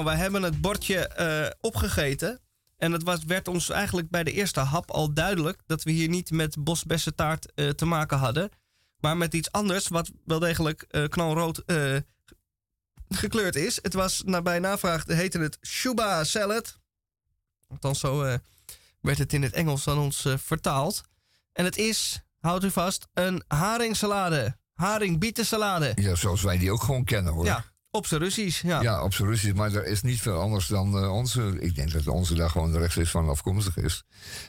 Nou, 0.00 0.12
wij 0.12 0.22
hebben 0.22 0.42
het 0.42 0.60
bordje 0.60 1.08
eh, 1.08 1.50
opgegeten. 1.60 2.40
En 2.76 2.92
het 2.92 3.02
was, 3.02 3.24
werd 3.24 3.48
ons 3.48 3.70
eigenlijk 3.70 4.10
bij 4.10 4.24
de 4.24 4.32
eerste 4.32 4.60
hap 4.60 4.90
al 4.90 5.12
duidelijk 5.12 5.62
dat 5.66 5.82
we 5.82 5.90
hier 5.90 6.08
niet 6.08 6.30
met 6.30 6.64
bosbessentaart 6.64 7.52
eh 7.54 7.68
te 7.68 7.84
maken 7.84 8.18
hadden. 8.18 8.50
Maar 9.00 9.16
met 9.16 9.34
iets 9.34 9.52
anders, 9.52 9.88
wat 9.88 10.10
wel 10.24 10.38
degelijk 10.38 10.82
eh, 10.82 11.04
knalrood 11.04 11.62
gekleurd 13.08 13.56
is. 13.56 13.78
Het 13.82 13.94
was, 13.94 14.22
naar 14.24 14.42
bij 14.42 14.58
navraag 14.58 15.04
heette 15.06 15.38
het 15.38 15.58
Shuba 15.66 16.24
Salad. 16.24 16.78
Althans, 17.68 18.00
zo 18.00 18.38
werd 19.00 19.18
het 19.18 19.32
in 19.32 19.42
het 19.42 19.52
Engels 19.52 19.88
aan 19.88 19.98
ons 19.98 20.26
vertaald. 20.36 21.02
En 21.52 21.64
het 21.64 21.76
is, 21.76 22.22
houdt 22.40 22.64
u 22.64 22.70
vast, 22.70 23.08
een 23.14 23.42
haringsalade. 23.46 24.56
Haringbietensalade. 24.74 25.92
Ja, 25.94 26.14
zoals 26.14 26.42
wij 26.42 26.58
die 26.58 26.70
ook 26.70 26.82
gewoon 26.82 27.04
kennen 27.04 27.32
hoor. 27.32 27.44
Ja, 27.44 27.64
op 27.90 28.06
zijn 28.06 28.20
Russisch. 28.20 28.62
Ja. 28.62 28.80
Ja, 28.82 29.02
op 29.02 29.14
zijn 29.14 29.28
Russisch, 29.28 29.54
maar 29.54 29.74
er 29.74 29.86
is 29.86 30.02
niet 30.02 30.20
veel 30.20 30.40
anders 30.40 30.66
dan 30.66 30.96
eh, 30.98 31.12
onze. 31.12 31.56
Ik 31.60 31.74
denk 31.74 31.92
dat 31.92 32.06
onze 32.06 32.34
daar 32.34 32.50
gewoon 32.50 32.76
rechtstreeks 32.76 33.10
van 33.10 33.28
afkomstig 33.28 33.76
is. 33.76 34.04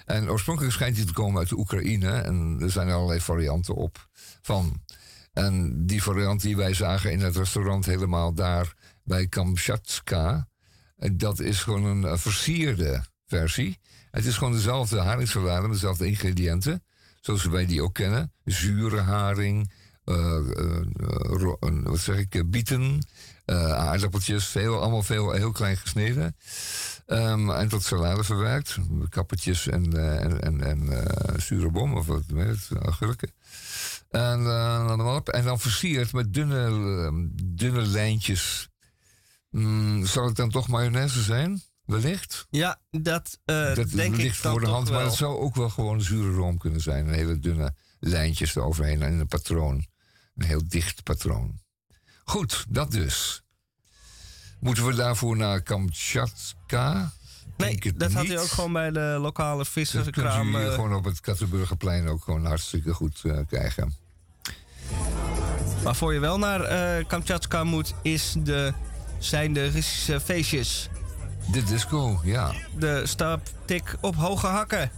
En 0.06 0.30
oorspronkelijk 0.30 0.74
schijnt 0.74 0.96
die 0.96 1.06
te 1.06 1.14
komen 1.14 1.40
uit 1.40 1.50
de 1.50 1.58
Oekraïne. 1.58 2.12
En 2.12 2.58
er 2.62 2.72
zijn 2.72 2.90
allerlei 2.90 3.20
varianten 3.22 3.76
op 3.76 4.08
van. 4.42 4.82
En 5.34 5.86
die 5.86 6.04
variant 6.04 6.42
die 6.42 6.56
wij 6.56 6.74
zagen 6.74 7.12
in 7.12 7.20
het 7.20 7.36
restaurant 7.36 7.86
helemaal 7.86 8.34
daar 8.34 8.74
bij 9.04 9.28
Kamchatka. 9.28 10.48
eh, 10.98 11.10
Dat 11.14 11.40
is 11.40 11.60
gewoon 11.62 11.84
een 11.86 12.06
eh, 12.06 12.18
versierde 12.18 13.04
versie. 13.26 13.80
Het 14.12 14.26
is 14.26 14.38
gewoon 14.38 14.54
dezelfde 14.54 15.00
haringsalade 15.00 15.62
met 15.62 15.72
dezelfde 15.72 16.06
ingrediënten. 16.08 16.84
Zoals 17.20 17.46
wij 17.46 17.66
die 17.66 17.82
ook 17.84 17.94
kennen. 17.94 18.34
Zure 18.46 19.00
haring, 19.02 19.72
wat 21.84 22.00
zeg 22.00 22.18
ik, 22.18 22.50
bieten, 22.50 23.08
eh, 23.46 23.74
aardappeltjes, 23.74 24.46
veel, 24.46 24.80
allemaal 24.82 25.04
veel, 25.04 25.32
heel 25.32 25.52
klein 25.52 25.78
gesneden. 25.78 26.36
Ehm, 27.12 27.50
en 27.50 27.68
tot 27.68 27.84
salade 27.84 28.24
verwerkt. 28.24 28.78
Kappertjes 29.10 29.68
en, 29.68 29.98
eh, 29.98 30.24
en, 30.24 30.42
en, 30.42 30.62
en 30.62 31.06
eh, 31.06 31.40
zure 31.40 31.72
bom, 31.72 31.98
of 31.98 32.06
wat 32.06 32.24
weet 32.28 32.68
het, 32.70 32.84
agurken. 32.86 33.32
En, 34.10 34.44
dan 34.88 35.26
en 35.26 35.44
dan 35.44 35.60
versierd 35.60 36.14
met 36.14 36.34
dunne, 36.34 36.66
eh, 36.66 37.14
dunne 37.44 37.82
lijntjes. 37.82 38.70
Mm, 39.50 40.06
zal 40.06 40.26
het 40.26 40.36
dan 40.36 40.50
toch 40.50 40.68
mayonaise 40.68 41.22
zijn? 41.22 41.62
Wellicht? 41.86 42.48
Ja, 42.50 42.80
dat, 42.90 43.40
dat 43.46 43.90
denk 43.90 44.16
ligt 44.16 44.36
ik 44.38 44.50
voor 44.52 44.60
de 44.60 44.68
hand, 44.68 44.90
maar 44.90 45.04
het 45.04 45.14
zou 45.14 45.38
ook 45.38 45.56
wel 45.56 45.70
gewoon 45.70 46.02
zure 46.02 46.36
room 46.36 46.58
kunnen 46.58 46.82
zijn. 46.82 47.08
Een 47.08 47.14
hele 47.14 47.40
dunne 47.40 47.76
lijntjes 48.00 48.56
eroverheen 48.56 49.02
en 49.02 49.20
een 49.20 49.28
patroon. 49.28 49.86
Een 50.36 50.46
heel 50.46 50.62
dicht 50.68 51.04
patroon. 51.04 51.61
Goed, 52.24 52.66
dat 52.70 52.92
dus. 52.92 53.42
Moeten 54.60 54.86
we 54.86 54.94
daarvoor 54.96 55.38
naar 55.38 55.62
Kamchatka? 55.62 57.12
Nee, 57.58 57.94
dat 57.96 58.12
had 58.12 58.28
hij 58.28 58.40
ook 58.40 58.48
gewoon 58.48 58.74
bij 58.74 58.92
de 58.92 59.18
lokale 59.22 59.58
Dat 59.58 59.68
visserskraam. 59.68 60.56
u 60.56 60.58
hier 60.58 60.68
eh, 60.68 60.74
gewoon 60.74 60.94
op 60.96 61.04
het 61.04 61.20
Kattenburgerplein 61.20 62.08
ook 62.08 62.24
gewoon 62.24 62.46
hartstikke 62.46 62.94
goed 62.94 63.22
eh, 63.24 63.38
krijgen. 63.48 63.94
Waarvoor 65.84 66.14
je 66.14 66.20
wel 66.20 66.38
naar 66.38 67.04
Kamchatka 67.06 67.64
moet, 67.64 67.94
is 68.02 68.36
de, 68.38 68.74
zijn 69.20 69.54
de 69.54 69.68
Russische 69.68 70.20
feestjes. 70.20 70.90
De 71.52 71.64
disco, 71.64 72.20
ja. 72.24 72.54
De 72.78 73.02
staptik 73.06 73.96
op 74.02 74.16
hoge 74.16 74.48
hakken. 74.48 74.92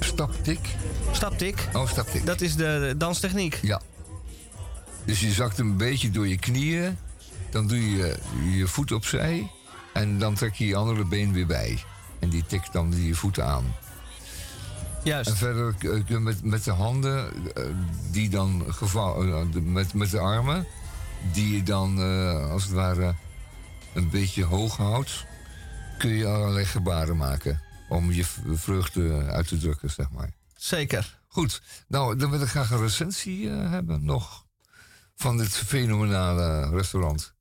Staptik? 0.00 0.74
Staptik. 1.12 1.68
Oh, 1.72 1.88
staptik. 1.88 2.26
Dat 2.26 2.40
is 2.40 2.56
de 2.56 2.94
danstechniek. 2.96 3.58
Ja. 3.62 3.80
Dus 5.06 5.20
je 5.20 5.32
zakt 5.32 5.58
een 5.58 5.76
beetje 5.76 6.10
door 6.10 6.28
je 6.28 6.38
knieën. 6.38 6.98
Dan 7.50 7.66
doe 7.66 7.90
je 7.90 8.16
je 8.56 8.66
voet 8.66 8.92
opzij. 8.92 9.50
En 9.92 10.18
dan 10.18 10.34
trek 10.34 10.54
je 10.54 10.66
je 10.66 10.76
andere 10.76 11.04
been 11.04 11.32
weer 11.32 11.46
bij. 11.46 11.82
En 12.18 12.28
die 12.28 12.46
tikt 12.46 12.72
dan 12.72 12.90
die 12.90 13.14
voeten 13.14 13.46
aan. 13.46 13.74
Juist. 15.04 15.30
En 15.30 15.36
verder 15.36 15.68
eh, 15.68 15.78
kun 15.78 16.04
je 16.08 16.18
met, 16.18 16.42
met 16.44 16.64
de 16.64 16.70
handen, 16.70 17.28
eh, 17.54 17.64
die 18.10 18.28
dan 18.28 18.64
gevouwen, 18.68 19.50
de- 19.50 19.60
met, 19.60 19.94
met 19.94 20.10
de 20.10 20.18
armen, 20.18 20.66
die 21.32 21.56
je 21.56 21.62
dan 21.62 21.98
eh, 22.00 22.50
als 22.50 22.62
het 22.62 22.72
ware 22.72 23.14
een 23.94 24.10
beetje 24.10 24.44
hoog 24.44 24.76
houdt, 24.76 25.24
kun 25.98 26.10
je 26.10 26.26
allerlei 26.26 26.64
gebaren 26.64 27.16
maken. 27.16 27.60
Om 27.88 28.12
je 28.12 28.24
vreugde 28.52 29.24
uit 29.26 29.48
te 29.48 29.58
drukken, 29.58 29.90
zeg 29.90 30.10
maar. 30.10 30.30
Zeker. 30.56 31.18
Goed, 31.28 31.62
nou, 31.88 32.16
dan 32.16 32.30
wil 32.30 32.40
ik 32.40 32.48
graag 32.48 32.70
een 32.70 32.80
recensie 32.80 33.50
eh, 33.50 33.70
hebben 33.70 34.04
nog 34.04 34.45
van 35.16 35.36
dit 35.36 35.56
fenomenale 35.56 36.68
restaurant. 36.70 37.34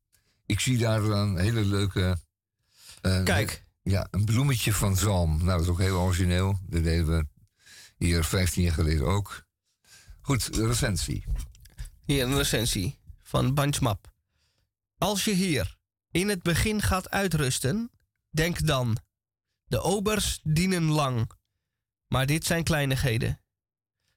Ik 0.46 0.60
zie 0.60 0.78
daar 0.78 1.04
een 1.04 1.38
hele 1.38 1.66
leuke. 1.66 2.18
Kijk. 3.02 3.66
Ja, 3.82 4.08
een 4.12 4.26
bloemetje 4.26 4.74
van 4.74 4.98
zalm. 4.98 5.38
Nou, 5.38 5.50
dat 5.50 5.62
is 5.62 5.68
ook 5.68 5.80
heel 5.80 6.00
origineel. 6.00 6.60
Dat 6.62 6.84
deden 6.84 7.08
we 7.08 7.28
hier 7.98 8.24
15 8.24 8.64
jaar 8.64 8.74
geleden 8.74 9.06
ook. 9.06 9.46
Goed, 10.22 10.50
recensie. 10.52 11.24
Hier 12.06 12.24
een 12.24 12.38
recensie 12.38 13.00
van 13.22 13.54
Banchmap. 13.54 14.14
Als 14.98 15.26
je 15.26 15.34
hier 15.34 15.78
in 16.12 16.30
het 16.30 16.44
begin 16.44 16.82
gaat 16.82 17.10
uitrusten, 17.10 17.92
denk 18.30 18.66
dan: 18.66 18.98
de 19.66 19.82
obers 19.82 20.40
dienen 20.44 20.84
lang. 20.84 21.32
Maar 22.08 22.26
dit 22.26 22.46
zijn 22.46 22.64
kleinigheden. 22.64 23.42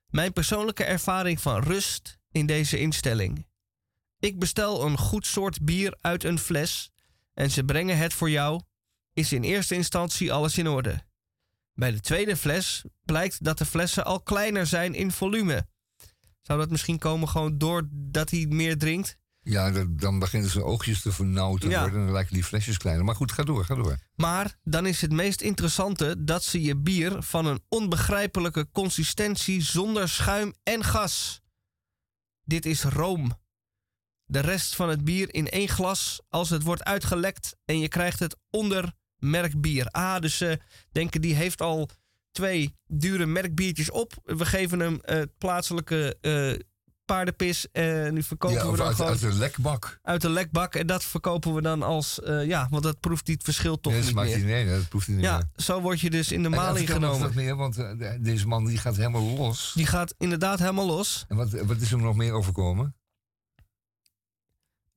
Mijn 0.07 0.33
persoonlijke 0.33 0.85
ervaring 0.85 1.41
van 1.41 1.63
rust 1.63 2.19
in 2.31 2.47
deze 2.47 2.79
instelling. 2.79 3.47
Ik 4.19 4.39
bestel 4.39 4.87
een 4.87 4.99
goed 4.99 5.27
soort 5.27 5.65
bier 5.65 5.97
uit 6.01 6.25
een 6.25 6.39
fles 6.39 6.91
en 7.35 7.51
ze 7.51 7.65
brengen 7.65 7.99
het 7.99 8.13
voor 8.15 8.31
jou. 8.31 8.61
Is 9.13 9.33
in 9.33 9.43
eerste 9.43 9.75
instantie 9.75 10.33
alles 10.33 10.59
in 10.59 10.69
orde. 10.69 11.07
Bij 11.75 11.91
de 11.91 12.01
tweede 12.01 12.37
fles 12.37 12.85
blijkt 13.05 13.45
dat 13.45 13.59
de 13.59 13.65
flessen 13.65 14.05
al 14.05 14.21
kleiner 14.23 14.67
zijn 14.67 14.95
in 14.95 15.11
volume. 15.13 15.67
Zou 16.43 16.59
dat 16.59 16.71
misschien 16.71 16.99
komen 16.99 17.29
gewoon 17.29 17.59
doordat 17.59 18.31
hij 18.31 18.47
meer 18.49 18.79
drinkt? 18.79 19.17
Ja, 19.41 19.85
dan 19.89 20.19
beginnen 20.19 20.51
zijn 20.51 20.65
oogjes 20.65 21.03
te 21.03 21.13
vernauwd 21.13 21.61
te 21.61 21.69
Ja. 21.69 21.81
worden. 21.81 21.99
En 21.99 22.05
dan 22.05 22.15
lijken 22.15 22.35
die 22.35 22.45
flesjes 22.45 22.77
kleiner. 22.77 23.05
Maar 23.05 23.15
goed, 23.15 23.33
ga 23.33 23.43
door, 23.43 23.65
ga 23.65 23.75
door. 23.75 23.99
Maar 24.15 24.55
dan 24.65 24.87
is 24.87 25.01
het 25.01 25.13
meest 25.13 25.41
interessante 25.41 26.25
dat 26.25 26.45
ze 26.45 26.63
je 26.63 26.77
bier 26.77 27.23
van 27.23 27.47
een 27.47 27.63
onbegrijpelijke 27.69 28.69
consistentie 28.73 29.63
zonder 29.63 30.09
schuim 30.09 30.55
en 30.63 30.85
gas. 30.85 31.41
Dit 32.45 32.67
is 32.67 32.83
room. 32.83 33.33
De 34.31 34.41
rest 34.41 34.75
van 34.77 34.89
het 34.89 35.05
bier 35.05 35.35
in 35.35 35.49
één 35.49 35.69
glas 35.69 36.21
als 36.29 36.51
het 36.51 36.63
wordt 36.63 36.85
uitgelekt 36.85 37.57
en 37.65 37.79
je 37.81 37.89
krijgt 37.89 38.19
het 38.19 38.37
onder 38.51 38.93
merkbier. 39.19 39.87
Ah, 39.87 40.21
dus 40.21 40.37
ze 40.37 40.59
denken 40.93 41.21
die 41.21 41.35
heeft 41.35 41.61
al 41.63 41.89
twee 42.33 42.75
dure 42.87 43.27
merkbiertjes 43.27 43.91
op. 43.91 44.13
We 44.25 44.47
geven 44.47 44.81
hem 44.81 45.01
eh, 45.01 45.23
plaatselijke 45.39 46.17
eh, 46.21 46.67
paardenpis 47.05 47.67
en 47.73 48.15
nu 48.15 48.23
verkopen 48.23 48.57
Ja, 48.57 48.71
we 48.71 48.77
dan 48.77 48.87
uit, 48.87 48.97
gewoon 48.97 49.11
uit 49.11 49.21
de 49.21 49.33
lekbak. 49.33 49.99
uit 50.03 50.21
de 50.21 50.31
lekbak. 50.31 50.75
En 50.75 50.87
dat 50.87 51.05
verkopen 51.05 51.55
we 51.55 51.63
dan 51.63 51.83
als, 51.83 52.21
eh, 52.21 52.47
ja, 52.47 52.67
want 52.71 52.83
dat 52.83 53.01
proeft 53.01 53.27
hij 53.27 53.35
het 53.35 53.45
verschil 53.45 53.81
toch 53.81 53.93
Nee, 53.93 54.03
dat 54.03 54.25
niet 54.25 54.25
meer. 54.25 54.45
nee, 54.65 54.67
dat 54.79 54.89
proeft 54.89 55.07
hij 55.07 55.15
niet 55.17 55.25
Ja, 55.25 55.37
meer. 55.37 55.47
zo 55.57 55.81
word 55.81 56.01
je 56.01 56.11
dus 56.11 56.33
in 56.33 56.43
de 56.43 56.49
eh, 56.49 56.55
maling 56.57 56.87
nog 56.89 56.95
genomen. 56.97 57.33
meer, 57.35 57.57
want 57.57 57.79
eh, 57.79 57.91
de- 57.99 58.19
deze 58.21 58.47
man 58.47 58.65
die 58.67 58.79
gaat 58.79 58.97
helemaal 58.97 59.23
los. 59.23 59.73
Die 59.75 59.87
gaat 59.87 60.15
inderdaad 60.19 60.59
helemaal 60.59 60.87
los. 60.87 61.25
En 61.29 61.37
wat, 61.37 61.51
wat 61.51 61.77
is 61.81 61.91
hem 61.91 62.01
nog 62.03 62.17
meer 62.17 62.33
overkomen? 62.33 62.97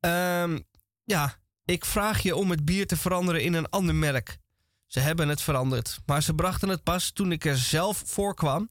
Ehm, 0.02 0.60
ja, 1.04 1.36
ik 1.66 1.86
vraag 1.86 2.22
je 2.22 2.36
om 2.36 2.50
het 2.50 2.66
bier 2.66 2.88
te 2.88 2.98
veranderen 2.98 3.44
in 3.44 3.54
een 3.54 3.70
ander 3.70 3.96
merk. 3.96 4.40
Ze 4.88 5.00
hebben 5.00 5.30
het 5.30 5.42
veranderd, 5.42 6.00
maar 6.06 6.24
ze 6.24 6.34
brachten 6.34 6.70
het 6.70 6.84
pas 6.84 7.12
toen 7.12 7.32
ik 7.32 7.46
er 7.46 7.58
zelf 7.58 8.04
voor 8.06 8.36
kwam 8.36 8.70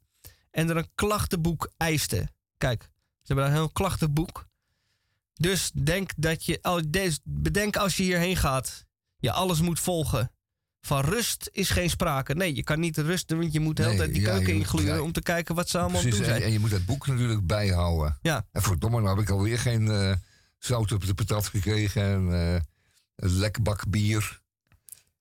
en 0.50 0.70
er 0.70 0.76
een 0.76 0.90
klachtenboek 0.94 1.72
eiste. 1.76 2.28
Kijk, 2.56 2.82
ze 2.92 3.32
hebben 3.32 3.44
een 3.44 3.52
heel 3.52 3.70
klachtenboek. 3.70 4.48
Dus 5.34 5.70
denk 5.74 6.10
dat 6.16 6.44
je, 6.44 7.20
bedenk 7.24 7.76
als 7.76 7.96
je 7.96 8.02
hierheen 8.02 8.36
gaat, 8.36 8.84
je 9.16 9.32
alles 9.32 9.60
moet 9.60 9.80
volgen. 9.80 10.32
Van 10.80 11.00
rust 11.00 11.48
is 11.52 11.70
geen 11.70 11.90
sprake. 11.90 12.34
Nee, 12.34 12.54
je 12.54 12.62
kan 12.62 12.80
niet 12.80 12.98
rusten, 12.98 13.38
want 13.38 13.52
je 13.52 13.60
moet 13.60 13.76
de 13.76 13.82
hele 13.82 13.94
Nee, 13.94 14.02
tijd 14.04 14.14
die 14.14 14.26
ja, 14.26 14.34
keuken 14.36 14.54
ingluren 14.54 14.94
ja. 14.94 15.00
om 15.00 15.12
te 15.12 15.22
kijken 15.22 15.54
wat 15.54 15.68
ze 15.68 15.78
allemaal 15.78 16.00
het 16.00 16.08
Precies, 16.08 16.26
doen 16.26 16.34
en, 16.34 16.40
zijn. 16.40 16.48
en 16.48 16.54
je 16.54 16.60
moet 16.60 16.70
dat 16.70 16.84
boek 16.86 17.06
natuurlijk 17.06 17.46
bijhouden. 17.46 18.18
Ja. 18.22 18.46
En 18.52 18.62
verdomme, 18.62 19.00
nou 19.00 19.16
heb 19.16 19.24
ik 19.24 19.30
alweer 19.30 19.58
geen 19.58 19.90
eh, 19.90 20.12
zout 20.60 20.92
op 20.92 21.06
de 21.06 21.14
patat 21.14 21.46
gekregen. 21.46 22.02
En 22.02 22.32
eh, 22.54 22.60
een 23.16 23.30
lekbak 23.38 23.88
bier. 23.88 24.40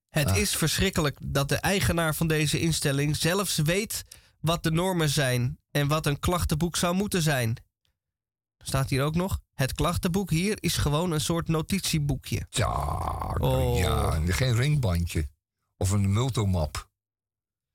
Het 0.09 0.27
Ah. 0.29 0.37
is 0.37 0.55
verschrikkelijk 0.55 1.17
dat 1.23 1.49
de 1.49 1.55
eigenaar 1.55 2.15
van 2.15 2.27
deze 2.27 2.59
instelling 2.59 3.15
zelfs 3.15 3.55
weet 3.57 4.05
wat 4.39 4.63
de 4.63 4.71
normen 4.71 5.09
zijn 5.09 5.59
en 5.71 5.87
wat 5.87 6.05
een 6.05 6.19
klachtenboek 6.19 6.75
zou 6.75 6.95
moeten 6.95 7.21
zijn. 7.21 7.55
Staat 8.63 8.89
hier 8.89 9.03
ook 9.03 9.15
nog? 9.15 9.39
Het 9.53 9.73
klachtenboek 9.73 10.29
hier 10.29 10.57
is 10.59 10.77
gewoon 10.77 11.11
een 11.11 11.21
soort 11.21 11.47
notitieboekje. 11.47 12.45
Ja, 12.49 12.67
Oh. 13.37 13.77
ja, 13.79 14.13
en 14.13 14.33
geen 14.33 14.55
ringbandje. 14.55 15.27
Of 15.77 15.89
een 15.91 16.13
multomap. 16.13 16.89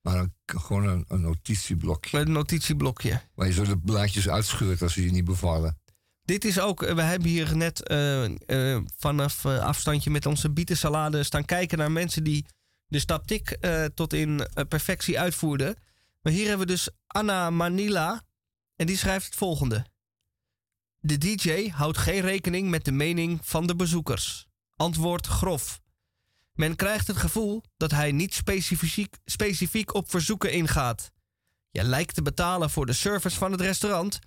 Maar 0.00 0.18
een, 0.18 0.34
gewoon 0.44 0.86
een, 0.86 1.04
een 1.08 1.20
notitieblokje. 1.20 2.18
Een 2.18 2.32
notitieblokje. 2.32 3.22
Waar 3.34 3.46
je 3.46 3.52
zo 3.52 3.64
de 3.64 3.78
blaadjes 3.78 4.28
uitscheurt 4.28 4.82
als 4.82 4.92
ze 4.92 5.04
je 5.04 5.10
niet 5.10 5.24
bevallen. 5.24 5.78
Dit 6.24 6.44
is 6.44 6.60
ook, 6.60 6.82
eh, 6.82 6.94
we 6.94 7.02
hebben 7.02 7.28
hier 7.28 7.56
net 7.56 7.86
eh, 7.88 8.24
eh, 8.24 8.82
vanaf 8.96 9.46
afstandje 9.46 10.10
met 10.10 10.26
onze 10.26 10.50
bietensalade 10.50 11.22
staan 11.22 11.44
kijken 11.44 11.78
naar 11.78 11.92
mensen 11.92 12.24
die 12.24 12.46
de 12.86 12.98
stap 12.98 13.26
tik 13.26 13.50
eh, 13.50 13.84
tot 13.84 14.12
in 14.12 14.48
perfectie 14.68 15.20
uitvoerden. 15.20 15.76
Maar 16.22 16.32
hier 16.32 16.48
hebben 16.48 16.66
we 16.66 16.72
dus 16.72 16.88
Anna 17.06 17.50
Manila 17.50 18.22
en 18.76 18.86
die 18.86 18.96
schrijft 18.96 19.26
het 19.26 19.34
volgende. 19.34 19.84
De 20.98 21.18
DJ 21.18 21.68
houdt 21.68 21.98
geen 21.98 22.20
rekening 22.20 22.70
met 22.70 22.84
de 22.84 22.92
mening 22.92 23.40
van 23.42 23.66
de 23.66 23.76
bezoekers. 23.76 24.46
Antwoord 24.76 25.26
grof. 25.26 25.80
Men 26.52 26.76
krijgt 26.76 27.06
het 27.06 27.16
gevoel 27.16 27.62
dat 27.76 27.90
hij 27.90 28.12
niet 28.12 28.34
specifiek, 28.34 29.16
specifiek 29.24 29.94
op 29.94 30.10
verzoeken 30.10 30.52
ingaat. 30.52 31.10
Je 31.70 31.82
lijkt 31.82 32.14
te 32.14 32.22
betalen 32.22 32.70
voor 32.70 32.86
de 32.86 32.92
service 32.92 33.38
van 33.38 33.52
het 33.52 33.60
restaurant, 33.60 34.18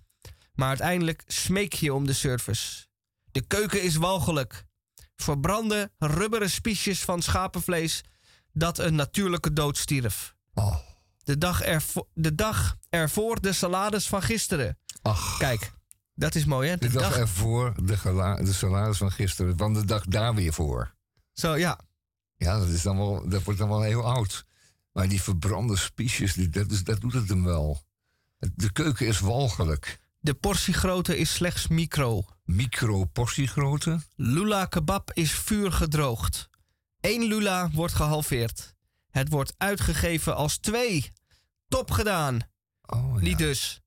maar 0.58 0.68
uiteindelijk 0.68 1.24
smeek 1.28 1.74
je 1.74 1.94
om 1.94 2.06
de 2.06 2.14
service. 2.14 2.86
De 3.32 3.42
keuken 3.42 3.82
is 3.84 3.96
walgelijk. 3.96 4.66
Verbrande 5.16 5.92
rubberen 5.98 6.50
spiesjes 6.50 7.00
van 7.00 7.22
schapenvlees 7.22 8.04
dat 8.54 8.78
een 8.80 8.96
natuurlijke 8.96 9.54
dood 9.54 9.78
stierf. 9.78 10.36
De, 11.24 11.38
dag 11.38 11.62
ervo- 11.62 12.08
de 12.14 12.36
dag 12.36 12.78
ervoor 12.90 13.42
de 13.42 13.54
salades 13.54 14.08
van 14.08 14.22
gisteren. 14.22 14.78
Ach. 15.02 15.38
Kijk, 15.38 15.72
dat 16.14 16.36
is 16.36 16.46
mooi 16.46 16.70
hè? 16.70 16.78
De 16.78 16.90
dag 16.90 17.18
ervoor 17.18 17.74
de, 17.86 18.40
de 18.44 18.54
salaris 18.54 18.98
van 18.98 19.12
gisteren, 19.12 19.58
van 19.58 19.74
de 19.74 19.86
dag 19.86 20.06
daar 20.06 20.36
weer 20.36 20.54
voor. 20.54 20.96
Zo, 21.34 21.56
ja. 21.56 21.80
Ja, 22.36 22.60
dat, 22.60 22.68
is 22.68 22.82
dan 22.82 22.98
wel, 22.98 23.30
dat 23.30 23.44
wordt 23.44 23.60
dan 23.60 23.70
wel 23.70 23.82
heel 23.82 24.04
oud. 24.04 24.46
Maar 24.92 25.08
die 25.08 25.22
verbrande 25.22 25.78
spiesjes, 25.78 26.34
die- 26.34 26.50
dat, 26.50 26.72
is, 26.72 26.84
dat 26.84 27.02
doet 27.02 27.14
het 27.14 27.30
hem 27.30 27.44
wel. 27.44 27.82
De 28.56 28.72
keuken 28.72 29.08
is 29.08 29.20
walgelijk. 29.20 30.00
De 30.28 30.34
portiegrootte 30.34 31.18
is 31.18 31.34
slechts 31.34 31.68
micro. 31.68 32.26
Micro 32.46 33.06
portiegrootte? 33.06 34.00
Lula 34.16 34.66
kebab 34.66 35.12
is 35.14 35.32
vuur 35.32 35.72
gedroogd. 35.72 36.50
Eén 37.02 37.24
lula 37.24 37.70
wordt 37.74 37.94
gehalveerd. 37.94 38.76
Het 39.10 39.30
wordt 39.30 39.54
uitgegeven 39.58 40.36
als 40.36 40.58
twee. 40.58 41.12
Top 41.68 41.92
gedaan. 41.92 42.40
Niet 43.20 43.38
dus. 43.38 43.82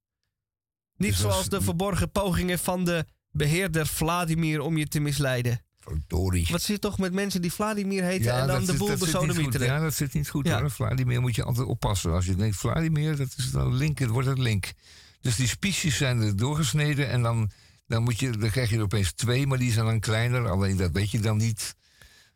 Niet 0.96 1.10
Dus 1.10 1.24
als- 1.24 1.32
zoals 1.32 1.48
de 1.48 1.60
verborgen 1.60 2.10
pogingen 2.10 2.58
van 2.58 2.84
de 2.84 3.06
beheerder 3.30 3.86
Vladimir 3.86 4.60
om 4.60 4.76
je 4.76 4.86
te 4.88 5.00
misleiden. 5.00 5.60
Verdorie. 5.78 6.46
Wat 6.50 6.62
zit 6.62 6.80
toch 6.80 6.98
met 6.98 7.12
mensen 7.12 7.42
die 7.42 7.52
Vladimir 7.52 8.02
heten 8.04 8.32
en 8.32 8.46
dan 8.46 8.64
de 8.64 8.74
boel 8.74 8.96
besodemieteren? 8.96 9.66
Ja, 9.66 9.80
dat 9.80 9.94
zit 9.94 10.14
niet 10.14 10.28
goed 10.28 10.46
Ja. 10.46 10.60
hoor. 10.60 10.70
Vladimir 10.70 11.20
moet 11.20 11.34
je 11.34 11.44
altijd 11.44 11.66
oppassen. 11.66 12.12
Als 12.12 12.26
je 12.26 12.34
denkt 12.34 12.56
Vladimir, 12.56 13.16
dat 13.16 13.34
is 13.36 13.50
dan 13.50 13.74
link, 13.74 13.98
wordt 13.98 14.28
het 14.28 14.38
link. 14.38 14.72
Dus 15.20 15.36
die 15.36 15.48
spiesjes 15.48 15.96
zijn 15.96 16.20
er 16.20 16.36
doorgesneden 16.36 17.08
en 17.10 17.22
dan, 17.22 17.50
dan, 17.86 18.02
moet 18.02 18.20
je, 18.20 18.30
dan 18.30 18.50
krijg 18.50 18.70
je 18.70 18.76
er 18.76 18.82
opeens 18.82 19.12
twee, 19.12 19.46
maar 19.46 19.58
die 19.58 19.72
zijn 19.72 19.86
dan 19.86 20.00
kleiner. 20.00 20.48
Alleen 20.48 20.76
dat 20.76 20.90
weet 20.92 21.10
je 21.10 21.20
dan 21.20 21.36
niet. 21.36 21.74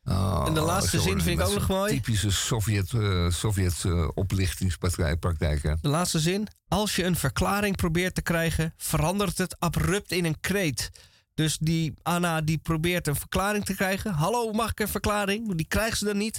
Oh, 0.04 0.44
En 0.46 0.54
de 0.54 0.60
laatste 0.60 0.96
zo- 0.96 1.02
zin 1.02 1.20
vind 1.20 1.40
ik 1.40 1.46
ook 1.46 1.54
nog 1.54 1.68
mooi. 1.68 1.92
Typische 1.94 2.30
Sovjet, 2.30 2.92
eh 2.92 3.30
Sovjet 3.30 3.84
oplichtingspraktijken. 4.14 5.78
De 5.80 5.88
laatste 5.88 6.18
zin. 6.20 6.46
Als 6.68 6.96
je 6.96 7.04
een 7.04 7.16
verklaring 7.16 7.76
probeert 7.76 8.14
te 8.14 8.22
krijgen, 8.22 8.74
verandert 8.76 9.38
het 9.38 9.60
abrupt 9.60 10.12
in 10.12 10.24
een 10.24 10.40
kreet. 10.40 10.90
Dus 11.34 11.58
die 11.58 11.94
Anna 12.02 12.40
die 12.40 12.58
probeert 12.58 13.06
een 13.06 13.16
verklaring 13.16 13.64
te 13.64 13.74
krijgen. 13.74 14.12
Hallo, 14.12 14.52
mag 14.52 14.70
ik 14.70 14.80
een 14.80 14.88
verklaring? 14.88 15.54
Die 15.54 15.66
krijgt 15.66 15.98
ze 15.98 16.04
dan 16.04 16.16
niet. 16.16 16.38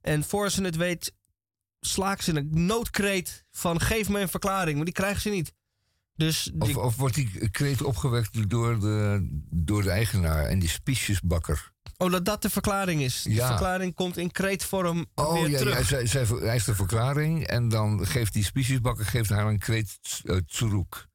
En 0.00 0.24
voor 0.24 0.50
ze 0.50 0.62
het 0.62 0.76
weet, 0.76 1.12
slaakt 1.80 2.24
ze 2.24 2.36
een 2.36 2.66
noodkreet 2.66 3.44
van 3.50 3.80
geef 3.80 4.08
me 4.08 4.20
een 4.20 4.28
verklaring. 4.28 4.76
Maar 4.76 4.84
die 4.84 4.94
krijgt 4.94 5.22
ze 5.22 5.28
niet. 5.30 5.52
Dus 6.16 6.50
Of, 6.58 6.66
die- 6.68 6.80
of 6.80 6.96
wordt 6.96 7.14
die 7.14 7.48
kreet 7.50 7.82
opgewekt 7.82 8.50
door 8.50 8.80
de, 8.80 9.28
door 9.50 9.82
de 9.82 9.90
eigenaar 9.90 10.44
en 10.44 10.58
die 10.58 10.68
spiesjesbakker? 10.68 11.72
oh, 11.98 12.10
dat 12.10 12.24
dat 12.24 12.42
de 12.42 12.50
verklaring 12.50 13.00
is. 13.02 13.22
Die 13.22 13.34
Ja. 13.34 13.46
verklaring 13.46 13.94
komt 13.94 14.16
in 14.16 14.30
kreetvorm 14.30 15.06
Oh 15.14 15.32
weer 15.32 15.48
ja, 15.50 15.58
terug. 15.58 15.88
ja 15.90 16.06
zij, 16.06 16.26
eist 16.40 16.68
een 16.68 16.74
verklaring 16.74 17.46
en 17.46 17.68
dan 17.68 18.06
geeft 18.06 18.32
die 18.32 18.44
spiesjesbakker 18.44 19.04
geeft 19.04 19.28
haar 19.30 19.46
een 19.46 19.58
kreet 19.58 19.98
uh, 20.24 20.36
terug, 20.36 21.06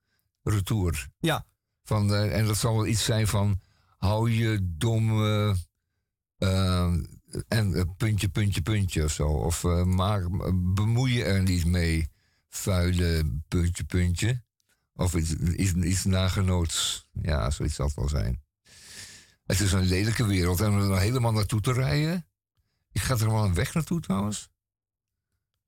retour. 0.44 1.08
Ja. 1.20 1.46
Van, 1.84 2.14
eh, 2.14 2.38
en 2.38 2.46
dat 2.46 2.58
zal 2.58 2.74
wel 2.76 2.88
iets 2.88 3.04
zijn 3.04 3.28
van 3.28 3.62
hou 3.98 4.32
je 4.32 4.60
dom 4.78 5.24
eh, 5.26 5.50
eh, 6.38 6.94
en 7.48 7.74
eh, 7.74 7.82
puntje, 7.98 8.30
puntje, 8.30 8.62
puntje 8.62 9.04
of 9.04 9.12
zo. 9.12 9.28
Of 9.28 9.64
eh, 9.64 9.84
maak, 9.84 10.28
bemoei 10.74 11.14
je 11.14 11.24
er 11.24 11.42
niet 11.44 11.66
mee, 11.66 12.10
vuile 12.50 13.40
puntje, 13.48 13.84
puntje. 13.84 14.44
Of 15.02 15.16
iets, 15.16 15.34
iets, 15.34 15.74
iets 15.74 16.04
nagenoots. 16.04 17.08
Ja, 17.22 17.50
zoiets 17.50 17.76
zal 17.76 17.86
het 17.86 17.96
wel 17.96 18.10
zijn. 18.10 18.44
Het 19.46 19.60
is 19.60 19.72
een 19.72 19.86
lelijke 19.86 20.26
wereld. 20.26 20.62
En 20.62 20.70
om 20.70 20.80
er 20.80 20.88
dan 20.88 20.98
helemaal 20.98 21.32
naartoe 21.32 21.62
te 21.62 21.74
rijden. 21.74 22.28
Ik 22.92 23.02
ga 23.02 23.18
er 23.18 23.32
wel 23.32 23.44
een 23.44 23.54
weg 23.54 23.74
naartoe 23.74 24.00
trouwens. 24.00 24.50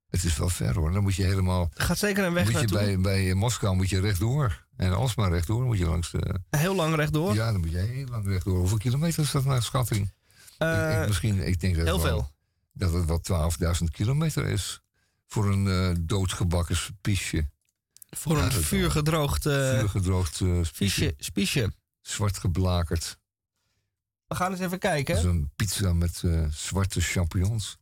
Het 0.10 0.23
is 0.23 0.38
wel 0.38 0.49
ver 0.49 0.76
hoor. 0.76 0.91
Dan 0.91 1.03
moet 1.03 1.15
je 1.15 1.23
helemaal. 1.23 1.69
Gaat 1.73 1.97
zeker 1.97 2.23
een 2.23 2.34
weg 2.34 2.43
moet 2.43 2.53
je 2.53 2.60
naartoe. 2.60 2.77
bij, 2.77 2.99
bij 2.99 3.34
Moskou 3.34 3.76
moet 3.76 3.89
je 3.89 3.99
rechtdoor. 3.99 4.68
En 4.76 4.93
alsmaar 4.93 5.31
rechtdoor 5.31 5.64
moet 5.64 5.77
je 5.77 5.85
langs 5.85 6.11
de. 6.11 6.39
Heel 6.49 6.76
lang 6.76 6.95
rechtdoor. 6.95 7.34
Ja, 7.34 7.51
dan 7.51 7.60
moet 7.60 7.72
je 7.72 7.77
heel 7.77 8.07
lang 8.07 8.27
rechtdoor. 8.27 8.57
Hoeveel 8.57 8.77
kilometer 8.77 9.23
is 9.23 9.31
dat 9.31 9.45
naar 9.45 9.64
schatting? 9.64 10.14
ik, 10.57 11.01
ik, 11.01 11.07
misschien, 11.07 11.47
ik 11.47 11.60
denk 11.60 11.76
dat 11.76 11.85
heel 11.85 11.93
het 11.93 12.03
wel, 12.03 12.18
veel. 12.18 12.31
dat 12.73 12.93
het 12.93 13.27
wel 13.27 13.51
12.000 13.77 13.84
kilometer 13.91 14.45
is. 14.45 14.81
Voor 15.27 15.51
een 15.51 15.68
eh, 15.68 15.95
doodgebakken 15.99 16.76
spiesje. 16.76 17.49
Voor 18.14 18.38
een 18.38 18.49
dat 18.49 18.53
vuurgedroogd 18.53 19.44
Vuurgedroogd 19.44 20.41
eh, 20.41 20.60
spiesje. 20.61 21.14
spiesje. 21.18 21.73
Zwart 22.02 22.38
geblakerd. 22.38 23.18
We 24.27 24.35
gaan 24.35 24.52
eens 24.52 24.60
even 24.60 24.80
kijken. 24.80 25.15
Dat 25.15 25.23
is 25.23 25.30
een 25.30 25.52
pizza 25.56 25.94
met 25.94 26.22
eh, 26.23 26.45
zwarte 26.52 27.02
champignons. 27.02 27.77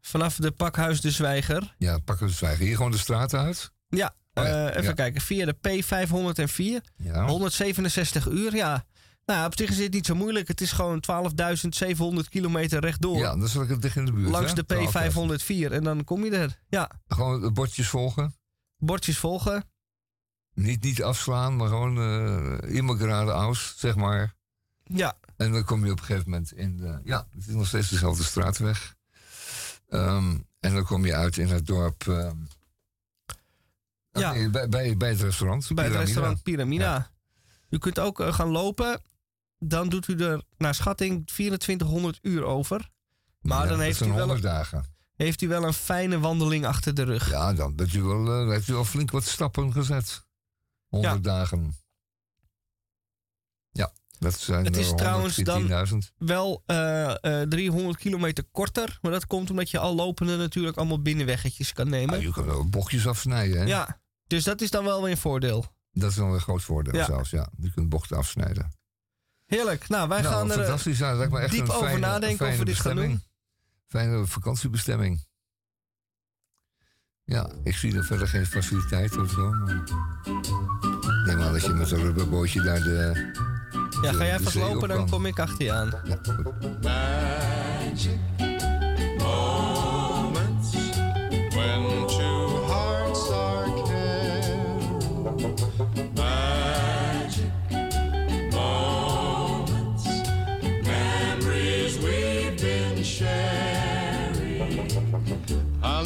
Vanaf 0.00 0.36
de 0.36 0.50
pakhuis 0.50 1.00
De 1.00 1.10
Zwijger. 1.10 1.74
Ja, 1.78 1.98
pak 1.98 2.20
het 2.20 2.30
zwijgen. 2.32 2.64
Hier 2.64 2.76
gewoon 2.76 2.90
de 2.90 2.98
straat 2.98 3.34
uit. 3.34 3.72
Ja, 3.88 4.14
Oh 4.34 4.44
ja, 4.44 4.70
even 4.70 4.82
ja. 4.82 4.92
kijken. 4.92 5.20
Via 5.20 5.46
de 5.46 5.54
P504. 5.54 6.90
Ja. 6.96 7.26
167 7.26 8.28
uur, 8.28 8.54
ja. 8.54 8.84
Nou, 9.26 9.46
op 9.46 9.56
zich 9.56 9.70
is 9.70 9.76
dit 9.76 9.92
niet 9.92 10.06
zo 10.06 10.14
moeilijk. 10.14 10.48
Het 10.48 10.60
is 10.60 10.72
gewoon 10.72 11.02
12.700 12.22 12.28
kilometer 12.28 12.80
rechtdoor. 12.80 13.16
Ja, 13.18 13.36
dan 13.36 13.48
zat 13.48 13.62
ik 13.62 13.68
het 13.68 13.82
dicht 13.82 13.96
in 13.96 14.04
de 14.04 14.12
buurt. 14.12 14.30
Langs 14.30 14.52
hè? 14.52 14.62
de 14.66 15.38
P504 15.68 15.72
en 15.72 15.84
dan 15.84 16.04
kom 16.04 16.24
je 16.24 16.30
er. 16.30 16.58
Ja, 16.68 16.90
Gewoon 17.08 17.40
de 17.40 17.50
bordjes 17.50 17.88
volgen. 17.88 18.34
Bordjes 18.78 19.18
volgen. 19.18 19.64
Niet, 20.54 20.82
niet 20.82 21.02
afslaan, 21.02 21.56
maar 21.56 21.68
gewoon 21.68 21.98
uh, 21.98 22.74
immer 22.76 22.96
geradeaus, 22.96 23.74
zeg 23.76 23.96
maar. 23.96 24.34
Ja. 24.84 25.18
En 25.36 25.52
dan 25.52 25.64
kom 25.64 25.84
je 25.84 25.90
op 25.90 25.98
een 25.98 26.04
gegeven 26.04 26.30
moment 26.30 26.52
in 26.52 26.76
de... 26.76 27.00
Ja, 27.04 27.26
het 27.30 27.46
is 27.46 27.54
nog 27.54 27.66
steeds 27.66 27.88
dezelfde 27.88 28.24
straatweg. 28.24 28.94
Ehm, 29.88 30.38
en 30.60 30.74
dan 30.74 30.84
kom 30.84 31.04
je 31.06 31.14
uit 31.14 31.36
in 31.36 31.48
het 31.48 31.66
dorp... 31.66 32.08
ehm, 32.08 32.36
Ja. 34.12 34.32
nee, 34.32 34.50
bij, 34.50 34.68
bij, 34.68 34.96
bij 34.96 35.08
het 35.10 35.20
restaurant. 35.20 35.68
Bij 35.74 35.84
het 35.84 35.94
restaurant 35.94 36.42
Pyramida. 36.42 37.10
U 37.68 37.78
kunt 37.78 37.98
ook 37.98 38.20
eh, 38.20 38.34
gaan 38.34 38.48
lopen. 38.48 39.02
Dan 39.58 39.88
doet 39.88 40.08
u 40.08 40.16
er 40.16 40.42
naar 40.56 40.74
schatting 40.74 41.26
2400 41.26 42.18
uur 42.22 42.44
over. 42.44 42.90
Maar 43.40 43.62
Ja, 43.62 43.68
dan 43.68 43.76
dat 43.76 43.86
heeft 43.86 44.00
u, 44.00 44.04
zijn 44.04 44.16
wel 44.16 44.26
100 44.26 44.44
een, 44.44 44.50
dagen. 44.50 44.93
Heeft 45.16 45.40
u 45.40 45.48
wel 45.48 45.64
een 45.64 45.72
fijne 45.72 46.18
wandeling 46.18 46.66
achter 46.66 46.94
de 46.94 47.02
rug. 47.02 47.30
Ja, 47.30 47.52
dan 47.52 47.74
bent 47.74 47.92
u 47.92 48.02
wel, 48.02 48.40
eh, 48.42 48.48
heeft 48.48 48.68
u 48.68 48.74
al 48.74 48.84
flink 48.84 49.10
wat 49.10 49.24
stappen 49.24 49.72
gezet. 49.72 50.26
100 50.88 51.24
dagen. 51.24 51.76
Ja, 53.70 53.92
dat 54.18 54.38
zijn 54.38 54.64
Het 54.64 54.76
is 54.76 54.90
er 54.90 54.96
trouwens 54.96 55.36
dan 55.36 55.60
110.000. 55.60 56.12
wel 56.16 56.62
eh, 56.66 57.40
eh, 57.42 57.48
300 57.48 57.96
kilometer 57.96 58.44
korter. 58.50 58.98
Maar 59.02 59.12
dat 59.12 59.26
komt 59.26 59.50
omdat 59.50 59.70
je 59.70 59.78
al 59.78 59.94
lopende 59.94 60.36
natuurlijk 60.36 60.76
allemaal 60.76 61.02
binnenweggetjes 61.02 61.72
kan 61.72 61.88
nemen. 61.88 62.14
Ah, 62.14 62.22
je 62.22 62.32
kan 62.32 62.44
wel 62.44 62.68
bochtjes 62.68 63.06
afsnijden, 63.06 63.58
hè? 63.58 63.64
Ja, 63.64 64.00
dus 64.26 64.44
dat 64.44 64.60
is 64.60 64.70
dan 64.70 64.84
wel 64.84 65.02
weer 65.02 65.10
een 65.10 65.16
voordeel. 65.16 65.64
Dat 65.90 66.10
is 66.10 66.16
wel 66.16 66.34
een 66.34 66.40
groot 66.40 66.62
voordeel 66.62 66.94
Ja. 66.94 67.04
zelfs, 67.04 67.30
ja. 67.30 67.48
Je 67.60 67.72
kunt 67.72 67.88
bochten 67.88 68.16
afsnijden. 68.16 68.72
Heerlijk. 69.44 69.88
Nou, 69.88 70.08
wij 70.08 70.20
nou, 70.20 70.34
gaan 70.34 70.50
er 70.50 70.58
eh, 70.58 70.64
fantastisch. 70.64 70.98
Dat 70.98 71.30
me 71.30 71.38
echt 71.38 71.50
diep 71.50 71.68
een 71.68 71.70
over 71.70 71.98
nadenken 71.98 72.48
of 72.48 72.58
we 72.58 72.64
dit 72.64 72.80
gaan 72.80 72.96
doen. 72.96 73.22
Fijne 73.86 74.26
vakantiebestemming. 74.26 75.26
Ja, 77.24 77.50
ik 77.62 77.74
zie 77.76 77.96
er 77.96 78.04
verder 78.04 78.28
geen 78.28 78.46
faciliteiten 78.46 79.20
of 79.20 79.30
zo. 79.30 79.50
Maar... 79.50 79.82
Neem 81.26 81.40
aan 81.42 81.52
dat 81.52 81.62
je 81.62 81.72
met 81.72 81.90
een 81.90 82.00
rubberbootje 82.00 82.62
daar 82.62 82.80
de. 82.82 83.32
Ja, 84.02 84.10
de- 84.10 84.16
ga 84.16 84.24
jij 84.24 84.38
vast 84.38 84.52
zee 84.52 84.62
lopen, 84.62 84.90
op 84.90 84.96
dan 84.96 85.10
kom 85.10 85.26
ik 85.26 85.38
achter 85.38 85.64
je 85.64 85.72
aan. 85.72 85.92
Ja, 86.04 86.18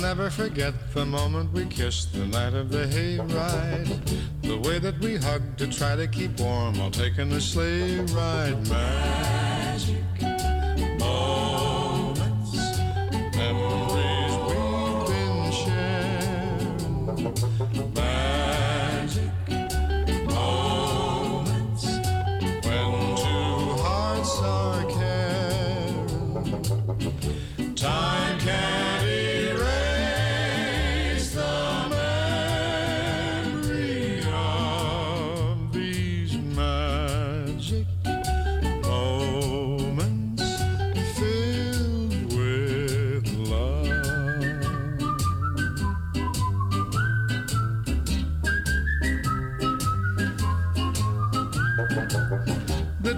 never 0.08 0.30
forget 0.30 0.72
the 0.94 1.04
moment 1.04 1.52
we 1.52 1.66
kissed 1.66 2.14
the 2.14 2.26
night 2.28 2.54
of 2.54 2.70
the 2.70 2.86
hayride. 2.86 3.86
The 4.40 4.56
way 4.56 4.78
that 4.78 4.98
we 5.00 5.16
hugged 5.16 5.58
to 5.58 5.66
try 5.66 5.96
to 5.96 6.06
keep 6.06 6.40
warm 6.40 6.78
while 6.78 6.90
taking 6.90 7.28
the 7.28 7.38
sleigh 7.38 7.98
ride. 8.16 8.56
Magic 8.70 10.22
moments, 10.98 11.67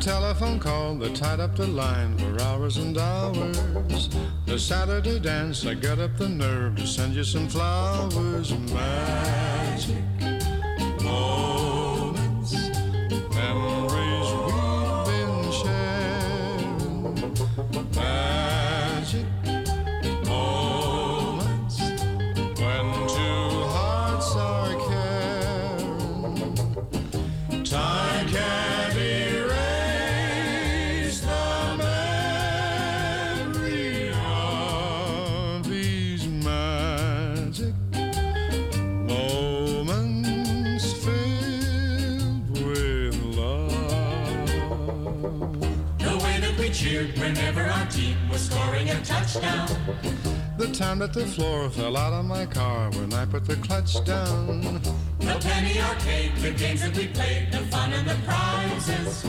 telephone 0.01 0.59
call 0.59 0.95
that 0.95 1.15
tied 1.15 1.41
up 1.41 1.55
the 1.55 1.67
line 1.67 2.17
for 2.17 2.43
hours 2.43 2.79
and 2.79 2.97
hours. 2.97 4.09
The 4.47 4.59
Saturday 4.59 5.21
dance, 5.21 5.67
I 5.67 5.75
got 5.75 5.99
up 5.99 6.17
the 6.17 6.29
nerve 6.29 6.77
to 6.77 6.87
send 6.87 7.15
you 7.15 7.23
some 7.23 7.49
flowers. 7.49 8.51
Magic 8.73 9.97
moments, 11.03 11.40
The 50.59 50.69
time 50.73 50.99
that 50.99 51.13
the 51.13 51.27
floor 51.27 51.71
fell 51.71 51.97
out 51.97 52.13
of 52.13 52.25
my 52.25 52.47
car 52.47 52.91
when 52.91 53.13
I 53.13 53.25
put 53.25 53.45
the 53.47 53.57
clutch 53.57 54.05
down. 54.05 54.81
The 55.19 55.39
penny 55.41 55.81
arcade, 55.81 56.37
the 56.37 56.51
games 56.51 56.83
that 56.83 56.97
we 56.97 57.09
played, 57.09 57.53
the 57.53 57.59
fun 57.67 57.93
and 57.93 58.09
the 58.09 58.17
prizes. 58.27 59.25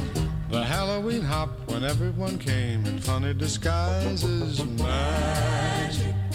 The 0.49 0.63
Halloween 0.63 1.21
hop 1.21 1.49
when 1.69 1.83
everyone 1.83 2.37
came 2.37 2.85
in 2.85 2.99
funny 2.99 3.33
disguises. 3.33 4.63
Magic 4.65 6.30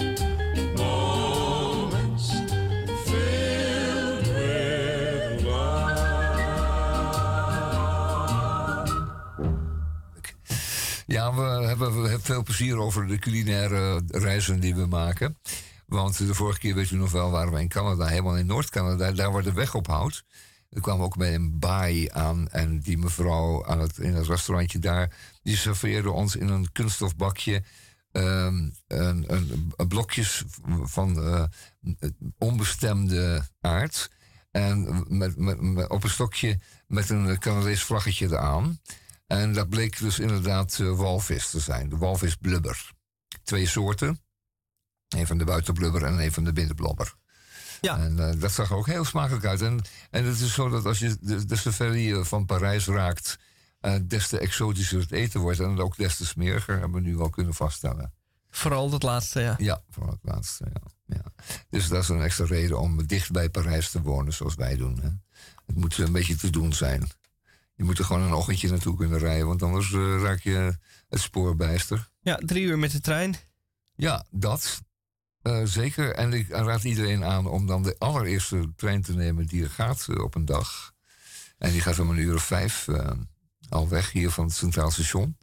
We 11.36 11.42
hebben, 11.66 12.20
veel 12.20 12.42
plezier 12.42 12.78
over 12.78 13.06
de 13.06 13.18
culinaire 13.18 14.02
reizen 14.06 14.60
die 14.60 14.74
we 14.74 14.86
maken. 14.86 15.38
Want 15.86 16.18
de 16.18 16.34
vorige 16.34 16.58
keer, 16.58 16.74
weet 16.74 16.90
u 16.90 16.96
nog 16.96 17.10
wel, 17.10 17.30
waren 17.30 17.52
we 17.52 17.60
in 17.60 17.68
Canada, 17.68 18.06
helemaal 18.06 18.36
in 18.36 18.46
Noord-Canada, 18.46 19.12
daar 19.12 19.32
waar 19.32 19.42
de 19.42 19.52
weg 19.52 19.74
ophoudt. 19.74 20.24
We 20.68 20.80
kwamen 20.80 21.04
ook 21.04 21.16
bij 21.16 21.34
een 21.34 21.58
baai 21.58 22.08
aan 22.12 22.48
en 22.48 22.80
die 22.80 22.98
mevrouw 22.98 23.66
aan 23.66 23.80
het, 23.80 23.98
in 23.98 24.14
het 24.14 24.26
restaurantje 24.26 24.78
daar, 24.78 25.16
die 25.42 25.56
serveerde 25.56 26.10
ons 26.10 26.36
in 26.36 26.48
een 26.48 26.72
kunststofbakje 26.72 27.62
ehm, 28.12 28.68
een, 28.86 29.24
een, 29.26 29.72
een 29.76 29.88
blokjes 29.88 30.44
van 30.82 31.22
eh, 31.22 31.44
onbestemde 32.38 33.46
aard. 33.60 34.10
En 34.50 35.04
met- 35.08 35.88
op 35.88 36.04
een 36.04 36.10
stokje 36.10 36.58
met 36.86 37.10
een 37.10 37.38
Canadees 37.38 37.82
vlaggetje 37.82 38.26
eraan. 38.26 38.80
En 39.26 39.52
dat 39.52 39.68
bleek 39.68 39.98
dus 39.98 40.18
inderdaad 40.18 40.78
eh, 40.80 40.96
walvis 40.96 41.50
te 41.50 41.60
zijn. 41.60 41.88
De 41.88 41.96
walvis 41.96 42.34
blubber. 42.34 42.90
Twee 43.42 43.66
soorten. 43.66 44.20
Een 45.08 45.26
van 45.26 45.38
de 45.38 45.44
buitenblubber 45.44 46.02
en 46.02 46.18
een 46.18 46.32
van 46.32 46.44
de 46.44 46.52
binnenblobber. 46.52 47.14
Ja. 47.80 47.98
En 47.98 48.28
eh, 48.28 48.40
dat 48.40 48.52
zag 48.52 48.70
er 48.70 48.76
ook 48.76 48.86
heel 48.86 49.04
smakelijk 49.04 49.44
uit. 49.44 49.62
En, 49.62 49.84
en 50.10 50.24
het 50.24 50.40
is 50.40 50.54
zo 50.54 50.68
dat 50.68 50.84
als 50.86 50.98
je 50.98 51.16
de, 51.20 51.44
de 51.44 51.56
safari 51.56 52.24
van 52.24 52.46
Parijs 52.46 52.86
raakt... 52.86 53.38
eh, 53.80 53.94
des 54.02 54.28
te 54.28 54.38
exotischer 54.38 55.00
het 55.00 55.12
eten 55.12 55.40
wordt. 55.40 55.60
En 55.60 55.80
ook 55.80 55.96
des 55.96 56.16
te 56.16 56.26
smeriger, 56.26 56.78
hebben 56.78 57.02
we 57.02 57.08
nu 57.08 57.16
wel 57.16 57.30
kunnen 57.30 57.54
vaststellen. 57.54 58.12
Vooral 58.50 58.90
dat 58.90 59.02
laatste, 59.02 59.40
ja. 59.40 59.54
Ja, 59.58 59.82
vooral 59.90 60.12
het 60.12 60.32
laatste, 60.34 60.64
ja. 60.72 60.80
ja. 61.16 61.44
Dus 61.70 61.88
dat 61.88 62.02
is 62.02 62.08
een 62.08 62.22
extra 62.22 62.44
reden 62.44 62.80
om 62.80 63.06
dicht 63.06 63.30
bij 63.30 63.50
Parijs 63.50 63.90
te 63.90 64.02
wonen, 64.02 64.32
zoals 64.32 64.54
wij 64.54 64.76
doen. 64.76 65.00
Hè. 65.00 65.08
Het 65.66 65.76
moet 65.76 65.98
een 65.98 66.12
beetje 66.12 66.36
te 66.36 66.50
doen 66.50 66.72
zijn. 66.72 67.08
Je 67.76 67.84
moet 67.84 67.98
er 67.98 68.04
gewoon 68.04 68.22
een 68.22 68.32
ochtendje 68.32 68.68
naartoe 68.70 68.96
kunnen 68.96 69.18
rijden, 69.18 69.46
want 69.46 69.62
anders 69.62 69.92
eh, 69.92 70.20
raak 70.22 70.40
je 70.40 70.78
het 71.08 71.20
spoor 71.20 71.56
bijster. 71.56 72.08
Ja, 72.20 72.36
drie 72.44 72.64
uur 72.64 72.78
met 72.78 72.90
de 72.90 73.00
trein. 73.00 73.36
Ja, 73.94 74.26
dat. 74.30 74.80
eh, 75.42 75.60
zeker. 75.64 76.14
En 76.14 76.32
ik 76.32 76.48
raad 76.48 76.84
iedereen 76.84 77.24
aan 77.24 77.46
om 77.46 77.66
dan 77.66 77.82
de 77.82 77.96
allereerste 77.98 78.72
trein 78.76 79.02
te 79.02 79.14
nemen 79.14 79.46
die 79.46 79.62
er 79.62 79.70
gaat 79.70 80.06
eh, 80.08 80.22
op 80.22 80.34
een 80.34 80.44
dag. 80.44 80.92
En 81.58 81.70
die 81.72 81.80
gaat 81.80 81.98
om 81.98 82.10
een 82.10 82.18
uur 82.18 82.34
of 82.34 82.42
vijf 82.42 82.88
al 83.68 83.88
weg 83.88 84.12
hier 84.12 84.30
van 84.30 84.44
het 84.44 84.54
Centraal 84.54 84.90
Station. 84.90 85.36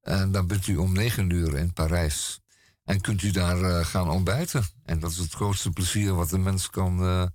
En 0.00 0.32
dan 0.32 0.46
bent 0.46 0.66
u 0.66 0.76
om 0.76 0.92
negen 0.92 1.30
uur 1.30 1.56
in 1.56 1.72
Parijs. 1.72 2.40
En 2.84 3.00
kunt 3.00 3.22
u 3.22 3.30
daar 3.30 3.84
gaan 3.84 4.10
ontbijten. 4.10 4.64
En 4.84 4.98
dat 5.00 5.10
is 5.10 5.16
het 5.16 5.32
grootste 5.32 5.70
plezier 5.70 6.14
wat 6.14 6.32
een 6.32 6.42
mens 6.42 6.70
kan, 6.70 7.30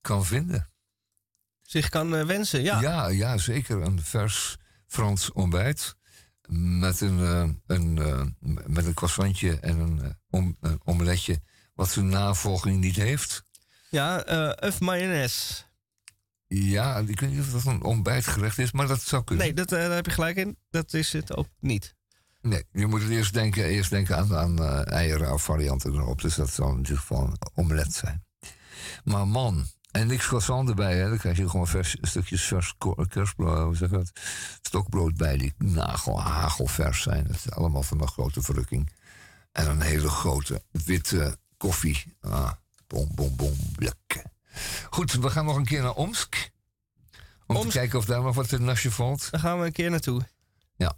kan 0.00 0.24
vinden. 0.24 0.69
Zich 1.70 1.88
kan 1.88 2.16
eh, 2.16 2.24
wensen, 2.24 2.62
ja. 2.62 2.80
Ja, 2.80 3.06
ja, 3.08 3.38
zeker. 3.38 3.82
Een 3.82 4.02
vers 4.02 4.56
Frans 4.86 5.32
ontbijt. 5.32 5.96
Met 6.48 7.00
een, 7.00 7.18
eh, 7.18 7.48
een, 7.66 7.98
eh, 7.98 8.22
met 8.66 8.86
een 8.86 8.94
croissantje 8.94 9.60
en 9.60 9.78
een, 9.78 10.16
om, 10.30 10.56
een 10.60 10.80
omeletje. 10.84 11.40
Wat 11.74 11.90
zijn 11.90 12.08
navolging 12.08 12.80
niet 12.80 12.96
heeft. 12.96 13.44
Ja, 13.90 14.24
eh 14.24 14.68
uf 14.68 14.80
mayonaise. 14.80 15.54
Ja, 16.46 16.96
ik 16.96 17.20
weet 17.20 17.30
niet 17.30 17.40
of 17.40 17.50
dat 17.50 17.64
een 17.64 17.82
ontbijtgerecht 17.82 18.58
is, 18.58 18.72
maar 18.72 18.86
dat 18.86 19.02
zou 19.02 19.24
kunnen. 19.24 19.44
Nee, 19.44 19.54
dat, 19.54 19.68
daar 19.68 19.90
heb 19.90 20.06
je 20.06 20.12
gelijk 20.12 20.36
in. 20.36 20.58
Dat 20.70 20.94
is 20.94 21.12
het 21.12 21.36
ook 21.36 21.48
niet. 21.60 21.94
Nee, 22.40 22.64
je 22.72 22.86
moet 22.86 23.02
het 23.02 23.10
eerst 23.10 23.32
denken, 23.32 23.64
eerst 23.64 23.90
denken 23.90 24.16
aan, 24.16 24.36
aan 24.36 24.84
eieren 24.84 25.32
of 25.32 25.42
varianten 25.42 25.92
erop. 25.92 26.20
Dus 26.20 26.34
dat 26.34 26.58
in 26.58 26.76
ieder 26.76 26.96
geval 26.96 27.24
een 27.24 27.38
omelet 27.54 27.92
zijn. 27.92 28.24
Maar 29.04 29.28
man, 29.28 29.66
en 29.90 30.06
niks 30.06 30.26
croissant 30.26 30.68
erbij, 30.68 30.96
hè. 30.96 31.08
Dan 31.08 31.18
krijg 31.18 31.36
je 31.36 31.48
gewoon 31.48 31.66
vers, 31.66 31.96
stukjes 32.00 32.42
vers 32.42 32.74
kerstbrood, 33.08 33.76
zeg 33.76 33.88
dat? 33.88 34.10
Stokbrood 34.62 35.16
bij, 35.16 35.36
die 35.36 35.54
nagel, 35.58 36.20
hagelvers 36.20 37.02
zijn. 37.02 37.26
Dat 37.26 37.36
is 37.36 37.50
allemaal 37.50 37.82
van 37.82 38.00
een 38.00 38.08
grote 38.08 38.42
verrukking. 38.42 38.92
En 39.52 39.70
een 39.70 39.80
hele 39.80 40.08
grote 40.08 40.62
witte 40.70 41.36
koffie. 41.56 42.16
Ah, 42.20 42.52
bom, 42.86 43.08
bom, 43.14 43.36
bom, 43.36 43.56
lekker. 43.76 44.22
Goed, 44.90 45.12
we 45.12 45.30
gaan 45.30 45.44
nog 45.44 45.56
een 45.56 45.64
keer 45.64 45.82
naar 45.82 45.94
Omsk. 45.94 46.50
Om 47.46 47.60
te 47.60 47.68
kijken 47.68 47.98
of 47.98 48.04
daar 48.04 48.22
nog 48.22 48.34
wat 48.34 48.52
in 48.52 48.64
nasje 48.64 48.90
valt. 48.90 49.30
Daar 49.30 49.40
gaan 49.40 49.60
we 49.60 49.66
een 49.66 49.72
keer 49.72 49.90
naartoe. 49.90 50.28
Ja. 50.76 50.96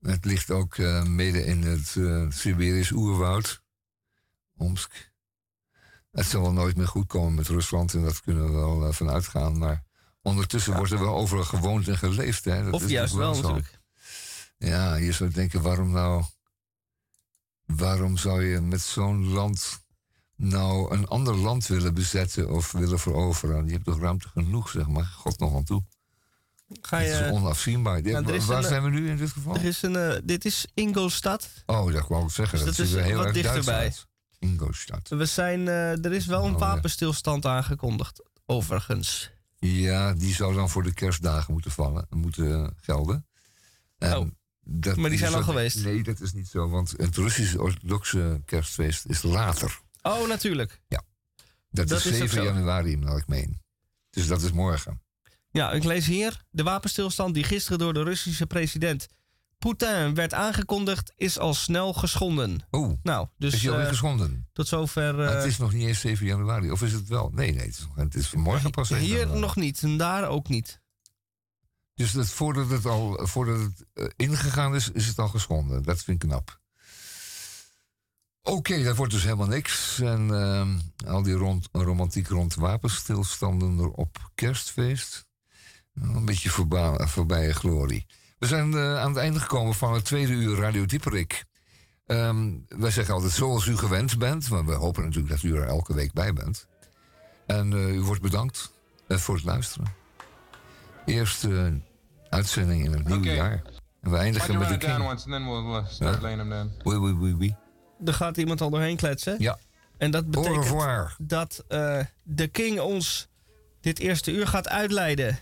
Het 0.00 0.24
ligt 0.24 0.50
ook 0.50 0.76
eh, 0.76 1.02
midden 1.02 1.46
in 1.46 1.62
het 1.62 1.96
eh, 1.96 2.30
Siberisch 2.30 2.90
oerwoud. 2.90 3.62
Omsk. 4.56 5.07
Het 6.10 6.26
zal 6.26 6.42
wel 6.42 6.52
nooit 6.52 6.76
meer 6.76 6.88
goed 6.88 7.06
komen 7.06 7.34
met 7.34 7.48
Rusland 7.48 7.94
en 7.94 8.02
dat 8.02 8.20
kunnen 8.20 8.44
we 8.46 8.52
wel 8.52 8.86
eh, 8.86 8.92
van 8.92 9.10
uitgaan. 9.10 9.58
Maar 9.58 9.84
ondertussen 10.22 10.76
wordt 10.76 10.92
er 10.92 11.00
wel 11.00 11.14
overal 11.16 11.44
gewoond 11.44 11.88
en 11.88 11.98
geleefd. 11.98 12.44
Hè? 12.44 12.64
Dat 12.64 12.72
Of 12.72 12.82
is 12.82 12.90
juist 12.90 13.14
wel, 13.14 13.34
zo. 13.34 13.40
natuurlijk. 13.42 13.80
Ja, 14.58 14.94
je 14.94 15.12
zou 15.12 15.30
denken, 15.30 15.62
waarom 15.62 15.90
nou... 15.90 16.24
Waarom 17.64 18.16
zou 18.16 18.44
je 18.44 18.60
met 18.60 18.80
zo'n 18.80 19.28
land 19.28 19.82
nou 20.36 20.94
een 20.94 21.06
ander 21.06 21.36
land 21.36 21.66
willen 21.66 21.94
bezetten 21.94 22.50
of 22.50 22.72
willen 22.72 22.98
veroveren? 22.98 23.66
Je 23.66 23.72
hebt 23.72 23.84
toch 23.84 24.00
ruimte 24.00 24.28
genoeg, 24.28 24.70
zeg 24.70 24.86
maar. 24.88 25.04
God 25.04 25.38
nog 25.38 25.54
aan 25.54 25.64
toe. 25.64 25.82
Ga 26.80 26.98
Het 26.98 27.06
je, 27.06 27.24
is 27.24 27.30
onafzienbaar. 27.30 28.02
Ja, 28.02 28.20
is 28.26 28.46
Waar 28.46 28.56
een, 28.56 28.64
zijn 28.64 28.82
we 28.82 28.90
nu 28.90 29.10
in 29.10 29.16
dit 29.16 29.30
geval? 29.30 29.54
Er 29.54 29.64
is 29.64 29.82
een, 29.82 29.96
eh, 29.96 30.18
dit 30.24 30.44
is 30.44 30.66
Ingolstadt. 30.74 31.62
Oh, 31.66 31.92
dat 31.92 32.08
wou 32.08 32.24
ik 32.24 32.30
zeggen. 32.30 32.58
Dus 32.58 32.76
dat, 32.76 32.86
is 32.86 32.92
er 32.92 33.02
heel 33.02 33.16
wat 33.16 33.24
erg 33.24 33.34
dichterbij. 33.34 33.94
Ingolstadt. 34.38 35.08
We 35.08 35.26
zijn, 35.26 35.68
eh, 35.68 36.04
er 36.04 36.12
is 36.12 36.26
wel 36.26 36.44
een 36.44 36.54
Oh, 36.54 36.58
ja. 36.60 36.66
wapenstilstand 36.66 37.46
aangekondigd, 37.46 38.22
overigens. 38.46 39.30
Ja, 39.58 40.12
die 40.14 40.34
zou 40.34 40.54
dan 40.54 40.70
voor 40.70 40.82
de 40.82 40.94
kerstdagen 40.94 41.52
moeten 41.52 41.70
vallen, 41.70 42.06
moeten 42.10 42.74
gelden. 42.80 43.26
En 43.98 44.16
Oh, 44.16 44.30
dat 44.64 44.96
maar 44.96 45.10
die 45.10 45.18
zijn 45.18 45.34
al 45.34 45.42
geweest. 45.42 45.84
Nee, 45.84 46.02
dat 46.02 46.20
is 46.20 46.32
niet 46.32 46.48
zo, 46.48 46.68
want 46.68 46.90
het 46.96 47.16
Russische 47.16 47.60
orthodoxe 47.62 48.42
kerstfeest 48.44 49.04
is 49.06 49.22
later. 49.22 49.80
Oh, 50.02 50.28
natuurlijk. 50.28 50.80
Dat, 51.70 51.88
Dat 51.88 51.98
is 51.98 52.06
is 52.06 52.12
ook 52.12 52.18
7 52.28 52.36
zo. 52.36 52.44
januari, 52.44 52.96
naar 52.96 53.16
ik 53.16 53.26
meen. 53.26 53.60
Dus 54.10 54.26
dat 54.26 54.42
is 54.42 54.52
morgen. 54.52 55.02
Ja, 55.50 55.72
ik 55.72 55.84
lees 55.84 56.06
hier. 56.06 56.42
De 56.50 56.62
wapenstilstand 56.62 57.34
die 57.34 57.44
gisteren 57.44 57.78
door 57.78 57.94
de 57.94 58.02
Russische 58.02 58.46
president 58.46 59.08
Poetin 59.58 60.14
werd 60.14 60.34
aangekondigd, 60.34 61.12
is 61.16 61.38
al 61.38 61.54
snel 61.54 61.92
geschonden. 61.92 62.66
Oh, 62.70 62.98
Nou, 63.02 63.28
dus 63.38 63.54
is 63.54 63.60
die 63.60 63.68
alweer 63.70 63.84
eh, 63.84 63.90
geschonden? 63.90 64.48
tot 64.52 64.68
zover. 64.68 65.20
Eh, 65.20 65.34
het 65.34 65.44
is 65.44 65.58
nog 65.58 65.72
niet 65.72 65.86
eens 65.86 66.00
7 66.00 66.26
januari. 66.26 66.70
Of 66.70 66.82
is 66.82 66.92
het 66.92 67.08
wel? 67.08 67.30
Nee, 67.34 67.52
nee, 67.52 67.66
het 67.66 67.76
is, 67.78 67.86
het 67.94 68.14
is 68.14 68.28
vanmorgen 68.28 68.70
pas. 68.70 68.88
7 68.88 69.04
hier 69.06 69.16
januari. 69.18 69.40
nog 69.40 69.56
niet 69.56 69.82
en 69.82 69.96
daar 69.96 70.28
ook 70.28 70.48
niet. 70.48 70.80
Dus 71.94 72.12
dat, 72.12 72.26
voordat 72.28 72.70
het 72.70 72.86
al 72.86 73.26
voordat 73.26 73.60
het, 73.60 73.84
eh, 73.94 74.04
ingegaan 74.16 74.74
is, 74.74 74.90
is 74.90 75.06
het 75.06 75.18
al 75.18 75.28
geschonden. 75.28 75.82
Dat 75.82 76.02
vind 76.02 76.22
ik 76.22 76.28
knap. 76.28 76.60
Oké, 78.42 78.82
dat 78.82 78.96
wordt 78.96 79.12
dus 79.12 79.22
helemaal 79.22 79.46
niks. 79.46 80.00
En 80.00 80.30
al 81.06 81.22
die 81.22 81.34
rond, 81.34 81.68
romantiek 81.72 82.28
rond 82.28 82.54
wapenstilstanden 82.54 83.78
er 83.78 83.90
op 83.90 84.30
kerstfeest. 84.34 85.26
Nou, 85.92 86.14
Een 86.16 86.24
beetje 86.24 86.48
voorba- 86.50 87.06
voorbije 87.06 87.54
glorie. 87.54 88.06
We 88.38 88.46
zijn 88.46 88.72
eh, 88.74 88.98
aan 89.00 89.08
het 89.08 89.16
einde 89.16 89.40
gekomen 89.40 89.74
van 89.74 89.92
het 89.94 90.04
tweede 90.04 90.32
uur 90.32 90.56
Radio 90.56 90.84
Dieperik. 90.86 91.44
Ehm, 92.06 92.50
wij 92.68 92.90
zeggen 92.90 93.14
altijd 93.14 93.32
zoals 93.32 93.66
u 93.66 93.76
gewend 93.76 94.18
bent. 94.18 94.50
Maar 94.50 94.64
we 94.64 94.72
hopen 94.72 95.02
natuurlijk 95.04 95.28
dat 95.34 95.42
u 95.42 95.56
er 95.56 95.66
elke 95.66 95.94
week 95.94 96.12
bij 96.12 96.32
bent. 96.32 96.66
En 97.46 97.72
eh, 97.72 97.94
u 97.94 98.00
wordt 98.00 98.22
bedankt 98.22 98.72
eh, 99.08 99.16
voor 99.16 99.34
het 99.34 99.44
luisteren. 99.44 99.94
Eerste 101.06 101.80
uitzending 102.30 102.84
in 102.84 102.92
het 102.92 103.08
nieuwe 103.08 103.34
jaar. 103.34 103.62
En 104.00 104.10
we 104.10 104.16
eindigen 104.16 104.58
met 104.58 104.68
de 104.68 104.76
King. 104.76 104.92
once 105.00 105.10
and 105.10 105.22
then 105.22 105.46
we'll 105.46 105.84
start 105.88 106.14
Ja. 106.14 106.20
laying 106.20 106.40
them 106.40 106.50
down. 106.50 106.72
Oui, 106.82 106.96
oui, 106.96 107.12
oui, 107.12 107.34
oui. 107.38 107.56
Er 108.04 108.14
gaat 108.14 108.36
iemand 108.36 108.60
al 108.60 108.70
doorheen 108.70 108.96
kletsen. 108.96 109.36
Ja. 109.38 109.58
En 109.96 110.10
dat 110.10 110.30
betekent 110.30 111.16
dat 111.18 111.64
eh, 111.68 112.00
de 112.22 112.46
King 112.48 112.80
ons 112.80 113.28
dit 113.80 113.98
eerste 113.98 114.32
uur 114.32 114.46
gaat 114.46 114.68
uitleiden. 114.68 115.38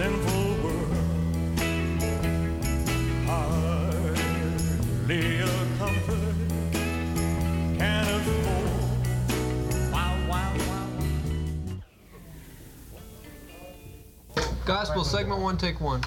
Sinful 0.00 0.48
world. 0.62 0.96
Hardly 3.26 5.24
a 5.40 5.46
comfort 5.76 6.36
can 7.76 8.06
afford. 8.16 8.68
Wow, 9.92 10.14
wow, 10.30 10.52
wow. 10.68 10.96
Gospel 14.64 15.04
segment 15.04 15.42
one, 15.42 15.58
take 15.58 15.78
one. 15.82 16.00